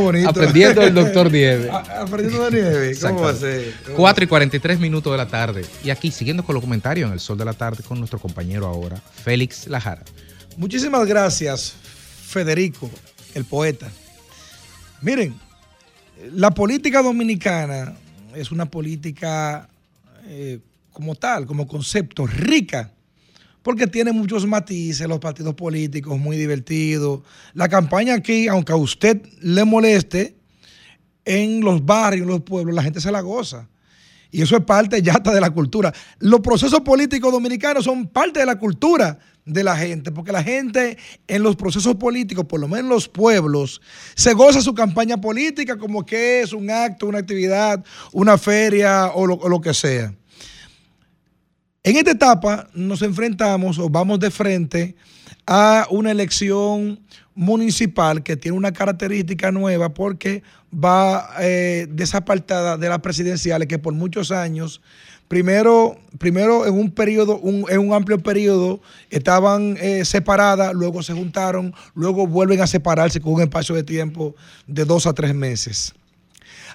bonito. 0.02 0.30
Aprendiendo 0.30 0.82
del 0.82 0.94
doctor 0.94 1.32
Nieve. 1.32 1.70
aprendiendo 1.72 2.50
de 2.50 2.62
Nieve. 2.62 2.98
¿Cómo 3.00 3.22
va 3.22 3.30
a 3.30 3.36
ser? 3.36 3.74
4 3.96 4.24
y 4.26 4.28
43 4.28 4.80
minutos 4.82 5.14
de 5.14 5.18
la 5.18 5.30
tarde. 5.30 5.66
Y 5.82 5.92
aquí, 5.92 6.12
siguiendo 6.12 6.44
con 6.44 6.56
los 6.56 6.62
comentarios 6.62 7.08
en 7.08 7.14
el 7.14 7.22
sol 7.22 7.38
de 7.38 7.46
la 7.46 7.54
tarde, 7.54 7.84
con 7.88 8.00
nuestro 8.00 8.20
compañero 8.20 8.68
ahora, 8.68 8.98
Félix 9.24 9.68
Lajara. 9.68 10.04
Muchísimas 10.58 11.08
gracias, 11.08 11.74
Federico, 12.26 12.92
el 13.34 13.46
poeta. 13.46 13.88
Miren, 15.00 15.40
la 16.34 16.52
política 16.52 17.02
dominicana 17.02 17.94
es 18.36 18.52
una 18.52 18.66
política 18.66 19.70
eh, 20.26 20.60
como 20.98 21.14
tal, 21.14 21.46
como 21.46 21.68
concepto, 21.68 22.26
rica, 22.26 22.92
porque 23.62 23.86
tiene 23.86 24.12
muchos 24.12 24.48
matices, 24.48 25.08
los 25.08 25.20
partidos 25.20 25.54
políticos, 25.54 26.18
muy 26.18 26.38
divertidos. 26.38 27.22
La 27.54 27.70
campaña 27.70 28.16
aquí, 28.16 28.48
aunque 28.48 28.72
a 28.72 28.78
usted 28.78 29.22
le 29.42 29.64
moleste, 29.64 30.36
en 31.24 31.62
los 31.62 31.86
barrios, 31.86 32.24
en 32.24 32.30
los 32.30 32.42
pueblos, 32.42 32.74
la 32.74 32.82
gente 32.82 33.00
se 33.00 33.12
la 33.12 33.22
goza. 33.22 33.70
Y 34.32 34.42
eso 34.42 34.58
es 34.58 34.64
parte 34.64 35.00
ya 35.04 35.14
hasta 35.14 35.32
de 35.32 35.40
la 35.40 35.52
cultura. 35.52 35.94
Los 36.18 36.40
procesos 36.40 36.82
políticos 36.82 37.32
dominicanos 37.32 37.84
son 37.84 38.08
parte 38.08 38.40
de 38.40 38.48
la 38.48 38.58
cultura 38.58 39.20
de 39.46 39.64
la 39.64 39.78
gente, 39.78 40.12
porque 40.12 40.32
la 40.32 40.42
gente 40.42 40.98
en 41.28 41.44
los 41.44 41.56
procesos 41.56 41.96
políticos, 41.98 42.46
por 42.46 42.60
lo 42.60 42.68
menos 42.68 42.86
en 42.86 42.90
los 42.90 43.08
pueblos, 43.08 43.82
se 44.16 44.34
goza 44.34 44.62
su 44.62 44.74
campaña 44.74 45.22
política 45.22 45.78
como 45.78 46.04
que 46.04 46.42
es 46.42 46.54
un 46.54 46.72
acto, 46.72 47.06
una 47.06 47.20
actividad, 47.20 47.86
una 48.14 48.40
feria 48.40 49.12
o 49.14 49.28
lo 49.28 49.62
que 49.62 49.76
sea. 49.76 50.12
En 51.88 51.96
esta 51.96 52.12
etapa 52.12 52.68
nos 52.74 53.02
enfrentamos 53.02 53.80
o 53.80 53.90
vamos 53.90 54.20
de 54.20 54.30
frente 54.30 54.96
a 55.46 55.88
una 55.90 56.12
elección 56.12 57.00
municipal 57.34 58.24
que 58.24 58.36
tiene 58.36 58.58
una 58.58 58.74
característica 58.74 59.52
nueva 59.52 59.94
porque 59.94 60.44
va 60.74 61.30
eh, 61.40 61.88
desapartada 61.90 62.76
de 62.78 62.90
las 62.90 63.00
presidenciales 63.00 63.70
que 63.70 63.80
por 63.80 63.94
muchos 63.94 64.32
años, 64.32 64.82
primero, 65.30 65.98
primero 66.18 66.66
en 66.66 66.74
un 66.74 66.92
periodo, 66.92 67.40
un- 67.40 67.66
en 67.70 67.80
un 67.80 67.94
amplio 67.94 68.20
periodo, 68.20 68.82
estaban 69.10 69.78
eh, 69.80 70.04
separadas, 70.04 70.74
luego 70.74 71.02
se 71.04 71.14
juntaron, 71.14 71.74
luego 71.96 72.28
vuelven 72.28 72.60
a 72.60 72.68
separarse 72.68 73.22
con 73.22 73.34
un 73.36 73.42
espacio 73.44 73.76
de 73.76 73.84
tiempo 73.84 74.36
de 74.66 74.84
dos 74.84 75.08
a 75.08 75.14
tres 75.14 75.34
meses. 75.34 75.94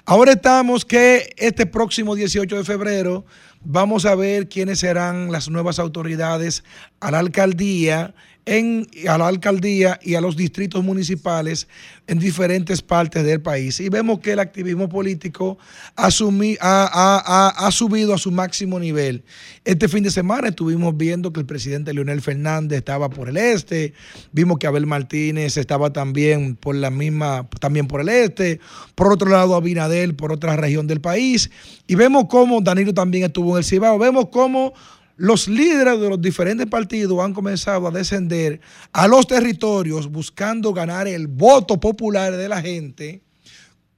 Ahora 0.05 0.33
estamos 0.33 0.83
que 0.83 1.33
este 1.37 1.65
próximo 1.65 2.13
18 2.13 2.57
de 2.57 2.63
febrero 2.65 3.25
vamos 3.61 4.05
a 4.05 4.15
ver 4.15 4.49
quiénes 4.49 4.79
serán 4.79 5.31
las 5.31 5.47
nuevas 5.47 5.79
autoridades 5.79 6.65
a 6.99 7.09
la 7.09 7.19
alcaldía 7.19 8.13
en, 8.45 8.87
a 9.07 9.17
la 9.17 9.27
alcaldía 9.27 9.99
y 10.03 10.15
a 10.15 10.21
los 10.21 10.35
distritos 10.35 10.83
municipales 10.83 11.67
en 12.07 12.19
diferentes 12.19 12.81
partes 12.81 13.23
del 13.23 13.41
país. 13.41 13.79
Y 13.79 13.87
vemos 13.89 14.19
que 14.19 14.33
el 14.33 14.39
activismo 14.39 14.89
político 14.89 15.57
ha- 15.95 17.53
ha 17.55 17.71
subido 17.71 18.13
a 18.13 18.17
su 18.17 18.31
máximo 18.31 18.79
nivel. 18.79 19.23
Este 19.63 19.87
fin 19.87 20.03
de 20.03 20.11
semana 20.11 20.49
estuvimos 20.49 20.97
viendo 20.97 21.31
que 21.31 21.39
el 21.39 21.45
presidente 21.45 21.93
Leonel 21.93 22.21
Fernández 22.21 22.79
estaba 22.79 23.09
por 23.09 23.29
el 23.29 23.37
este, 23.37 23.93
vimos 24.33 24.57
que 24.57 24.67
Abel 24.67 24.85
Martínez 24.85 25.55
estaba 25.55 25.93
también 25.93 26.55
por 26.55 26.75
la 26.75 26.89
misma, 26.89 27.47
también 27.59 27.87
por 27.87 28.01
el 28.01 28.09
este, 28.09 28.59
por 28.95 29.11
otro 29.13 29.29
lado 29.29 29.55
Abinadel 29.55 30.15
por 30.15 30.31
otra 30.33 30.55
región 30.57 30.85
del 30.87 30.99
país, 30.99 31.49
y 31.87 31.95
vemos 31.95 32.25
cómo 32.29 32.59
Danilo 32.61 32.93
también 32.93 33.23
estuvo 33.25 33.51
en 33.53 33.59
el 33.59 33.63
Cibao, 33.63 33.97
vemos 33.97 34.27
cómo 34.31 34.73
los 35.15 35.47
líderes 35.47 35.99
de 35.99 36.09
los 36.09 36.21
diferentes 36.21 36.67
partidos 36.67 37.19
han 37.23 37.33
comenzado 37.33 37.87
a 37.87 37.91
descender 37.91 38.59
a 38.91 39.07
los 39.07 39.27
territorios 39.27 40.11
buscando 40.11 40.73
ganar 40.73 41.07
el 41.07 41.27
voto 41.27 41.79
popular 41.79 42.35
de 42.35 42.49
la 42.49 42.61
gente 42.61 43.21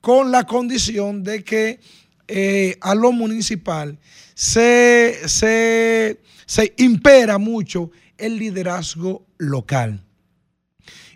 con 0.01 0.31
la 0.31 0.45
condición 0.45 1.23
de 1.23 1.43
que 1.43 1.79
eh, 2.27 2.77
a 2.81 2.95
lo 2.95 3.11
municipal 3.11 3.97
se, 4.33 5.19
se, 5.27 6.19
se 6.45 6.73
impera 6.77 7.37
mucho 7.37 7.91
el 8.17 8.37
liderazgo 8.37 9.25
local. 9.37 10.05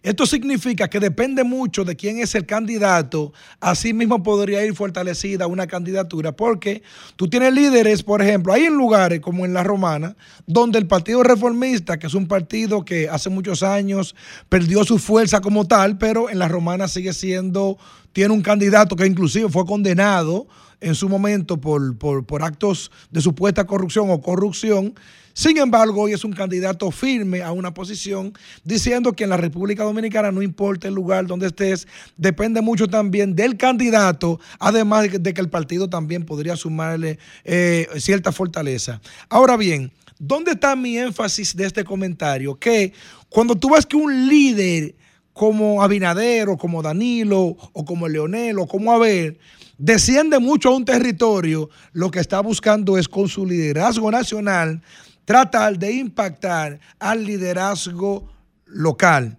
Esto 0.02 0.26
significa 0.26 0.88
que 0.88 1.00
depende 1.00 1.44
mucho 1.44 1.84
de 1.84 1.96
quién 1.96 2.20
es 2.20 2.34
el 2.36 2.46
candidato, 2.46 3.34
así 3.60 3.94
mismo 3.94 4.24
podría 4.24 4.66
ir 4.66 4.74
fortalecida 4.74 5.48
una 5.48 5.68
candidatura, 5.68 6.32
porque 6.32 6.84
tú 7.18 7.30
tienes 7.30 7.54
líderes, 7.54 8.04
por 8.04 8.22
ejemplo, 8.22 8.54
hay 8.54 8.64
en 8.64 8.76
lugares 8.76 9.20
como 9.20 9.46
en 9.46 9.54
La 9.54 9.64
Romana, 9.64 10.16
donde 10.46 10.80
el 10.80 10.88
Partido 10.88 11.22
Reformista, 11.24 12.00
que 12.00 12.08
es 12.08 12.14
un 12.14 12.28
partido 12.28 12.86
que 12.86 13.10
hace 13.10 13.30
muchos 13.30 13.62
años 13.62 14.16
perdió 14.48 14.86
su 14.86 15.00
fuerza 15.00 15.42
como 15.42 15.68
tal, 15.68 15.98
pero 15.98 16.30
en 16.30 16.40
La 16.40 16.48
Romana 16.48 16.88
sigue 16.88 17.14
siendo, 17.14 17.78
tiene 18.14 18.34
un 18.34 18.42
candidato 18.42 18.96
que 18.96 19.06
inclusive 19.06 19.50
fue 19.50 19.66
condenado 19.66 20.48
en 20.82 20.96
su 20.96 21.10
momento 21.10 21.60
por, 21.60 21.98
por, 21.98 22.26
por 22.26 22.44
actos 22.44 22.92
de 23.12 23.22
supuesta 23.22 23.66
corrupción 23.66 24.10
o 24.10 24.22
corrupción. 24.22 24.94
Sin 25.40 25.56
embargo, 25.56 26.02
hoy 26.02 26.12
es 26.12 26.26
un 26.26 26.34
candidato 26.34 26.92
firme 26.92 27.44
a 27.44 27.54
una 27.54 27.74
posición 27.74 28.34
diciendo 28.66 29.14
que 29.14 29.24
en 29.24 29.30
la 29.30 29.38
República 29.38 29.86
Dominicana 29.86 30.34
no 30.34 30.42
importa 30.42 30.90
el 30.90 30.94
lugar 30.94 31.28
donde 31.28 31.48
estés, 31.48 31.88
depende 32.18 32.60
mucho 32.60 32.90
también 32.90 33.34
del 33.38 33.56
candidato, 33.56 34.38
además 34.60 35.10
de 35.10 35.34
que, 35.34 35.40
el 35.40 35.48
partido 35.48 35.90
también 35.90 36.26
podría 36.26 36.58
sumarle 36.58 37.20
eh, 37.46 37.88
cierta 38.00 38.34
fortaleza. 38.34 39.00
Ahora 39.30 39.56
bien, 39.56 39.94
¿dónde 40.20 40.52
está 40.52 40.76
mi 40.76 40.98
énfasis 40.98 41.56
de 41.56 41.68
este 41.68 41.86
comentario? 41.86 42.60
Que 42.60 42.92
cuando 43.30 43.56
tú 43.56 43.70
ves 43.70 43.86
que 43.86 43.96
un 43.96 44.28
líder 44.28 44.94
como 45.32 45.82
Abinader 45.82 46.50
o 46.50 46.58
como 46.58 46.82
Danilo 46.82 47.56
o 47.72 47.86
como 47.86 48.10
Leonel 48.10 48.60
o 48.60 48.68
como 48.68 48.92
Abel 48.92 49.40
desciende 49.78 50.38
mucho 50.40 50.68
a 50.68 50.76
un 50.76 50.84
territorio, 50.84 51.70
lo 51.94 52.12
que 52.12 52.20
está 52.20 52.42
buscando 52.42 52.98
es 52.98 53.08
con 53.08 53.30
su 53.30 53.46
liderazgo 53.46 54.12
nacional 54.12 54.82
tratar 55.30 55.78
de 55.78 55.92
impactar 55.92 56.80
al 56.98 57.24
liderazgo 57.24 58.28
local. 58.66 59.38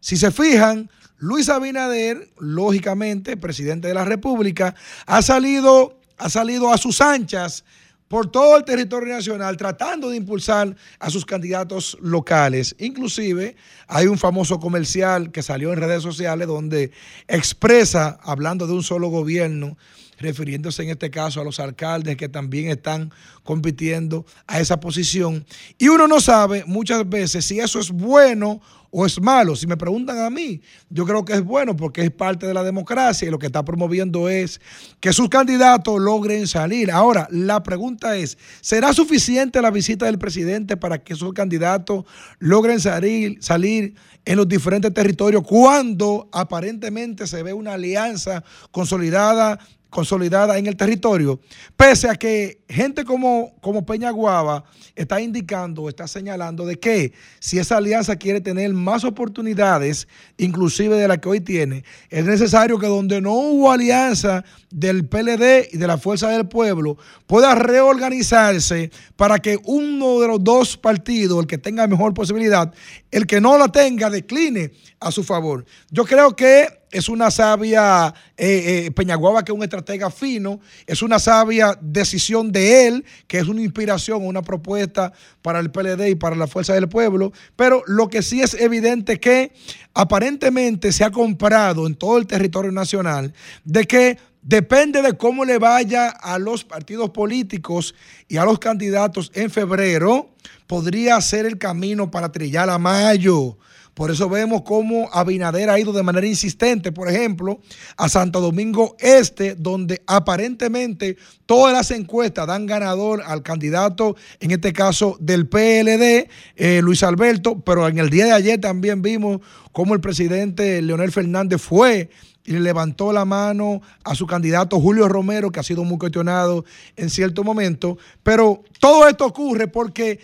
Si 0.00 0.16
se 0.16 0.30
fijan, 0.30 0.88
Luis 1.18 1.50
Abinader, 1.50 2.30
lógicamente, 2.38 3.36
presidente 3.36 3.86
de 3.88 3.92
la 3.92 4.06
República, 4.06 4.74
ha 5.04 5.20
salido, 5.20 6.00
ha 6.16 6.30
salido 6.30 6.72
a 6.72 6.78
sus 6.78 7.02
anchas 7.02 7.66
por 8.08 8.30
todo 8.30 8.56
el 8.56 8.64
territorio 8.64 9.12
nacional 9.12 9.58
tratando 9.58 10.08
de 10.08 10.16
impulsar 10.16 10.74
a 10.98 11.10
sus 11.10 11.26
candidatos 11.26 11.98
locales. 12.00 12.74
Inclusive 12.78 13.56
hay 13.88 14.06
un 14.06 14.16
famoso 14.16 14.58
comercial 14.58 15.32
que 15.32 15.42
salió 15.42 15.70
en 15.70 15.80
redes 15.80 16.02
sociales 16.02 16.48
donde 16.48 16.92
expresa, 17.28 18.18
hablando 18.22 18.66
de 18.66 18.72
un 18.72 18.82
solo 18.82 19.08
gobierno, 19.08 19.76
refiriéndose 20.18 20.82
en 20.82 20.90
este 20.90 21.10
caso 21.10 21.40
a 21.40 21.44
los 21.44 21.60
alcaldes 21.60 22.16
que 22.16 22.28
también 22.28 22.68
están 22.68 23.12
compitiendo 23.42 24.26
a 24.46 24.60
esa 24.60 24.80
posición. 24.80 25.44
Y 25.78 25.88
uno 25.88 26.08
no 26.08 26.20
sabe 26.20 26.64
muchas 26.66 27.08
veces 27.08 27.44
si 27.44 27.60
eso 27.60 27.80
es 27.80 27.90
bueno 27.90 28.60
o 28.90 29.04
es 29.04 29.20
malo. 29.20 29.56
Si 29.56 29.66
me 29.66 29.76
preguntan 29.76 30.18
a 30.20 30.30
mí, 30.30 30.60
yo 30.88 31.04
creo 31.04 31.24
que 31.24 31.34
es 31.34 31.44
bueno 31.44 31.76
porque 31.76 32.02
es 32.02 32.10
parte 32.10 32.46
de 32.46 32.54
la 32.54 32.62
democracia 32.62 33.28
y 33.28 33.30
lo 33.30 33.38
que 33.38 33.46
está 33.46 33.64
promoviendo 33.64 34.28
es 34.28 34.60
que 35.00 35.12
sus 35.12 35.28
candidatos 35.28 36.00
logren 36.00 36.46
salir. 36.46 36.90
Ahora, 36.90 37.28
la 37.30 37.62
pregunta 37.62 38.16
es, 38.16 38.38
¿será 38.60 38.92
suficiente 38.92 39.60
la 39.60 39.70
visita 39.70 40.06
del 40.06 40.18
presidente 40.18 40.76
para 40.76 40.96
que 41.02 41.12
esos 41.12 41.32
candidatos 41.34 42.04
logren 42.38 42.80
salir, 42.80 43.36
salir 43.42 43.94
en 44.24 44.36
los 44.36 44.48
diferentes 44.48 44.92
territorios 44.92 45.44
cuando 45.46 46.28
aparentemente 46.32 47.26
se 47.26 47.42
ve 47.42 47.52
una 47.52 47.74
alianza 47.74 48.42
consolidada 48.70 49.58
consolidada 49.90 50.58
en 50.58 50.66
el 50.66 50.76
territorio, 50.76 51.40
pese 51.76 52.08
a 52.08 52.14
que 52.14 52.62
gente 52.68 53.04
como, 53.04 53.54
como 53.60 53.86
Peña 53.86 54.10
Guava 54.10 54.64
está 54.94 55.20
indicando, 55.20 55.88
está 55.88 56.08
señalando 56.08 56.66
de 56.66 56.78
que 56.78 57.12
si 57.38 57.58
esa 57.58 57.76
alianza 57.76 58.16
quiere 58.16 58.40
tener 58.40 58.72
más 58.72 59.04
oportunidades, 59.04 60.08
inclusive 60.38 60.96
de 60.96 61.08
la 61.08 61.18
que 61.18 61.28
hoy 61.28 61.40
tiene, 61.40 61.84
es 62.10 62.24
necesario 62.24 62.78
que 62.78 62.86
donde 62.86 63.20
no 63.20 63.32
hubo 63.32 63.70
alianza 63.70 64.44
del 64.70 65.06
PLD 65.06 65.68
y 65.72 65.78
de 65.78 65.86
la 65.86 65.98
Fuerza 65.98 66.28
del 66.28 66.48
Pueblo, 66.48 66.98
pueda 67.26 67.54
reorganizarse 67.54 68.90
para 69.16 69.38
que 69.38 69.58
uno 69.64 70.20
de 70.20 70.28
los 70.28 70.42
dos 70.42 70.76
partidos, 70.76 71.40
el 71.40 71.46
que 71.46 71.58
tenga 71.58 71.86
mejor 71.86 72.12
posibilidad, 72.12 72.72
el 73.10 73.26
que 73.26 73.40
no 73.40 73.56
la 73.56 73.68
tenga, 73.68 74.10
decline 74.10 74.72
a 75.00 75.10
su 75.10 75.22
favor. 75.24 75.64
Yo 75.90 76.04
creo 76.04 76.34
que 76.34 76.66
es 76.96 77.08
una 77.08 77.30
sabia 77.30 78.14
eh, 78.36 78.86
eh, 78.86 78.90
Peñaguaba, 78.90 79.44
que 79.44 79.52
es 79.52 79.56
un 79.56 79.62
estratega 79.62 80.10
fino, 80.10 80.60
es 80.86 81.02
una 81.02 81.18
sabia 81.18 81.78
decisión 81.80 82.52
de 82.52 82.88
él, 82.88 83.04
que 83.26 83.38
es 83.38 83.48
una 83.48 83.62
inspiración, 83.62 84.26
una 84.26 84.42
propuesta 84.42 85.12
para 85.42 85.60
el 85.60 85.70
PLD 85.70 86.08
y 86.08 86.14
para 86.14 86.36
la 86.36 86.46
Fuerza 86.46 86.74
del 86.74 86.88
Pueblo, 86.88 87.32
pero 87.56 87.82
lo 87.86 88.08
que 88.08 88.22
sí 88.22 88.40
es 88.40 88.54
evidente 88.54 89.20
que 89.20 89.52
aparentemente 89.94 90.92
se 90.92 91.04
ha 91.04 91.10
comprado 91.10 91.86
en 91.86 91.94
todo 91.94 92.18
el 92.18 92.26
territorio 92.26 92.72
nacional 92.72 93.32
de 93.64 93.84
que 93.84 94.18
depende 94.42 95.02
de 95.02 95.14
cómo 95.14 95.44
le 95.44 95.58
vaya 95.58 96.08
a 96.08 96.38
los 96.38 96.64
partidos 96.64 97.10
políticos 97.10 97.94
y 98.28 98.36
a 98.36 98.44
los 98.44 98.58
candidatos 98.58 99.32
en 99.34 99.50
febrero, 99.50 100.30
podría 100.66 101.20
ser 101.20 101.46
el 101.46 101.58
camino 101.58 102.10
para 102.10 102.30
trillar 102.30 102.70
a 102.70 102.78
mayo. 102.78 103.58
Por 103.96 104.10
eso 104.10 104.28
vemos 104.28 104.60
cómo 104.60 105.08
Abinader 105.10 105.70
ha 105.70 105.80
ido 105.80 105.90
de 105.90 106.02
manera 106.02 106.26
insistente, 106.26 106.92
por 106.92 107.08
ejemplo, 107.08 107.60
a 107.96 108.10
Santo 108.10 108.42
Domingo 108.42 108.94
Este, 109.00 109.54
donde 109.54 110.02
aparentemente 110.06 111.16
todas 111.46 111.72
las 111.72 111.90
encuestas 111.90 112.46
dan 112.46 112.66
ganador 112.66 113.22
al 113.24 113.42
candidato, 113.42 114.14
en 114.38 114.50
este 114.50 114.74
caso 114.74 115.16
del 115.18 115.48
PLD, 115.48 116.28
eh, 116.56 116.82
Luis 116.82 117.02
Alberto, 117.02 117.60
pero 117.60 117.88
en 117.88 117.98
el 117.98 118.10
día 118.10 118.26
de 118.26 118.32
ayer 118.32 118.60
también 118.60 119.00
vimos 119.00 119.40
cómo 119.72 119.94
el 119.94 120.02
presidente 120.02 120.82
Leonel 120.82 121.10
Fernández 121.10 121.62
fue 121.62 122.10
y 122.46 122.52
le 122.52 122.60
levantó 122.60 123.12
la 123.12 123.24
mano 123.24 123.82
a 124.04 124.14
su 124.14 124.26
candidato 124.26 124.80
Julio 124.80 125.08
Romero, 125.08 125.50
que 125.50 125.60
ha 125.60 125.64
sido 125.64 125.84
muy 125.84 125.98
cuestionado 125.98 126.64
en 126.96 127.10
cierto 127.10 127.44
momento. 127.44 127.98
Pero 128.22 128.62
todo 128.80 129.08
esto 129.08 129.26
ocurre 129.26 129.68
porque 129.68 130.20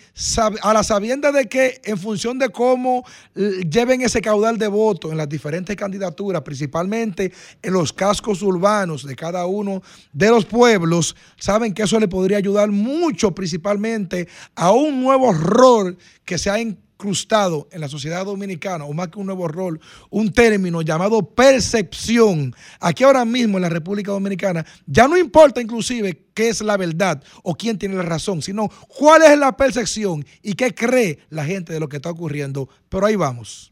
a 0.63 0.73
la 0.73 0.83
sabienda 0.83 1.33
de 1.33 1.49
que 1.49 1.81
en 1.85 1.99
función 1.99 2.39
de 2.39 2.49
cómo 2.51 3.05
lleven 3.35 4.03
ese 4.03 4.21
caudal 4.21 4.59
de 4.59 4.69
votos 4.69 5.11
en 5.11 5.19
las 5.19 5.29
diferentes 5.29 5.75
candidaturas, 5.77 6.43
principalmente 6.43 7.33
en 7.61 7.73
los 7.73 7.93
cascos 7.93 8.43
urbanos 8.43 9.07
de 9.07 9.17
cada 9.17 9.47
uno 9.47 9.83
de 10.13 10.31
los 10.31 10.45
pueblos, 10.45 11.17
saben 11.39 11.75
que 11.75 11.83
eso 11.83 11.99
le 11.99 12.09
podría 12.09 12.39
ayudar 12.39 12.71
mucho, 12.71 13.35
principalmente 13.35 14.29
a 14.55 14.71
un 14.73 15.03
nuevo 15.03 15.33
rol 15.33 15.99
que 16.25 16.39
se 16.39 16.51
ha 16.51 16.59
incrustado 17.03 17.69
en 17.73 17.81
la 17.81 17.89
sociedad 17.89 18.25
dominicana, 18.25 18.85
o 18.85 18.93
más 18.93 19.09
que 19.09 19.19
un 19.19 19.27
nuevo 19.27 19.49
rol, 19.49 19.81
un 20.09 20.33
término 20.33 20.83
llamado 20.83 21.35
percepción. 21.35 22.55
Aquí 22.79 23.03
ahora 23.03 23.25
mismo 23.25 23.59
en 23.59 23.63
la 23.63 23.69
República 23.69 24.13
Dominicana 24.13 24.65
ya 24.87 25.09
no 25.09 25.17
importa 25.17 25.61
inclusive 25.61 26.27
qué 26.33 26.49
es 26.49 26.61
la 26.61 26.77
verdad 26.77 27.21
o 27.43 27.57
quién 27.57 27.77
tiene 27.77 27.97
la 27.97 28.05
razón, 28.05 28.41
sino 28.41 28.69
cuál 28.87 29.23
es 29.23 29.37
la 29.37 29.57
percepción 29.57 30.25
y 30.43 30.55
qué 30.55 30.73
cree 30.73 31.19
la 31.29 31.45
gente 31.45 31.73
de 31.73 31.81
lo 31.81 31.89
que 31.89 31.97
está 31.97 32.11
ocurriendo. 32.11 32.69
Pero 32.89 33.07
ahí 33.07 33.17
vamos. 33.17 33.72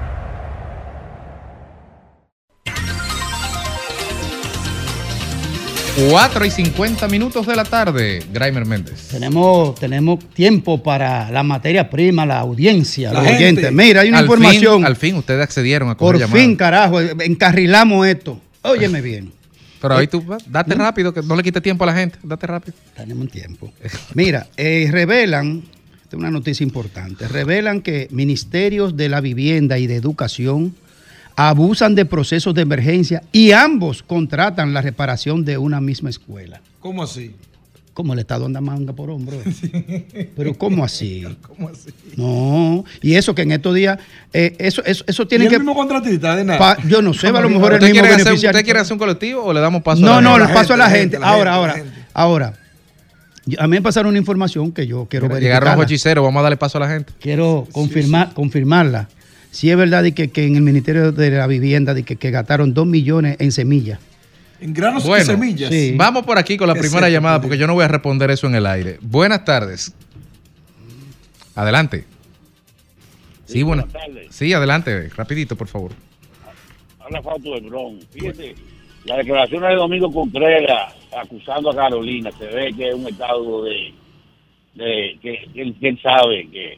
4 6.09 6.45
y 6.45 6.49
50 6.51 7.07
minutos 7.09 7.45
de 7.45 7.55
la 7.55 7.65
tarde, 7.65 8.23
Graimer 8.31 8.65
Méndez. 8.65 9.09
Tenemos, 9.09 9.75
tenemos 9.75 10.19
tiempo 10.33 10.81
para 10.81 11.29
la 11.31 11.43
materia 11.43 11.89
prima, 11.89 12.25
la 12.25 12.39
audiencia, 12.39 13.11
La 13.11 13.19
los 13.19 13.27
gente. 13.29 13.43
oyentes. 13.43 13.71
Mira, 13.73 14.01
hay 14.01 14.09
una 14.09 14.19
Al 14.19 14.25
información. 14.25 14.77
fin- 14.77 14.85
al 14.85 14.95
fin 14.95 15.15
ustedes 15.15 15.43
accedieron 15.43 15.89
a 15.89 15.97
Por 15.97 16.17
fin, 16.29 16.55
carajo, 16.55 17.01
encarrilamos 17.01 18.07
esto. 18.07 18.39
Óyeme 18.61 19.01
bien. 19.01 19.31
Pero 19.81 19.97
ahí 19.97 20.07
tú, 20.07 20.25
va, 20.25 20.37
date 20.47 20.75
rápido, 20.75 21.13
que 21.13 21.21
no 21.23 21.35
le 21.35 21.43
quite 21.43 21.59
tiempo 21.59 21.83
a 21.83 21.87
la 21.87 21.93
gente. 21.95 22.17
Date 22.23 22.47
rápido. 22.47 22.77
Tenemos 22.95 23.29
tiempo. 23.29 23.71
Mira, 24.13 24.47
eh, 24.55 24.87
revelan, 24.91 25.63
esta 26.03 26.15
es 26.15 26.19
una 26.19 26.31
noticia 26.31 26.63
importante, 26.63 27.27
revelan 27.27 27.81
que 27.81 28.07
ministerios 28.11 28.95
de 28.95 29.09
la 29.09 29.19
vivienda 29.21 29.77
y 29.77 29.87
de 29.87 29.95
educación 29.95 30.73
abusan 31.35 31.95
de 31.95 32.05
procesos 32.05 32.53
de 32.53 32.61
emergencia 32.61 33.23
y 33.31 33.51
ambos 33.51 34.03
contratan 34.03 34.73
la 34.73 34.81
reparación 34.81 35.43
de 35.45 35.57
una 35.57 35.81
misma 35.81 36.09
escuela. 36.09 36.61
¿Cómo 36.79 37.03
así? 37.03 37.35
¿Cómo 37.93 38.13
el 38.13 38.19
Estado 38.19 38.45
anda 38.45 38.61
manga 38.61 38.93
por 38.93 39.09
hombro? 39.09 39.37
Pero 40.35 40.53
¿cómo 40.57 40.83
así? 40.85 41.25
¿Cómo 41.47 41.67
así? 41.69 41.89
No, 42.15 42.85
y 43.01 43.15
eso 43.15 43.35
que 43.35 43.41
en 43.41 43.51
estos 43.51 43.75
días, 43.75 43.99
eh, 44.31 44.55
eso, 44.59 44.81
eso, 44.85 45.03
eso 45.07 45.27
tiene 45.27 45.43
¿Y 45.43 45.47
el 45.47 45.53
que... 45.53 45.59
mismo 45.59 45.75
contratista 45.75 46.35
de 46.35 46.45
nada? 46.45 46.57
Pa- 46.57 46.77
yo 46.87 47.01
no 47.01 47.13
sé, 47.13 47.27
a 47.27 47.31
lo 47.41 47.49
mejor 47.49 47.73
el 47.73 47.79
¿Usted 47.79 47.87
mismo 47.91 48.01
quiere, 48.07 48.21
hacer. 48.21 48.33
¿Usted 48.33 48.63
quiere 48.63 48.79
hacer 48.79 48.93
un 48.93 48.99
colectivo 48.99 49.43
o 49.43 49.53
le 49.53 49.59
damos 49.59 49.83
paso 49.83 50.01
No, 50.01 50.13
a 50.13 50.15
la 50.15 50.21
no, 50.21 50.31
gente? 50.35 50.47
le 50.47 50.53
paso 50.53 50.73
a 50.73 50.77
la 50.77 50.89
gente. 50.89 51.17
Ahora, 51.21 51.53
ahora, 51.53 51.75
ahora. 52.13 52.53
A 53.57 53.67
mí 53.67 53.71
me 53.71 53.81
pasaron 53.81 54.09
una 54.09 54.19
información 54.19 54.71
que 54.71 54.85
yo 54.87 55.07
quiero 55.09 55.25
Mira, 55.25 55.35
verificar. 55.35 55.61
Llegaron 55.63 55.79
los 55.81 55.91
hechiceros, 55.91 56.23
vamos 56.23 56.39
a 56.39 56.43
darle 56.43 56.57
paso 56.57 56.77
a 56.77 56.81
la 56.81 56.87
gente. 56.89 57.11
Quiero 57.19 57.67
confirmar, 57.71 58.33
confirmarla. 58.33 59.09
Si 59.51 59.69
es 59.69 59.77
verdad 59.77 60.01
de 60.03 60.13
que, 60.13 60.29
que 60.31 60.45
en 60.47 60.55
el 60.55 60.61
Ministerio 60.61 61.11
de 61.11 61.29
la 61.31 61.45
Vivienda 61.45 61.93
de 61.93 62.03
que, 62.03 62.15
que 62.15 62.31
gastaron 62.31 62.73
dos 62.73 62.87
millones 62.87 63.35
en 63.39 63.51
semillas. 63.51 63.99
En 64.61 64.73
granos 64.73 65.05
Bueno, 65.05 65.23
y 65.23 65.25
semillas. 65.25 65.69
sí. 65.71 65.93
Vamos 65.97 66.23
por 66.25 66.37
aquí 66.37 66.55
con 66.57 66.67
la 66.67 66.73
Es 66.73 66.79
primera 66.79 67.07
cierto, 67.07 67.13
llamada 67.13 67.41
porque 67.41 67.57
yo 67.57 67.67
no 67.67 67.73
voy 67.73 67.83
a 67.83 67.87
responder 67.87 68.31
eso 68.31 68.47
en 68.47 68.55
el 68.55 68.65
aire. 68.65 68.97
Buenas 69.01 69.43
tardes. 69.43 69.93
Adelante. 71.55 72.05
Sí, 73.45 73.63
buenas 73.63 73.85
Sí, 74.29 74.53
adelante, 74.53 75.09
rapidito, 75.09 75.55
por 75.57 75.67
favor. 75.67 75.91
Habla 76.99 77.21
Fausto 77.21 77.53
de 77.55 77.61
Bron. 77.61 77.99
Fíjese, 78.11 78.55
la 79.05 79.17
declaración 79.17 79.63
de 79.63 79.75
Domingo 79.75 80.11
Contreras 80.11 80.93
acusando 81.17 81.71
a 81.71 81.75
Carolina, 81.75 82.29
se 82.37 82.45
ve 82.45 82.73
que 82.77 82.87
es 82.89 82.95
un 82.95 83.07
estado 83.07 83.65
de, 83.65 83.93
de 84.75 85.19
que, 85.21 85.49
que 85.53 85.61
él, 85.61 85.75
que 85.81 85.89
él 85.89 85.99
sabe 86.01 86.47
que, 86.49 86.77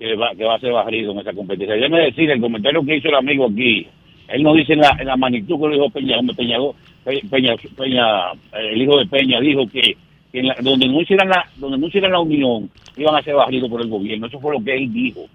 que, 0.00 0.16
va, 0.16 0.34
que 0.34 0.44
va 0.44 0.56
a 0.56 0.60
ser 0.60 0.72
barrido 0.72 1.12
en 1.12 1.18
esa 1.20 1.32
competencia. 1.32 1.76
Déjeme 1.76 2.00
decir, 2.06 2.28
el 2.30 2.40
comentario 2.40 2.82
que 2.84 2.96
hizo 2.96 3.08
el 3.08 3.14
amigo 3.14 3.46
aquí, 3.52 3.86
él 4.28 4.42
no 4.42 4.54
dice 4.54 4.72
en 4.72 4.80
la, 4.80 4.96
en 4.98 5.06
la 5.06 5.16
magnitud 5.16 5.56
que 5.60 5.66
lo 5.68 5.72
dijo 5.74 5.90
Peña, 5.90 6.18
hombre, 6.18 6.34
Peña, 6.34 6.56
Pe- 7.04 7.22
Peña, 7.30 7.54
Peña, 7.76 8.32
eh, 8.32 8.70
el 8.72 8.82
hijo 8.82 8.98
de 8.98 9.06
Peña 9.06 9.38
dijo 9.40 9.66
que, 9.68 9.96
que 10.32 10.38
en 10.40 10.48
la- 10.48 10.56
donde 10.60 10.88
no 10.88 11.00
hicieran 11.02 11.28
la, 11.28 11.44
donde 11.56 11.78
no 11.78 11.86
hicieran 11.86 12.12
la 12.12 12.20
unión 12.20 12.70
iban 12.96 13.14
a 13.14 13.22
ser 13.22 13.34
barridos 13.34 13.68
por 13.70 13.80
el 13.82 13.88
gobierno. 13.88 14.26
Eso 14.26 14.40
fue 14.40 14.52
lo 14.58 14.64
que 14.64 14.74
él 14.74 14.92
dijo. 14.92 15.26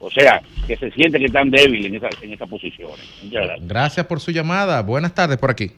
O 0.00 0.10
sea, 0.10 0.40
que 0.66 0.76
se 0.76 0.90
siente 0.92 1.18
que 1.18 1.26
están 1.26 1.50
débiles 1.50 1.86
en, 1.86 1.94
esa, 1.96 2.08
en 2.22 2.32
esas 2.32 2.48
posiciones. 2.48 2.98
Muchas 3.22 3.44
gracias. 3.46 3.68
Gracias 3.68 4.06
por 4.06 4.18
su 4.20 4.30
llamada. 4.32 4.82
Buenas 4.82 5.14
tardes 5.14 5.36
por 5.38 5.50
aquí. 5.50 5.70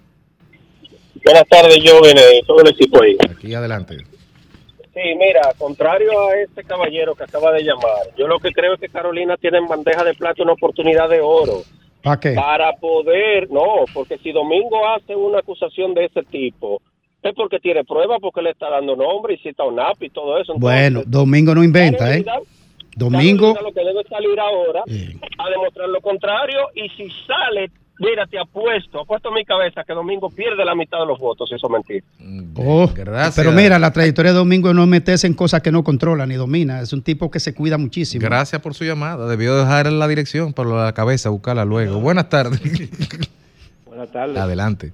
Buenas 1.25 1.47
tardes, 1.49 1.79
jóvenes 1.89 2.25
y 2.41 2.47
todo 2.47 2.63
el 2.63 2.69
equipo 2.71 3.03
ahí. 3.03 3.17
Aquí 3.31 3.53
adelante. 3.55 3.97
Sí, 4.95 5.01
mira, 5.17 5.41
contrario 5.57 6.29
a 6.29 6.35
este 6.37 6.65
caballero 6.65 7.15
que 7.15 7.25
acaba 7.25 7.51
de 7.53 7.63
llamar, 7.63 8.15
yo 8.17 8.27
lo 8.27 8.39
que 8.39 8.53
creo 8.53 8.75
es 8.75 8.81
que 8.81 8.89
Carolina 8.91 9.37
tiene 9.39 9.59
en 9.59 9.67
bandeja 9.67 10.05
de 10.05 10.15
plata 10.15 10.43
una 10.43 10.53
oportunidad 10.53 11.09
de 11.09 11.21
oro 11.23 11.63
¿Para 12.03 12.21
qué? 12.21 12.33
para 12.33 12.73
poder, 12.75 13.51
no, 13.51 13.85
porque 13.95 14.19
si 14.19 14.33
Domingo 14.33 14.87
hace 14.89 15.17
una 15.17 15.39
acusación 15.39 15.95
de 15.95 16.07
ese 16.07 16.23
tipo, 16.25 16.83
es 17.23 17.33
porque 17.35 17.59
tiene 17.61 17.85
pruebas, 17.85 18.19
porque 18.21 18.43
le 18.43 18.51
está 18.51 18.69
dando 18.69 18.97
nombre 18.97 19.35
y 19.35 19.39
cita 19.39 19.65
UNAP 19.65 20.03
y 20.03 20.11
todo 20.11 20.39
eso. 20.39 20.55
Entonces, 20.55 20.61
Bueno, 20.61 21.03
Domingo 21.07 21.55
no 21.55 21.63
inventa, 21.63 22.15
¿eh? 22.15 22.25
Domingo, 22.97 23.57
lo 23.63 23.73
que 23.73 23.85
debe 23.85 24.03
salir 24.05 24.39
ahora 24.39 24.83
a 24.83 25.51
demostrar 25.51 25.89
lo 25.89 26.01
contrario 26.01 26.59
y 26.75 26.89
si 26.91 27.09
sale, 27.27 27.71
mira, 28.03 28.27
te 28.27 28.39
apuesto, 28.39 29.01
apuesto 29.01 29.31
mi 29.33 29.45
cabeza 29.45 29.85
que 29.85 29.93
Domingo 29.95 30.29
pierde 30.31 30.65
la 30.65 30.75
mitad 30.75 30.99
de 30.99 31.07
los 31.07 31.19
votos, 31.19 31.49
si 31.49 31.55
eso 31.55 31.69
es 31.69 31.73
mentira. 31.73 32.05
oh, 32.57 32.91
Gracias. 32.95 33.37
pero 33.37 33.53
mira, 33.53 33.79
la 33.79 33.93
trayectoria 33.93 34.33
de 34.33 34.39
Domingo 34.39 34.75
no 34.75 34.87
meterse 34.87 35.27
en 35.27 35.35
cosas 35.35 35.63
que 35.63 35.71
no 35.73 35.83
controla 35.85 36.27
ni 36.27 36.35
domina. 36.35 36.81
Es 36.81 36.93
un 36.93 37.03
tipo 37.03 37.31
que 37.31 37.41
se 37.41 37.55
cuida 37.55 37.79
muchísimo. 37.79 38.23
Gracias 38.23 38.61
por 38.61 38.75
su 38.75 38.85
llamada. 38.85 39.27
Debió 39.29 39.57
dejar 39.57 39.91
la 39.93 40.09
dirección 40.09 40.53
por 40.53 40.67
la 40.67 40.93
cabeza, 40.93 41.31
buscarla 41.31 41.65
luego. 41.65 42.01
Buenas 42.01 42.29
tardes. 42.29 42.61
Buenas 43.87 44.11
tardes. 44.11 44.37
Adelante. 44.37 44.93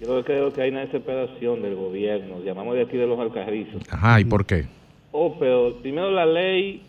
Yo 0.00 0.22
creo 0.24 0.52
que 0.52 0.60
hay 0.62 0.70
una 0.70 0.80
desesperación 0.80 1.62
del 1.62 1.76
gobierno. 1.76 2.42
Llamamos 2.44 2.74
de 2.74 2.82
aquí 2.82 2.96
de 2.96 3.06
los 3.06 3.18
alcarrizos. 3.18 3.82
Ajá, 3.90 4.20
¿y 4.20 4.24
por 4.24 4.44
qué? 4.44 4.66
Oh, 5.12 5.36
pero 5.38 5.76
primero 5.80 6.10
la 6.10 6.26
ley 6.26 6.82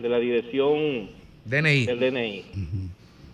de 0.00 0.08
la 0.08 0.18
dirección 0.18 1.08
DNI. 1.44 1.86
del 1.86 2.00
DNI, 2.00 2.44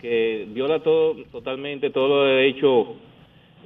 que 0.01 0.47
viola 0.49 0.81
todo, 0.81 1.15
totalmente 1.31 1.91
todos 1.91 2.09
los 2.09 2.27
derechos 2.29 2.89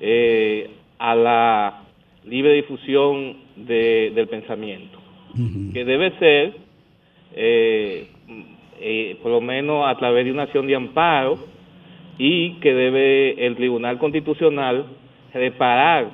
eh, 0.01 0.70
a 0.98 1.15
la 1.15 1.82
libre 2.24 2.52
difusión 2.55 3.36
de- 3.56 4.12
del 4.15 4.27
pensamiento, 4.28 4.98
que 5.73 5.85
debe 5.85 6.11
ser, 6.19 6.55
eh, 7.35 8.06
eh, 8.81 9.16
por 9.23 9.31
lo 9.32 9.40
menos 9.40 9.86
a 9.86 9.97
través 9.97 10.24
de 10.24 10.32
una 10.32 10.44
acción 10.44 10.66
de 10.66 10.74
amparo, 10.74 11.39
y 12.19 12.55
que 12.61 12.73
debe 12.73 13.44
el 13.47 13.56
Tribunal 13.56 13.98
Constitucional 13.98 14.85
reparar 15.32 16.11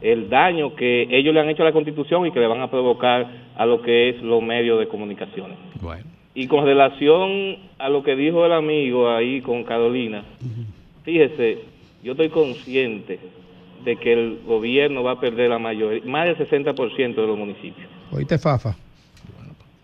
el 0.00 0.28
daño 0.30 0.74
que 0.74 1.06
ellos 1.10 1.34
le 1.34 1.40
han 1.40 1.48
hecho 1.50 1.62
a 1.62 1.66
la 1.66 1.72
Constitución 1.72 2.26
y 2.26 2.30
que 2.32 2.40
le 2.40 2.46
van 2.46 2.60
a 2.60 2.70
provocar 2.70 3.26
a 3.56 3.66
lo 3.66 3.82
que 3.82 4.10
es 4.10 4.22
los 4.22 4.42
medios 4.42 4.78
de 4.78 4.88
comunicación. 4.88 5.52
Bueno. 5.80 6.04
Y 6.36 6.48
con 6.48 6.66
relación 6.66 7.56
a 7.78 7.88
lo 7.88 8.02
que 8.02 8.14
dijo 8.14 8.44
el 8.44 8.52
amigo 8.52 9.08
ahí 9.08 9.40
con 9.40 9.64
Carolina, 9.64 10.22
fíjese, 11.02 11.60
yo 12.04 12.12
estoy 12.12 12.28
consciente 12.28 13.18
de 13.82 13.96
que 13.96 14.12
el 14.12 14.40
gobierno 14.46 15.02
va 15.02 15.12
a 15.12 15.20
perder 15.20 15.48
la 15.48 15.58
mayoría, 15.58 16.02
más 16.04 16.26
del 16.26 16.36
60% 16.36 17.14
de 17.14 17.26
los 17.26 17.38
municipios. 17.38 17.88
Oíste, 18.12 18.36
Fafa. 18.36 18.76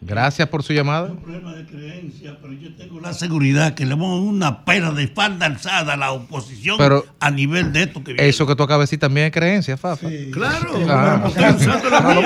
Gracias 0.04 0.48
por 0.48 0.62
su 0.64 0.72
llamada. 0.72 1.08
problema 1.14 1.54
de 1.54 1.64
creencia, 1.64 2.36
pero 2.42 2.52
yo 2.54 2.74
tengo 2.74 2.98
la 3.00 3.12
seguridad 3.12 3.74
que 3.74 3.84
le 3.86 3.90
vamos 3.94 4.10
a 4.18 4.24
dar 4.24 4.32
una 4.34 4.64
pena 4.64 4.90
de 4.90 5.04
espalda 5.04 5.46
alzada 5.46 5.94
a 5.94 5.96
la 5.96 6.10
oposición 6.12 6.76
Pero- 6.76 7.04
a 7.20 7.30
nivel 7.30 7.72
de 7.72 7.84
esto 7.84 8.02
que 8.02 8.12
viene. 8.12 8.28
Eso 8.28 8.44
que 8.46 8.56
tú 8.56 8.64
acabas 8.64 8.80
de 8.80 8.82
decir 8.84 8.98
también 8.98 9.26
es 9.26 9.32
creencia, 9.32 9.76
Fafa. 9.76 10.08
Claro. 10.32 10.70
Ah, 10.88 11.30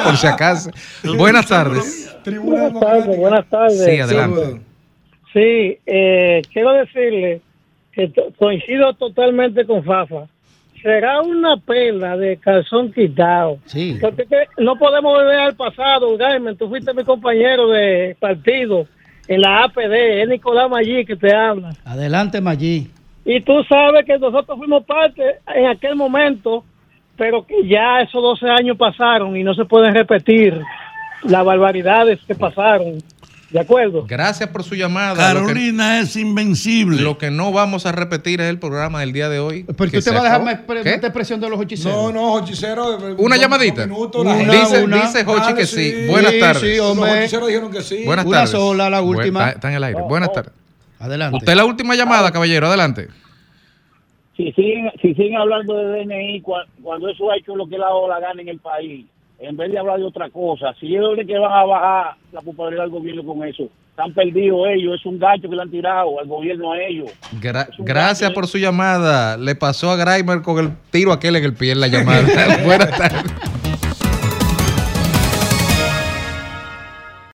por 0.04 0.16
si 0.16 0.26
acaso. 0.26 0.70
Buenas 1.18 1.46
tardes. 1.46 2.14
Buenas 2.42 2.80
tardes, 2.80 3.16
buenas 3.18 3.48
tardes. 3.50 3.84
Sí, 3.84 4.00
adelante. 4.00 4.60
Sí, 5.34 5.78
eh, 5.84 6.42
quiero 6.52 6.72
decirle 6.72 7.42
que 7.92 8.10
coincido 8.38 8.94
totalmente 8.94 9.66
con 9.66 9.84
Fafa. 9.84 10.26
Será 10.86 11.20
una 11.20 11.56
pela 11.56 12.16
de 12.16 12.36
calzón 12.36 12.92
quitado. 12.92 13.58
Sí. 13.64 13.98
Porque 14.00 14.24
no 14.56 14.76
podemos 14.76 15.14
volver 15.14 15.40
al 15.40 15.56
pasado, 15.56 16.16
Jaime. 16.16 16.54
Tú 16.54 16.68
fuiste 16.68 16.94
mi 16.94 17.02
compañero 17.02 17.70
de 17.70 18.16
partido 18.20 18.86
en 19.26 19.40
la 19.40 19.64
APD. 19.64 20.22
Es 20.22 20.28
Nicolás 20.28 20.70
Maggi 20.70 21.04
que 21.04 21.16
te 21.16 21.34
habla. 21.34 21.70
Adelante, 21.84 22.40
Maggi. 22.40 22.88
Y 23.24 23.40
tú 23.40 23.64
sabes 23.64 24.06
que 24.06 24.16
nosotros 24.16 24.56
fuimos 24.56 24.84
parte 24.84 25.40
en 25.52 25.66
aquel 25.66 25.96
momento, 25.96 26.62
pero 27.16 27.44
que 27.44 27.66
ya 27.66 28.02
esos 28.02 28.22
12 28.22 28.48
años 28.48 28.76
pasaron 28.76 29.36
y 29.36 29.42
no 29.42 29.54
se 29.54 29.64
pueden 29.64 29.92
repetir 29.92 30.56
las 31.24 31.44
barbaridades 31.44 32.20
que 32.28 32.36
pasaron. 32.36 32.98
¿De 33.50 33.60
acuerdo? 33.60 34.04
Gracias 34.08 34.48
por 34.48 34.64
su 34.64 34.74
llamada. 34.74 35.14
Carolina 35.14 36.00
es 36.00 36.16
invencible. 36.16 37.00
Lo 37.00 37.16
que 37.16 37.30
no 37.30 37.52
vamos 37.52 37.86
a 37.86 37.92
repetir 37.92 38.40
es 38.40 38.48
el 38.50 38.58
programa 38.58 39.00
del 39.00 39.12
día 39.12 39.28
de 39.28 39.38
hoy. 39.38 39.62
Porque 39.62 39.92
que 39.92 39.98
usted 39.98 40.10
se 40.10 40.14
va 40.16 40.20
a 40.20 40.24
dejar 40.24 40.42
más 40.42 40.58
pre- 40.60 40.82
¿Qué? 40.82 40.90
meter 40.90 41.12
presión 41.12 41.40
de 41.40 41.48
los 41.48 41.60
hechiceros. 41.62 41.96
No, 41.96 42.12
no, 42.12 42.38
hechicero. 42.40 42.98
Una 43.18 43.36
llamadita. 43.36 43.86
dice 43.86 44.86
dice 44.88 45.24
Hochi 45.26 45.54
que 45.54 45.64
sí. 45.66 46.06
Buenas 46.08 46.32
Sí, 46.32 46.40
tardes. 46.40 46.62
sí, 46.74 46.78
hombre. 46.80 47.08
Los 47.10 47.18
hechiceros 47.20 47.46
dijeron 47.48 47.70
que 47.70 47.82
sí. 47.82 48.02
Buenas 48.04 48.26
Una 48.26 48.36
tardes. 48.38 48.50
sola, 48.50 48.90
la 48.90 49.00
Buen- 49.00 49.18
última. 49.18 49.40
está, 49.44 49.54
está 49.54 49.68
en 49.70 49.74
el 49.76 49.84
aire. 49.84 50.00
Buenas 50.02 50.32
tardes. 50.32 50.52
Adelante. 50.98 51.36
Usted 51.38 51.54
la 51.54 51.64
última 51.64 51.94
llamada, 51.94 52.32
caballero. 52.32 52.66
Adelante. 52.66 53.08
si 54.36 54.52
siguen, 54.52 54.90
si 55.00 55.14
siguen 55.14 55.36
hablando 55.36 55.74
de 55.76 56.00
DNI 56.04 56.42
cua- 56.42 56.66
cuando 56.82 57.08
eso 57.08 57.30
ha 57.30 57.36
hecho 57.38 57.56
lo 57.56 57.66
que 57.68 57.78
la 57.78 58.18
gana 58.20 58.42
en 58.42 58.48
el 58.48 58.58
país, 58.58 59.06
en 59.38 59.56
vez 59.56 59.70
de 59.70 59.78
hablar 59.78 59.98
de 59.98 60.04
otra 60.04 60.30
cosa, 60.30 60.74
si 60.80 60.86
ellos 60.86 61.10
que 61.26 61.38
van 61.38 61.52
a 61.52 61.64
bajar 61.64 62.14
la 62.32 62.40
popularidad 62.40 62.82
del 62.82 62.90
gobierno 62.90 63.24
con 63.24 63.46
eso, 63.46 63.64
están 63.90 64.12
perdidos 64.12 64.60
ellos, 64.74 64.94
es 65.00 65.06
un 65.06 65.18
gacho 65.18 65.48
que 65.48 65.56
le 65.56 65.62
han 65.62 65.70
tirado 65.70 66.18
al 66.20 66.26
gobierno 66.26 66.72
a 66.72 66.80
ellos. 66.82 67.10
Gra- 67.40 67.68
gracias 67.78 68.30
por 68.32 68.46
su 68.46 68.58
llamada. 68.58 69.36
Le 69.38 69.54
pasó 69.54 69.90
a 69.90 69.96
Grimer 69.96 70.42
con 70.42 70.58
el 70.58 70.70
tiro 70.90 71.12
aquel 71.12 71.36
en 71.36 71.44
el 71.44 71.54
pie 71.54 71.72
en 71.72 71.80
la 71.80 71.88
llamada. 71.88 72.22
Buenas 72.64 72.90
tardes. 72.90 73.65